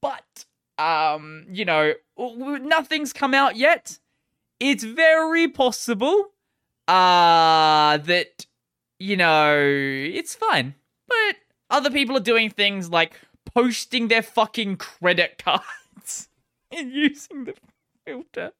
but 0.00 0.44
um, 0.78 1.46
you 1.50 1.64
know, 1.64 1.94
nothing's 2.18 3.12
come 3.12 3.34
out 3.34 3.56
yet. 3.56 3.98
It's 4.58 4.84
very 4.84 5.48
possible 5.48 6.30
uh 6.88 7.96
that 7.98 8.45
you 8.98 9.16
know, 9.16 9.56
it's 9.58 10.34
fine. 10.34 10.74
But 11.08 11.36
other 11.70 11.90
people 11.90 12.16
are 12.16 12.20
doing 12.20 12.50
things 12.50 12.90
like 12.90 13.14
posting 13.54 14.08
their 14.08 14.22
fucking 14.22 14.76
credit 14.76 15.42
cards 15.42 16.28
and 16.70 16.92
using 16.92 17.44
the 17.44 17.54
filter. 18.06 18.52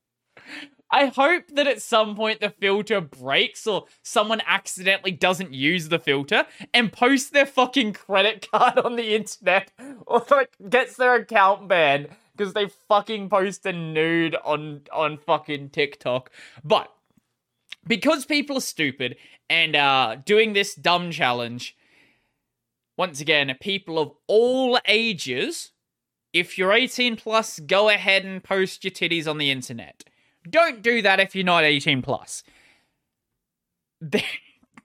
I 0.90 1.06
hope 1.06 1.48
that 1.54 1.66
at 1.66 1.82
some 1.82 2.14
point 2.14 2.40
the 2.40 2.50
filter 2.50 3.00
breaks 3.00 3.66
or 3.66 3.86
someone 4.02 4.40
accidentally 4.46 5.10
doesn't 5.10 5.52
use 5.52 5.88
the 5.88 5.98
filter 5.98 6.46
and 6.72 6.92
posts 6.92 7.30
their 7.30 7.46
fucking 7.46 7.94
credit 7.94 8.48
card 8.52 8.78
on 8.78 8.96
the 8.96 9.14
internet 9.14 9.72
or 10.06 10.24
like 10.30 10.50
gets 10.70 10.96
their 10.96 11.16
account 11.16 11.66
banned 11.68 12.08
because 12.36 12.52
they 12.52 12.68
fucking 12.88 13.28
post 13.28 13.66
a 13.66 13.72
nude 13.72 14.36
on 14.44 14.82
on 14.92 15.18
fucking 15.18 15.70
TikTok. 15.70 16.30
But 16.62 16.92
because 17.86 18.24
people 18.24 18.58
are 18.58 18.60
stupid 18.60 19.16
and 19.48 19.76
uh 19.76 20.16
doing 20.24 20.52
this 20.52 20.74
dumb 20.74 21.10
challenge, 21.10 21.76
once 22.96 23.20
again, 23.20 23.54
people 23.60 23.98
of 23.98 24.12
all 24.26 24.78
ages, 24.86 25.72
if 26.32 26.58
you're 26.58 26.72
18 26.72 27.16
plus, 27.16 27.58
go 27.60 27.88
ahead 27.88 28.24
and 28.24 28.42
post 28.42 28.84
your 28.84 28.90
titties 28.90 29.28
on 29.28 29.38
the 29.38 29.50
internet. 29.50 30.04
Don't 30.48 30.82
do 30.82 31.02
that 31.02 31.20
if 31.20 31.34
you're 31.34 31.44
not 31.44 31.64
18 31.64 32.02
plus. 32.02 32.42
There, 33.98 34.20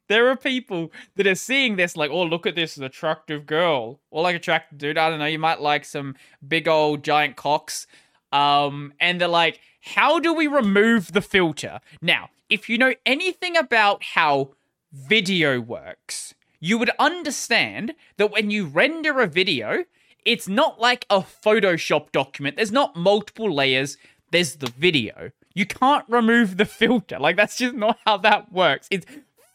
there 0.08 0.30
are 0.30 0.38
people 0.38 0.92
that 1.16 1.28
are 1.28 1.36
seeing 1.36 1.76
this 1.76 1.98
like, 1.98 2.12
oh, 2.12 2.24
look 2.24 2.46
at 2.46 2.56
this 2.56 2.78
attractive 2.78 3.46
girl. 3.46 4.00
Or 4.10 4.24
like 4.24 4.38
attractive 4.38 4.78
dude, 4.78 4.98
I 4.98 5.10
don't 5.10 5.20
know, 5.20 5.26
you 5.26 5.38
might 5.38 5.60
like 5.60 5.84
some 5.84 6.16
big 6.46 6.68
old 6.68 7.04
giant 7.04 7.36
cocks. 7.36 7.88
Um, 8.32 8.94
and 9.00 9.20
they're 9.20 9.28
like, 9.28 9.60
how 9.82 10.20
do 10.20 10.34
we 10.34 10.48
remove 10.48 11.12
the 11.12 11.22
filter? 11.22 11.80
Now, 12.02 12.30
if 12.50 12.70
you 12.70 12.78
know 12.78 12.94
anything 13.06 13.58
about 13.58 14.04
how 14.04 14.52
video 14.92 15.60
works, 15.60 16.34
you 16.60 16.78
would 16.78 16.92
understand 17.00 17.96
that 18.18 18.32
when 18.32 18.52
you 18.52 18.66
render 18.66 19.20
a 19.20 19.28
video, 19.28 19.86
it's 20.26 20.48
not 20.48 20.80
like 20.80 21.06
a 21.10 21.20
Photoshop 21.22 22.12
document. 22.12 22.56
There's 22.56 22.72
not 22.72 22.96
multiple 22.96 23.52
layers, 23.54 23.98
there's 24.32 24.58
the 24.58 24.72
video. 24.78 25.32
You 25.54 25.66
can't 25.66 26.06
remove 26.08 26.58
the 26.58 26.66
filter. 26.66 27.20
Like, 27.20 27.36
that's 27.36 27.58
just 27.58 27.76
not 27.76 27.98
how 28.06 28.18
that 28.18 28.54
works. 28.54 28.88
It's 28.92 29.06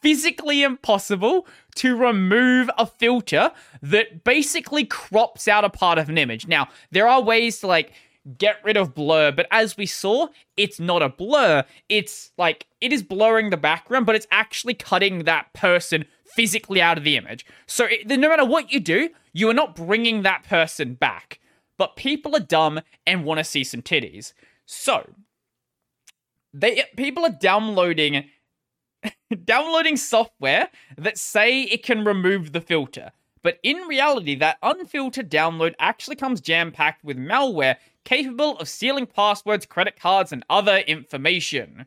physically 0.02 0.62
impossible 0.62 1.46
to 1.76 1.96
remove 1.96 2.70
a 2.76 2.86
filter 2.86 3.52
that 3.82 4.24
basically 4.24 4.84
crops 4.84 5.48
out 5.48 5.64
a 5.64 5.70
part 5.70 5.98
of 5.98 6.08
an 6.08 6.18
image. 6.18 6.46
Now, 6.46 6.68
there 6.90 7.08
are 7.08 7.22
ways 7.22 7.60
to, 7.60 7.66
like, 7.66 7.92
get 8.38 8.56
rid 8.64 8.76
of 8.76 8.94
blur, 8.94 9.32
but 9.32 9.46
as 9.50 9.76
we 9.76 9.86
saw, 9.86 10.28
it's 10.56 10.80
not 10.80 11.02
a 11.02 11.08
blur. 11.08 11.64
It's 11.88 12.32
like, 12.36 12.66
it 12.80 12.92
is 12.92 13.02
blurring 13.02 13.50
the 13.50 13.56
background, 13.56 14.06
but 14.06 14.14
it's 14.16 14.26
actually 14.30 14.74
cutting 14.74 15.24
that 15.24 15.52
person 15.52 16.04
physically 16.34 16.82
out 16.82 16.98
of 16.98 17.04
the 17.04 17.16
image. 17.16 17.46
So 17.66 17.86
it, 17.86 18.06
no 18.06 18.28
matter 18.28 18.44
what 18.44 18.72
you 18.72 18.80
do, 18.80 19.10
you 19.32 19.48
are 19.48 19.54
not 19.54 19.76
bringing 19.76 20.22
that 20.22 20.44
person 20.44 20.94
back. 20.94 21.40
But 21.78 21.96
people 21.96 22.34
are 22.34 22.40
dumb 22.40 22.80
and 23.06 23.24
want 23.24 23.38
to 23.38 23.44
see 23.44 23.62
some 23.62 23.82
titties. 23.82 24.32
So 24.64 25.10
they 26.54 26.84
people 26.96 27.24
are 27.24 27.36
downloading 27.38 28.30
downloading 29.44 29.96
software 29.96 30.68
that 30.96 31.18
say 31.18 31.62
it 31.62 31.82
can 31.82 32.04
remove 32.04 32.52
the 32.52 32.62
filter. 32.62 33.12
But 33.46 33.60
in 33.62 33.76
reality, 33.82 34.34
that 34.34 34.58
unfiltered 34.60 35.30
download 35.30 35.74
actually 35.78 36.16
comes 36.16 36.40
jam 36.40 36.72
packed 36.72 37.04
with 37.04 37.16
malware 37.16 37.76
capable 38.02 38.58
of 38.58 38.68
stealing 38.68 39.06
passwords, 39.06 39.66
credit 39.66 40.00
cards, 40.00 40.32
and 40.32 40.44
other 40.50 40.78
information. 40.78 41.86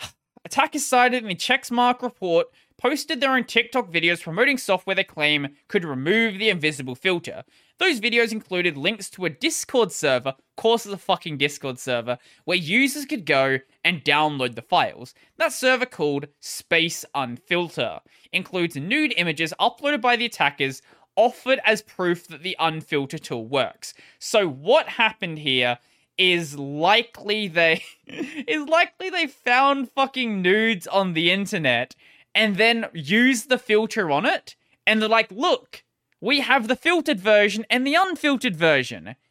Attackers 0.46 0.86
cited 0.86 1.24
in 1.24 1.28
the 1.28 1.34
Checkmarx 1.34 2.00
report 2.00 2.46
posted 2.78 3.20
their 3.20 3.34
own 3.34 3.44
TikTok 3.44 3.92
videos 3.92 4.22
promoting 4.22 4.56
software 4.56 4.96
they 4.96 5.04
claim 5.04 5.56
could 5.68 5.84
remove 5.84 6.38
the 6.38 6.48
invisible 6.48 6.94
filter. 6.94 7.44
Those 7.78 8.00
videos 8.00 8.32
included 8.32 8.76
links 8.76 9.10
to 9.10 9.24
a 9.24 9.30
Discord 9.30 9.90
server, 9.90 10.34
course 10.56 10.86
it's 10.86 10.94
a 10.94 10.98
fucking 10.98 11.38
Discord 11.38 11.78
server, 11.78 12.18
where 12.44 12.56
users 12.56 13.04
could 13.04 13.26
go 13.26 13.58
and 13.84 14.04
download 14.04 14.54
the 14.54 14.62
files. 14.62 15.14
That 15.36 15.52
server 15.52 15.86
called 15.86 16.28
Space 16.40 17.04
Unfilter 17.14 18.00
includes 18.32 18.76
nude 18.76 19.14
images 19.16 19.52
uploaded 19.60 20.00
by 20.00 20.16
the 20.16 20.26
attackers 20.26 20.82
offered 21.16 21.60
as 21.64 21.82
proof 21.82 22.26
that 22.28 22.42
the 22.42 22.56
unfilter 22.60 23.20
tool 23.20 23.46
works. 23.46 23.94
So 24.18 24.48
what 24.48 24.88
happened 24.88 25.38
here 25.38 25.78
is 26.16 26.58
likely 26.58 27.48
they 27.48 27.82
is 28.06 28.68
likely 28.68 29.10
they 29.10 29.26
found 29.26 29.90
fucking 29.90 30.42
nudes 30.42 30.86
on 30.86 31.12
the 31.12 31.30
internet 31.30 31.94
and 32.34 32.56
then 32.56 32.86
used 32.92 33.48
the 33.48 33.58
filter 33.58 34.10
on 34.10 34.26
it. 34.26 34.56
And 34.86 35.00
they're 35.00 35.08
like, 35.08 35.30
look, 35.30 35.84
we 36.24 36.40
have 36.40 36.68
the 36.68 36.76
filtered 36.76 37.20
version 37.20 37.66
and 37.68 37.86
the 37.86 37.94
unfiltered 37.94 38.56
version. 38.56 39.14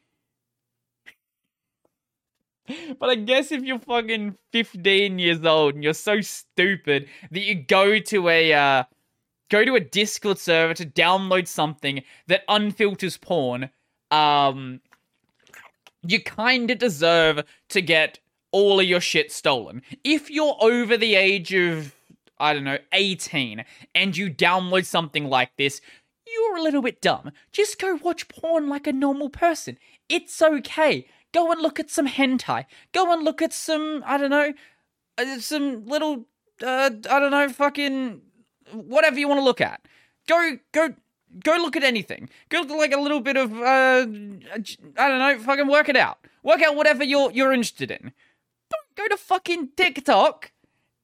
But 2.98 3.10
I 3.10 3.15
guess 3.15 3.52
if 3.52 3.61
you're 3.61 3.78
fucking 3.78 4.38
15 4.53 5.20
years 5.20 5.44
old 5.44 5.76
and 5.76 5.84
you're 5.84 5.94
so 5.94 6.22
stupid 6.22 7.10
that 7.30 7.41
you 7.41 7.56
go 7.56 7.99
to 7.99 8.30
a 8.30 8.53
uh, 8.53 8.84
go 9.49 9.65
to 9.65 9.76
a 9.76 9.82
Discord 9.82 10.40
server 10.40 10.74
to 10.76 10.86
download 10.86 11.49
something 11.49 12.03
that 12.28 12.48
unfilters 12.48 13.20
porn, 13.20 13.70
um, 14.11 14.80
you 16.07 16.24
kind 16.24 16.72
of 16.72 16.78
deserve 16.78 17.44
to 17.68 17.82
get 17.82 18.20
all 18.53 18.80
of 18.80 18.86
your 18.86 19.02
shit 19.02 19.30
stolen. 19.30 19.82
If 20.06 20.32
you're 20.32 20.56
over 20.61 20.95
the 20.95 21.15
age 21.15 21.53
of 21.53 21.94
I 22.40 22.53
don't 22.53 22.64
know, 22.64 22.80
18, 22.91 23.64
and 23.95 24.18
you 24.18 24.30
download 24.30 24.86
something 24.86 25.26
like 25.26 25.56
this, 25.57 25.82
you're 26.25 26.57
a 26.57 26.61
little 26.61 26.81
bit 26.81 27.01
dumb. 27.01 27.31
Just 27.51 27.79
go 27.79 27.95
watch 27.95 28.27
porn 28.27 28.69
like 28.69 28.87
a 28.87 28.93
normal 28.93 29.29
person. 29.29 29.77
It's 30.09 30.41
okay. 30.41 31.05
Go 31.31 31.51
and 31.51 31.61
look 31.61 31.79
at 31.79 31.89
some 31.89 32.07
hentai. 32.07 32.65
Go 32.91 33.11
and 33.11 33.23
look 33.23 33.41
at 33.41 33.53
some, 33.53 34.03
I 34.05 34.17
don't 34.17 34.29
know, 34.29 34.53
uh, 35.17 35.39
some 35.39 35.85
little, 35.85 36.25
uh, 36.61 36.89
I 37.09 37.19
don't 37.19 37.31
know, 37.31 37.49
fucking, 37.49 38.21
whatever 38.71 39.19
you 39.19 39.27
want 39.27 39.39
to 39.39 39.45
look 39.45 39.61
at. 39.61 39.81
Go, 40.27 40.57
go, 40.71 40.93
go 41.43 41.51
look 41.53 41.75
at 41.75 41.83
anything. 41.83 42.29
Go 42.49 42.61
look 42.61 42.77
like 42.77 42.93
a 42.93 43.01
little 43.01 43.19
bit 43.19 43.37
of, 43.37 43.51
uh, 43.53 44.05
I 44.05 45.07
don't 45.07 45.19
know, 45.19 45.39
fucking 45.39 45.67
work 45.67 45.89
it 45.89 45.97
out. 45.97 46.19
Work 46.43 46.61
out 46.61 46.75
whatever 46.75 47.03
you're, 47.03 47.31
you're 47.31 47.53
interested 47.53 47.91
in. 47.91 48.11
Don't 48.69 48.95
go 48.95 49.07
to 49.07 49.17
fucking 49.17 49.69
TikTok 49.75 50.51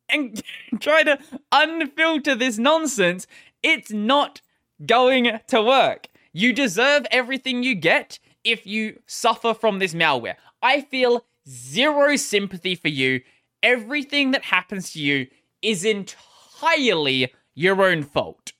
and 0.09 0.41
try 0.79 1.03
to 1.03 1.19
unfilter 1.51 2.37
this 2.37 2.57
nonsense, 2.57 3.27
it's 3.63 3.91
not 3.91 4.41
going 4.85 5.39
to 5.47 5.61
work. 5.61 6.07
You 6.33 6.53
deserve 6.53 7.05
everything 7.11 7.63
you 7.63 7.75
get 7.75 8.19
if 8.43 8.65
you 8.65 8.99
suffer 9.05 9.53
from 9.53 9.79
this 9.79 9.93
malware. 9.93 10.35
I 10.61 10.81
feel 10.81 11.25
zero 11.47 12.15
sympathy 12.15 12.75
for 12.75 12.87
you. 12.87 13.21
Everything 13.63 14.31
that 14.31 14.43
happens 14.43 14.91
to 14.93 15.01
you 15.01 15.27
is 15.61 15.83
entirely 15.83 17.33
your 17.55 17.81
own 17.83 18.03
fault. 18.03 18.53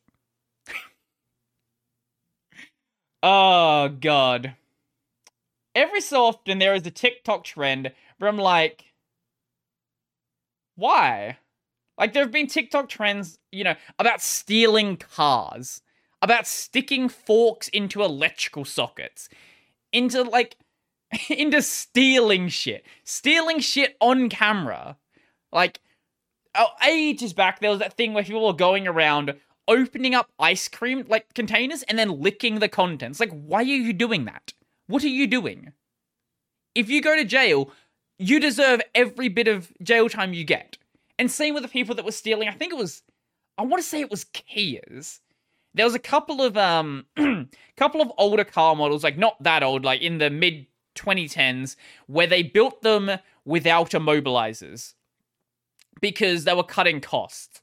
oh, 3.23 3.89
God. 3.89 4.55
Every 5.75 6.01
so 6.01 6.25
often, 6.25 6.59
there 6.59 6.73
is 6.73 6.85
a 6.85 6.91
TikTok 6.91 7.43
trend 7.43 7.91
where 8.17 8.29
I'm 8.29 8.37
like, 8.37 8.85
why? 10.75 11.37
Like 11.97 12.13
there 12.13 12.23
have 12.23 12.31
been 12.31 12.47
TikTok 12.47 12.89
trends, 12.89 13.37
you 13.51 13.63
know, 13.63 13.75
about 13.99 14.21
stealing 14.21 14.97
cars, 14.97 15.81
about 16.21 16.47
sticking 16.47 17.09
forks 17.09 17.67
into 17.69 18.03
electrical 18.03 18.65
sockets, 18.65 19.29
into 19.91 20.23
like 20.23 20.57
into 21.29 21.61
stealing 21.61 22.49
shit, 22.49 22.85
stealing 23.03 23.59
shit 23.59 23.95
on 23.99 24.29
camera. 24.29 24.97
Like 25.51 25.81
oh, 26.55 26.67
ages 26.87 27.33
back, 27.33 27.59
there 27.59 27.69
was 27.69 27.79
that 27.79 27.93
thing 27.93 28.13
where 28.13 28.23
people 28.23 28.45
were 28.45 28.53
going 28.53 28.87
around 28.87 29.35
opening 29.67 30.15
up 30.15 30.29
ice 30.39 30.67
cream 30.67 31.05
like 31.07 31.33
containers 31.33 31.83
and 31.83 31.97
then 31.97 32.21
licking 32.21 32.59
the 32.59 32.67
contents. 32.67 33.19
Like, 33.19 33.31
why 33.31 33.59
are 33.59 33.63
you 33.63 33.93
doing 33.93 34.25
that? 34.25 34.53
What 34.87 35.03
are 35.03 35.09
you 35.09 35.27
doing? 35.27 35.71
If 36.75 36.89
you 36.89 37.01
go 37.01 37.15
to 37.15 37.23
jail, 37.23 37.71
you 38.17 38.39
deserve 38.39 38.81
every 38.95 39.29
bit 39.29 39.47
of 39.47 39.71
jail 39.81 40.09
time 40.09 40.33
you 40.33 40.43
get. 40.43 40.77
And 41.17 41.29
same 41.29 41.53
with 41.53 41.63
the 41.63 41.69
people 41.69 41.95
that 41.95 42.05
were 42.05 42.11
stealing, 42.11 42.47
I 42.47 42.53
think 42.53 42.73
it 42.73 42.77
was 42.77 43.03
I 43.57 43.63
want 43.63 43.83
to 43.83 43.87
say 43.87 43.99
it 43.99 44.11
was 44.11 44.25
Kias. 44.25 45.19
There 45.73 45.85
was 45.85 45.95
a 45.95 45.99
couple 45.99 46.41
of 46.41 46.57
um 46.57 47.05
couple 47.77 48.01
of 48.01 48.11
older 48.17 48.43
car 48.43 48.75
models, 48.75 49.03
like 49.03 49.17
not 49.17 49.41
that 49.43 49.63
old, 49.63 49.83
like 49.83 50.01
in 50.01 50.17
the 50.17 50.29
mid 50.29 50.65
2010s, 50.95 51.75
where 52.07 52.27
they 52.27 52.43
built 52.43 52.81
them 52.81 53.11
without 53.45 53.91
immobilizers 53.91 54.93
because 56.01 56.43
they 56.43 56.53
were 56.53 56.63
cutting 56.63 57.01
costs. 57.01 57.61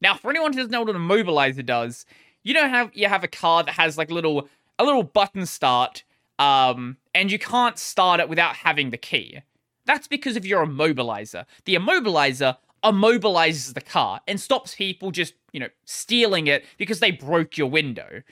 Now, 0.00 0.14
for 0.14 0.30
anyone 0.30 0.52
who 0.52 0.58
doesn't 0.58 0.72
know 0.72 0.82
what 0.82 0.94
an 0.94 1.00
immobilizer 1.00 1.64
does, 1.64 2.04
you 2.42 2.54
don't 2.54 2.70
have 2.70 2.90
you 2.94 3.08
have 3.08 3.24
a 3.24 3.28
car 3.28 3.62
that 3.62 3.74
has 3.74 3.96
like 3.96 4.10
little 4.10 4.48
a 4.78 4.84
little 4.84 5.04
button 5.04 5.46
start, 5.46 6.02
um, 6.38 6.96
and 7.14 7.30
you 7.30 7.38
can't 7.38 7.78
start 7.78 8.20
it 8.20 8.28
without 8.28 8.56
having 8.56 8.90
the 8.90 8.96
key. 8.96 9.40
That's 9.86 10.08
because 10.08 10.36
of 10.36 10.46
your 10.46 10.66
immobilizer. 10.66 11.44
The 11.64 11.76
immobilizer 11.76 12.56
immobilizes 12.84 13.74
the 13.74 13.80
car 13.80 14.20
and 14.26 14.40
stops 14.40 14.74
people 14.74 15.10
just, 15.10 15.34
you 15.52 15.60
know, 15.60 15.68
stealing 15.84 16.46
it 16.46 16.64
because 16.78 17.00
they 17.00 17.10
broke 17.10 17.56
your 17.56 17.68
window. 17.68 18.22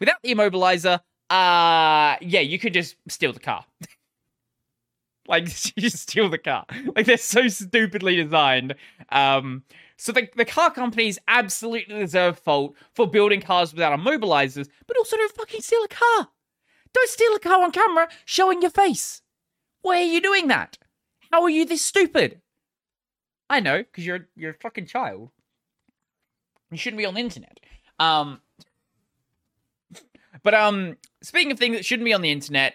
Without 0.00 0.22
the 0.22 0.34
immobilizer, 0.34 1.00
uh 1.30 2.16
yeah, 2.20 2.40
you 2.40 2.58
could 2.58 2.72
just 2.72 2.96
steal 3.08 3.32
the 3.32 3.40
car. 3.40 3.64
like 5.28 5.44
you 5.76 5.82
just 5.82 5.98
steal 5.98 6.28
the 6.28 6.38
car. 6.38 6.66
Like 6.94 7.06
they're 7.06 7.16
so 7.16 7.48
stupidly 7.48 8.16
designed. 8.16 8.74
Um 9.10 9.64
so 9.98 10.12
the, 10.12 10.28
the 10.36 10.44
car 10.44 10.70
companies 10.70 11.18
absolutely 11.26 11.98
deserve 11.98 12.38
fault 12.38 12.76
for 12.94 13.06
building 13.06 13.40
cars 13.40 13.72
without 13.72 13.98
immobilizers, 13.98 14.68
but 14.86 14.96
also 14.98 15.16
don't 15.16 15.32
fucking 15.34 15.62
steal 15.62 15.82
a 15.84 15.88
car. 15.88 16.28
Don't 16.92 17.08
steal 17.08 17.34
a 17.34 17.40
car 17.40 17.62
on 17.62 17.72
camera 17.72 18.08
showing 18.24 18.60
your 18.60 18.70
face. 18.70 19.22
Why 19.82 19.98
are 19.98 20.04
you 20.04 20.20
doing 20.20 20.48
that? 20.48 20.78
How 21.32 21.42
are 21.42 21.50
you 21.50 21.64
this 21.64 21.82
stupid? 21.82 22.40
I 23.48 23.60
know, 23.60 23.78
because 23.78 24.04
you're 24.04 24.28
you're 24.36 24.52
a 24.52 24.54
fucking 24.54 24.86
child. 24.86 25.30
You 26.70 26.78
shouldn't 26.78 26.98
be 26.98 27.06
on 27.06 27.14
the 27.14 27.20
internet. 27.20 27.60
Um, 27.98 28.40
but 30.42 30.54
um, 30.54 30.96
speaking 31.22 31.52
of 31.52 31.58
things 31.58 31.76
that 31.76 31.84
shouldn't 31.84 32.04
be 32.04 32.12
on 32.12 32.22
the 32.22 32.32
internet, 32.32 32.74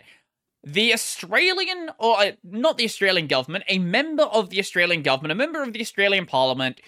the 0.64 0.94
Australian, 0.94 1.90
or 2.00 2.20
uh, 2.20 2.32
not 2.44 2.78
the 2.78 2.86
Australian 2.86 3.28
government, 3.28 3.66
a 3.68 3.80
member 3.80 4.24
of 4.24 4.50
the 4.50 4.60
Australian 4.60 5.02
government, 5.02 5.32
a 5.32 5.36
member 5.36 5.62
of 5.62 5.74
the 5.74 5.82
Australian 5.82 6.26
Parliament, 6.26 6.80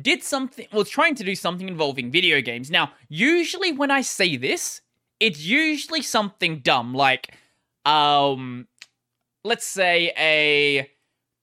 did 0.00 0.22
something, 0.22 0.66
was 0.72 0.88
trying 0.88 1.14
to 1.16 1.24
do 1.24 1.34
something 1.34 1.68
involving 1.68 2.10
video 2.10 2.40
games. 2.40 2.70
Now, 2.70 2.92
usually 3.08 3.72
when 3.72 3.90
I 3.90 4.00
say 4.00 4.36
this, 4.36 4.80
it's 5.20 5.40
usually 5.40 6.02
something 6.02 6.60
dumb, 6.60 6.94
like, 6.94 7.36
um, 7.84 8.66
let's 9.44 9.66
say 9.66 10.12
a 10.16 10.90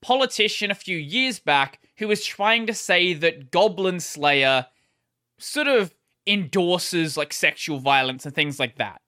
politician 0.02 0.70
a 0.70 0.74
few 0.74 0.98
years 0.98 1.38
back 1.38 1.80
who 1.96 2.08
was 2.08 2.24
trying 2.24 2.66
to 2.66 2.74
say 2.74 3.14
that 3.14 3.50
Goblin 3.50 4.00
Slayer 4.00 4.66
sort 5.38 5.68
of 5.68 5.94
endorses 6.26 7.16
like 7.16 7.32
sexual 7.32 7.78
violence 7.78 8.26
and 8.26 8.34
things 8.34 8.60
like 8.60 8.76
that. 8.76 9.00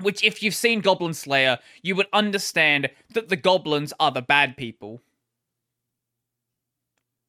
Which, 0.00 0.24
if 0.24 0.42
you've 0.42 0.54
seen 0.54 0.80
Goblin 0.80 1.14
Slayer, 1.14 1.58
you 1.82 1.94
would 1.96 2.08
understand 2.12 2.90
that 3.10 3.28
the 3.28 3.36
goblins 3.36 3.92
are 4.00 4.10
the 4.10 4.22
bad 4.22 4.56
people. 4.56 5.02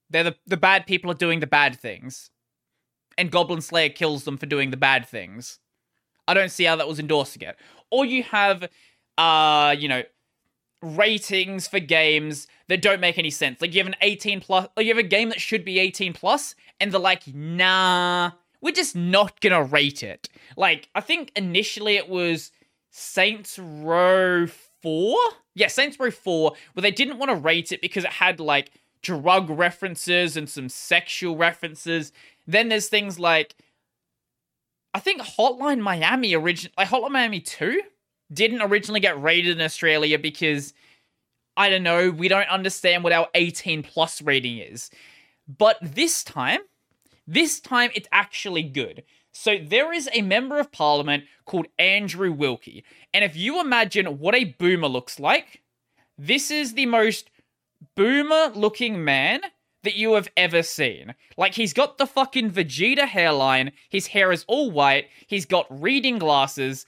They're 0.10 0.24
the, 0.24 0.36
the 0.48 0.58
bad 0.58 0.88
people 0.88 1.12
are 1.12 1.16
doing 1.16 1.40
the 1.40 1.48
bad 1.48 1.80
things. 1.80 2.32
And 3.18 3.32
Goblin 3.32 3.62
Slayer 3.62 3.90
kills 3.90 4.24
them 4.24 4.38
for 4.38 4.46
doing 4.46 4.72
the 4.72 4.78
bad 4.78 5.08
things. 5.08 5.60
I 6.28 6.34
don't 6.34 6.52
see 6.52 6.64
how 6.64 6.76
that 6.78 6.88
was 6.88 7.00
endorsing 7.00 7.42
it. 7.44 7.58
Or 7.92 8.06
you 8.06 8.24
have, 8.24 8.68
uh, 9.18 9.76
you 9.78 9.88
know, 9.88 10.04
ratings 10.82 11.68
for 11.68 11.80
games 11.80 12.48
that 12.70 12.82
don't 12.82 13.00
make 13.02 13.18
any 13.18 13.30
sense. 13.30 13.62
Like 13.62 13.74
you 13.74 13.80
have 13.80 13.88
an 13.88 13.96
18 14.02 14.42
plus, 14.42 14.68
like 14.76 14.86
you 14.86 14.94
have 14.94 15.04
a 15.04 15.08
game 15.08 15.30
that 15.30 15.42
should 15.42 15.66
be 15.66 15.80
18 15.80 16.14
plus, 16.14 16.56
and 16.80 16.92
they're 16.92 17.00
like, 17.00 17.28
nah, 17.34 18.32
we're 18.62 18.74
just 18.74 18.96
not 18.96 19.42
gonna 19.42 19.64
rate 19.64 20.04
it. 20.04 20.30
Like 20.56 20.90
I 20.96 21.02
think 21.02 21.32
initially 21.36 21.96
it 21.96 22.10
was 22.10 22.52
Saints 22.90 23.60
Row 23.60 24.48
4. 24.82 25.18
Yeah, 25.56 25.68
Saints 25.68 26.00
Row 26.00 26.12
4, 26.12 26.54
where 26.74 26.82
they 26.82 26.92
didn't 26.92 27.18
want 27.20 27.30
to 27.30 27.36
rate 27.36 27.72
it 27.72 27.82
because 27.82 28.04
it 28.04 28.12
had 28.12 28.40
like 28.40 28.72
drug 29.02 29.50
references 29.50 30.38
and 30.38 30.50
some 30.50 30.70
sexual 30.70 31.36
references. 31.36 32.12
Then 32.48 32.70
there's 32.70 32.88
things 32.88 33.20
like 33.20 33.56
I 34.94 35.00
think 35.00 35.22
Hotline 35.22 35.80
Miami 35.80 36.36
origin 36.36 36.72
like 36.78 36.88
Hotline 36.88 37.12
Miami 37.12 37.40
2 37.40 37.82
didn't 38.32 38.62
originally 38.62 39.00
get 39.00 39.22
rated 39.22 39.58
in 39.58 39.64
Australia 39.64 40.18
because 40.18 40.74
I 41.56 41.70
don't 41.70 41.84
know, 41.84 42.10
we 42.10 42.28
don't 42.28 42.50
understand 42.50 43.04
what 43.04 43.14
our 43.14 43.28
18 43.36 43.84
plus 43.84 44.22
rating 44.22 44.58
is. 44.58 44.90
But 45.48 45.78
this 45.82 46.24
time, 46.24 46.62
this 47.28 47.60
time 47.60 47.92
it's 47.96 48.08
actually 48.12 48.64
good. 48.64 49.04
So 49.32 49.58
there 49.62 49.92
is 49.92 50.10
a 50.14 50.22
member 50.22 50.60
of 50.60 50.72
parliament 50.72 51.24
called 51.46 51.68
Andrew 51.80 52.32
Wilkie. 52.32 52.84
And 53.14 53.24
if 53.24 53.36
you 53.36 53.60
imagine 53.60 54.20
what 54.20 54.36
a 54.36 54.56
boomer 54.60 54.88
looks 54.88 55.20
like, 55.20 55.62
this 56.18 56.52
is 56.52 56.74
the 56.74 56.86
most 56.86 57.30
boomer 57.96 58.52
looking 58.54 59.04
man 59.04 59.42
that 59.84 59.96
you 59.96 60.14
have 60.14 60.30
ever 60.38 60.64
seen. 60.64 61.14
Like, 61.36 61.56
he's 61.56 61.74
got 61.74 61.98
the 61.98 62.08
fucking 62.08 62.52
Vegeta 62.52 63.06
hairline, 63.06 63.72
his 63.90 64.08
hair 64.08 64.32
is 64.32 64.46
all 64.48 64.72
white, 64.72 65.08
he's 65.28 65.46
got 65.46 65.68
reading 65.70 66.18
glasses, 66.18 66.86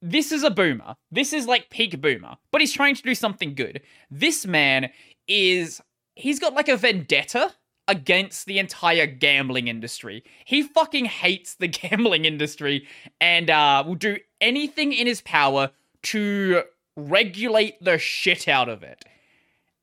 this 0.00 0.32
is 0.32 0.42
a 0.42 0.50
boomer. 0.50 0.96
This 1.10 1.32
is 1.32 1.46
like 1.46 1.70
peak 1.70 2.00
boomer, 2.00 2.36
but 2.50 2.60
he's 2.60 2.72
trying 2.72 2.94
to 2.94 3.02
do 3.02 3.14
something 3.14 3.54
good. 3.54 3.80
This 4.10 4.46
man 4.46 4.90
is 5.26 5.80
he's 6.14 6.38
got 6.38 6.54
like 6.54 6.68
a 6.68 6.76
vendetta 6.76 7.54
against 7.86 8.46
the 8.46 8.58
entire 8.58 9.06
gambling 9.06 9.66
industry. 9.66 10.22
He 10.44 10.62
fucking 10.62 11.06
hates 11.06 11.54
the 11.54 11.68
gambling 11.68 12.24
industry 12.24 12.86
and 13.20 13.50
uh, 13.50 13.82
will 13.86 13.94
do 13.94 14.18
anything 14.40 14.92
in 14.92 15.06
his 15.06 15.20
power 15.22 15.70
to 16.04 16.62
regulate 16.96 17.82
the 17.82 17.98
shit 17.98 18.46
out 18.46 18.68
of 18.68 18.82
it. 18.82 19.04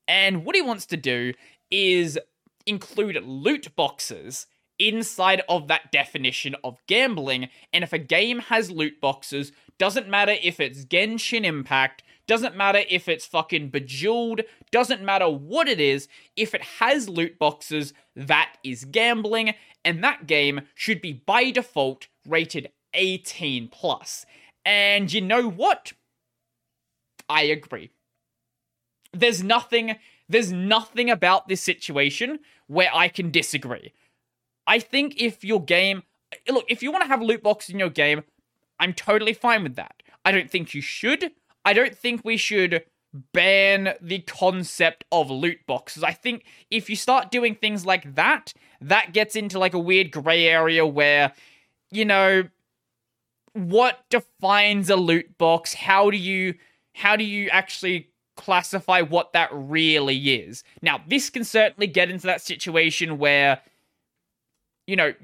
And 0.08 0.44
what 0.44 0.54
he 0.54 0.62
wants 0.62 0.86
to 0.86 0.96
do 0.96 1.32
is 1.70 2.18
include 2.64 3.22
loot 3.24 3.74
boxes 3.74 4.46
inside 4.78 5.42
of 5.48 5.68
that 5.68 5.90
definition 5.90 6.54
of 6.62 6.78
gambling. 6.86 7.48
And 7.72 7.82
if 7.82 7.92
a 7.92 7.98
game 7.98 8.40
has 8.40 8.70
loot 8.70 9.00
boxes, 9.00 9.52
doesn't 9.78 10.08
matter 10.08 10.34
if 10.42 10.60
it's 10.60 10.84
Genshin 10.84 11.44
Impact, 11.44 12.02
doesn't 12.26 12.56
matter 12.56 12.82
if 12.88 13.08
it's 13.08 13.26
fucking 13.26 13.70
Bejeweled, 13.70 14.42
doesn't 14.70 15.02
matter 15.02 15.28
what 15.28 15.68
it 15.68 15.80
is, 15.80 16.08
if 16.36 16.54
it 16.54 16.62
has 16.62 17.08
loot 17.08 17.38
boxes, 17.38 17.92
that 18.14 18.56
is 18.64 18.84
gambling, 18.84 19.54
and 19.84 20.02
that 20.02 20.26
game 20.26 20.62
should 20.74 21.00
be 21.00 21.12
by 21.12 21.50
default 21.50 22.08
rated 22.26 22.70
18 22.94 23.68
plus. 23.68 24.26
And 24.64 25.12
you 25.12 25.20
know 25.20 25.48
what? 25.48 25.92
I 27.28 27.42
agree. 27.42 27.90
There's 29.12 29.42
nothing 29.42 29.96
there's 30.28 30.50
nothing 30.50 31.08
about 31.08 31.46
this 31.46 31.62
situation 31.62 32.40
where 32.66 32.90
I 32.92 33.06
can 33.06 33.30
disagree. 33.30 33.92
I 34.66 34.80
think 34.80 35.20
if 35.20 35.44
your 35.44 35.62
game 35.62 36.02
look, 36.48 36.64
if 36.68 36.82
you 36.82 36.90
want 36.90 37.04
to 37.04 37.08
have 37.08 37.22
loot 37.22 37.42
boxes 37.42 37.70
in 37.70 37.78
your 37.78 37.90
game, 37.90 38.24
I'm 38.78 38.92
totally 38.92 39.32
fine 39.32 39.62
with 39.62 39.76
that. 39.76 40.02
I 40.24 40.32
don't 40.32 40.50
think 40.50 40.74
you 40.74 40.80
should. 40.80 41.32
I 41.64 41.72
don't 41.72 41.96
think 41.96 42.24
we 42.24 42.36
should 42.36 42.84
ban 43.32 43.94
the 44.00 44.20
concept 44.20 45.04
of 45.10 45.30
loot 45.30 45.58
boxes. 45.66 46.02
I 46.02 46.12
think 46.12 46.44
if 46.70 46.90
you 46.90 46.96
start 46.96 47.30
doing 47.30 47.54
things 47.54 47.86
like 47.86 48.14
that, 48.14 48.52
that 48.80 49.12
gets 49.12 49.36
into 49.36 49.58
like 49.58 49.74
a 49.74 49.78
weird 49.78 50.10
gray 50.10 50.46
area 50.46 50.86
where, 50.86 51.32
you 51.90 52.04
know, 52.04 52.44
what 53.52 54.04
defines 54.10 54.90
a 54.90 54.96
loot 54.96 55.38
box? 55.38 55.74
How 55.74 56.10
do 56.10 56.16
you 56.18 56.54
how 56.94 57.16
do 57.16 57.24
you 57.24 57.48
actually 57.50 58.10
classify 58.36 59.00
what 59.00 59.32
that 59.32 59.48
really 59.52 60.16
is? 60.34 60.62
Now, 60.82 61.00
this 61.06 61.30
can 61.30 61.44
certainly 61.44 61.86
get 61.86 62.10
into 62.10 62.26
that 62.26 62.42
situation 62.42 63.18
where 63.18 63.60
you 64.86 64.96
know, 64.96 65.14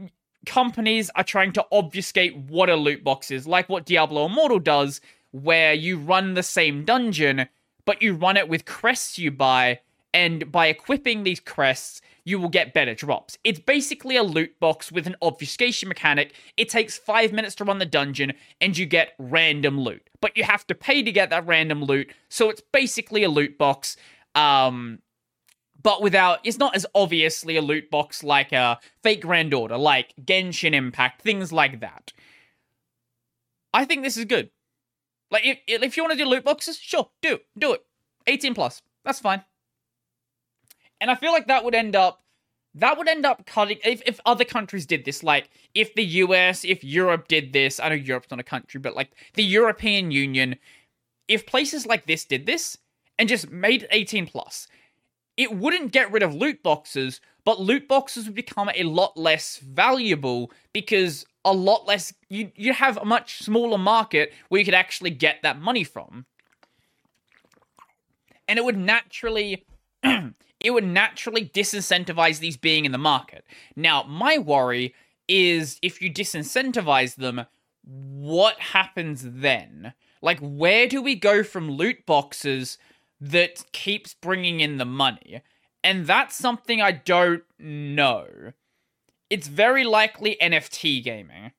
companies 0.47 1.11
are 1.15 1.25
trying 1.25 1.53
to 1.53 1.67
obfuscate 1.73 2.37
what 2.37 2.69
a 2.69 2.77
loot 2.77 3.05
box 3.05 3.31
is, 3.31 3.47
like 3.47 3.69
what 3.69 3.87
Diablo 3.87 4.27
Immortal 4.27 4.59
does, 4.59 5.01
where 5.31 5.73
you 5.73 5.99
run 5.99 6.35
the 6.35 6.43
same 6.43 6.85
dungeon, 6.85 7.49
but 7.85 8.03
you 8.03 8.15
run 8.15 8.37
it 8.37 8.49
with 8.49 8.65
crests 8.65 9.19
you 9.19 9.31
buy, 9.31 9.81
and 10.15 10.51
by 10.53 10.67
equipping 10.67 11.23
these 11.23 11.41
crests, 11.41 12.01
you 12.25 12.39
will 12.39 12.49
get 12.49 12.75
better 12.75 12.95
drops. 12.95 13.39
It's 13.43 13.59
basically 13.59 14.17
a 14.17 14.23
loot 14.23 14.59
box 14.61 14.93
with 14.93 15.07
an 15.07 15.17
obfuscation 15.23 15.89
mechanic. 15.89 16.35
It 16.57 16.69
takes 16.69 16.97
five 16.97 17.33
minutes 17.33 17.55
to 17.57 17.65
run 17.65 17.79
the 17.79 17.87
dungeon, 17.87 18.35
and 18.61 18.77
you 18.77 18.87
get 18.87 19.15
random 19.19 19.81
loot. 19.81 20.09
But 20.21 20.37
you 20.37 20.45
have 20.45 20.67
to 20.69 20.75
pay 20.75 21.03
to 21.03 21.11
get 21.11 21.31
that 21.31 21.47
random 21.47 21.83
loot, 21.83 22.13
so 22.29 22.51
it's 22.51 22.63
basically 22.73 23.25
a 23.25 23.29
loot 23.29 23.59
box. 23.59 23.97
Um, 24.35 25.01
but 25.83 26.03
without 26.03 26.41
it's 26.45 26.59
not 26.59 26.75
as 26.77 26.87
obviously 26.95 27.57
a 27.57 27.63
loot 27.63 27.91
box 27.91 28.23
like 28.23 28.53
a 28.53 28.79
Fate 29.03 29.21
Grand 29.21 29.53
Order, 29.55 29.77
like 29.77 30.15
Genshin 30.23 30.75
Impact, 30.75 31.23
things 31.23 31.53
like 31.53 31.81
that. 31.81 32.13
I 33.75 33.85
think 33.85 34.03
this 34.03 34.17
is 34.17 34.25
good. 34.25 34.51
Like 35.31 35.47
if 35.47 35.59
if 35.67 35.97
you 35.97 36.03
want 36.03 36.13
to 36.13 36.19
do 36.19 36.29
loot 36.29 36.45
boxes, 36.45 36.77
sure, 36.77 37.11
do 37.21 37.39
do 37.59 37.73
it. 37.73 37.85
18 38.27 38.55
plus, 38.55 38.83
that's 39.05 39.21
fine. 39.21 39.43
And 41.01 41.11
I 41.11 41.17
feel 41.17 41.33
like 41.33 41.49
that 41.49 41.65
would 41.65 41.75
end 41.75 41.97
up 41.97 42.23
that 42.75 42.97
would 42.97 43.09
end 43.09 43.27
up 43.27 43.45
cutting 43.47 43.79
if, 43.85 44.03
if 44.07 44.21
other 44.25 44.45
countries 44.45 44.87
did 44.87 45.05
this 45.05 45.23
like 45.23 45.51
if 45.75 45.95
the 45.95 46.05
us 46.05 46.65
if 46.65 46.83
europe 46.83 47.29
did 47.29 47.53
this 47.53 47.79
i 47.79 47.89
know 47.89 47.95
europe's 47.95 48.31
not 48.31 48.41
a 48.41 48.45
country 48.45 48.81
but 48.81 48.97
like 48.97 49.11
the 49.35 49.43
european 49.43 50.11
union 50.11 50.57
if 51.29 51.47
places 51.47 51.87
like 51.87 52.07
this 52.07 52.25
did 52.25 52.47
this 52.47 52.79
and 53.19 53.29
just 53.29 53.51
made 53.51 53.87
18 53.91 54.27
plus 54.27 54.69
it 55.43 55.55
wouldn't 55.55 55.93
get 55.93 56.11
rid 56.13 56.23
of 56.23 56.35
loot 56.35 56.63
boxes 56.63 57.21
but 57.45 57.61
loot 57.61 57.89
boxes 57.89 58.27
would 58.27 58.35
become 58.35 58.71
a 58.75 58.85
lot 58.85 59.17
less 59.17 59.59
valuable 59.59 60.51
because 60.73 61.27
a 61.45 61.53
lot 61.53 61.87
less 61.87 62.13
you 62.29 62.53
you 62.55 62.73
have 62.73 62.97
a 62.97 63.05
much 63.05 63.43
smaller 63.43 63.79
market 63.79 64.33
where 64.49 64.59
you 64.59 64.65
could 64.65 64.75
actually 64.75 65.11
get 65.11 65.43
that 65.43 65.61
money 65.61 65.85
from 65.85 66.27
and 68.49 68.59
it 68.59 68.65
would 68.65 68.79
naturally 68.79 69.65
it 70.61 70.71
would 70.71 70.85
naturally 70.85 71.47
disincentivize 71.47 72.39
these 72.39 72.57
being 72.57 72.85
in 72.85 72.93
the 72.93 72.99
market. 72.99 73.45
Now, 73.75 74.05
my 74.05 74.39
worry 74.39 74.95
is 75.29 75.79
if 75.83 76.01
you 76.01 76.13
disincentivize 76.13 77.17
them, 77.17 77.47
what 77.85 78.61
happens 78.61 79.23
then? 79.25 79.95
Like, 80.21 80.39
where 80.41 80.87
do 80.87 81.03
we 81.03 81.17
go 81.17 81.43
from 81.43 81.71
loot 81.71 82.07
boxes 82.07 82.79
that 83.23 83.65
keeps 83.73 84.15
bringing 84.15 84.61
in 84.61 84.79
the 84.79 84.85
money? 84.85 85.43
And 85.85 86.07
that's 86.07 86.37
something 86.37 86.83
I 86.83 86.93
don't 86.93 87.45
know. 87.59 88.27
It's 89.31 89.49
very 89.49 89.85
likely 89.85 90.37
NFT 90.41 91.03
gaming. 91.03 91.53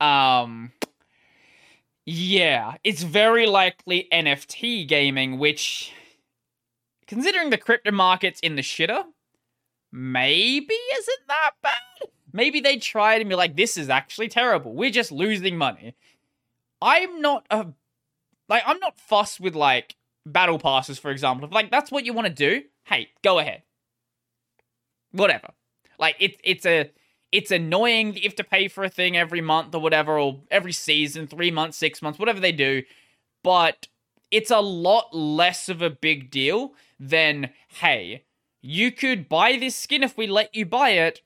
Um, 0.00 0.72
yeah, 2.04 2.74
it's 2.84 3.02
very 3.02 3.46
likely 3.46 4.08
NFT 4.12 4.86
gaming, 4.86 5.38
which 5.38 5.92
considering 7.06 7.50
the 7.50 7.58
crypto 7.58 7.92
market's 7.92 8.40
in 8.40 8.56
the 8.56 8.62
shitter, 8.62 9.04
maybe 9.90 10.74
isn't 10.74 11.26
that 11.28 11.52
bad. 11.62 12.10
Maybe 12.32 12.60
they 12.60 12.76
tried 12.76 13.22
and 13.22 13.30
be 13.30 13.36
like, 13.36 13.56
this 13.56 13.76
is 13.76 13.88
actually 13.88 14.28
terrible. 14.28 14.74
We're 14.74 14.90
just 14.90 15.10
losing 15.10 15.56
money. 15.56 15.94
I'm 16.82 17.20
not 17.22 17.46
a 17.50 17.68
like 18.48 18.62
I'm 18.66 18.78
not 18.78 19.00
fussed 19.00 19.40
with 19.40 19.54
like 19.54 19.96
battle 20.26 20.58
passes, 20.58 20.98
for 20.98 21.10
example. 21.10 21.46
If 21.46 21.54
like 21.54 21.70
that's 21.70 21.90
what 21.90 22.04
you 22.04 22.12
want 22.12 22.26
to 22.26 22.34
do, 22.34 22.64
hey, 22.84 23.10
go 23.22 23.38
ahead. 23.38 23.62
Whatever. 25.12 25.48
Like 25.98 26.16
it's 26.20 26.36
it's 26.44 26.66
a 26.66 26.90
it's 27.32 27.50
annoying 27.50 28.12
that 28.12 28.22
you 28.22 28.28
have 28.28 28.36
to 28.36 28.44
pay 28.44 28.68
for 28.68 28.84
a 28.84 28.88
thing 28.88 29.16
every 29.16 29.40
month 29.40 29.74
or 29.74 29.80
whatever, 29.80 30.18
or 30.18 30.40
every 30.50 30.72
season, 30.72 31.26
three 31.26 31.50
months, 31.50 31.78
six 31.78 32.02
months, 32.02 32.18
whatever 32.18 32.40
they 32.40 32.52
do. 32.52 32.82
But 33.42 33.88
it's 34.30 34.50
a 34.50 34.60
lot 34.60 35.14
less 35.14 35.68
of 35.68 35.82
a 35.82 35.90
big 35.90 36.30
deal 36.30 36.74
than, 36.98 37.50
hey, 37.68 38.24
you 38.60 38.90
could 38.90 39.28
buy 39.28 39.56
this 39.56 39.76
skin 39.76 40.02
if 40.02 40.16
we 40.16 40.26
let 40.26 40.54
you 40.54 40.66
buy 40.66 40.90
it, 40.90 41.20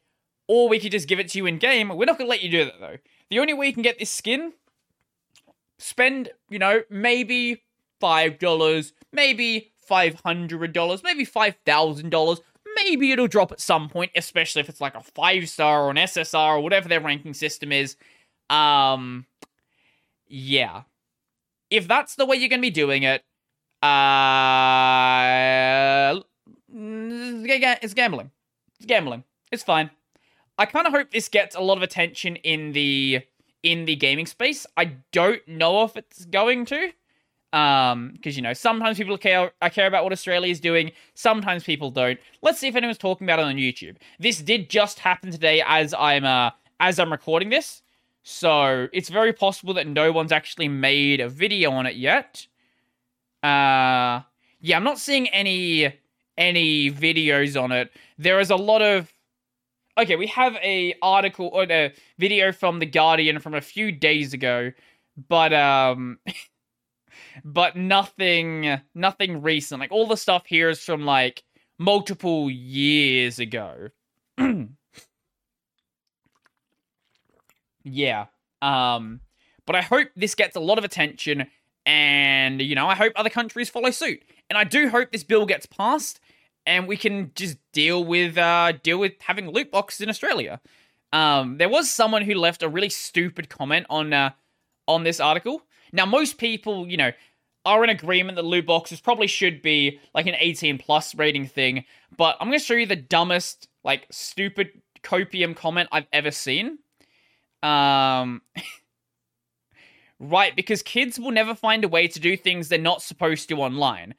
or 0.47 0.69
we 0.69 0.79
could 0.79 0.93
just 0.93 1.09
give 1.09 1.19
it 1.19 1.29
to 1.29 1.39
you 1.39 1.47
in 1.47 1.59
game. 1.59 1.89
We're 1.89 2.05
not 2.05 2.19
going 2.19 2.27
to 2.27 2.31
let 2.31 2.43
you 2.43 2.51
do 2.51 2.65
that, 2.65 2.81
though. 2.81 2.99
The 3.31 3.39
only 3.39 3.55
way 3.55 3.67
you 3.67 3.73
can 3.73 3.83
get 3.83 3.99
this 3.99 4.11
skin, 4.11 4.53
spend, 5.79 6.31
you 6.51 6.59
know, 6.59 6.83
maybe 6.91 7.63
$5, 8.01 8.93
maybe 9.13 9.73
$500, 9.89 11.05
maybe 11.05 11.27
$5,000. 11.27 12.41
Maybe 12.77 13.13
it'll 13.13 13.27
drop 13.27 13.53
at 13.53 13.61
some 13.61 13.89
point, 13.89 14.13
especially 14.15 14.61
if 14.61 14.69
it's 14.69 14.81
like 14.81 14.95
a 14.95 15.03
5 15.03 15.49
star 15.49 15.85
or 15.85 15.91
an 15.91 15.97
SSR 15.97 16.57
or 16.57 16.61
whatever 16.61 16.89
their 16.89 17.01
ranking 17.01 17.35
system 17.35 17.73
is. 17.73 17.97
Um, 18.49 19.27
yeah. 20.29 20.83
If 21.71 21.89
that's 21.89 22.15
the 22.15 22.27
way 22.27 22.37
you're 22.37 22.49
going 22.49 22.61
to 22.61 22.67
be 22.67 22.71
doing 22.71 23.03
it, 23.03 23.23
uh, 23.83 26.21
it's 26.73 27.95
gambling. 27.95 28.31
It's 28.77 28.87
gambling. 28.87 29.25
It's 29.51 29.63
fine. 29.63 29.91
I 30.59 30.67
kind 30.67 30.87
of 30.87 30.93
hope 30.93 31.11
this 31.11 31.29
gets 31.29 31.57
a 31.57 31.61
lot 31.61 31.79
of 31.79 31.83
attention 31.83 32.37
in 32.37 32.73
the 32.73 33.23
in 33.63 33.85
the 33.85 33.97
gaming 33.97 34.27
space. 34.27 34.67
I 34.77 34.97
don't 35.13 35.47
know 35.47 35.85
if 35.85 35.97
it's 35.97 36.25
going 36.27 36.65
to, 36.67 36.93
um, 37.53 38.11
because 38.13 38.37
you 38.37 38.43
know 38.43 38.53
sometimes 38.53 38.97
people 38.97 39.19
care 39.19 39.53
I 39.61 39.69
care 39.69 39.87
about 39.87 40.05
what 40.05 40.13
Australia 40.13 40.51
is 40.51 40.61
doing. 40.61 40.93
Sometimes 41.15 41.65
people 41.65 41.91
don't. 41.91 42.19
Let's 42.43 42.59
see 42.59 42.69
if 42.69 42.77
anyone's 42.77 42.99
talking 42.99 43.27
about 43.27 43.39
it 43.39 43.45
on 43.45 43.57
YouTube. 43.57 43.97
This 44.19 44.41
did 44.41 44.71
just 44.71 44.99
happen 44.99 45.31
today 45.31 45.63
as 45.67 45.95
I'm 45.95 46.25
uh 46.25 46.51
as 46.79 46.99
I'm 46.99 47.11
recording 47.13 47.51
this, 47.51 47.83
so 48.23 48.89
it's 48.93 49.09
very 49.09 49.33
possible 49.33 49.75
that 49.75 49.87
no 49.87 50.13
one's 50.13 50.33
actually 50.33 50.69
made 50.69 51.21
a 51.21 51.29
video 51.29 51.73
on 51.73 51.87
it 51.87 51.97
yet. 51.97 52.47
Uh, 53.43 54.21
yeah, 54.61 54.77
I'm 54.77 54.85
not 54.85 54.99
seeing 54.99 55.29
any 55.29 55.93
any 56.37 56.91
videos 56.91 57.61
on 57.61 57.73
it. 57.73 57.91
There 58.19 58.41
is 58.41 58.51
a 58.51 58.57
lot 58.57 58.83
of 58.83 59.13
okay. 59.99 60.17
We 60.17 60.27
have 60.29 60.57
a 60.57 60.95
article 61.03 61.51
or 61.53 61.65
a 61.65 61.93
video 62.19 62.53
from 62.53 62.79
the 62.79 62.87
Guardian 62.87 63.39
from 63.41 63.55
a 63.55 63.61
few 63.61 63.93
days 63.93 64.33
ago, 64.33 64.73
but 65.29 65.53
um, 65.53 66.19
but 67.45 67.77
nothing 67.77 68.81
nothing 68.95 69.43
recent. 69.43 69.81
Like 69.81 69.93
all 69.93 70.07
the 70.07 70.17
stuff 70.17 70.47
here 70.47 70.69
is 70.69 70.81
from 70.81 71.05
like 71.05 71.43
multiple 71.79 72.51
years 72.51 73.39
ago. 73.39 73.89
yeah. 77.85 78.27
Um, 78.63 79.21
but 79.67 79.77
I 79.77 79.83
hope 79.83 80.09
this 80.17 80.35
gets 80.35 80.57
a 80.57 80.61
lot 80.61 80.79
of 80.79 80.85
attention 80.85 81.47
and, 81.87 82.61
you 82.61 82.75
know, 82.75 82.87
I 82.87 82.95
hope 82.95 83.13
other 83.17 83.31
countries 83.31 83.71
follow 83.71 83.91
suit. 83.91 84.23
And 84.49 84.59
I 84.59 84.65
do 84.65 84.89
hope 84.89 85.13
this 85.13 85.25
bill 85.25 85.47
gets 85.47 85.67
passed 85.67 86.21
and 86.67 86.87
we 86.87 86.97
can 86.97 87.33
just 87.35 87.57
deal 87.73 88.05
with 88.05 88.37
uh 88.37 88.73
deal 88.83 88.99
with 88.99 89.15
having 89.21 89.51
loot 89.51 89.71
boxes 89.71 90.03
in 90.03 90.09
Australia. 90.09 90.61
Um 91.13 91.59
there 91.59 91.69
was 91.69 91.91
someone 91.91 92.23
who 92.23 92.35
left 92.35 92.63
a 92.63 92.69
really 92.69 92.91
stupid 92.91 93.49
comment 93.49 93.87
on 93.89 94.13
uh 94.13 94.31
on 94.87 95.05
this 95.05 95.21
article. 95.21 95.63
Now 95.93 96.05
most 96.05 96.37
people, 96.39 96.87
you 96.89 96.97
know, 96.97 97.13
are 97.65 97.85
in 97.85 97.91
agreement 97.91 98.37
that 98.37 98.45
loot 98.45 98.67
boxes 98.67 99.01
probably 99.01 99.27
should 99.27 99.63
be 99.63 100.01
like 100.15 100.27
an 100.27 100.35
18 100.39 100.79
plus 100.79 101.15
rating 101.15 101.47
thing, 101.47 101.85
but 102.17 102.37
I'm 102.41 102.49
going 102.49 102.59
to 102.59 102.65
show 102.65 102.75
you 102.75 102.87
the 102.87 102.97
dumbest 102.97 103.69
like 103.85 104.07
stupid 104.11 104.71
copium 105.03 105.55
comment 105.57 105.89
I've 105.93 106.07
ever 106.13 106.31
seen. 106.31 106.79
Um 107.63 108.43
Right, 110.23 110.55
because 110.55 110.83
kids 110.83 111.19
will 111.19 111.31
never 111.31 111.55
find 111.55 111.83
a 111.83 111.89
way 111.89 112.07
to 112.07 112.21
do 112.21 112.37
things 112.37 112.69
they're 112.69 112.79
not 112.79 113.01
supposed 113.01 113.49
to 113.49 113.57
online. 113.57 114.15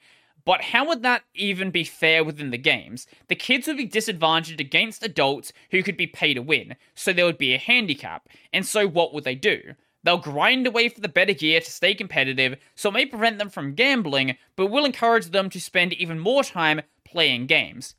But 0.45 0.61
how 0.61 0.87
would 0.87 1.03
that 1.03 1.21
even 1.35 1.69
be 1.69 1.83
fair 1.83 2.23
within 2.23 2.49
the 2.49 2.57
games? 2.57 3.05
The 3.27 3.35
kids 3.35 3.67
would 3.67 3.77
be 3.77 3.85
disadvantaged 3.85 4.59
against 4.59 5.03
adults 5.03 5.53
who 5.69 5.83
could 5.83 5.97
be 5.97 6.07
paid 6.07 6.33
to 6.33 6.41
win, 6.41 6.75
so 6.95 7.13
there 7.13 7.25
would 7.25 7.37
be 7.37 7.53
a 7.53 7.59
handicap. 7.59 8.27
And 8.51 8.65
so 8.65 8.87
what 8.87 9.13
would 9.13 9.23
they 9.23 9.35
do? 9.35 9.75
They'll 10.03 10.17
grind 10.17 10.65
away 10.65 10.89
for 10.89 10.99
the 10.99 11.09
better 11.09 11.33
gear 11.33 11.59
to 11.59 11.71
stay 11.71 11.93
competitive, 11.93 12.57
so 12.75 12.89
it 12.89 12.93
may 12.93 13.05
prevent 13.05 13.37
them 13.37 13.49
from 13.49 13.75
gambling, 13.75 14.37
but 14.55 14.67
will 14.67 14.85
encourage 14.85 15.27
them 15.27 15.49
to 15.51 15.61
spend 15.61 15.93
even 15.93 16.19
more 16.19 16.43
time 16.43 16.81
playing 17.05 17.45
games. 17.45 17.95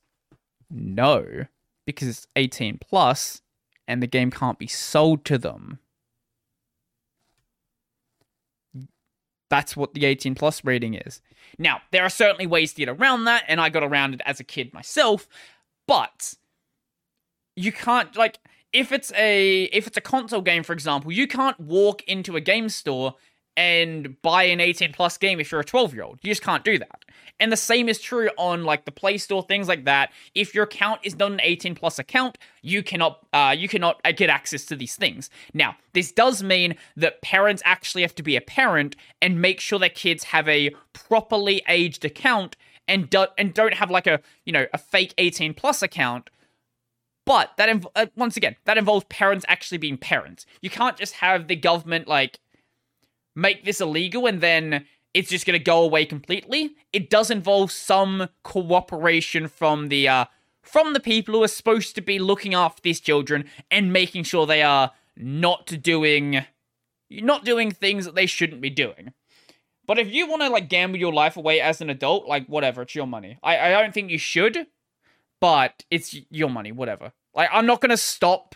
No, 0.69 1.45
because 1.87 2.09
it's 2.09 2.27
18 2.35 2.79
plus, 2.79 3.43
and 3.87 4.03
the 4.03 4.09
game 4.09 4.31
can't 4.31 4.59
be 4.59 4.67
sold 4.67 5.25
to 5.27 5.39
them. 5.39 5.79
That's 9.49 9.77
what 9.77 9.93
the 9.93 10.07
18 10.07 10.35
plus 10.35 10.65
rating 10.65 10.95
is. 10.95 11.21
Now, 11.59 11.83
there 11.91 12.03
are 12.03 12.09
certainly 12.09 12.47
ways 12.47 12.73
to 12.73 12.87
get 12.87 12.89
around 12.89 13.25
that, 13.25 13.45
and 13.47 13.61
I 13.61 13.69
got 13.69 13.83
around 13.85 14.15
it 14.15 14.23
as 14.25 14.41
a 14.41 14.45
kid 14.45 14.73
myself, 14.73 15.29
but 15.87 16.35
you 17.55 17.71
can't 17.71 18.17
like 18.17 18.39
if 18.73 18.93
it's 18.93 19.13
a 19.13 19.65
if 19.65 19.87
it's 19.87 19.97
a 19.97 20.01
console 20.01 20.43
game, 20.43 20.63
for 20.63 20.73
example, 20.73 21.13
you 21.13 21.27
can't 21.27 21.59
walk 21.61 22.03
into 22.05 22.37
a 22.37 22.41
game 22.41 22.69
store 22.69 23.15
and 23.57 24.21
buy 24.23 24.45
an 24.45 24.61
18 24.61 24.93
plus 24.93 25.19
game 25.19 25.39
if 25.39 25.53
you're 25.53 25.61
a 25.61 25.65
12 25.65 25.95
year 25.95 26.05
old. 26.05 26.19
You 26.23 26.31
just 26.31 26.43
can't 26.43 26.65
do 26.65 26.79
that. 26.79 27.05
And 27.39 27.53
the 27.53 27.57
same 27.57 27.89
is 27.89 28.01
true 28.01 28.31
on 28.39 28.65
like 28.65 28.85
the 28.85 28.93
Play 28.93 29.19
Store, 29.19 29.43
things 29.43 29.69
like 29.69 29.85
that. 29.85 30.11
If 30.35 30.55
your 30.55 30.65
account 30.65 31.01
is 31.03 31.19
not 31.19 31.33
an 31.33 31.41
18 31.43 31.75
plus 31.75 31.99
account, 31.99 32.39
you 32.63 32.83
cannot 32.83 33.27
uh, 33.33 33.55
you 33.57 33.69
cannot 33.69 34.01
uh, 34.05 34.13
get 34.13 34.31
access 34.31 34.65
to 34.67 34.77
these 34.77 34.97
things. 34.97 35.29
Now, 35.53 35.77
this 35.93 36.13
does 36.13 36.43
mean 36.43 36.77
that 36.97 37.21
parents 37.21 37.63
actually 37.65 38.03
have 38.03 38.15
to 38.17 38.23
be 38.23 38.37
a 38.37 38.41
parent 38.41 38.97
and 39.21 39.41
make 39.41 39.61
sure 39.61 39.79
their 39.79 39.89
kids 39.89 40.25
have 40.25 40.49
a 40.49 40.75
properly 40.93 41.63
aged 41.69 42.05
account 42.05 42.57
and 42.89 43.11
do- 43.11 43.27
and 43.37 43.53
don't 43.53 43.75
have 43.75 43.91
like 43.91 44.07
a 44.07 44.21
you 44.45 44.53
know 44.53 44.67
a 44.73 44.79
fake 44.79 45.15
18 45.19 45.55
plus 45.55 45.83
account. 45.83 46.31
But 47.25 47.53
that 47.57 47.69
inv- 47.69 47.91
uh, 47.95 48.07
once 48.17 48.37
again 48.37 48.57
that 48.65 48.79
involves 48.79 49.07
parents 49.09 49.45
actually 49.49 49.79
being 49.79 49.97
parents. 49.97 50.47
You 50.61 50.71
can't 50.71 50.97
just 50.97 51.15
have 51.15 51.49
the 51.49 51.57
government 51.57 52.09
like 52.09 52.41
make 53.35 53.65
this 53.65 53.81
illegal 53.81 54.27
and 54.27 54.41
then 54.41 54.87
it's 55.15 55.29
just 55.31 55.47
going 55.47 55.59
to 55.59 55.65
go 55.65 55.83
away 55.83 56.05
completely. 56.07 56.75
It 56.93 57.11
does 57.11 57.31
involve 57.31 57.71
some 57.71 58.29
cooperation 58.43 59.47
from 59.49 59.89
the 59.89 60.09
uh, 60.09 60.25
from 60.63 60.93
the 60.93 61.01
people 61.01 61.35
who 61.35 61.43
are 61.43 61.49
supposed 61.49 61.95
to 61.97 62.01
be 62.01 62.19
looking 62.19 62.55
after 62.55 62.81
these 62.83 63.01
children 63.01 63.45
and 63.71 63.93
making 63.93 64.25
sure 64.25 64.47
they 64.47 64.63
are 64.63 64.93
not 65.17 65.83
doing 65.83 66.45
not 67.11 67.45
doing 67.45 67.71
things 67.71 68.05
that 68.07 68.15
they 68.15 68.27
shouldn't 68.27 68.63
be 68.63 68.71
doing. 68.71 69.13
But 69.87 69.99
if 69.99 70.11
you 70.13 70.27
want 70.27 70.43
to 70.43 70.49
like 70.49 70.69
gamble 70.69 70.99
your 70.99 71.13
life 71.13 71.37
away 71.37 71.61
as 71.61 71.81
an 71.81 71.91
adult, 71.91 72.27
like 72.27 72.47
whatever, 72.47 72.83
it's 72.83 72.95
your 72.95 73.07
money. 73.07 73.39
I, 73.43 73.59
I 73.59 73.83
don't 73.83 73.93
think 73.93 74.11
you 74.11 74.19
should, 74.19 74.67
but 75.43 75.85
it's 75.91 76.17
your 76.31 76.49
money, 76.49 76.71
whatever. 76.71 77.13
Like, 77.35 77.49
I'm 77.53 77.67
not 77.67 77.81
gonna 77.81 77.97
stop. 77.97 78.55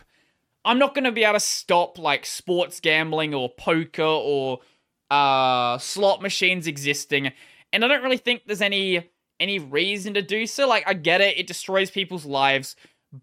I'm 0.63 0.79
not 0.79 0.95
gonna 0.95 1.11
be 1.11 1.25
able 1.25 1.33
to 1.33 1.39
stop 1.41 1.99
like 1.99 2.25
sports 2.25 2.79
gambling 2.79 3.33
or 3.33 3.49
poker 3.49 4.03
or 4.03 4.59
uh 5.11 5.77
slot 5.79 6.21
machines 6.21 6.65
existing, 6.65 7.33
and 7.73 7.83
I 7.83 7.89
don't 7.89 8.03
really 8.03 8.17
think 8.17 8.43
there's 8.45 8.61
any 8.61 9.09
any 9.37 9.59
reason 9.59 10.13
to 10.13 10.21
do 10.21 10.47
so. 10.47 10.65
Like, 10.65 10.85
I 10.87 10.93
get 10.93 11.19
it; 11.19 11.37
it 11.37 11.45
destroys 11.45 11.91
people's 11.91 12.25
lives, 12.25 12.77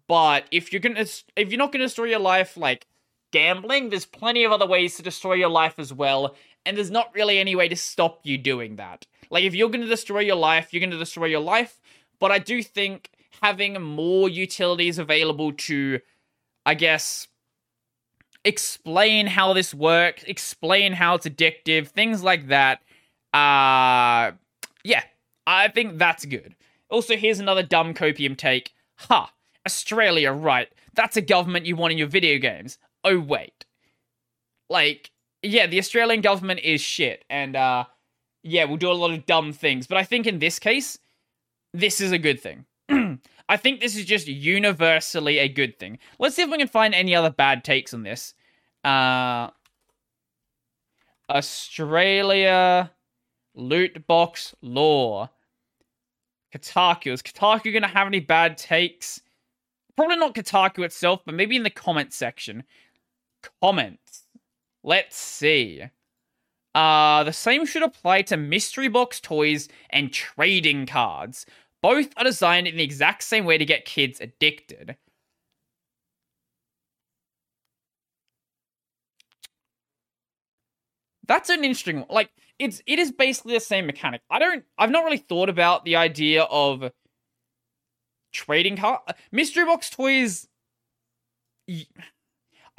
but 0.07 0.45
if 0.51 0.71
you're 0.71 0.79
gonna 0.79 1.07
if 1.35 1.49
you're 1.49 1.57
not 1.57 1.71
gonna 1.71 1.85
destroy 1.85 2.05
your 2.05 2.19
life, 2.19 2.55
like 2.57 2.85
gambling, 3.31 3.89
there's 3.89 4.05
plenty 4.05 4.43
of 4.43 4.51
other 4.51 4.67
ways 4.67 4.95
to 4.97 5.01
destroy 5.01 5.33
your 5.33 5.49
life 5.49 5.79
as 5.79 5.91
well, 5.91 6.35
and 6.67 6.77
there's 6.77 6.91
not 6.91 7.09
really 7.15 7.39
any 7.39 7.55
way 7.55 7.67
to 7.67 7.75
stop 7.75 8.19
you 8.25 8.37
doing 8.37 8.75
that. 8.75 9.07
Like, 9.31 9.43
if 9.43 9.55
you're 9.55 9.69
gonna 9.69 9.87
destroy 9.87 10.19
your 10.19 10.35
life, 10.35 10.71
you're 10.71 10.81
gonna 10.85 10.99
destroy 10.99 11.25
your 11.25 11.39
life. 11.39 11.81
But 12.19 12.31
I 12.31 12.39
do 12.39 12.63
think 12.63 13.09
having 13.41 13.81
more 13.81 14.29
utilities 14.29 14.99
available 14.99 15.53
to, 15.53 15.99
I 16.65 16.73
guess, 16.73 17.27
explain 18.43 19.27
how 19.27 19.53
this 19.53 19.73
works, 19.73 20.23
explain 20.23 20.93
how 20.93 21.15
it's 21.15 21.25
addictive, 21.25 21.87
things 21.87 22.23
like 22.23 22.47
that. 22.47 22.81
Uh, 23.33 24.31
yeah, 24.83 25.03
I 25.47 25.67
think 25.67 25.97
that's 25.97 26.25
good. 26.25 26.55
Also, 26.89 27.17
here's 27.17 27.39
another 27.39 27.63
dumb 27.63 27.93
copium 27.93 28.37
take. 28.37 28.73
Ha, 28.97 29.31
Australia, 29.65 30.31
right. 30.31 30.69
That's 30.93 31.17
a 31.17 31.21
government 31.21 31.65
you 31.65 31.75
want 31.75 31.91
in 31.91 31.97
your 31.97 32.07
video 32.07 32.37
games. 32.37 32.77
Oh, 33.03 33.19
wait. 33.19 33.65
Like, 34.69 35.11
yeah, 35.41 35.67
the 35.67 35.79
Australian 35.79 36.21
government 36.21 36.61
is 36.61 36.81
shit, 36.81 37.25
and, 37.29 37.55
uh, 37.55 37.85
yeah, 38.43 38.65
we'll 38.65 38.77
do 38.77 38.91
a 38.91 38.93
lot 38.93 39.11
of 39.11 39.25
dumb 39.25 39.53
things. 39.53 39.87
But 39.87 39.97
I 39.97 40.03
think 40.03 40.27
in 40.27 40.39
this 40.39 40.59
case, 40.59 40.99
this 41.73 41.99
is 41.99 42.11
a 42.11 42.17
good 42.17 42.39
thing. 42.39 42.65
I 43.49 43.57
think 43.57 43.79
this 43.79 43.95
is 43.95 44.05
just 44.05 44.27
universally 44.27 45.39
a 45.39 45.47
good 45.47 45.79
thing. 45.79 45.99
Let's 46.19 46.35
see 46.35 46.41
if 46.41 46.49
we 46.49 46.57
can 46.57 46.67
find 46.67 46.93
any 46.93 47.15
other 47.15 47.29
bad 47.29 47.63
takes 47.63 47.93
on 47.93 48.03
this. 48.03 48.33
Uh, 48.83 49.49
Australia 51.29 52.91
loot 53.55 54.05
box 54.07 54.55
law. 54.61 55.29
Kotaku. 56.53 57.11
Is 57.11 57.21
Kotaku 57.21 57.71
going 57.71 57.81
to 57.81 57.87
have 57.87 58.07
any 58.07 58.19
bad 58.19 58.57
takes? 58.57 59.21
Probably 59.95 60.17
not 60.17 60.35
Kotaku 60.35 60.83
itself, 60.85 61.21
but 61.25 61.35
maybe 61.35 61.55
in 61.55 61.63
the 61.63 61.69
comment 61.69 62.13
section. 62.13 62.63
Comments. 63.61 64.23
Let's 64.83 65.17
see. 65.17 65.83
Uh, 66.73 67.23
the 67.23 67.31
same 67.31 67.65
should 67.65 67.83
apply 67.83 68.21
to 68.23 68.37
mystery 68.37 68.89
box 68.89 69.19
toys 69.19 69.69
and 69.89 70.11
trading 70.11 70.85
cards. 70.85 71.45
Both 71.85 72.13
are 72.17 72.23
designed 72.23 72.65
in 72.65 72.77
the 72.77 72.83
exact 72.83 73.21
same 73.21 73.45
way 73.45 73.59
to 73.59 73.63
get 73.63 73.85
kids 73.85 74.19
addicted. 74.19 74.97
That's 81.27 81.51
an 81.51 81.63
interesting 81.63 81.97
one. 81.97 82.07
Like, 82.09 82.31
it's 82.57 82.81
it 82.87 82.97
is 82.97 83.11
basically 83.11 83.53
the 83.53 83.59
same 83.59 83.85
mechanic. 83.85 84.21
I 84.31 84.39
don't 84.39 84.63
I've 84.79 84.89
not 84.89 85.03
really 85.03 85.19
thought 85.19 85.47
about 85.47 85.85
the 85.85 85.95
idea 85.95 86.45
of 86.45 86.91
trading 88.33 88.77
card 88.77 89.01
uh, 89.07 89.13
mystery 89.31 89.65
box 89.65 89.91
toys 89.91 90.47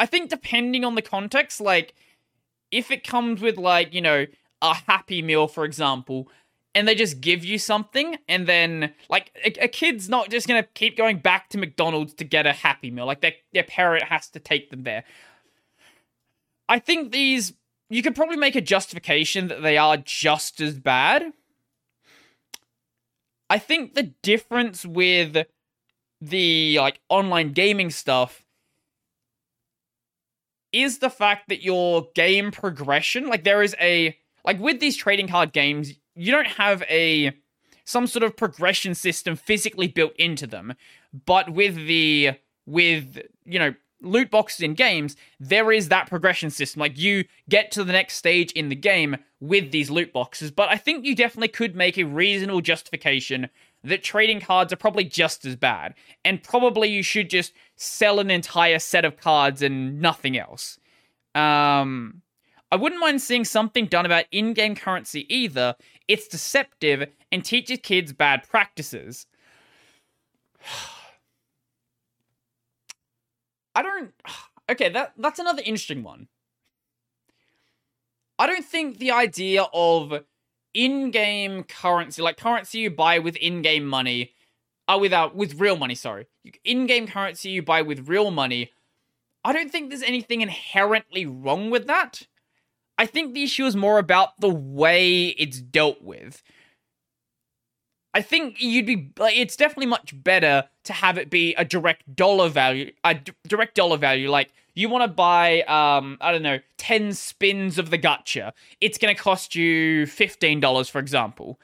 I 0.00 0.06
think 0.06 0.30
depending 0.30 0.84
on 0.84 0.96
the 0.96 1.02
context, 1.02 1.60
like 1.60 1.94
if 2.72 2.90
it 2.90 3.06
comes 3.06 3.40
with 3.40 3.56
like, 3.56 3.94
you 3.94 4.00
know, 4.00 4.26
a 4.62 4.74
happy 4.74 5.22
meal, 5.22 5.48
for 5.48 5.64
example, 5.64 6.28
and 6.77 6.86
they 6.86 6.94
just 6.94 7.23
give 7.23 7.43
you 7.43 7.59
something 7.59 8.19
and 8.28 8.47
then 8.47 8.93
like 9.09 9.32
a, 9.43 9.65
a, 9.65 9.69
kid's 9.69 10.11
not 10.11 10.28
just 10.28 10.47
gonna 10.47 10.62
keep 10.62 10.94
going 10.94 11.19
back 11.19 11.48
to 11.48 11.57
mcdonald's 11.57 12.12
to 12.12 12.23
get 12.23 12.47
a 12.47 12.53
happy 12.53 12.90
meal. 12.90 13.07
Like 13.07 13.23
their, 13.23 13.32
their 13.55 13.62
parent 13.62 14.05
has 14.05 14.28
to 14.31 14.39
take 14.39 14.70
them 14.70 14.82
there. 14.82 15.03
I 16.69 16.78
think 16.78 17.12
these 17.12 17.55
you 17.89 18.03
could 18.03 18.15
probably 18.15 18.36
make 18.36 18.57
a 18.57 18.61
justification 18.61 19.48
that 19.48 19.62
they 19.62 19.78
are 19.78 19.97
just 19.97 20.61
as 20.61 20.78
bad. 20.78 21.32
I 23.48 23.59
think 23.59 23.94
the 23.94 24.12
difference 24.23 24.85
with 24.85 25.47
the 26.20 26.78
like 26.78 27.01
online 27.09 27.53
gaming 27.53 27.89
stuff 27.89 28.44
is 30.73 30.98
the 30.98 31.09
fact 31.09 31.48
that 31.48 31.62
your 31.62 32.09
game 32.15 32.51
progression 32.51 33.28
like 33.28 33.44
there 33.44 33.62
is 33.62 33.74
a 33.81 34.15
like 34.44 34.61
with 34.61 34.78
these 34.78 34.97
trading 34.97 35.28
card 35.28 35.55
games 35.55 35.94
you 36.16 36.32
don't 36.32 36.47
have 36.47 36.82
a 36.88 37.32
some 37.84 38.06
sort 38.06 38.24
of 38.24 38.36
progression 38.36 38.94
system 38.94 39.36
physically 39.36 39.86
built 39.86 40.12
into 40.16 40.47
them 40.47 40.74
but 41.24 41.51
with 41.51 41.74
the 41.86 42.32
with 42.66 43.18
you 43.44 43.59
know 43.59 43.74
loot 44.02 44.30
boxes 44.30 44.60
in 44.60 44.74
games 44.74 45.16
there 45.40 45.72
is 45.72 45.88
that 45.88 46.09
progression 46.09 46.51
system. 46.51 46.80
Like 46.80 46.98
you 46.98 47.24
get 47.48 47.70
to 47.72 47.84
the 47.84 47.93
next 47.93 48.16
stage 48.16 48.52
in 48.52 48.68
the 48.68 48.74
game 48.74 49.16
with 49.40 49.70
these 49.70 49.90
loot 49.90 50.12
boxes 50.14 50.51
but 50.51 50.70
i 50.70 50.78
think 50.78 51.05
you 51.05 51.14
definitely 51.14 51.48
could 51.48 51.76
make 51.76 51.98
a 51.98 52.05
reasonable 52.05 52.62
justification 52.62 53.51
that 53.84 54.02
trading 54.02 54.40
cards 54.40 54.72
are 54.72 54.76
probably 54.76 55.05
just 55.05 55.44
as 55.44 55.56
bad 55.56 55.94
and 56.24 56.43
probably 56.43 56.88
you 56.88 57.02
should 57.02 57.30
just 57.30 57.52
sell 57.76 58.18
an 58.18 58.30
entire 58.30 58.78
set 58.78 59.05
of 59.05 59.16
cards 59.16 59.62
and 59.62 60.01
nothing 60.01 60.36
else. 60.38 60.78
Um 61.34 62.22
I 62.70 62.76
wouldn't 62.76 63.01
mind 63.01 63.22
seeing 63.22 63.44
something 63.44 63.86
done 63.86 64.06
about 64.06 64.24
in 64.32 64.52
game 64.52 64.74
currency 64.74 65.32
either. 65.34 65.76
It's 66.09 66.26
deceptive 66.26 67.09
and 67.30 67.44
teaches 67.44 67.78
kids 67.82 68.12
bad 68.12 68.48
practices. 68.48 69.26
I 73.74 73.82
don't. 73.82 74.12
Okay, 74.68 74.88
that 74.88 75.12
that's 75.16 75.38
another 75.38 75.62
interesting 75.64 76.02
one. 76.02 76.26
I 78.36 78.48
don't 78.48 78.64
think 78.64 78.98
the 78.98 79.12
idea 79.12 79.64
of 79.72 80.24
in-game 80.74 81.62
currency, 81.62 82.20
like 82.20 82.36
currency 82.36 82.80
you 82.80 82.90
buy 82.90 83.20
with 83.20 83.36
in-game 83.36 83.86
money, 83.86 84.34
uh, 84.88 84.98
without 85.01 85.36
with 85.36 85.60
real 85.60 85.76
money. 85.76 85.94
Sorry, 85.94 86.26
in-game 86.64 87.06
currency 87.06 87.51
you 87.51 87.62
buy 87.62 87.82
with 87.82 88.09
real 88.09 88.32
money. 88.32 88.72
I 89.44 89.52
don't 89.52 89.70
think 89.70 89.88
there's 89.88 90.02
anything 90.02 90.40
inherently 90.40 91.24
wrong 91.24 91.70
with 91.70 91.86
that. 91.86 92.26
I 92.98 93.06
think 93.06 93.35
the 93.35 93.43
issue 93.43 93.66
is 93.66 93.77
more 93.77 93.98
about 93.98 94.40
the 94.40 94.48
way 94.48 95.28
it's 95.28 95.60
dealt 95.60 96.02
with. 96.02 96.43
I 98.14 98.23
think 98.23 98.62
you'd 98.62 98.86
be 98.86 99.12
like 99.18 99.36
it's 99.36 99.56
definitely 99.56 99.86
much 99.86 100.14
better 100.24 100.64
to 100.85 100.93
have 100.94 101.18
it 101.18 101.28
be 101.28 101.55
a 101.56 101.66
direct 101.66 102.16
dollar 102.16 102.48
value, 102.48 102.93
a 103.05 103.14
d- 103.14 103.32
direct 103.47 103.74
dollar 103.74 103.98
value. 103.98 104.31
Like 104.31 104.52
you 104.74 104.89
want 104.89 105.05
to 105.05 105.14
buy, 105.14 105.60
um, 105.62 106.16
I 106.23 106.32
don't 106.32 106.43
know, 106.43 106.60
ten 106.78 107.12
spins 107.12 107.78
of 107.78 107.90
the 107.90 107.98
gacha. 107.98 108.52
It's 108.81 108.97
going 108.97 109.14
to 109.14 109.23
cost 109.23 109.55
you 109.55 110.06
fifteen 110.06 110.60
dollars, 110.60 110.89
for 110.89 110.98
example. 110.98 111.60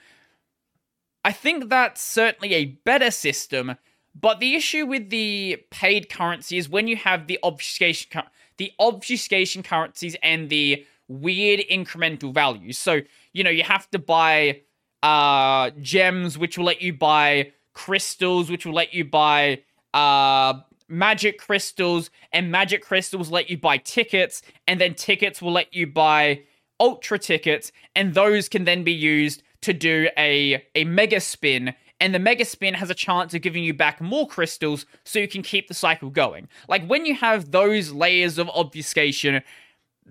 I 1.24 1.32
think 1.32 1.70
that's 1.70 2.02
certainly 2.02 2.52
a 2.54 2.66
better 2.66 3.10
system, 3.10 3.76
but 4.14 4.38
the 4.38 4.54
issue 4.54 4.84
with 4.84 5.08
the 5.08 5.64
paid 5.70 6.10
currency 6.10 6.58
is 6.58 6.68
when 6.68 6.86
you 6.86 6.96
have 6.96 7.28
the 7.28 7.38
obfuscation, 7.42 8.22
the 8.58 8.72
obfuscation 8.78 9.62
currencies 9.62 10.16
and 10.22 10.50
the 10.50 10.84
weird 11.20 11.60
incremental 11.70 12.32
values. 12.32 12.78
So, 12.78 13.00
you 13.32 13.44
know, 13.44 13.50
you 13.50 13.62
have 13.62 13.88
to 13.90 13.98
buy 13.98 14.62
uh 15.02 15.70
gems 15.80 16.38
which 16.38 16.56
will 16.56 16.64
let 16.64 16.80
you 16.80 16.92
buy 16.92 17.50
crystals 17.74 18.48
which 18.48 18.64
will 18.64 18.74
let 18.74 18.94
you 18.94 19.04
buy 19.04 19.60
uh 19.94 20.54
magic 20.88 21.38
crystals 21.38 22.08
and 22.32 22.52
magic 22.52 22.82
crystals 22.82 23.28
let 23.28 23.50
you 23.50 23.58
buy 23.58 23.78
tickets 23.78 24.42
and 24.68 24.80
then 24.80 24.94
tickets 24.94 25.42
will 25.42 25.50
let 25.50 25.74
you 25.74 25.88
buy 25.88 26.40
ultra 26.78 27.18
tickets 27.18 27.72
and 27.96 28.14
those 28.14 28.48
can 28.48 28.62
then 28.64 28.84
be 28.84 28.92
used 28.92 29.42
to 29.60 29.72
do 29.72 30.08
a 30.16 30.64
a 30.76 30.84
mega 30.84 31.18
spin 31.18 31.74
and 32.02 32.12
the 32.12 32.18
mega 32.18 32.44
spin 32.44 32.74
has 32.74 32.90
a 32.90 32.94
chance 32.94 33.32
of 33.32 33.42
giving 33.42 33.62
you 33.62 33.72
back 33.72 34.00
more 34.00 34.26
crystals 34.26 34.86
so 35.04 35.20
you 35.20 35.28
can 35.28 35.42
keep 35.42 35.68
the 35.68 35.74
cycle 35.74 36.10
going. 36.10 36.48
Like 36.68 36.84
when 36.88 37.06
you 37.06 37.14
have 37.14 37.52
those 37.52 37.92
layers 37.92 38.38
of 38.38 38.48
obfuscation, 38.50 39.40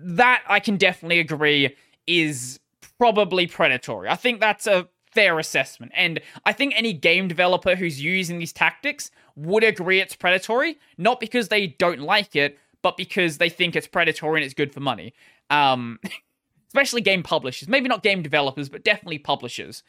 that 0.02 0.42
I 0.48 0.60
can 0.60 0.76
definitely 0.76 1.20
agree 1.20 1.76
is 2.06 2.60
probably 2.98 3.46
predatory. 3.46 4.08
I 4.08 4.16
think 4.16 4.40
that's 4.40 4.66
a 4.66 4.88
fair 5.12 5.38
assessment. 5.38 5.92
And 5.94 6.20
I 6.44 6.52
think 6.52 6.74
any 6.76 6.92
game 6.92 7.28
developer 7.28 7.74
who's 7.74 8.02
using 8.02 8.38
these 8.38 8.52
tactics 8.52 9.10
would 9.36 9.64
agree 9.64 10.00
it's 10.00 10.16
predatory, 10.16 10.78
not 10.98 11.20
because 11.20 11.48
they 11.48 11.68
don't 11.68 12.00
like 12.00 12.34
it, 12.34 12.58
but 12.82 12.96
because 12.96 13.38
they 13.38 13.48
think 13.48 13.76
it's 13.76 13.86
predatory 13.86 14.40
and 14.40 14.44
it's 14.44 14.54
good 14.54 14.72
for 14.72 14.80
money. 14.80 15.14
Um, 15.50 15.98
especially 16.68 17.02
game 17.02 17.22
publishers. 17.22 17.68
Maybe 17.68 17.88
not 17.88 18.02
game 18.02 18.22
developers, 18.22 18.68
but 18.68 18.82
definitely 18.82 19.18
publishers. 19.18 19.82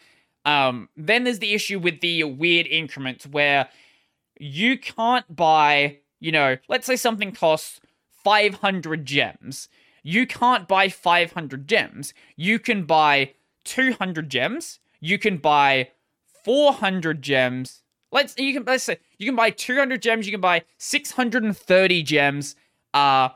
Um, 0.46 0.90
then 0.98 1.24
there's 1.24 1.40
the 1.40 1.54
issue 1.54 1.80
with 1.80 2.02
the 2.02 2.26
weird 2.26 2.68
increments 2.68 3.26
where 3.26 3.70
you 4.38 4.78
can't 4.78 5.34
buy, 5.34 6.00
you 6.20 6.34
know, 6.34 6.58
let's 6.68 6.86
say 6.86 6.98
something 6.98 7.32
costs 7.32 7.80
500 8.24 9.06
gems 9.06 9.70
you 10.04 10.28
can't 10.28 10.68
buy 10.68 10.90
500 10.90 11.68
gems. 11.68 12.14
You 12.36 12.60
can 12.60 12.84
buy 12.84 13.32
200 13.64 14.30
gems. 14.30 14.80
You 15.00 15.18
can 15.18 15.38
buy 15.38 15.90
400 16.44 17.22
gems. 17.22 17.84
Let's 18.12 18.38
you 18.38 18.54
can 18.54 18.66
let's 18.66 18.84
say 18.84 18.98
You 19.18 19.26
can 19.26 19.36
buy 19.36 19.50
200 19.50 20.02
gems, 20.02 20.28
you 20.28 20.32
can 20.32 20.42
buy 20.42 20.64
630 20.78 22.04
gems, 22.04 22.56
uh 22.94 23.30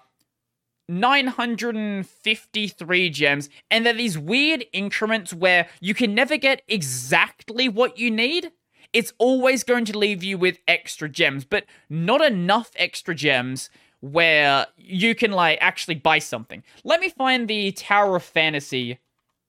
953 0.89 3.09
gems, 3.09 3.49
and 3.69 3.85
they're 3.85 3.91
these 3.93 4.17
weird 4.17 4.63
increments 4.71 5.33
where 5.33 5.67
you 5.81 5.93
can 5.93 6.15
never 6.15 6.37
get 6.37 6.61
exactly 6.67 7.67
what 7.67 7.97
you 7.97 8.09
need. 8.11 8.51
It's 8.93 9.11
always 9.17 9.65
going 9.65 9.83
to 9.85 9.97
leave 9.97 10.23
you 10.23 10.37
with 10.37 10.59
extra 10.67 11.09
gems, 11.09 11.43
but 11.43 11.65
not 11.89 12.21
enough 12.21 12.71
extra 12.77 13.15
gems 13.15 13.69
where 14.01 14.67
you 14.77 15.15
can 15.15 15.31
like 15.31 15.57
actually 15.61 15.95
buy 15.95 16.19
something. 16.19 16.63
Let 16.83 16.99
me 16.99 17.09
find 17.09 17.47
the 17.47 17.71
Tower 17.71 18.15
of 18.17 18.23
Fantasy 18.23 18.99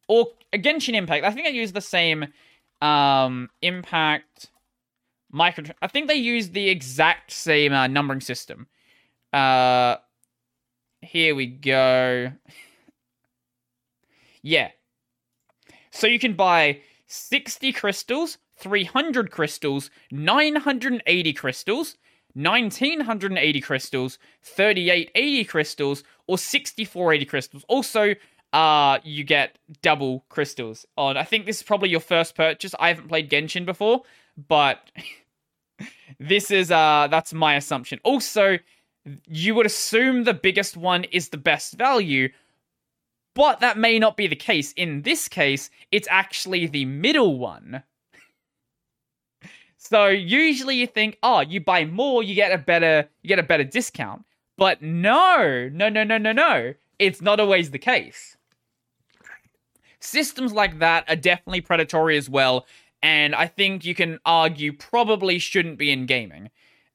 or 0.09 0.29
Genshin 0.55 0.95
Impact. 0.95 1.25
I 1.25 1.31
think 1.31 1.47
I 1.47 1.51
use 1.51 1.73
the 1.73 1.81
same 1.81 2.27
um 2.81 3.51
impact 3.61 4.51
micro 5.33 5.65
I 5.83 5.89
think 5.89 6.07
they 6.07 6.15
use 6.15 6.51
the 6.51 6.69
exact 6.69 7.33
same 7.33 7.73
uh, 7.73 7.89
numbering 7.89 8.21
system. 8.21 8.69
Uh 9.33 9.97
here 11.01 11.35
we 11.35 11.47
go. 11.47 12.33
yeah. 14.43 14.71
So 15.91 16.07
you 16.07 16.19
can 16.19 16.35
buy 16.35 16.81
60 17.07 17.73
crystals, 17.73 18.39
300 18.57 19.31
crystals, 19.31 19.91
980 20.11 21.33
crystals, 21.33 21.97
1980 22.39 23.61
crystals, 23.61 24.19
3880 24.43 25.45
crystals, 25.45 26.05
or 26.29 26.39
6480 26.39 27.25
crystals. 27.25 27.65
Also, 27.69 28.15
uh, 28.53 28.99
you 29.03 29.25
get 29.25 29.59
double 29.83 30.25
crystals 30.29 30.87
on. 30.97 31.17
I 31.17 31.25
think 31.25 31.47
this 31.47 31.57
is 31.57 31.63
probably 31.63 31.91
your 31.91 32.01
first 32.01 32.37
purchase. 32.37 32.75
I 32.79 32.89
haven't 32.89 33.09
played 33.09 33.29
Genshin 33.29 33.67
before, 33.67 34.03
but 34.49 34.91
this 36.21 36.51
is 36.51 36.71
uh 36.71 37.09
that's 37.11 37.33
my 37.35 37.57
assumption. 37.57 37.99
Also, 38.05 38.59
you 39.27 39.55
would 39.55 39.67
assume 39.67 40.25
the 40.25 40.35
biggest 40.35 40.77
one 40.77 41.05
is 41.05 41.29
the 41.29 41.37
best 41.37 41.75
value, 41.75 42.29
but 43.35 43.61
that 43.61 43.79
may 43.79 43.99
not 43.99 44.17
be 44.17 44.27
the 44.27 44.37
case. 44.37 44.73
In 44.73 45.03
this 45.03 45.29
case, 45.29 45.71
it's 45.91 46.09
actually 46.11 46.67
the 46.67 46.85
middle 46.85 47.39
one. 47.39 47.83
So 49.79 50.09
usually 50.09 50.75
you 50.75 50.89
think, 50.89 51.19
oh, 51.23 51.41
you 51.41 51.61
buy 51.61 51.85
more, 51.85 52.23
you 52.23 52.35
get 52.35 52.53
a 52.53 52.59
better 52.59 53.09
you 53.23 53.29
get 53.29 53.39
a 53.39 53.45
better 53.45 53.65
discount. 53.65 54.25
But 54.57 54.83
no, 54.83 55.71
no, 55.73 55.89
no, 55.89 56.03
no, 56.03 56.19
no, 56.19 56.33
no. 56.33 56.75
It's 56.99 57.23
not 57.23 57.39
always 57.39 57.71
the 57.71 57.79
case. 57.79 58.37
Systems 60.01 60.53
like 60.53 60.81
that 60.81 61.09
are 61.09 61.17
definitely 61.17 61.61
predatory 61.61 62.17
as 62.17 62.29
well, 62.29 62.67
and 63.03 63.35
I 63.35 63.47
think 63.47 63.85
you 63.85 63.95
can 63.95 64.19
argue 64.27 64.73
probably 64.73 65.39
shouldn't 65.39 65.79
be 65.79 65.93
in 65.93 66.07
gaming. 66.07 66.51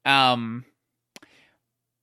Um, 0.06 0.66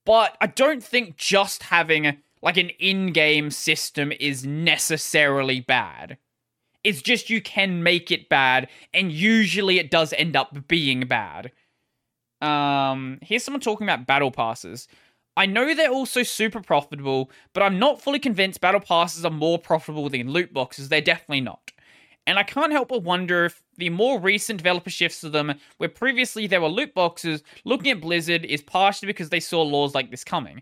but 0.03 0.35
I 0.41 0.47
don't 0.47 0.83
think 0.83 1.15
just 1.15 1.63
having 1.63 2.17
like 2.41 2.57
an 2.57 2.69
in-game 2.79 3.51
system 3.51 4.11
is 4.19 4.45
necessarily 4.45 5.59
bad. 5.59 6.17
It's 6.83 7.01
just 7.01 7.29
you 7.29 7.41
can 7.41 7.83
make 7.83 8.11
it 8.11 8.29
bad, 8.29 8.67
and 8.93 9.11
usually 9.11 9.79
it 9.79 9.91
does 9.91 10.13
end 10.13 10.35
up 10.35 10.67
being 10.67 11.07
bad. 11.07 11.51
Um, 12.41 13.19
here's 13.21 13.43
someone 13.43 13.61
talking 13.61 13.87
about 13.87 14.07
battle 14.07 14.31
passes. 14.31 14.87
I 15.37 15.45
know 15.45 15.73
they're 15.73 15.91
also 15.91 16.23
super 16.23 16.61
profitable, 16.61 17.31
but 17.53 17.63
I'm 17.63 17.79
not 17.79 18.01
fully 18.01 18.19
convinced 18.19 18.61
battle 18.61 18.81
passes 18.81 19.23
are 19.23 19.31
more 19.31 19.59
profitable 19.59 20.09
than 20.09 20.31
loot 20.31 20.53
boxes. 20.53 20.89
They're 20.89 21.01
definitely 21.01 21.41
not. 21.41 21.71
And 22.27 22.37
I 22.37 22.43
can't 22.43 22.71
help 22.71 22.89
but 22.89 23.03
wonder 23.03 23.45
if 23.45 23.63
the 23.77 23.89
more 23.89 24.19
recent 24.19 24.57
developer 24.57 24.89
shifts 24.89 25.21
to 25.21 25.29
them, 25.29 25.53
where 25.77 25.89
previously 25.89 26.47
there 26.47 26.61
were 26.61 26.67
loot 26.67 26.93
boxes, 26.93 27.43
looking 27.63 27.91
at 27.91 28.01
Blizzard 28.01 28.45
is 28.45 28.61
partially 28.61 29.07
because 29.07 29.29
they 29.29 29.39
saw 29.39 29.61
laws 29.61 29.95
like 29.95 30.11
this 30.11 30.23
coming. 30.23 30.61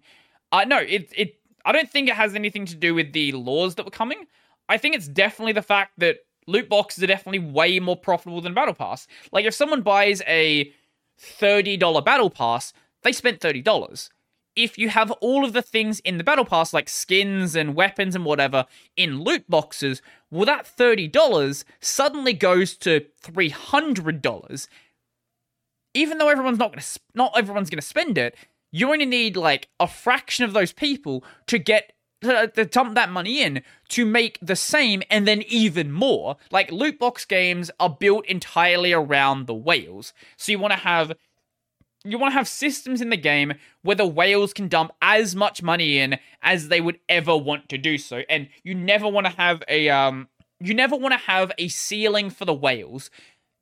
Uh, 0.51 0.63
no, 0.65 0.77
it, 0.77 1.11
it, 1.15 1.39
I 1.65 1.71
don't 1.71 1.89
think 1.89 2.07
it 2.07 2.15
has 2.15 2.35
anything 2.35 2.65
to 2.67 2.75
do 2.75 2.93
with 2.93 3.11
the 3.11 3.31
laws 3.33 3.75
that 3.75 3.85
were 3.85 3.91
coming. 3.91 4.25
I 4.69 4.77
think 4.77 4.95
it's 4.95 5.07
definitely 5.07 5.53
the 5.53 5.61
fact 5.61 5.93
that 5.97 6.19
loot 6.47 6.69
boxes 6.69 7.03
are 7.03 7.07
definitely 7.07 7.39
way 7.39 7.79
more 7.79 7.97
profitable 7.97 8.39
than 8.41 8.53
Battle 8.53 8.73
Pass. 8.73 9.07
Like, 9.31 9.45
if 9.45 9.53
someone 9.53 9.81
buys 9.81 10.21
a 10.27 10.71
$30 11.19 12.05
Battle 12.05 12.29
Pass, 12.29 12.71
they 13.03 13.11
spent 13.11 13.41
$30 13.41 14.09
if 14.55 14.77
you 14.77 14.89
have 14.89 15.11
all 15.11 15.45
of 15.45 15.53
the 15.53 15.61
things 15.61 15.99
in 16.01 16.17
the 16.17 16.23
battle 16.23 16.45
pass 16.45 16.73
like 16.73 16.89
skins 16.89 17.55
and 17.55 17.75
weapons 17.75 18.15
and 18.15 18.25
whatever 18.25 18.65
in 18.95 19.21
loot 19.21 19.49
boxes 19.49 20.01
well 20.29 20.45
that 20.45 20.69
$30 20.77 21.63
suddenly 21.79 22.33
goes 22.33 22.75
to 22.75 23.05
$300 23.23 24.67
even 25.93 26.17
though 26.17 26.29
everyone's 26.29 26.59
not 26.59 26.71
going 26.71 26.81
to 26.81 26.99
not 27.13 27.37
everyone's 27.37 27.69
to 27.69 27.81
spend 27.81 28.17
it 28.17 28.35
you 28.71 28.91
only 28.91 29.05
need 29.05 29.35
like 29.35 29.69
a 29.79 29.87
fraction 29.87 30.43
of 30.45 30.53
those 30.53 30.73
people 30.73 31.23
to 31.47 31.57
get 31.57 31.93
to, 32.21 32.65
dump 32.65 32.95
that 32.95 33.11
money 33.11 33.41
in 33.41 33.63
to 33.89 34.05
make 34.05 34.37
the 34.41 34.55
same 34.55 35.01
and 35.09 35.27
then 35.27 35.43
even 35.47 35.91
more. 35.91 36.37
Like 36.51 36.71
loot 36.71 36.99
box 36.99 37.25
games 37.25 37.71
are 37.79 37.89
built 37.89 38.25
entirely 38.25 38.93
around 38.93 39.47
the 39.47 39.53
whales. 39.53 40.13
So 40.37 40.51
you 40.51 40.59
want 40.59 40.73
to 40.73 40.79
have 40.79 41.13
you 42.05 42.17
want 42.17 42.31
to 42.31 42.37
have 42.37 42.47
systems 42.47 43.01
in 43.01 43.09
the 43.09 43.17
game 43.17 43.53
where 43.81 43.95
the 43.95 44.07
whales 44.07 44.53
can 44.53 44.69
dump 44.69 44.91
as 45.01 45.35
much 45.35 45.61
money 45.61 45.97
in 45.97 46.17
as 46.41 46.69
they 46.69 46.79
would 46.79 46.97
ever 47.09 47.35
want 47.35 47.67
to 47.69 47.77
do 47.77 47.97
so. 47.97 48.21
And 48.29 48.47
you 48.63 48.73
never 48.73 49.07
want 49.07 49.27
to 49.27 49.33
have 49.33 49.63
a 49.67 49.89
um 49.89 50.27
you 50.61 50.73
never 50.73 50.95
want 50.95 51.13
to 51.13 51.19
have 51.19 51.51
a 51.57 51.67
ceiling 51.67 52.29
for 52.29 52.45
the 52.45 52.53
whales. 52.53 53.09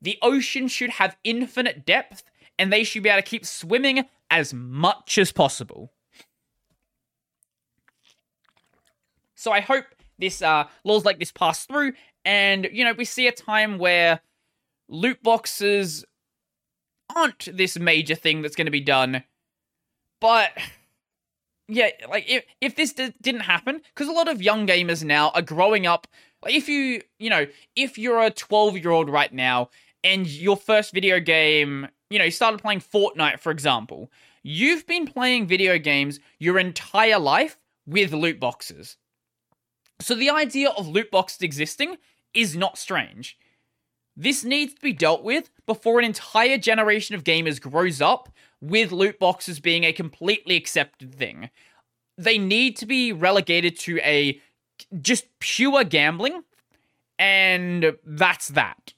The 0.00 0.18
ocean 0.22 0.68
should 0.68 0.90
have 0.90 1.16
infinite 1.24 1.84
depth 1.84 2.22
and 2.58 2.72
they 2.72 2.84
should 2.84 3.02
be 3.02 3.08
able 3.08 3.22
to 3.22 3.28
keep 3.28 3.46
swimming 3.46 4.04
as 4.30 4.52
much 4.52 5.18
as 5.18 5.32
possible 5.32 5.92
so 9.38 9.52
i 9.52 9.60
hope 9.60 9.84
this 10.18 10.42
uh 10.42 10.64
laws 10.84 11.04
like 11.04 11.18
this 11.18 11.32
pass 11.32 11.64
through 11.64 11.92
and 12.24 12.68
you 12.72 12.84
know 12.84 12.92
we 12.92 13.04
see 13.04 13.26
a 13.26 13.32
time 13.32 13.78
where 13.78 14.20
loot 14.88 15.22
boxes 15.22 16.04
aren't 17.14 17.48
this 17.52 17.78
major 17.78 18.14
thing 18.14 18.42
that's 18.42 18.56
going 18.56 18.66
to 18.66 18.70
be 18.70 18.80
done. 18.80 19.22
But 20.20 20.50
yeah, 21.68 21.90
like 22.08 22.28
if 22.28 22.44
if 22.60 22.76
this 22.76 22.92
d- 22.92 23.14
didn't 23.20 23.42
happen, 23.42 23.80
because 23.94 24.08
a 24.08 24.12
lot 24.12 24.28
of 24.28 24.42
young 24.42 24.66
gamers 24.66 25.04
now 25.04 25.30
are 25.30 25.42
growing 25.42 25.86
up. 25.86 26.06
Like 26.42 26.54
if 26.54 26.68
you 26.68 27.02
you 27.18 27.30
know 27.30 27.46
if 27.76 27.98
you're 27.98 28.22
a 28.22 28.30
12 28.30 28.78
year 28.78 28.90
old 28.90 29.08
right 29.08 29.32
now 29.32 29.70
and 30.04 30.26
your 30.26 30.56
first 30.56 30.92
video 30.92 31.20
game, 31.20 31.88
you 32.10 32.18
know, 32.18 32.24
you 32.24 32.30
started 32.30 32.60
playing 32.60 32.80
Fortnite, 32.80 33.40
for 33.40 33.50
example, 33.50 34.10
you've 34.42 34.86
been 34.86 35.06
playing 35.06 35.46
video 35.46 35.78
games 35.78 36.20
your 36.38 36.58
entire 36.58 37.18
life 37.18 37.58
with 37.86 38.12
loot 38.12 38.38
boxes. 38.38 38.96
So 40.00 40.14
the 40.14 40.30
idea 40.30 40.70
of 40.70 40.88
loot 40.88 41.10
boxes 41.10 41.42
existing 41.42 41.96
is 42.34 42.56
not 42.56 42.78
strange. 42.78 43.36
This 44.16 44.44
needs 44.44 44.74
to 44.74 44.80
be 44.80 44.92
dealt 44.92 45.22
with 45.22 45.50
before 45.66 45.98
an 45.98 46.04
entire 46.04 46.58
generation 46.58 47.14
of 47.14 47.24
gamers 47.24 47.60
grows 47.60 48.00
up 48.00 48.28
with 48.60 48.90
loot 48.90 49.18
boxes 49.18 49.60
being 49.60 49.84
a 49.84 49.92
completely 49.92 50.56
accepted 50.56 51.14
thing. 51.14 51.50
They 52.16 52.38
need 52.38 52.76
to 52.78 52.86
be 52.86 53.12
relegated 53.12 53.78
to 53.80 53.98
a 53.98 54.40
just 55.00 55.26
pure 55.38 55.84
gambling, 55.84 56.42
and 57.18 57.96
that's 58.04 58.48
that. 58.48 58.92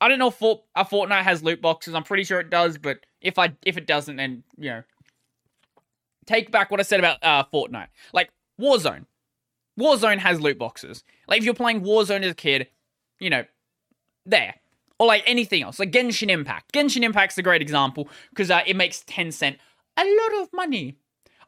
I 0.00 0.08
don't 0.08 0.18
know 0.18 0.28
if 0.28 0.34
Fort- 0.34 0.62
a 0.74 0.84
Fortnite 0.84 1.22
has 1.22 1.42
loot 1.42 1.60
boxes. 1.60 1.94
I'm 1.94 2.04
pretty 2.04 2.24
sure 2.24 2.38
it 2.38 2.50
does, 2.50 2.78
but 2.78 3.00
if 3.20 3.38
I 3.38 3.54
if 3.64 3.76
it 3.76 3.86
doesn't, 3.86 4.16
then 4.16 4.44
you 4.56 4.70
know, 4.70 4.82
take 6.26 6.52
back 6.52 6.70
what 6.70 6.80
I 6.80 6.84
said 6.84 7.00
about 7.00 7.18
uh, 7.22 7.44
Fortnite. 7.52 7.88
Like 8.12 8.30
Warzone, 8.60 9.06
Warzone 9.78 10.18
has 10.18 10.40
loot 10.40 10.58
boxes. 10.58 11.04
Like 11.28 11.38
if 11.38 11.44
you're 11.44 11.54
playing 11.54 11.82
Warzone 11.82 12.22
as 12.22 12.32
a 12.32 12.34
kid, 12.34 12.68
you 13.18 13.30
know, 13.30 13.44
there. 14.24 14.54
Or 14.98 15.06
like 15.06 15.24
anything 15.26 15.62
else, 15.62 15.78
like 15.78 15.92
Genshin 15.92 16.30
Impact. 16.30 16.72
Genshin 16.72 17.02
Impact's 17.02 17.36
a 17.36 17.42
great 17.42 17.60
example 17.60 18.08
because 18.30 18.50
uh, 18.50 18.62
it 18.66 18.76
makes 18.76 19.02
Tencent 19.02 19.56
a 19.98 20.04
lot 20.04 20.42
of 20.42 20.52
money. 20.54 20.96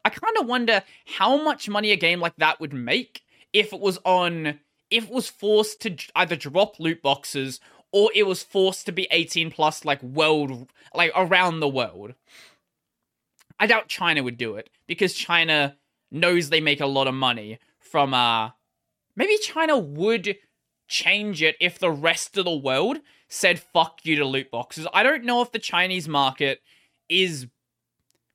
I 0.05 0.09
kind 0.09 0.37
of 0.39 0.45
wonder 0.45 0.83
how 1.17 1.41
much 1.41 1.67
money 1.67 1.91
a 1.91 1.95
game 1.95 2.19
like 2.19 2.35
that 2.37 2.59
would 2.59 2.73
make 2.73 3.23
if 3.51 3.73
it 3.73 3.79
was 3.79 3.97
on, 4.05 4.59
if 4.91 5.05
it 5.05 5.09
was 5.09 5.29
forced 5.29 5.81
to 5.81 5.97
either 6.15 6.35
drop 6.35 6.79
loot 6.79 7.01
boxes 7.01 7.59
or 7.91 8.11
it 8.13 8.27
was 8.27 8.43
forced 8.43 8.85
to 8.85 8.91
be 8.91 9.07
18 9.09 9.49
plus, 9.49 9.83
like 9.83 10.01
world, 10.03 10.71
like 10.93 11.11
around 11.15 11.59
the 11.59 11.67
world. 11.67 12.13
I 13.59 13.65
doubt 13.65 13.87
China 13.87 14.23
would 14.23 14.37
do 14.37 14.55
it 14.55 14.69
because 14.87 15.13
China 15.13 15.75
knows 16.11 16.49
they 16.49 16.61
make 16.61 16.81
a 16.81 16.85
lot 16.85 17.07
of 17.07 17.13
money 17.13 17.59
from, 17.79 18.13
uh, 18.13 18.51
maybe 19.15 19.37
China 19.37 19.77
would 19.77 20.37
change 20.87 21.41
it 21.41 21.55
if 21.59 21.79
the 21.79 21.91
rest 21.91 22.37
of 22.37 22.45
the 22.45 22.55
world 22.55 22.97
said 23.27 23.59
fuck 23.59 23.99
you 24.03 24.15
to 24.15 24.25
loot 24.25 24.51
boxes. 24.51 24.87
I 24.93 25.03
don't 25.03 25.23
know 25.23 25.41
if 25.41 25.51
the 25.51 25.59
Chinese 25.59 26.07
market 26.07 26.61
is 27.07 27.47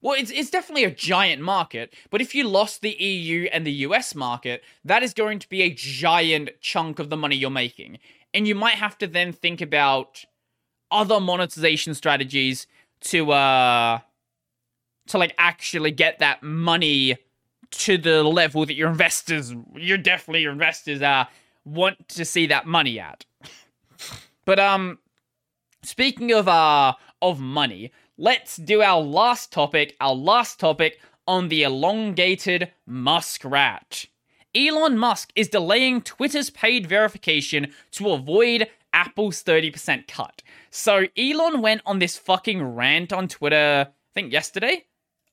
well, 0.05 0.15
it's 0.19 0.31
it's 0.31 0.51
definitely 0.51 0.85
a 0.85 0.91
giant 0.91 1.41
market, 1.41 1.95
but 2.11 2.21
if 2.21 2.35
you 2.35 2.47
lost 2.47 2.83
the 2.83 2.91
EU 2.91 3.49
and 3.51 3.67
the 3.67 3.73
US 3.73 4.15
market, 4.15 4.63
that 4.85 5.03
is 5.03 5.15
going 5.15 5.39
to 5.39 5.49
be 5.49 5.63
a 5.63 5.73
giant 5.73 6.51
chunk 6.61 6.99
of 6.99 7.09
the 7.09 7.17
money 7.17 7.37
you're 7.37 7.49
making. 7.49 7.99
And 8.35 8.47
you 8.47 8.55
might 8.55 8.75
have 8.75 8.99
to 8.99 9.07
then 9.07 9.33
think 9.33 9.63
about 9.63 10.27
other 10.91 11.21
monetization 11.21 11.95
strategies 11.95 12.67
to 13.01 13.33
uh 13.33 14.01
to 15.07 15.19
like 15.19 15.35
actually 15.39 15.91
get 15.91 16.19
that 16.19 16.43
money 16.43 17.17
to 17.79 17.99
the 17.99 18.23
level 18.23 18.65
that 18.67 18.75
your 18.75 18.89
investors 18.89 19.55
you're 19.75 19.99
definitely 19.99 20.43
your 20.43 20.53
investors 20.53 21.03
uh 21.03 21.25
want 21.65 22.09
to 22.09 22.25
see 22.25 22.47
that 22.47 22.67
money 22.67 22.99
at. 22.99 23.25
But 24.47 24.59
um 24.59 24.99
speaking 25.83 26.33
of 26.33 26.49
uh 26.49 26.95
of 27.23 27.41
money, 27.41 27.93
let's 28.19 28.57
do 28.57 28.83
our 28.83 29.01
last 29.01 29.51
topic, 29.53 29.97
our 30.01 30.15
last 30.15 30.61
topic 30.61 31.01
on 31.27 31.49
the 31.49 31.63
elongated 31.63 32.71
muskrat. 32.87 34.07
Elon 34.55 34.97
Musk 34.97 35.33
is 35.35 35.49
delaying 35.49 36.01
Twitter's 36.01 36.51
paid 36.51 36.87
verification 36.87 37.73
to 37.93 38.11
avoid 38.11 38.69
Apple's 38.93 39.43
30% 39.43 40.07
cut. 40.07 40.43
So 40.71 41.07
Elon 41.17 41.61
went 41.61 41.83
on 41.85 41.99
this 41.99 42.17
fucking 42.17 42.63
rant 42.63 43.13
on 43.13 43.27
Twitter, 43.27 43.89
I 43.89 43.93
think 44.15 44.33
yesterday. 44.33 44.85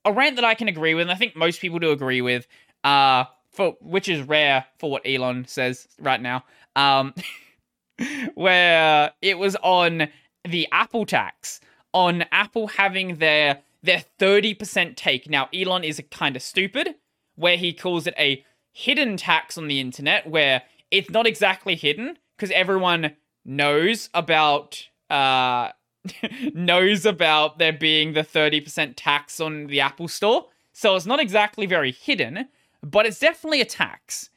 A 0.04 0.12
rant 0.12 0.36
that 0.36 0.44
I 0.44 0.54
can 0.54 0.68
agree 0.68 0.94
with, 0.94 1.02
and 1.02 1.12
I 1.12 1.14
think 1.14 1.36
most 1.36 1.60
people 1.60 1.78
do 1.78 1.90
agree 1.90 2.20
with, 2.20 2.46
uh, 2.84 3.24
for 3.50 3.76
which 3.80 4.08
is 4.08 4.26
rare 4.26 4.64
for 4.78 4.90
what 4.90 5.02
Elon 5.06 5.46
says 5.46 5.86
right 6.00 6.20
now. 6.20 6.44
Um, 6.74 7.14
where 8.34 9.12
it 9.20 9.38
was 9.38 9.56
on 9.62 10.08
the 10.48 10.66
Apple 10.72 11.06
tax, 11.06 11.60
on 11.92 12.24
Apple 12.32 12.68
having 12.68 13.16
their 13.16 13.60
their 13.84 14.04
30% 14.20 14.94
take. 14.94 15.28
Now, 15.28 15.48
Elon 15.52 15.82
is 15.82 16.00
kind 16.12 16.36
of 16.36 16.42
stupid, 16.42 16.94
where 17.34 17.56
he 17.56 17.72
calls 17.72 18.06
it 18.06 18.14
a 18.16 18.44
hidden 18.70 19.16
tax 19.16 19.58
on 19.58 19.66
the 19.66 19.80
internet, 19.80 20.30
where 20.30 20.62
it's 20.92 21.10
not 21.10 21.26
exactly 21.26 21.74
hidden, 21.74 22.16
because 22.36 22.52
everyone 22.52 23.16
knows 23.44 24.08
about 24.14 24.88
uh 25.10 25.70
knows 26.54 27.06
about 27.06 27.58
there 27.58 27.72
being 27.72 28.12
the 28.12 28.22
30% 28.22 28.94
tax 28.96 29.40
on 29.40 29.66
the 29.66 29.80
Apple 29.80 30.08
Store. 30.08 30.46
So 30.72 30.96
it's 30.96 31.06
not 31.06 31.20
exactly 31.20 31.66
very 31.66 31.92
hidden, 31.92 32.48
but 32.82 33.06
it's 33.06 33.18
definitely 33.18 33.60
a 33.60 33.66
tax. 33.66 34.30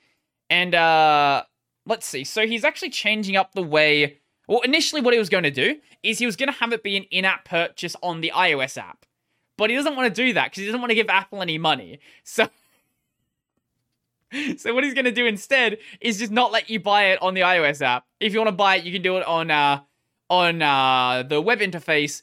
And 0.50 0.76
uh 0.76 1.44
let's 1.86 2.06
see. 2.06 2.24
So 2.24 2.46
he's 2.48 2.64
actually 2.64 2.90
changing 2.90 3.36
up 3.36 3.54
the 3.54 3.64
way 3.64 4.20
well, 4.48 4.62
initially 4.62 5.02
what 5.02 5.14
he 5.14 5.20
was 5.20 5.30
going 5.30 5.44
to 5.44 5.52
do 5.52 5.78
is 6.04 6.20
he 6.20 6.26
was 6.28 6.36
going 6.36 6.52
to 6.52 6.60
have 6.60 6.72
it 6.72 6.84
be 6.84 6.96
an 6.98 7.04
in-app 7.10 7.46
purchase 7.46 7.96
on 8.04 8.22
the 8.22 8.32
iOS 8.36 8.78
app. 8.78 9.06
But 9.58 9.72
he 9.72 9.76
doesn't 9.76 9.96
want 9.96 10.14
to 10.14 10.22
do 10.22 10.34
that 10.34 10.52
because 10.52 10.60
he 10.60 10.66
doesn't 10.66 10.82
want 10.82 10.92
to 10.92 10.96
give 10.96 11.10
Apple 11.10 11.42
any 11.42 11.58
money. 11.58 12.00
So 12.24 12.48
so 14.58 14.74
what 14.74 14.84
he's 14.84 14.94
going 14.94 15.06
to 15.06 15.12
do 15.12 15.26
instead 15.26 15.78
is 16.02 16.18
just 16.18 16.32
not 16.32 16.52
let 16.52 16.70
you 16.70 16.80
buy 16.80 17.06
it 17.06 17.22
on 17.22 17.36
the 17.36 17.42
iOS 17.42 17.82
app. 17.82 18.06
If 18.20 18.34
you 18.34 18.40
want 18.40 18.50
to 18.50 18.56
buy 18.56 18.78
it, 18.78 18.84
you 18.84 18.92
can 18.92 19.02
do 19.02 19.18
it 19.18 19.26
on 19.26 19.50
uh, 19.52 19.82
on 20.30 20.62
uh, 20.62 21.24
the 21.24 21.42
web 21.42 21.60
interface. 21.60 22.22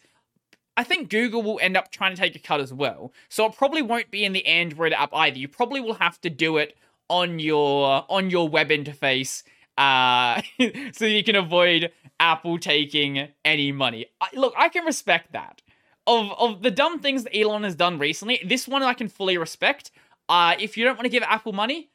I 0.76 0.84
think 0.84 1.10
Google 1.10 1.42
will 1.42 1.60
end 1.60 1.76
up 1.76 1.90
trying 1.90 2.14
to 2.14 2.20
take 2.20 2.34
a 2.34 2.38
cut 2.38 2.60
as 2.60 2.72
well. 2.72 3.12
So 3.28 3.44
it 3.46 3.54
probably 3.54 3.82
won't 3.82 4.10
be 4.10 4.24
in 4.24 4.32
the 4.32 4.46
Android 4.46 4.92
app 4.92 5.10
either. 5.12 5.38
You 5.38 5.48
probably 5.48 5.80
will 5.80 5.94
have 5.94 6.20
to 6.22 6.30
do 6.30 6.56
it 6.56 6.76
on 7.08 7.38
your 7.38 8.06
on 8.08 8.30
your 8.30 8.48
web 8.48 8.70
interface 8.70 9.42
uh, 9.78 10.40
so 10.92 11.04
you 11.04 11.24
can 11.24 11.36
avoid 11.36 11.92
Apple 12.20 12.58
taking 12.58 13.28
any 13.44 13.72
money. 13.72 14.06
I, 14.20 14.28
look, 14.34 14.54
I 14.56 14.68
can 14.68 14.84
respect 14.84 15.32
that. 15.32 15.62
Of 16.06 16.32
of 16.32 16.62
the 16.62 16.70
dumb 16.70 16.98
things 16.98 17.22
that 17.24 17.36
Elon 17.36 17.62
has 17.62 17.76
done 17.76 17.98
recently, 17.98 18.40
this 18.44 18.66
one 18.66 18.82
I 18.82 18.92
can 18.92 19.08
fully 19.08 19.38
respect. 19.38 19.92
Uh, 20.28 20.54
if 20.58 20.76
you 20.76 20.84
don't 20.84 20.96
want 20.96 21.04
to 21.04 21.10
give 21.10 21.22
Apple 21.22 21.52
money, 21.52 21.90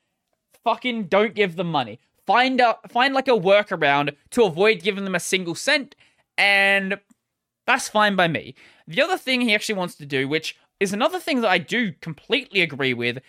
fucking 0.63 1.05
don't 1.05 1.34
give 1.34 1.57
them 1.57 1.69
money. 1.71 1.99
Find 2.28 2.60
a 2.60 2.78
find 2.90 3.14
like 3.14 3.30
a 3.30 3.32
workaround 3.32 4.16
to 4.32 4.44
avoid 4.44 4.84
giving 4.84 5.06
them 5.06 5.16
a 5.16 5.20
single 5.20 5.56
cent, 5.56 5.95
and 6.38 6.99
that's 7.66 7.88
fine 7.88 8.16
by 8.18 8.28
me. 8.28 8.54
The 8.86 9.02
other 9.02 9.18
thing 9.18 9.41
he 9.41 9.56
actually 9.56 9.76
wants 9.76 9.95
to 9.95 10.06
do, 10.06 10.28
which 10.28 10.56
is 10.80 10.94
another 10.94 11.20
thing 11.20 11.41
that 11.41 11.49
I 11.49 11.58
do 11.58 11.94
completely 12.02 12.62
agree 12.62 12.94
with, 12.94 13.20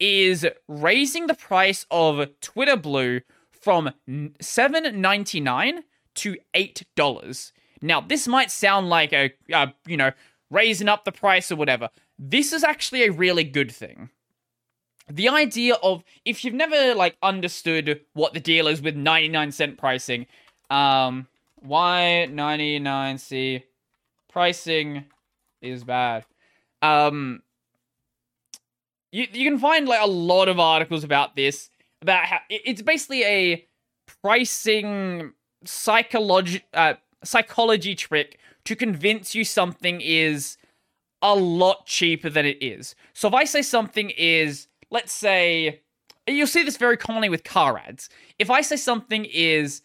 is 0.00 0.44
raising 0.66 1.28
the 1.28 1.34
price 1.34 1.86
of 1.90 2.28
Twitter 2.40 2.76
Blue 2.76 3.20
from 3.52 3.92
seven 4.40 5.00
ninety 5.00 5.40
nine 5.40 5.84
to 6.16 6.36
eight 6.54 6.84
dollars. 6.96 7.52
Now, 7.80 8.00
this 8.00 8.26
might 8.26 8.50
sound 8.50 8.88
like 8.88 9.12
a, 9.12 9.32
a 9.52 9.72
you 9.86 9.96
know 9.96 10.10
raising 10.50 10.88
up 10.88 11.04
the 11.04 11.12
price 11.12 11.52
or 11.52 11.56
whatever. 11.56 11.90
This 12.18 12.52
is 12.52 12.64
actually 12.64 13.04
a 13.04 13.12
really 13.12 13.44
good 13.44 13.70
thing 13.70 14.10
the 15.10 15.28
idea 15.28 15.74
of 15.82 16.04
if 16.24 16.44
you've 16.44 16.54
never 16.54 16.94
like 16.94 17.16
understood 17.22 18.00
what 18.14 18.34
the 18.34 18.40
deal 18.40 18.68
is 18.68 18.82
with 18.82 18.96
99 18.96 19.52
cent 19.52 19.78
pricing 19.78 20.26
um 20.70 21.26
why 21.60 22.28
99c 22.30 23.62
pricing 24.30 25.04
is 25.60 25.84
bad. 25.84 26.24
Um 26.82 27.42
you 29.10 29.26
you 29.32 29.48
can 29.48 29.58
find 29.58 29.88
like 29.88 30.02
a 30.02 30.06
lot 30.06 30.48
of 30.48 30.60
articles 30.60 31.04
about 31.04 31.34
this 31.36 31.70
about 32.02 32.24
how 32.24 32.38
it's 32.48 32.82
basically 32.82 33.24
a 33.24 33.66
pricing 34.22 35.32
psychology 35.64 36.62
uh, 36.74 36.94
psychology 37.24 37.94
trick 37.94 38.38
to 38.64 38.76
convince 38.76 39.34
you 39.34 39.44
something 39.44 40.00
is 40.00 40.56
a 41.22 41.34
lot 41.34 41.86
cheaper 41.86 42.30
than 42.30 42.46
it 42.46 42.62
is. 42.62 42.94
So 43.12 43.26
if 43.28 43.34
i 43.34 43.44
say 43.44 43.62
something 43.62 44.10
is 44.10 44.67
let's 44.90 45.12
say 45.12 45.82
you'll 46.26 46.46
see 46.46 46.62
this 46.62 46.76
very 46.76 46.96
commonly 46.96 47.28
with 47.28 47.44
car 47.44 47.78
ads. 47.78 48.08
If 48.38 48.50
I 48.50 48.60
say 48.60 48.76
something 48.76 49.24
is, 49.24 49.82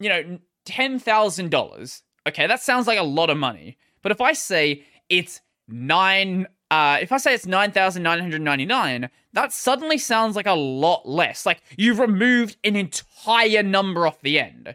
you 0.00 0.08
know, 0.08 0.38
ten 0.64 0.98
thousand 0.98 1.50
dollars, 1.50 2.02
okay, 2.26 2.46
that 2.46 2.62
sounds 2.62 2.86
like 2.86 2.98
a 2.98 3.02
lot 3.02 3.30
of 3.30 3.36
money. 3.36 3.76
But 4.02 4.12
if 4.12 4.20
I 4.20 4.32
say 4.32 4.84
it's 5.08 5.40
nine, 5.68 6.46
uh, 6.70 6.98
if 7.00 7.12
I 7.12 7.18
say 7.18 7.34
it's 7.34 7.46
nine 7.46 7.72
thousand 7.72 8.02
nine 8.02 8.20
hundred 8.20 8.42
ninety 8.42 8.66
nine, 8.66 9.10
that 9.32 9.52
suddenly 9.52 9.98
sounds 9.98 10.36
like 10.36 10.46
a 10.46 10.52
lot 10.52 11.08
less. 11.08 11.46
Like 11.46 11.62
you've 11.76 11.98
removed 11.98 12.56
an 12.64 12.76
entire 12.76 13.62
number 13.62 14.06
off 14.06 14.20
the 14.20 14.38
end. 14.38 14.74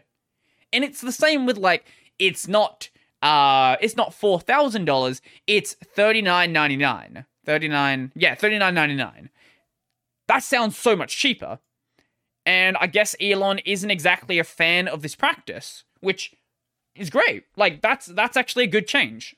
And 0.72 0.84
it's 0.84 1.00
the 1.00 1.12
same 1.12 1.46
with 1.46 1.58
like 1.58 1.84
it's 2.18 2.48
not 2.48 2.90
uh 3.22 3.76
it's 3.80 3.96
not 3.96 4.14
four 4.14 4.40
thousand 4.40 4.86
dollars, 4.86 5.20
it's 5.46 5.74
thirty 5.74 6.22
nine 6.22 6.52
ninety 6.52 6.76
nine. 6.76 7.26
39 7.44 8.12
yeah 8.14 8.34
39.99 8.34 9.28
that 10.28 10.44
sounds 10.44 10.78
so 10.78 10.94
much 10.94 11.16
cheaper. 11.16 11.58
And 12.46 12.76
i 12.78 12.86
guess 12.86 13.14
elon 13.20 13.60
isn't 13.64 13.90
exactly 13.90 14.38
a 14.38 14.44
fan 14.44 14.88
of 14.88 15.02
this 15.02 15.14
practice 15.14 15.84
which 16.00 16.34
is 16.94 17.10
great. 17.10 17.44
Like 17.56 17.80
that's 17.80 18.06
that's 18.06 18.36
actually 18.36 18.64
a 18.64 18.68
good 18.68 18.86
change. 18.86 19.36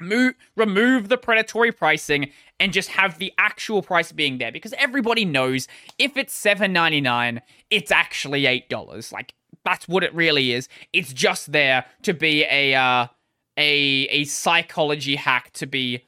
Move, 0.00 0.34
remove 0.56 1.08
the 1.08 1.18
predatory 1.18 1.72
pricing 1.72 2.30
and 2.60 2.72
just 2.72 2.90
have 2.90 3.18
the 3.18 3.32
actual 3.36 3.82
price 3.82 4.12
being 4.12 4.38
there 4.38 4.52
because 4.52 4.72
everybody 4.74 5.24
knows 5.24 5.66
if 5.98 6.16
it's 6.16 6.40
7.99 6.40 7.40
it's 7.68 7.90
actually 7.90 8.42
$8 8.42 9.12
like 9.12 9.34
that's 9.64 9.88
what 9.88 10.04
it 10.04 10.14
really 10.14 10.52
is. 10.52 10.68
It's 10.92 11.12
just 11.12 11.52
there 11.52 11.84
to 12.02 12.14
be 12.14 12.44
a 12.44 12.74
uh, 12.74 13.08
a 13.56 13.70
a 14.10 14.24
psychology 14.24 15.16
hack 15.16 15.52
to 15.54 15.66
be 15.66 16.04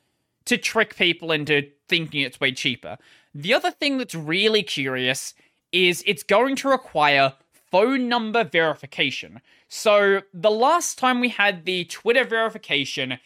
to 0.51 0.59
trick 0.59 0.97
people 0.97 1.31
into 1.31 1.71
thinking 1.89 2.23
it's 2.23 2.41
way 2.41 2.51
cheaper. 2.51 2.99
The 3.33 3.55
other 3.55 3.71
thing 3.71 3.99
that's 3.99 4.17
really 4.17 4.65
curious 4.65 5.33
is 5.71 6.03
it's 6.07 6.25
going 6.25 6.57
to 6.57 6.69
require 6.69 7.35
phone 7.71 8.09
number 8.09 8.43
verification. 8.43 9.41
So 9.69 10.23
the 10.35 10.51
last 10.51 10.99
time 10.99 11.21
we 11.21 11.29
had 11.29 11.65
the 11.65 11.85
Twitter 11.85 12.25
verification, 12.25 13.21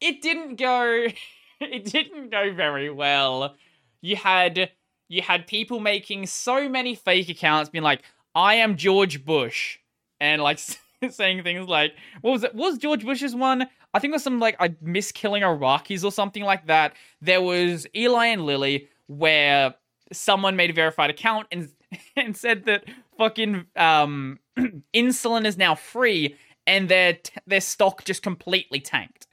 it 0.00 0.20
didn't 0.20 0.56
go 0.56 1.06
it 1.60 1.84
didn't 1.84 2.30
go 2.30 2.52
very 2.52 2.90
well. 2.90 3.54
You 4.00 4.16
had 4.16 4.70
you 5.08 5.22
had 5.22 5.46
people 5.46 5.78
making 5.78 6.26
so 6.26 6.68
many 6.68 6.96
fake 6.96 7.28
accounts 7.28 7.70
being 7.70 7.84
like, 7.84 8.02
"I 8.34 8.54
am 8.54 8.76
George 8.76 9.24
Bush." 9.24 9.78
And 10.18 10.42
like 10.42 10.58
saying 11.10 11.44
things 11.44 11.68
like, 11.68 11.94
what 12.20 12.32
was 12.32 12.42
it? 12.42 12.54
What 12.54 12.70
was 12.70 12.78
George 12.78 13.04
Bush's 13.04 13.34
one? 13.34 13.68
I 13.94 14.00
think 14.00 14.10
it 14.10 14.16
was 14.16 14.24
some 14.24 14.40
like 14.40 14.56
I 14.58 14.74
miss 14.82 15.12
killing 15.12 15.42
Iraqis 15.42 16.04
or 16.04 16.10
something 16.10 16.42
like 16.42 16.66
that. 16.66 16.94
There 17.22 17.40
was 17.40 17.86
Eli 17.96 18.26
and 18.26 18.44
Lilly 18.44 18.88
where 19.06 19.74
someone 20.12 20.56
made 20.56 20.70
a 20.70 20.72
verified 20.72 21.10
account 21.10 21.46
and 21.52 21.70
and 22.16 22.36
said 22.36 22.64
that 22.64 22.84
fucking 23.16 23.66
um 23.76 24.40
insulin 24.94 25.46
is 25.46 25.56
now 25.56 25.74
free 25.76 26.36
and 26.66 26.88
their 26.88 27.18
their 27.46 27.60
stock 27.60 28.04
just 28.04 28.22
completely 28.22 28.80
tanked. 28.80 29.28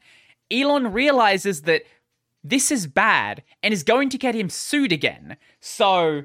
Elon 0.52 0.94
realizes 0.94 1.64
that 1.64 1.84
this 2.44 2.72
is 2.72 2.86
bad 2.88 3.44
and 3.64 3.74
is 3.74 3.84
going 3.84 4.10
to 4.10 4.18
get 4.18 4.36
him 4.36 4.50
sued 4.50 4.92
again. 4.92 5.38
So 5.60 6.24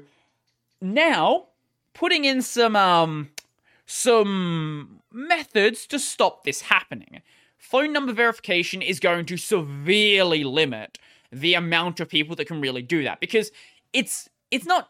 now 0.79 1.47
putting 1.93 2.25
in 2.25 2.43
some 2.43 2.75
um 2.75 3.29
some 3.87 5.01
methods 5.11 5.87
to 5.87 5.97
stop 5.97 6.43
this 6.43 6.61
happening. 6.61 7.21
Phone 7.57 7.91
number 7.91 8.13
verification 8.13 8.81
is 8.81 8.99
going 8.99 9.25
to 9.25 9.37
severely 9.37 10.43
limit 10.43 10.99
the 11.31 11.53
amount 11.53 11.99
of 11.99 12.07
people 12.07 12.35
that 12.35 12.45
can 12.47 12.61
really 12.61 12.81
do 12.81 13.03
that 13.03 13.19
because 13.19 13.51
it's 13.93 14.29
it's 14.51 14.65
not 14.65 14.89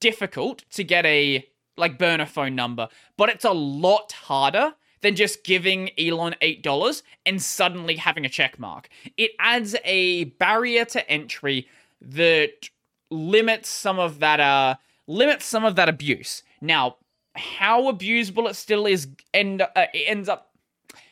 difficult 0.00 0.64
to 0.70 0.84
get 0.84 1.04
a 1.06 1.46
like 1.76 1.98
burner 1.98 2.26
phone 2.26 2.54
number, 2.54 2.88
but 3.16 3.28
it's 3.28 3.44
a 3.44 3.52
lot 3.52 4.12
harder 4.12 4.74
than 5.00 5.14
just 5.14 5.44
giving 5.44 5.90
Elon 5.98 6.34
$8 6.42 7.02
and 7.24 7.40
suddenly 7.40 7.96
having 7.96 8.24
a 8.24 8.28
check 8.28 8.58
mark. 8.58 8.88
It 9.16 9.30
adds 9.38 9.76
a 9.84 10.24
barrier 10.24 10.84
to 10.86 11.08
entry 11.08 11.68
that 12.00 12.68
limits 13.10 13.68
some 13.68 13.98
of 13.98 14.18
that 14.18 14.38
uh 14.40 14.74
limits 15.06 15.46
some 15.46 15.64
of 15.64 15.76
that 15.76 15.88
abuse. 15.88 16.42
Now, 16.60 16.96
how 17.34 17.90
abusable 17.90 18.48
it 18.48 18.56
still 18.56 18.86
is 18.86 19.08
end 19.32 19.62
uh, 19.62 19.68
it 19.76 20.04
ends 20.06 20.28
up 20.28 20.47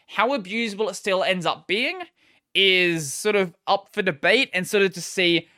how 0.07 0.37
abusable 0.37 0.89
it 0.91 0.95
still 0.95 1.23
ends 1.23 1.47
up 1.47 1.67
being 1.67 2.01
is 2.55 3.13
sort 3.13 3.37
of 3.37 3.55
up 3.67 3.89
for 3.93 4.03
debate 4.03 4.51
and 4.55 4.67
sort 4.67 4.83
of 4.83 4.93
to 4.95 5.03
see 5.03 5.49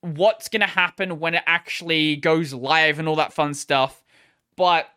what's 0.00 0.48
going 0.48 0.60
to 0.60 0.66
happen 0.66 1.18
when 1.18 1.34
it 1.34 1.42
actually 1.46 2.16
goes 2.16 2.52
live 2.52 2.98
and 2.98 3.08
all 3.08 3.16
that 3.16 3.32
fun 3.32 3.54
stuff. 3.54 4.04
But 4.56 4.88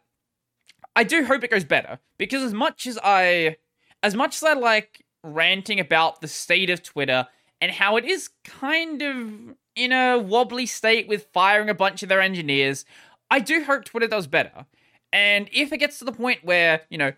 I 0.96 1.04
do 1.04 1.26
hope 1.26 1.44
it 1.44 1.52
goes 1.52 1.64
better 1.64 2.00
because 2.18 2.44
as 2.44 2.54
much 2.54 2.86
as 2.86 3.00
I 3.04 3.58
as 4.04 4.16
much 4.16 4.38
as 4.38 4.44
I 4.44 4.54
like 4.54 5.04
ranting 5.24 5.80
about 5.80 6.22
the 6.22 6.28
state 6.28 6.70
of 6.70 6.84
Twitter 6.84 7.28
and 7.60 7.72
how 7.72 7.98
it 7.98 8.06
is 8.06 8.30
kind 8.46 9.02
of 9.02 9.56
in 9.76 9.92
a 9.92 10.18
wobbly 10.18 10.66
state 10.66 11.08
with 11.08 11.28
firing 11.34 11.70
a 11.70 11.74
bunch 11.74 12.04
of 12.04 12.10
their 12.10 12.22
engineers, 12.22 12.86
I 13.32 13.40
do 13.40 13.64
hope 13.64 13.86
Twitter 13.86 14.08
does 14.08 14.28
better. 14.28 14.66
And 15.12 15.50
if 15.52 15.74
it 15.74 15.78
gets 15.78 16.00
to 16.00 16.06
the 16.06 16.12
point 16.12 16.44
where, 16.44 16.82
you 16.90 16.98
know, 16.98 17.14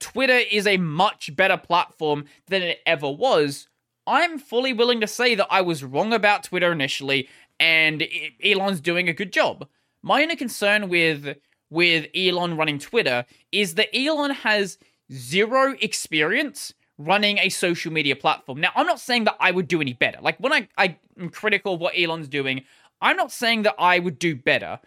Twitter 0.00 0.40
is 0.50 0.66
a 0.66 0.76
much 0.76 1.34
better 1.36 1.56
platform 1.56 2.24
than 2.46 2.62
it 2.62 2.80
ever 2.86 3.10
was, 3.10 3.68
I'm 4.06 4.38
fully 4.38 4.72
willing 4.72 5.00
to 5.00 5.06
say 5.06 5.34
that 5.34 5.48
I 5.50 5.60
was 5.62 5.82
wrong 5.82 6.12
about 6.12 6.44
Twitter 6.44 6.70
initially 6.70 7.28
and 7.58 8.06
Elon's 8.44 8.80
doing 8.80 9.08
a 9.08 9.14
good 9.14 9.32
job. 9.32 9.66
My 10.02 10.22
only 10.22 10.36
concern 10.36 10.88
with 10.88 11.36
with 11.68 12.06
Elon 12.14 12.56
running 12.56 12.78
Twitter 12.78 13.24
is 13.50 13.74
that 13.74 13.94
Elon 13.96 14.30
has 14.30 14.78
zero 15.12 15.74
experience 15.80 16.72
running 16.98 17.38
a 17.38 17.48
social 17.48 17.92
media 17.92 18.14
platform. 18.14 18.60
Now, 18.60 18.70
I'm 18.76 18.86
not 18.86 19.00
saying 19.00 19.24
that 19.24 19.36
I 19.40 19.50
would 19.50 19.66
do 19.66 19.80
any 19.80 19.92
better. 19.92 20.18
Like 20.22 20.38
when 20.38 20.52
I, 20.52 20.68
I 20.78 20.96
am 21.18 21.28
critical 21.28 21.74
of 21.74 21.80
what 21.80 21.98
Elon's 21.98 22.28
doing, 22.28 22.62
I'm 23.00 23.16
not 23.16 23.32
saying 23.32 23.62
that 23.62 23.74
I 23.78 23.98
would 23.98 24.18
do 24.18 24.36
better, 24.36 24.78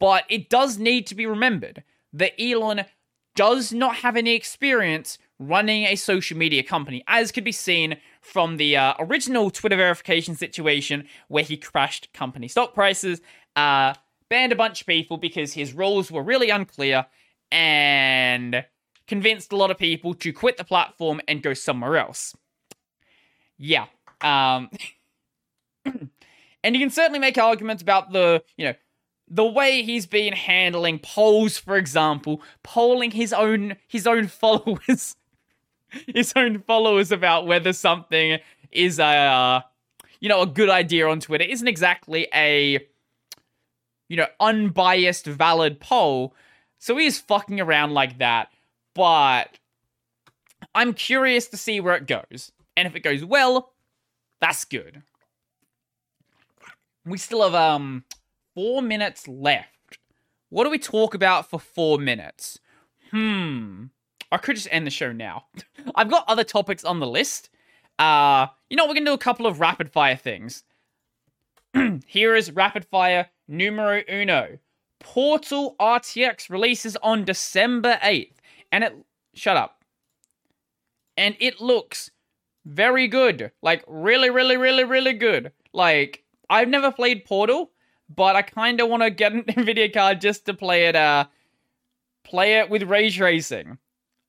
but 0.00 0.24
it 0.28 0.50
does 0.50 0.78
need 0.78 1.06
to 1.06 1.14
be 1.14 1.26
remembered 1.26 1.84
that 2.12 2.40
Elon 2.40 2.84
does 3.36 3.72
not 3.72 3.96
have 3.96 4.16
any 4.16 4.34
experience 4.34 5.18
running 5.38 5.84
a 5.84 5.94
social 5.94 6.36
media 6.36 6.62
company, 6.62 7.04
as 7.06 7.30
could 7.30 7.44
be 7.44 7.52
seen 7.52 7.98
from 8.20 8.56
the 8.56 8.76
uh, 8.76 8.94
original 8.98 9.50
Twitter 9.50 9.76
verification 9.76 10.34
situation 10.34 11.06
where 11.28 11.44
he 11.44 11.56
crashed 11.56 12.12
company 12.12 12.48
stock 12.48 12.74
prices, 12.74 13.20
uh, 13.54 13.94
banned 14.28 14.52
a 14.52 14.56
bunch 14.56 14.80
of 14.80 14.86
people 14.86 15.18
because 15.18 15.52
his 15.52 15.72
rules 15.72 16.10
were 16.10 16.22
really 16.22 16.50
unclear, 16.50 17.06
and 17.52 18.64
convinced 19.06 19.52
a 19.52 19.56
lot 19.56 19.70
of 19.70 19.78
people 19.78 20.14
to 20.14 20.32
quit 20.32 20.56
the 20.56 20.64
platform 20.64 21.20
and 21.28 21.42
go 21.42 21.54
somewhere 21.54 21.96
else. 21.96 22.34
Yeah. 23.58 23.86
Um, 24.20 24.70
and 25.84 26.74
you 26.74 26.80
can 26.80 26.90
certainly 26.90 27.18
make 27.18 27.38
arguments 27.38 27.82
about 27.82 28.12
the, 28.12 28.42
you 28.56 28.66
know, 28.66 28.74
the 29.28 29.44
way 29.44 29.82
he's 29.82 30.06
been 30.06 30.32
handling 30.32 30.98
polls, 30.98 31.58
for 31.58 31.76
example, 31.76 32.40
polling 32.62 33.10
his 33.10 33.32
own 33.32 33.76
his 33.88 34.06
own 34.06 34.26
followers, 34.28 35.16
his 36.06 36.32
own 36.36 36.60
followers 36.60 37.12
about 37.12 37.46
whether 37.46 37.72
something 37.72 38.38
is 38.70 38.98
a, 38.98 39.04
uh, 39.04 39.60
you 40.20 40.28
know, 40.28 40.42
a 40.42 40.46
good 40.46 40.70
idea 40.70 41.08
on 41.08 41.20
Twitter 41.20 41.44
isn't 41.44 41.68
exactly 41.68 42.28
a, 42.34 42.78
you 44.08 44.16
know, 44.16 44.26
unbiased, 44.40 45.26
valid 45.26 45.80
poll. 45.80 46.34
So 46.78 46.96
he's 46.96 47.18
fucking 47.18 47.60
around 47.60 47.94
like 47.94 48.18
that, 48.18 48.52
but 48.94 49.58
I'm 50.74 50.92
curious 50.92 51.48
to 51.48 51.56
see 51.56 51.80
where 51.80 51.96
it 51.96 52.06
goes, 52.06 52.52
and 52.76 52.86
if 52.86 52.94
it 52.94 53.00
goes 53.00 53.24
well, 53.24 53.72
that's 54.40 54.64
good. 54.64 55.02
We 57.04 57.18
still 57.18 57.42
have 57.42 57.54
um 57.54 58.04
four 58.56 58.80
minutes 58.80 59.28
left. 59.28 59.98
What 60.48 60.64
do 60.64 60.70
we 60.70 60.78
talk 60.78 61.14
about 61.14 61.48
for 61.48 61.60
four 61.60 61.98
minutes? 61.98 62.58
Hmm. 63.10 63.84
I 64.32 64.38
could 64.38 64.56
just 64.56 64.68
end 64.70 64.86
the 64.86 64.90
show 64.90 65.12
now. 65.12 65.44
I've 65.94 66.10
got 66.10 66.24
other 66.26 66.42
topics 66.42 66.82
on 66.82 66.98
the 66.98 67.06
list. 67.06 67.50
Uh, 67.98 68.46
you 68.70 68.76
know, 68.76 68.86
we're 68.86 68.94
gonna 68.94 69.06
do 69.06 69.12
a 69.12 69.18
couple 69.18 69.46
of 69.46 69.60
rapid 69.60 69.92
fire 69.92 70.16
things. 70.16 70.64
Here 72.06 72.34
is 72.34 72.50
rapid 72.50 72.86
fire 72.86 73.28
numero 73.46 74.02
uno. 74.10 74.58
Portal 75.00 75.76
RTX 75.78 76.48
releases 76.48 76.96
on 76.96 77.24
December 77.24 77.98
8th. 78.02 78.32
And 78.72 78.84
it. 78.84 78.94
Shut 79.34 79.58
up. 79.58 79.84
And 81.18 81.36
it 81.38 81.60
looks 81.60 82.10
very 82.64 83.06
good. 83.06 83.52
Like, 83.62 83.84
really, 83.86 84.30
really, 84.30 84.56
really, 84.56 84.84
really 84.84 85.12
good. 85.12 85.52
Like, 85.74 86.24
I've 86.48 86.68
never 86.68 86.90
played 86.90 87.26
Portal, 87.26 87.70
but 88.14 88.36
I 88.36 88.42
kind 88.42 88.80
of 88.80 88.88
want 88.88 89.02
to 89.02 89.10
get 89.10 89.32
an 89.32 89.42
Nvidia 89.48 89.92
card 89.92 90.20
just 90.20 90.46
to 90.46 90.54
play 90.54 90.86
it. 90.86 90.96
Uh, 90.96 91.26
play 92.24 92.58
it 92.58 92.68
with 92.68 92.82
ray 92.82 93.10
tracing. 93.10 93.78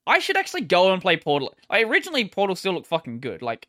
I 0.06 0.20
should 0.20 0.36
actually 0.36 0.62
go 0.62 0.92
and 0.92 1.02
play 1.02 1.16
Portal. 1.16 1.54
I 1.68 1.82
originally 1.82 2.26
Portal 2.26 2.56
still 2.56 2.72
looked 2.72 2.86
fucking 2.86 3.20
good. 3.20 3.42
Like, 3.42 3.68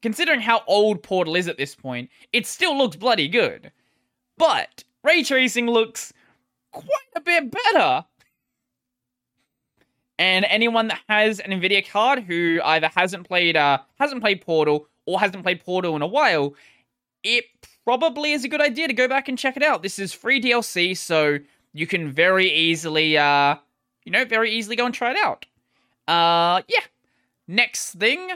considering 0.00 0.40
how 0.40 0.62
old 0.66 1.02
Portal 1.02 1.36
is 1.36 1.48
at 1.48 1.58
this 1.58 1.74
point, 1.74 2.08
it 2.32 2.46
still 2.46 2.76
looks 2.76 2.96
bloody 2.96 3.28
good. 3.28 3.70
But 4.38 4.84
ray 5.04 5.22
tracing 5.22 5.66
looks 5.66 6.12
quite 6.72 6.86
a 7.14 7.20
bit 7.20 7.50
better. 7.50 8.04
And 10.18 10.46
anyone 10.46 10.88
that 10.88 11.00
has 11.08 11.38
an 11.38 11.50
Nvidia 11.52 11.88
card 11.88 12.24
who 12.24 12.60
either 12.64 12.90
hasn't 12.94 13.26
played 13.28 13.56
uh 13.56 13.78
hasn't 14.00 14.20
played 14.20 14.40
Portal 14.40 14.88
or 15.06 15.20
hasn't 15.20 15.42
played 15.42 15.64
Portal 15.64 15.94
in 15.96 16.02
a 16.02 16.06
while, 16.06 16.54
it 17.22 17.44
probably 17.88 18.32
is 18.32 18.44
a 18.44 18.48
good 18.48 18.60
idea 18.60 18.86
to 18.86 18.92
go 18.92 19.08
back 19.08 19.30
and 19.30 19.38
check 19.38 19.56
it 19.56 19.62
out. 19.62 19.82
This 19.82 19.98
is 19.98 20.12
free 20.12 20.42
DLC, 20.42 20.94
so 20.94 21.38
you 21.72 21.86
can 21.86 22.12
very 22.12 22.46
easily, 22.46 23.16
uh, 23.16 23.56
you 24.04 24.12
know, 24.12 24.26
very 24.26 24.50
easily 24.52 24.76
go 24.76 24.84
and 24.84 24.94
try 24.94 25.12
it 25.12 25.16
out. 25.16 25.46
Uh, 26.06 26.60
yeah. 26.68 26.82
Next 27.46 27.92
thing, 27.92 28.28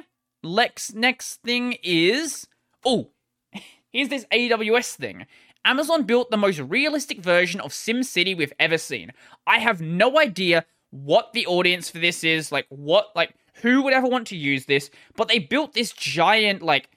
Lex. 0.42 0.94
Next 0.94 1.42
thing 1.42 1.76
is, 1.82 2.46
oh, 2.86 3.10
here's 3.90 4.08
this 4.08 4.24
AWS 4.32 4.94
thing. 4.94 5.26
Amazon 5.66 6.04
built 6.04 6.30
the 6.30 6.38
most 6.38 6.58
realistic 6.58 7.20
version 7.20 7.60
of 7.60 7.72
SimCity 7.72 8.34
we've 8.34 8.54
ever 8.58 8.78
seen. 8.78 9.12
I 9.46 9.58
have 9.58 9.82
no 9.82 10.18
idea 10.18 10.64
what 10.88 11.34
the 11.34 11.46
audience 11.46 11.90
for 11.90 11.98
this 11.98 12.24
is, 12.24 12.52
like 12.52 12.64
what, 12.70 13.10
like 13.14 13.34
who 13.60 13.82
would 13.82 13.92
ever 13.92 14.06
want 14.06 14.28
to 14.28 14.36
use 14.36 14.64
this, 14.64 14.88
but 15.14 15.28
they 15.28 15.38
built 15.38 15.74
this 15.74 15.92
giant, 15.92 16.62
like 16.62 16.88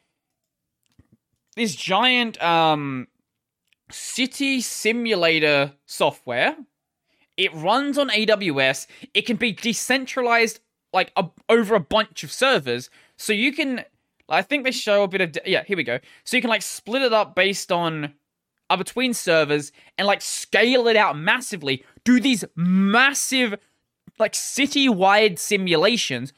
this 1.56 1.76
giant 1.76 2.42
um 2.42 3.08
city 3.92 4.62
simulator 4.62 5.74
software. 5.86 6.56
It 7.38 7.54
runs 7.54 7.98
on 7.98 8.10
AWS. 8.10 8.88
It 9.14 9.24
can 9.24 9.36
be 9.36 9.52
decentralized 9.52 10.62
like 10.94 11.12
a, 11.18 11.26
over 11.50 11.76
a 11.76 11.80
bunch 11.80 12.24
of 12.24 12.32
servers. 12.32 12.90
So 13.18 13.34
you 13.34 13.52
can 13.52 13.84
I 14.28 14.42
think 14.42 14.64
they 14.64 14.72
show 14.72 15.04
a 15.04 15.08
bit 15.08 15.22
of 15.22 15.38
yeah, 15.46 15.64
here 15.64 15.78
we 15.78 15.84
go. 15.84 16.00
So 16.24 16.38
you 16.38 16.42
can 16.42 16.50
like 16.50 16.62
split 16.62 17.02
it 17.02 17.14
up 17.14 17.36
based 17.36 17.72
on 17.72 18.14
uh, 18.70 18.78
between 18.78 19.14
servers 19.14 19.72
and 19.98 20.08
like 20.08 20.22
scale 20.22 20.88
it 20.88 20.96
out 20.96 21.18
massively. 21.18 21.84
Do 22.04 22.20
these 22.20 22.44
massive 22.56 23.56
like 24.18 24.34
city-wide 24.34 25.38
simulations. 25.38 26.34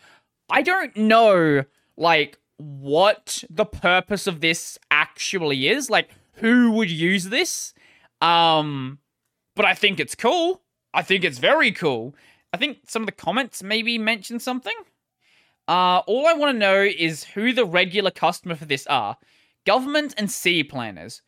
I 0.49 0.61
don't 0.61 0.95
know 0.97 1.63
like 1.95 2.37
what 2.57 3.43
the 3.49 3.65
purpose 3.65 4.27
of 4.27 4.41
this 4.41 4.79
actually 5.17 5.67
is. 5.67 5.89
Like, 5.89 6.09
who 6.33 6.71
would 6.73 6.91
use 6.91 7.25
this? 7.25 7.73
Um, 8.21 8.99
but 9.55 9.65
I 9.65 9.73
think 9.73 9.99
it's 9.99 10.13
cool. 10.13 10.61
I 10.93 11.01
think 11.01 11.23
it's 11.23 11.39
very 11.39 11.71
cool. 11.71 12.15
I 12.53 12.57
think 12.57 12.77
some 12.87 13.01
of 13.01 13.07
the 13.07 13.11
comments 13.11 13.63
maybe 13.63 13.97
mention 13.97 14.39
something. 14.39 14.75
Uh, 15.67 16.01
all 16.05 16.27
I 16.27 16.33
want 16.33 16.53
to 16.53 16.59
know 16.59 16.81
is 16.81 17.23
who 17.23 17.51
the 17.51 17.65
regular 17.65 18.11
customer 18.11 18.55
for 18.55 18.65
this 18.65 18.85
are. 18.85 19.17
Government 19.65 20.13
and 20.17 20.29
city 20.29 20.63
planners. 20.63 21.23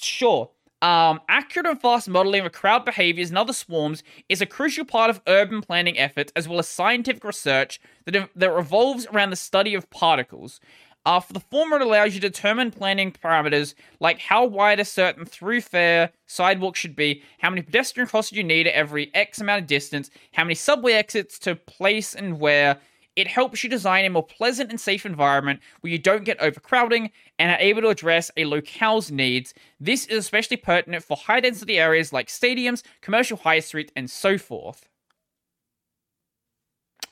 Sure, 0.00 0.50
um, 0.84 1.22
accurate 1.30 1.66
and 1.66 1.80
fast 1.80 2.10
modeling 2.10 2.44
of 2.44 2.52
crowd 2.52 2.84
behaviors 2.84 3.30
and 3.30 3.38
other 3.38 3.54
swarms 3.54 4.02
is 4.28 4.42
a 4.42 4.46
crucial 4.46 4.84
part 4.84 5.08
of 5.08 5.22
urban 5.26 5.62
planning 5.62 5.98
efforts, 5.98 6.30
as 6.36 6.46
well 6.46 6.58
as 6.58 6.68
scientific 6.68 7.24
research 7.24 7.80
that, 8.04 8.28
that 8.36 8.52
revolves 8.52 9.06
around 9.06 9.30
the 9.30 9.36
study 9.36 9.74
of 9.74 9.88
particles. 9.88 10.60
For 11.04 11.32
the 11.32 11.40
former, 11.40 11.76
it 11.76 11.82
allows 11.82 12.14
you 12.14 12.20
to 12.20 12.30
determine 12.30 12.70
planning 12.70 13.12
parameters 13.12 13.74
like 14.00 14.18
how 14.18 14.44
wide 14.46 14.80
a 14.80 14.84
certain 14.84 15.26
thoroughfare 15.26 16.10
sidewalk 16.26 16.76
should 16.76 16.96
be, 16.96 17.22
how 17.38 17.50
many 17.50 17.62
pedestrian 17.62 18.08
crossings 18.08 18.38
you 18.38 18.44
need 18.44 18.66
at 18.66 18.74
every 18.74 19.14
X 19.14 19.40
amount 19.40 19.60
of 19.62 19.66
distance, 19.66 20.10
how 20.32 20.44
many 20.44 20.54
subway 20.54 20.94
exits 20.94 21.38
to 21.40 21.56
place 21.56 22.14
and 22.14 22.40
where, 22.40 22.80
it 23.16 23.28
helps 23.28 23.62
you 23.62 23.70
design 23.70 24.04
a 24.04 24.10
more 24.10 24.24
pleasant 24.24 24.70
and 24.70 24.80
safe 24.80 25.06
environment 25.06 25.60
where 25.80 25.92
you 25.92 25.98
don't 25.98 26.24
get 26.24 26.40
overcrowding 26.40 27.10
and 27.38 27.50
are 27.50 27.58
able 27.60 27.82
to 27.82 27.88
address 27.88 28.30
a 28.36 28.44
locale's 28.44 29.10
needs. 29.10 29.54
This 29.78 30.06
is 30.06 30.18
especially 30.18 30.56
pertinent 30.56 31.04
for 31.04 31.16
high 31.16 31.40
density 31.40 31.78
areas 31.78 32.12
like 32.12 32.26
stadiums, 32.26 32.82
commercial 33.02 33.36
high 33.36 33.60
streets, 33.60 33.92
and 33.94 34.10
so 34.10 34.36
forth. 34.36 34.88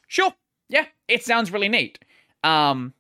Sure. 0.09 0.35
Yeah, 0.69 0.87
it 1.07 1.23
sounds 1.23 1.53
really 1.53 1.69
neat. 1.69 1.99
Um, 2.43 2.95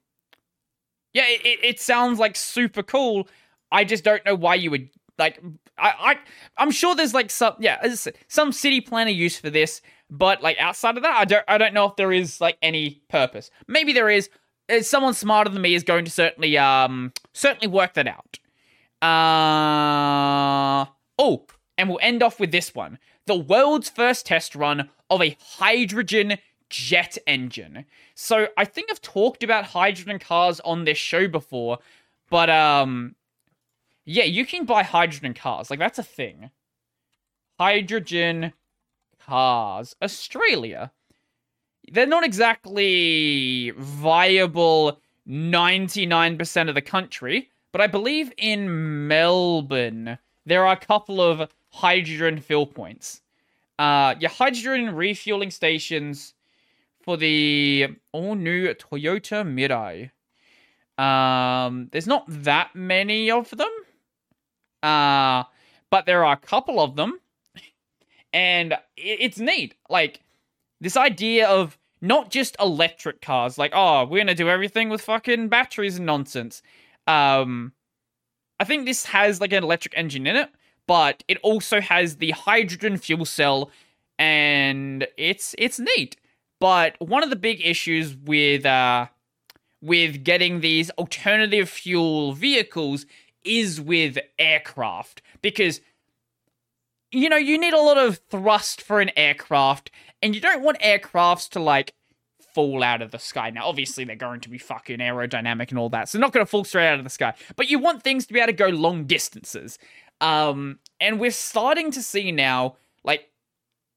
yeah, 1.12 1.24
it, 1.26 1.44
it, 1.44 1.64
it 1.64 1.80
sounds 1.80 2.18
like 2.18 2.36
super 2.36 2.82
cool. 2.82 3.28
I 3.70 3.84
just 3.84 4.04
don't 4.04 4.24
know 4.24 4.34
why 4.34 4.54
you 4.56 4.70
would 4.70 4.88
like. 5.18 5.42
I, 5.78 5.92
I 5.98 6.18
I'm 6.56 6.70
sure 6.70 6.94
there's 6.94 7.14
like 7.14 7.30
some 7.30 7.54
yeah 7.58 7.94
some 8.28 8.52
city 8.52 8.80
planner 8.80 9.10
use 9.10 9.38
for 9.38 9.50
this, 9.50 9.82
but 10.10 10.42
like 10.42 10.58
outside 10.58 10.96
of 10.96 11.02
that, 11.02 11.16
I 11.16 11.24
don't 11.24 11.44
I 11.48 11.58
don't 11.58 11.74
know 11.74 11.86
if 11.86 11.96
there 11.96 12.12
is 12.12 12.40
like 12.40 12.58
any 12.62 13.02
purpose. 13.08 13.50
Maybe 13.68 13.92
there 13.92 14.10
is. 14.10 14.28
Uh, 14.70 14.80
Someone 14.80 15.14
smarter 15.14 15.50
than 15.50 15.60
me 15.60 15.74
is 15.74 15.82
going 15.82 16.04
to 16.04 16.10
certainly 16.10 16.56
um 16.56 17.12
certainly 17.32 17.66
work 17.66 17.94
that 17.94 18.06
out. 18.06 18.38
Uh 19.02 20.86
oh, 21.18 21.46
and 21.76 21.88
we'll 21.88 21.98
end 22.00 22.22
off 22.22 22.38
with 22.38 22.52
this 22.52 22.74
one: 22.74 22.98
the 23.26 23.36
world's 23.36 23.88
first 23.88 24.26
test 24.26 24.54
run 24.54 24.88
of 25.10 25.20
a 25.20 25.36
hydrogen 25.40 26.38
jet 26.72 27.18
engine. 27.26 27.84
So 28.14 28.48
I 28.56 28.64
think 28.64 28.90
I've 28.90 29.02
talked 29.02 29.42
about 29.44 29.64
hydrogen 29.64 30.18
cars 30.18 30.58
on 30.60 30.84
this 30.84 30.98
show 30.98 31.28
before, 31.28 31.78
but 32.30 32.50
um 32.50 33.14
yeah, 34.04 34.24
you 34.24 34.44
can 34.44 34.64
buy 34.64 34.82
hydrogen 34.82 35.34
cars. 35.34 35.70
Like 35.70 35.78
that's 35.78 35.98
a 35.98 36.02
thing. 36.02 36.50
Hydrogen 37.60 38.52
cars. 39.24 39.94
Australia. 40.02 40.90
They're 41.92 42.06
not 42.06 42.24
exactly 42.24 43.72
viable 43.76 44.98
99% 45.28 46.68
of 46.68 46.74
the 46.74 46.82
country, 46.82 47.50
but 47.70 47.80
I 47.80 47.86
believe 47.86 48.32
in 48.38 49.06
Melbourne 49.06 50.18
there 50.46 50.66
are 50.66 50.72
a 50.72 50.86
couple 50.86 51.20
of 51.20 51.48
hydrogen 51.68 52.40
fill 52.40 52.66
points. 52.66 53.20
Uh 53.78 54.14
yeah, 54.18 54.30
hydrogen 54.30 54.94
refueling 54.94 55.50
stations 55.50 56.34
for 57.02 57.16
the 57.16 57.96
all 58.12 58.34
new 58.34 58.72
Toyota 58.74 59.44
Mirai. 59.44 60.10
Um, 61.02 61.88
there's 61.92 62.06
not 62.06 62.24
that 62.28 62.74
many 62.74 63.30
of 63.30 63.50
them. 63.50 63.70
Uh, 64.82 65.44
but 65.90 66.06
there 66.06 66.24
are 66.24 66.32
a 66.32 66.36
couple 66.36 66.80
of 66.80 66.96
them. 66.96 67.20
And 68.32 68.74
it's 68.96 69.38
neat. 69.38 69.74
Like, 69.90 70.20
this 70.80 70.96
idea 70.96 71.48
of 71.48 71.78
not 72.00 72.30
just 72.30 72.56
electric 72.58 73.20
cars, 73.20 73.58
like, 73.58 73.72
oh, 73.74 74.04
we're 74.06 74.18
gonna 74.18 74.34
do 74.34 74.48
everything 74.48 74.88
with 74.88 75.00
fucking 75.02 75.48
batteries 75.48 75.96
and 75.96 76.06
nonsense. 76.06 76.62
Um, 77.06 77.72
I 78.58 78.64
think 78.64 78.86
this 78.86 79.04
has 79.06 79.40
like 79.40 79.52
an 79.52 79.64
electric 79.64 79.94
engine 79.96 80.26
in 80.26 80.36
it, 80.36 80.48
but 80.86 81.22
it 81.28 81.38
also 81.42 81.80
has 81.80 82.16
the 82.16 82.30
hydrogen 82.30 82.96
fuel 82.96 83.24
cell, 83.24 83.70
and 84.18 85.06
it's 85.16 85.54
it's 85.58 85.78
neat. 85.78 86.16
But 86.62 86.94
one 87.00 87.24
of 87.24 87.30
the 87.30 87.34
big 87.34 87.60
issues 87.60 88.14
with 88.14 88.64
uh, 88.64 89.08
with 89.80 90.22
getting 90.22 90.60
these 90.60 90.90
alternative 90.90 91.68
fuel 91.68 92.34
vehicles 92.34 93.04
is 93.44 93.80
with 93.80 94.16
aircraft. 94.38 95.22
Because 95.40 95.80
you 97.10 97.28
know 97.28 97.36
you 97.36 97.58
need 97.58 97.74
a 97.74 97.80
lot 97.80 97.98
of 97.98 98.20
thrust 98.30 98.80
for 98.80 99.00
an 99.00 99.10
aircraft 99.16 99.90
and 100.22 100.36
you 100.36 100.40
don't 100.40 100.62
want 100.62 100.78
aircrafts 100.78 101.48
to 101.48 101.58
like 101.58 101.94
fall 102.54 102.84
out 102.84 103.02
of 103.02 103.10
the 103.10 103.18
sky. 103.18 103.50
Now 103.50 103.66
obviously 103.66 104.04
they're 104.04 104.14
going 104.14 104.38
to 104.42 104.48
be 104.48 104.58
fucking 104.58 104.98
aerodynamic 104.98 105.70
and 105.70 105.80
all 105.80 105.88
that 105.88 106.08
so 106.08 106.16
they're 106.16 106.24
not 106.24 106.32
going 106.32 106.46
to 106.46 106.50
fall 106.50 106.62
straight 106.62 106.86
out 106.86 106.98
of 106.98 107.04
the 107.04 107.10
sky. 107.10 107.34
But 107.56 107.70
you 107.70 107.80
want 107.80 108.04
things 108.04 108.24
to 108.26 108.32
be 108.32 108.38
able 108.38 108.46
to 108.46 108.52
go 108.52 108.68
long 108.68 109.06
distances. 109.06 109.80
Um 110.20 110.78
and 111.00 111.18
we're 111.18 111.32
starting 111.32 111.90
to 111.90 112.02
see 112.02 112.30
now 112.30 112.76
like 113.02 113.30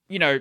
you 0.09 0.17
know 0.17 0.39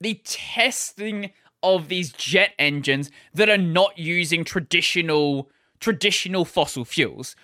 the 0.00 0.20
testing 0.24 1.30
of 1.62 1.88
these 1.88 2.12
jet 2.12 2.52
engines 2.58 3.10
that 3.34 3.48
are 3.48 3.58
not 3.58 3.98
using 3.98 4.44
traditional 4.44 5.50
traditional 5.80 6.44
fossil 6.44 6.84
fuels. 6.84 7.36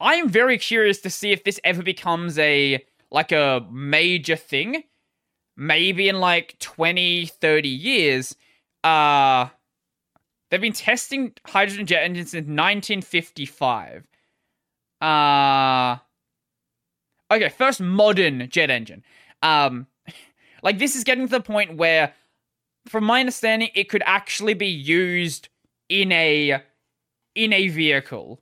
I 0.00 0.14
am 0.14 0.28
very 0.28 0.58
curious 0.58 1.00
to 1.02 1.10
see 1.10 1.30
if 1.30 1.44
this 1.44 1.60
ever 1.64 1.82
becomes 1.82 2.38
a 2.38 2.84
like 3.10 3.32
a 3.32 3.66
major 3.70 4.36
thing. 4.36 4.84
Maybe 5.56 6.08
in 6.08 6.18
like 6.18 6.58
20, 6.60 7.26
30 7.26 7.68
years. 7.68 8.36
Uh 8.82 9.48
they've 10.50 10.60
been 10.60 10.72
testing 10.72 11.32
hydrogen 11.46 11.86
jet 11.86 12.02
engines 12.02 12.30
since 12.30 12.46
1955. 12.46 14.04
Uh 15.00 15.98
Okay, 17.30 17.48
first 17.48 17.80
modern 17.80 18.48
jet 18.50 18.70
engine. 18.70 19.04
Um 19.42 19.86
like 20.62 20.78
this 20.78 20.96
is 20.96 21.04
getting 21.04 21.26
to 21.26 21.30
the 21.30 21.40
point 21.40 21.76
where 21.76 22.14
from 22.86 23.04
my 23.04 23.20
understanding 23.20 23.70
it 23.74 23.88
could 23.88 24.02
actually 24.04 24.54
be 24.54 24.68
used 24.68 25.48
in 25.88 26.12
a 26.12 26.62
in 27.34 27.52
a 27.52 27.68
vehicle. 27.68 28.40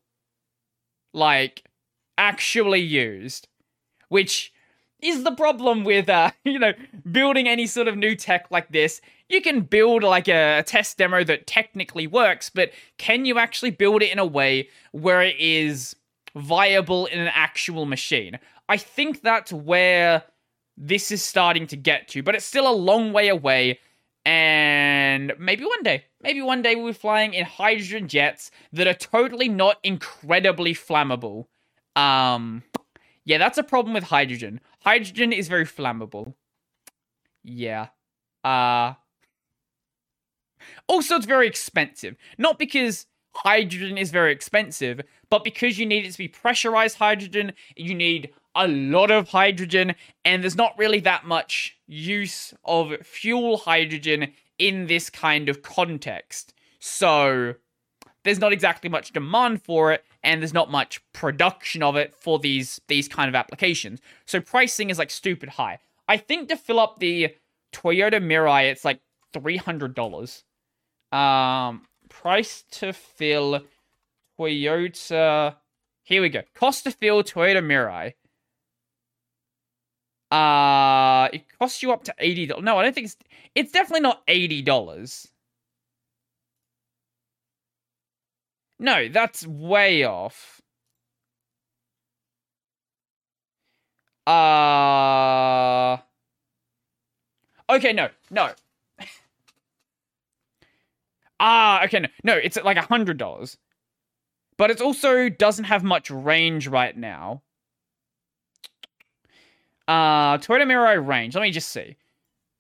Like, 1.13 1.65
actually 2.19 2.81
used. 2.81 3.49
Which 4.09 4.53
is 5.01 5.25
the 5.25 5.33
problem 5.33 5.85
with, 5.85 6.09
uh, 6.09 6.31
you 6.45 6.59
know, 6.59 6.73
building 7.11 7.49
any 7.49 7.67
sort 7.67 7.89
of 7.89 7.97
new 7.97 8.15
tech 8.15 8.47
like 8.51 8.71
this. 8.71 9.01
You 9.29 9.41
can 9.41 9.61
build 9.61 10.03
like 10.03 10.29
a, 10.29 10.59
a 10.59 10.63
test 10.63 10.99
demo 10.99 11.23
that 11.25 11.47
technically 11.47 12.07
works, 12.07 12.51
but 12.51 12.73
can 12.99 13.25
you 13.25 13.39
actually 13.39 13.71
build 13.71 14.03
it 14.03 14.11
in 14.11 14.19
a 14.19 14.27
way 14.27 14.69
where 14.93 15.23
it 15.23 15.37
is 15.39 15.95
viable 16.35 17.07
in 17.07 17.21
an 17.21 17.31
actual 17.33 17.87
machine? 17.87 18.39
I 18.69 18.77
think 18.77 19.23
that's 19.23 19.53
where 19.53 20.25
this 20.81 21.12
is 21.12 21.23
starting 21.23 21.66
to 21.69 21.77
get 21.77 22.09
to, 22.09 22.23
but 22.23 22.35
it's 22.35 22.44
still 22.44 22.66
a 22.69 22.73
long 22.73 23.12
way 23.12 23.28
away. 23.28 23.78
And 24.24 25.32
maybe 25.39 25.65
one 25.65 25.82
day, 25.82 26.05
maybe 26.23 26.40
one 26.40 26.62
day 26.62 26.74
we'll 26.74 26.89
be 26.89 26.93
flying 26.94 27.35
in 27.35 27.44
hydrogen 27.44 28.09
jets 28.09 28.51
that 28.73 28.86
are 28.86 28.94
totally 28.94 29.48
not 29.48 29.77
incredibly 29.85 30.74
flammable. 30.74 31.47
Um, 31.97 32.62
yeah, 33.24 33.36
that's 33.36 33.59
a 33.59 33.62
problem 33.62 33.93
with 33.93 34.05
hydrogen. 34.05 34.61
Hydrogen 34.81 35.32
is 35.32 35.48
very 35.48 35.66
flammable. 35.66 36.35
Yeah. 37.44 37.89
Uh, 38.43 38.94
also, 40.86 41.16
it's 41.16 41.27
very 41.27 41.47
expensive. 41.47 42.16
Not 42.39 42.59
because 42.59 43.07
hydrogen 43.32 43.98
is 43.98 44.11
very 44.11 44.32
expensive, 44.32 45.02
but 45.28 45.44
because 45.44 45.78
you 45.78 45.85
need 45.85 46.07
it 46.07 46.12
to 46.12 46.19
be 46.19 46.28
pressurized 46.28 46.97
hydrogen, 46.97 47.52
you 47.77 47.94
need 47.94 48.31
a 48.55 48.67
lot 48.69 49.11
of 49.11 49.29
hydrogen, 49.29 49.95
and 50.25 50.43
there's 50.43 50.57
not 50.57 50.77
really 50.79 51.01
that 51.01 51.25
much 51.25 51.77
use 51.87 52.53
of 52.65 52.95
fuel 53.03 53.59
hydrogen 53.59 54.33
in 54.59 54.87
this 54.87 55.09
kind 55.09 55.49
of 55.49 55.63
context. 55.63 56.53
So 56.79 57.55
there's 58.25 58.39
not 58.39 58.53
exactly 58.53 58.91
much 58.91 59.13
demand 59.13 59.63
for 59.63 59.93
it, 59.93 60.05
and 60.23 60.41
there's 60.41 60.55
not 60.55 60.71
much 60.71 61.01
production 61.13 61.83
of 61.83 61.97
it 61.97 62.15
for 62.15 62.39
these 62.39 62.81
these 62.89 63.09
kind 63.09 63.29
of 63.29 63.35
applications. 63.35 64.01
So 64.27 64.41
pricing 64.41 64.91
is 64.91 64.99
like 64.99 65.11
stupid 65.11 65.51
high. 65.51 65.79
I 66.09 66.17
think 66.17 66.49
to 66.49 66.57
fill 66.57 66.81
up 66.81 66.99
the 66.99 67.35
Toyota 67.73 68.21
Mirai, 68.21 68.71
it's 68.71 68.85
like 68.85 69.01
three 69.33 69.57
hundred 69.57 69.95
dollars. 69.95 70.45
Um, 71.13 71.87
price 72.09 72.65
to 72.73 72.93
fill 72.93 73.61
Toyota. 74.39 75.57
Here 76.03 76.23
we 76.23 76.29
go. 76.29 76.43
Cost 76.55 76.85
to 76.85 76.91
fill 76.91 77.23
Toyota 77.23 77.65
Mirai. 77.65 78.15
Uh, 80.31 81.28
it 81.32 81.44
costs 81.59 81.82
you 81.82 81.93
up 81.93 82.05
to 82.05 82.15
eighty 82.19 82.47
dollars. 82.47 82.65
No, 82.65 82.78
I 82.78 82.82
don't 82.85 82.94
think 82.94 83.07
it's. 83.07 83.16
It's 83.55 83.73
definitely 83.73 84.02
not 84.02 84.23
eighty 84.28 84.62
dollars. 84.62 85.27
No, 88.78 89.09
that's 89.09 89.47
way 89.47 90.05
off. 90.05 90.61
Uh. 94.27 95.98
Okay, 97.69 97.93
no, 97.93 98.09
no. 98.31 98.51
ah, 101.40 101.85
okay, 101.85 102.01
no, 102.01 102.09
no. 102.24 102.35
It's 102.36 102.57
like 102.57 102.77
a 102.77 102.82
hundred 102.82 103.19
dollars, 103.19 103.57
but 104.57 104.70
it 104.70 104.81
also 104.81 105.28
doesn't 105.28 105.65
have 105.65 105.82
much 105.85 106.11
range 106.11 106.69
right 106.69 106.97
now. 106.97 107.43
Uh, 109.91 110.39
Toyota 110.39 110.62
Mirai 110.62 111.05
range. 111.05 111.35
Let 111.35 111.43
me 111.43 111.51
just 111.51 111.71
see. 111.71 111.97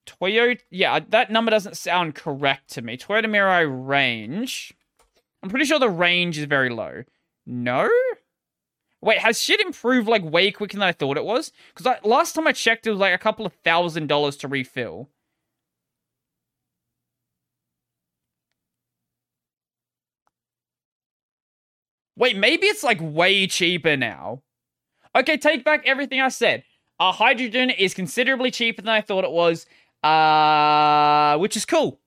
Toyota. 0.04 0.58
Yeah, 0.68 0.98
that 1.10 1.30
number 1.30 1.52
doesn't 1.52 1.76
sound 1.76 2.16
correct 2.16 2.70
to 2.70 2.82
me. 2.82 2.96
Toyota 2.96 3.26
Mirai 3.26 3.68
range. 3.86 4.74
I'm 5.40 5.48
pretty 5.48 5.64
sure 5.64 5.78
the 5.78 5.88
range 5.88 6.38
is 6.38 6.46
very 6.46 6.70
low. 6.70 7.04
No? 7.46 7.88
Wait, 9.00 9.18
has 9.18 9.40
shit 9.40 9.60
improved 9.60 10.08
like 10.08 10.24
way 10.24 10.50
quicker 10.50 10.76
than 10.76 10.82
I 10.82 10.90
thought 10.90 11.16
it 11.16 11.24
was? 11.24 11.52
Because 11.72 11.98
last 12.02 12.32
time 12.34 12.48
I 12.48 12.52
checked, 12.52 12.88
it 12.88 12.90
was 12.90 12.98
like 12.98 13.14
a 13.14 13.18
couple 13.18 13.46
of 13.46 13.52
thousand 13.62 14.08
dollars 14.08 14.36
to 14.38 14.48
refill. 14.48 15.08
Wait, 22.16 22.36
maybe 22.36 22.66
it's 22.66 22.82
like 22.82 22.98
way 23.00 23.46
cheaper 23.46 23.96
now. 23.96 24.42
Okay, 25.14 25.36
take 25.36 25.64
back 25.64 25.82
everything 25.86 26.20
I 26.20 26.28
said. 26.28 26.64
Uh, 27.00 27.10
hydrogen 27.12 27.70
is 27.70 27.94
considerably 27.94 28.50
cheaper 28.50 28.82
than 28.82 28.90
I 28.90 29.00
thought 29.00 29.24
it 29.24 29.32
was. 29.32 29.66
uh, 30.02 31.36
which 31.38 31.56
is 31.56 31.64
cool, 31.64 32.00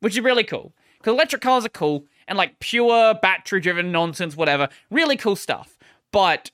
which 0.00 0.14
is 0.16 0.24
really 0.24 0.44
cool. 0.44 0.74
Because 0.98 1.12
electric 1.12 1.42
cars 1.42 1.64
are 1.66 1.70
cool 1.70 2.06
and 2.26 2.38
like 2.38 2.58
pure 2.58 3.14
battery 3.14 3.60
driven 3.60 3.92
nonsense, 3.92 4.36
whatever. 4.36 4.68
Really 4.90 5.16
cool 5.16 5.36
stuff. 5.36 5.76
But 6.12 6.50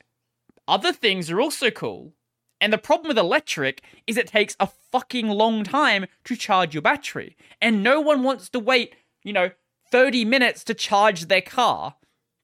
other 0.66 0.92
things 0.92 1.30
are 1.30 1.40
also 1.40 1.70
cool. 1.70 2.12
And 2.60 2.72
the 2.72 2.78
problem 2.78 3.08
with 3.08 3.18
electric 3.18 3.82
is 4.06 4.16
it 4.16 4.26
takes 4.26 4.56
a 4.60 4.66
fucking 4.66 5.28
long 5.28 5.64
time 5.64 6.06
to 6.24 6.36
charge 6.36 6.74
your 6.74 6.82
battery. 6.82 7.36
And 7.60 7.82
no 7.82 8.00
one 8.00 8.22
wants 8.22 8.48
to 8.50 8.58
wait, 8.58 8.94
you 9.22 9.32
know, 9.32 9.50
30 9.90 10.24
minutes 10.24 10.64
to 10.64 10.74
charge 10.74 11.26
their 11.26 11.40
car. 11.40 11.96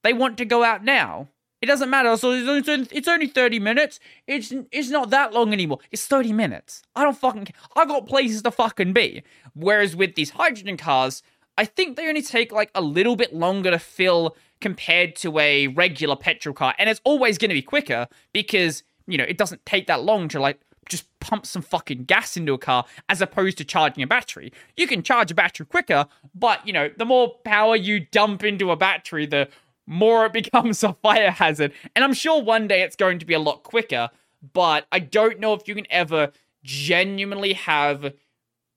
They 0.03 0.13
want 0.13 0.39
to 0.39 0.45
go 0.45 0.63
out 0.63 0.85
now. 0.85 1.29
It 1.63 1.67
doesn't 1.67 1.89
matter. 1.91 2.17
So 2.17 2.33
it's 2.33 3.09
only 3.09 3.27
30 3.27 3.59
minutes. 3.61 3.99
It's 4.27 4.53
it's 4.71 4.91
not 4.91 5.11
that 5.11 5.33
long 5.33 5.53
anymore. 5.53 5.79
It's 5.91 6.07
30 6.07 6.33
minutes. 6.33 6.83
I 6.95 7.03
don't 7.03 7.17
fucking 7.17 7.49
I've 7.75 7.89
got 7.89 8.07
places 8.07 8.43
to 8.43 8.51
fucking 8.51 8.93
be. 8.93 9.23
Whereas 9.55 9.97
with 9.97 10.15
these 10.15 10.31
hydrogen 10.31 10.77
cars, 10.77 11.23
I 11.59 11.65
think 11.65 11.97
they 11.97 12.09
only 12.09 12.23
take 12.23 12.53
like 12.53 12.71
a 12.75 12.83
little 12.83 13.17
bit 13.17 13.35
longer 13.35 13.71
to 13.71 13.79
fill 13.79 14.37
compared 14.61 15.17
to 15.17 15.39
a 15.39 15.69
regular 15.69 16.17
petrol 16.17 16.55
car. 16.55 16.75
And 16.79 16.91
it's 16.91 17.01
always 17.05 17.39
going 17.39 17.49
to 17.49 17.55
be 17.55 17.63
quicker 17.63 18.09
because, 18.33 18.83
you 19.07 19.17
know, 19.17 19.25
it 19.25 19.39
doesn't 19.39 19.65
take 19.65 19.87
that 19.87 20.03
long 20.03 20.29
to 20.29 20.41
like 20.41 20.61
just 20.89 21.07
pump 21.21 21.47
some 21.47 21.63
fucking 21.63 22.05
gas 22.05 22.37
into 22.37 22.53
a 22.55 22.59
car 22.59 22.85
as 23.09 23.21
opposed 23.21 23.59
to 23.59 23.65
charging 23.65 24.03
a 24.03 24.07
battery. 24.07 24.53
You 24.77 24.87
can 24.87 25.03
charge 25.03 25.31
a 25.31 25.35
battery 25.35 25.67
quicker, 25.67 26.07
but, 26.35 26.67
you 26.67 26.73
know, 26.73 26.91
the 26.97 27.05
more 27.05 27.35
power 27.45 27.75
you 27.75 28.01
dump 28.01 28.45
into 28.45 28.71
a 28.71 28.77
battery, 28.77 29.27
the 29.27 29.49
more 29.87 30.27
it 30.27 30.33
becomes 30.45 30.83
a 30.83 30.95
fire 30.95 31.31
hazard. 31.31 31.73
And 31.95 32.05
I'm 32.05 32.15
sure 32.15 32.43
one 32.43 32.69
day 32.69 32.83
it's 32.83 32.97
going 32.97 33.19
to 33.19 33.27
be 33.27 33.35
a 33.35 33.39
lot 33.39 33.63
quicker, 33.63 34.11
but 34.53 34.87
I 34.93 34.99
don't 34.99 35.41
know 35.41 35.55
if 35.55 35.67
you 35.67 35.75
can 35.75 35.87
ever 35.91 36.33
genuinely 36.63 37.53
have 37.53 38.13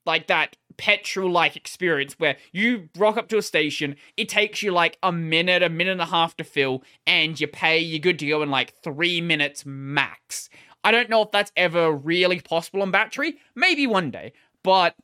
like 0.05 0.27
that 0.27 0.55
petrol 0.77 1.29
like 1.29 1.55
experience 1.55 2.13
where 2.17 2.37
you 2.53 2.89
rock 2.97 3.17
up 3.17 3.27
to 3.27 3.37
a 3.37 3.41
station, 3.41 3.95
it 4.15 4.29
takes 4.29 4.63
you 4.63 4.71
like 4.71 4.97
a 5.03 5.11
minute, 5.11 5.61
a 5.61 5.69
minute 5.69 5.91
and 5.91 6.01
a 6.01 6.05
half 6.05 6.37
to 6.37 6.43
fill, 6.43 6.83
and 7.05 7.39
you 7.39 7.47
pay, 7.47 7.77
you're 7.77 7.99
good 7.99 8.17
to 8.19 8.27
go 8.27 8.41
in 8.41 8.49
like 8.49 8.73
three 8.81 9.19
minutes 9.19 9.65
max. 9.65 10.49
I 10.83 10.91
don't 10.91 11.09
know 11.09 11.21
if 11.21 11.31
that's 11.31 11.51
ever 11.57 11.91
really 11.91 12.39
possible 12.39 12.81
on 12.81 12.91
battery. 12.91 13.37
Maybe 13.55 13.85
one 13.85 14.09
day, 14.09 14.31
but 14.63 14.95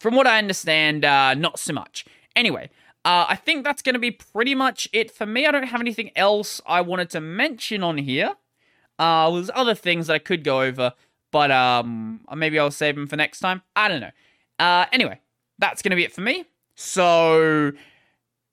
from 0.00 0.16
what 0.16 0.26
I 0.26 0.38
understand, 0.38 1.04
uh, 1.04 1.34
not 1.34 1.58
so 1.58 1.74
much. 1.74 2.06
Anyway, 2.34 2.70
uh, 3.04 3.26
I 3.28 3.36
think 3.36 3.64
that's 3.64 3.82
going 3.82 3.94
to 3.94 3.98
be 3.98 4.12
pretty 4.12 4.54
much 4.54 4.88
it 4.92 5.10
for 5.10 5.26
me. 5.26 5.46
I 5.46 5.50
don't 5.50 5.66
have 5.66 5.80
anything 5.80 6.10
else 6.14 6.60
I 6.66 6.80
wanted 6.80 7.10
to 7.10 7.20
mention 7.20 7.82
on 7.82 7.98
here. 7.98 8.34
Uh, 8.98 9.30
there's 9.30 9.50
other 9.54 9.74
things 9.74 10.06
that 10.06 10.14
I 10.14 10.18
could 10.18 10.44
go 10.44 10.62
over, 10.62 10.92
but 11.32 11.50
um, 11.50 12.20
maybe 12.34 12.58
I'll 12.58 12.70
save 12.70 12.94
them 12.94 13.08
for 13.08 13.16
next 13.16 13.40
time. 13.40 13.62
I 13.74 13.88
don't 13.88 14.00
know. 14.00 14.10
Uh, 14.58 14.86
anyway, 14.92 15.20
that's 15.58 15.82
going 15.82 15.90
to 15.90 15.96
be 15.96 16.04
it 16.04 16.12
for 16.12 16.20
me. 16.20 16.44
So 16.76 17.72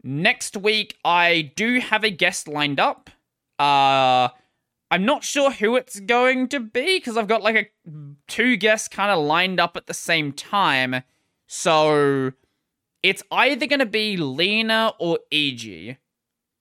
next 0.04 0.58
week, 0.58 0.98
I 1.06 1.52
do 1.56 1.80
have 1.80 2.04
a 2.04 2.10
guest 2.10 2.48
lined 2.48 2.80
up. 2.80 3.12
Uh, 3.60 4.30
I'm 4.92 5.06
not 5.06 5.24
sure 5.24 5.52
who 5.52 5.76
it's 5.76 6.00
going 6.00 6.48
to 6.48 6.60
be 6.60 6.98
because 6.98 7.18
I've 7.18 7.28
got 7.28 7.44
like 7.44 7.56
a 7.56 7.92
two 8.28 8.58
guests 8.58 8.88
kind 8.88 9.12
of 9.12 9.24
lined 9.24 9.60
up 9.60 9.78
at 9.78 9.86
the 9.86 9.94
same 9.94 10.32
time. 10.32 11.04
So 11.46 12.32
it's 13.04 13.24
either 13.32 13.66
going 13.66 13.80
to 13.80 13.86
be 13.86 14.18
Lina 14.18 14.94
or 15.00 15.20
EG. 15.32 15.98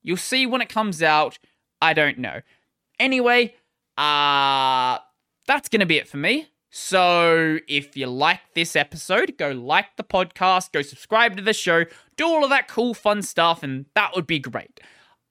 You'll 0.02 0.16
see 0.16 0.47
when 0.47 0.60
it 0.60 0.69
comes 0.69 1.02
out. 1.02 1.39
I 1.81 1.93
don't 1.94 2.19
know. 2.19 2.40
Anyway, 2.98 3.55
uh 3.97 4.98
that's 5.47 5.69
going 5.69 5.81
to 5.81 5.86
be 5.86 5.97
it 5.97 6.06
for 6.06 6.19
me. 6.19 6.48
So, 6.70 7.59
if 7.66 7.97
you 7.97 8.06
like 8.06 8.40
this 8.55 8.77
episode, 8.77 9.39
go 9.39 9.52
like 9.52 9.97
the 9.97 10.05
podcast, 10.05 10.70
go 10.70 10.82
subscribe 10.82 11.36
to 11.39 11.43
the 11.43 11.55
show, 11.55 11.86
do 12.16 12.27
all 12.27 12.44
of 12.44 12.51
that 12.51 12.69
cool, 12.69 12.93
fun 12.93 13.23
stuff, 13.23 13.62
and 13.62 13.86
that 13.94 14.15
would 14.15 14.27
be 14.27 14.39
great. 14.39 14.78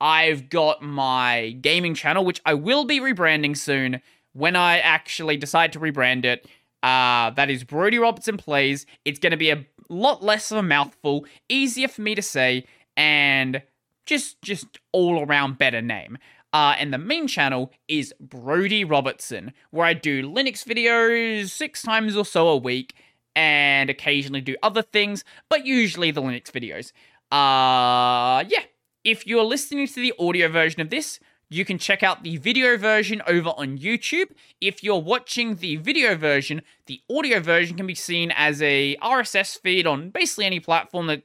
I've 0.02 0.50
got 0.50 0.82
my 0.82 1.52
gaming 1.62 1.94
channel, 1.94 2.26
which 2.26 2.42
I 2.44 2.56
will 2.56 2.86
be 2.86 3.00
rebranding 3.00 3.56
soon 3.56 4.02
when 4.34 4.56
I 4.56 4.80
actually 4.80 5.38
decide 5.38 5.74
to 5.74 5.80
rebrand 5.80 6.26
it. 6.26 6.48
Uh, 6.82 7.30
that 7.32 7.50
is 7.52 7.64
Brodie 7.64 8.00
Robertson 8.00 8.38
Plays. 8.38 8.88
It's 9.06 9.20
going 9.20 9.32
to 9.32 9.38
be 9.38 9.52
a 9.52 9.66
lot 9.90 10.24
less 10.24 10.52
of 10.52 10.58
a 10.58 10.64
mouthful, 10.64 11.26
easier 11.50 11.88
for 11.88 12.02
me 12.02 12.16
to 12.16 12.22
say, 12.22 12.66
and 12.96 13.62
just 14.06 14.42
just 14.42 14.80
all 14.92 15.24
around 15.24 15.58
better 15.58 15.82
name. 15.82 16.18
Uh, 16.54 16.76
and 16.80 16.94
the 16.94 16.98
main 16.98 17.28
channel 17.28 17.72
is 17.88 18.14
Brodie 18.20 18.86
Robertson, 18.86 19.54
where 19.72 19.86
I 19.86 19.94
do 19.94 20.24
Linux 20.24 20.64
videos 20.64 21.50
six 21.50 21.82
times 21.82 22.16
or 22.16 22.26
so 22.26 22.48
a 22.48 22.58
week, 22.58 22.96
and 23.36 23.90
occasionally 23.90 24.42
do 24.42 24.56
other 24.64 24.82
things, 24.82 25.24
but 25.50 25.66
usually 25.66 26.10
the 26.12 26.22
Linux 26.22 26.52
videos. 26.52 26.92
Uh, 27.32 28.44
yeah. 28.48 28.64
If 29.04 29.26
you're 29.26 29.44
listening 29.44 29.88
to 29.88 30.02
the 30.02 30.14
audio 30.20 30.50
version 30.50 30.82
of 30.82 30.90
this, 30.90 31.20
you 31.50 31.64
can 31.64 31.78
check 31.78 32.04
out 32.04 32.24
the 32.24 32.38
video 32.38 32.78
version 32.78 33.22
over 33.26 33.50
on 33.50 33.78
YouTube. 33.78 34.32
If 34.60 34.84
you're 34.84 35.00
watching 35.00 35.56
the 35.56 35.78
video 35.78 36.16
version, 36.16 36.62
the 36.88 37.02
audio 37.10 37.40
version 37.40 37.78
can 37.78 37.88
be 37.88 37.96
seen 37.96 38.32
as 38.36 38.62
a 38.62 38.98
RSS 39.02 39.60
feed 39.60 39.88
on 39.88 40.10
basically 40.10 40.46
any 40.46 40.60
platform 40.60 41.08
that 41.08 41.24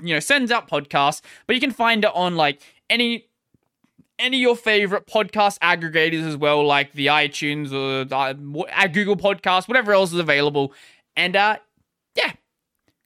you 0.00 0.14
know 0.14 0.20
sends 0.20 0.52
out 0.52 0.68
podcasts, 0.68 1.20
but 1.46 1.54
you 1.54 1.60
can 1.60 1.72
find 1.72 2.04
it 2.04 2.10
on 2.14 2.36
like 2.36 2.62
any 2.88 3.26
any 4.18 4.38
of 4.38 4.40
your 4.40 4.56
favorite 4.56 5.06
podcast 5.06 5.58
aggregators 5.58 6.26
as 6.26 6.36
well, 6.36 6.64
like 6.64 6.92
the 6.92 7.06
iTunes 7.06 7.72
or 7.72 8.06
uh, 8.14 8.86
Google 8.86 9.16
Podcast, 9.16 9.68
whatever 9.68 9.92
else 9.92 10.12
is 10.12 10.18
available. 10.18 10.72
And 11.16 11.36
uh, 11.36 11.56
yeah, 12.14 12.32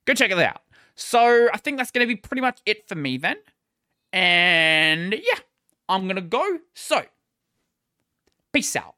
go 0.06 0.14
check 0.14 0.30
it 0.30 0.38
out. 0.38 0.62
So 0.94 1.48
I 1.52 1.56
think 1.56 1.78
that's 1.78 1.90
going 1.90 2.06
to 2.06 2.14
be 2.14 2.16
pretty 2.16 2.42
much 2.42 2.60
it 2.66 2.86
for 2.86 2.94
me 2.94 3.16
then. 3.16 3.36
And 4.12 5.12
yeah, 5.12 5.38
I'm 5.90 6.04
going 6.04 6.14
to 6.14 6.22
go. 6.22 6.60
So, 6.72 7.02
peace 8.52 8.76
out. 8.76 8.94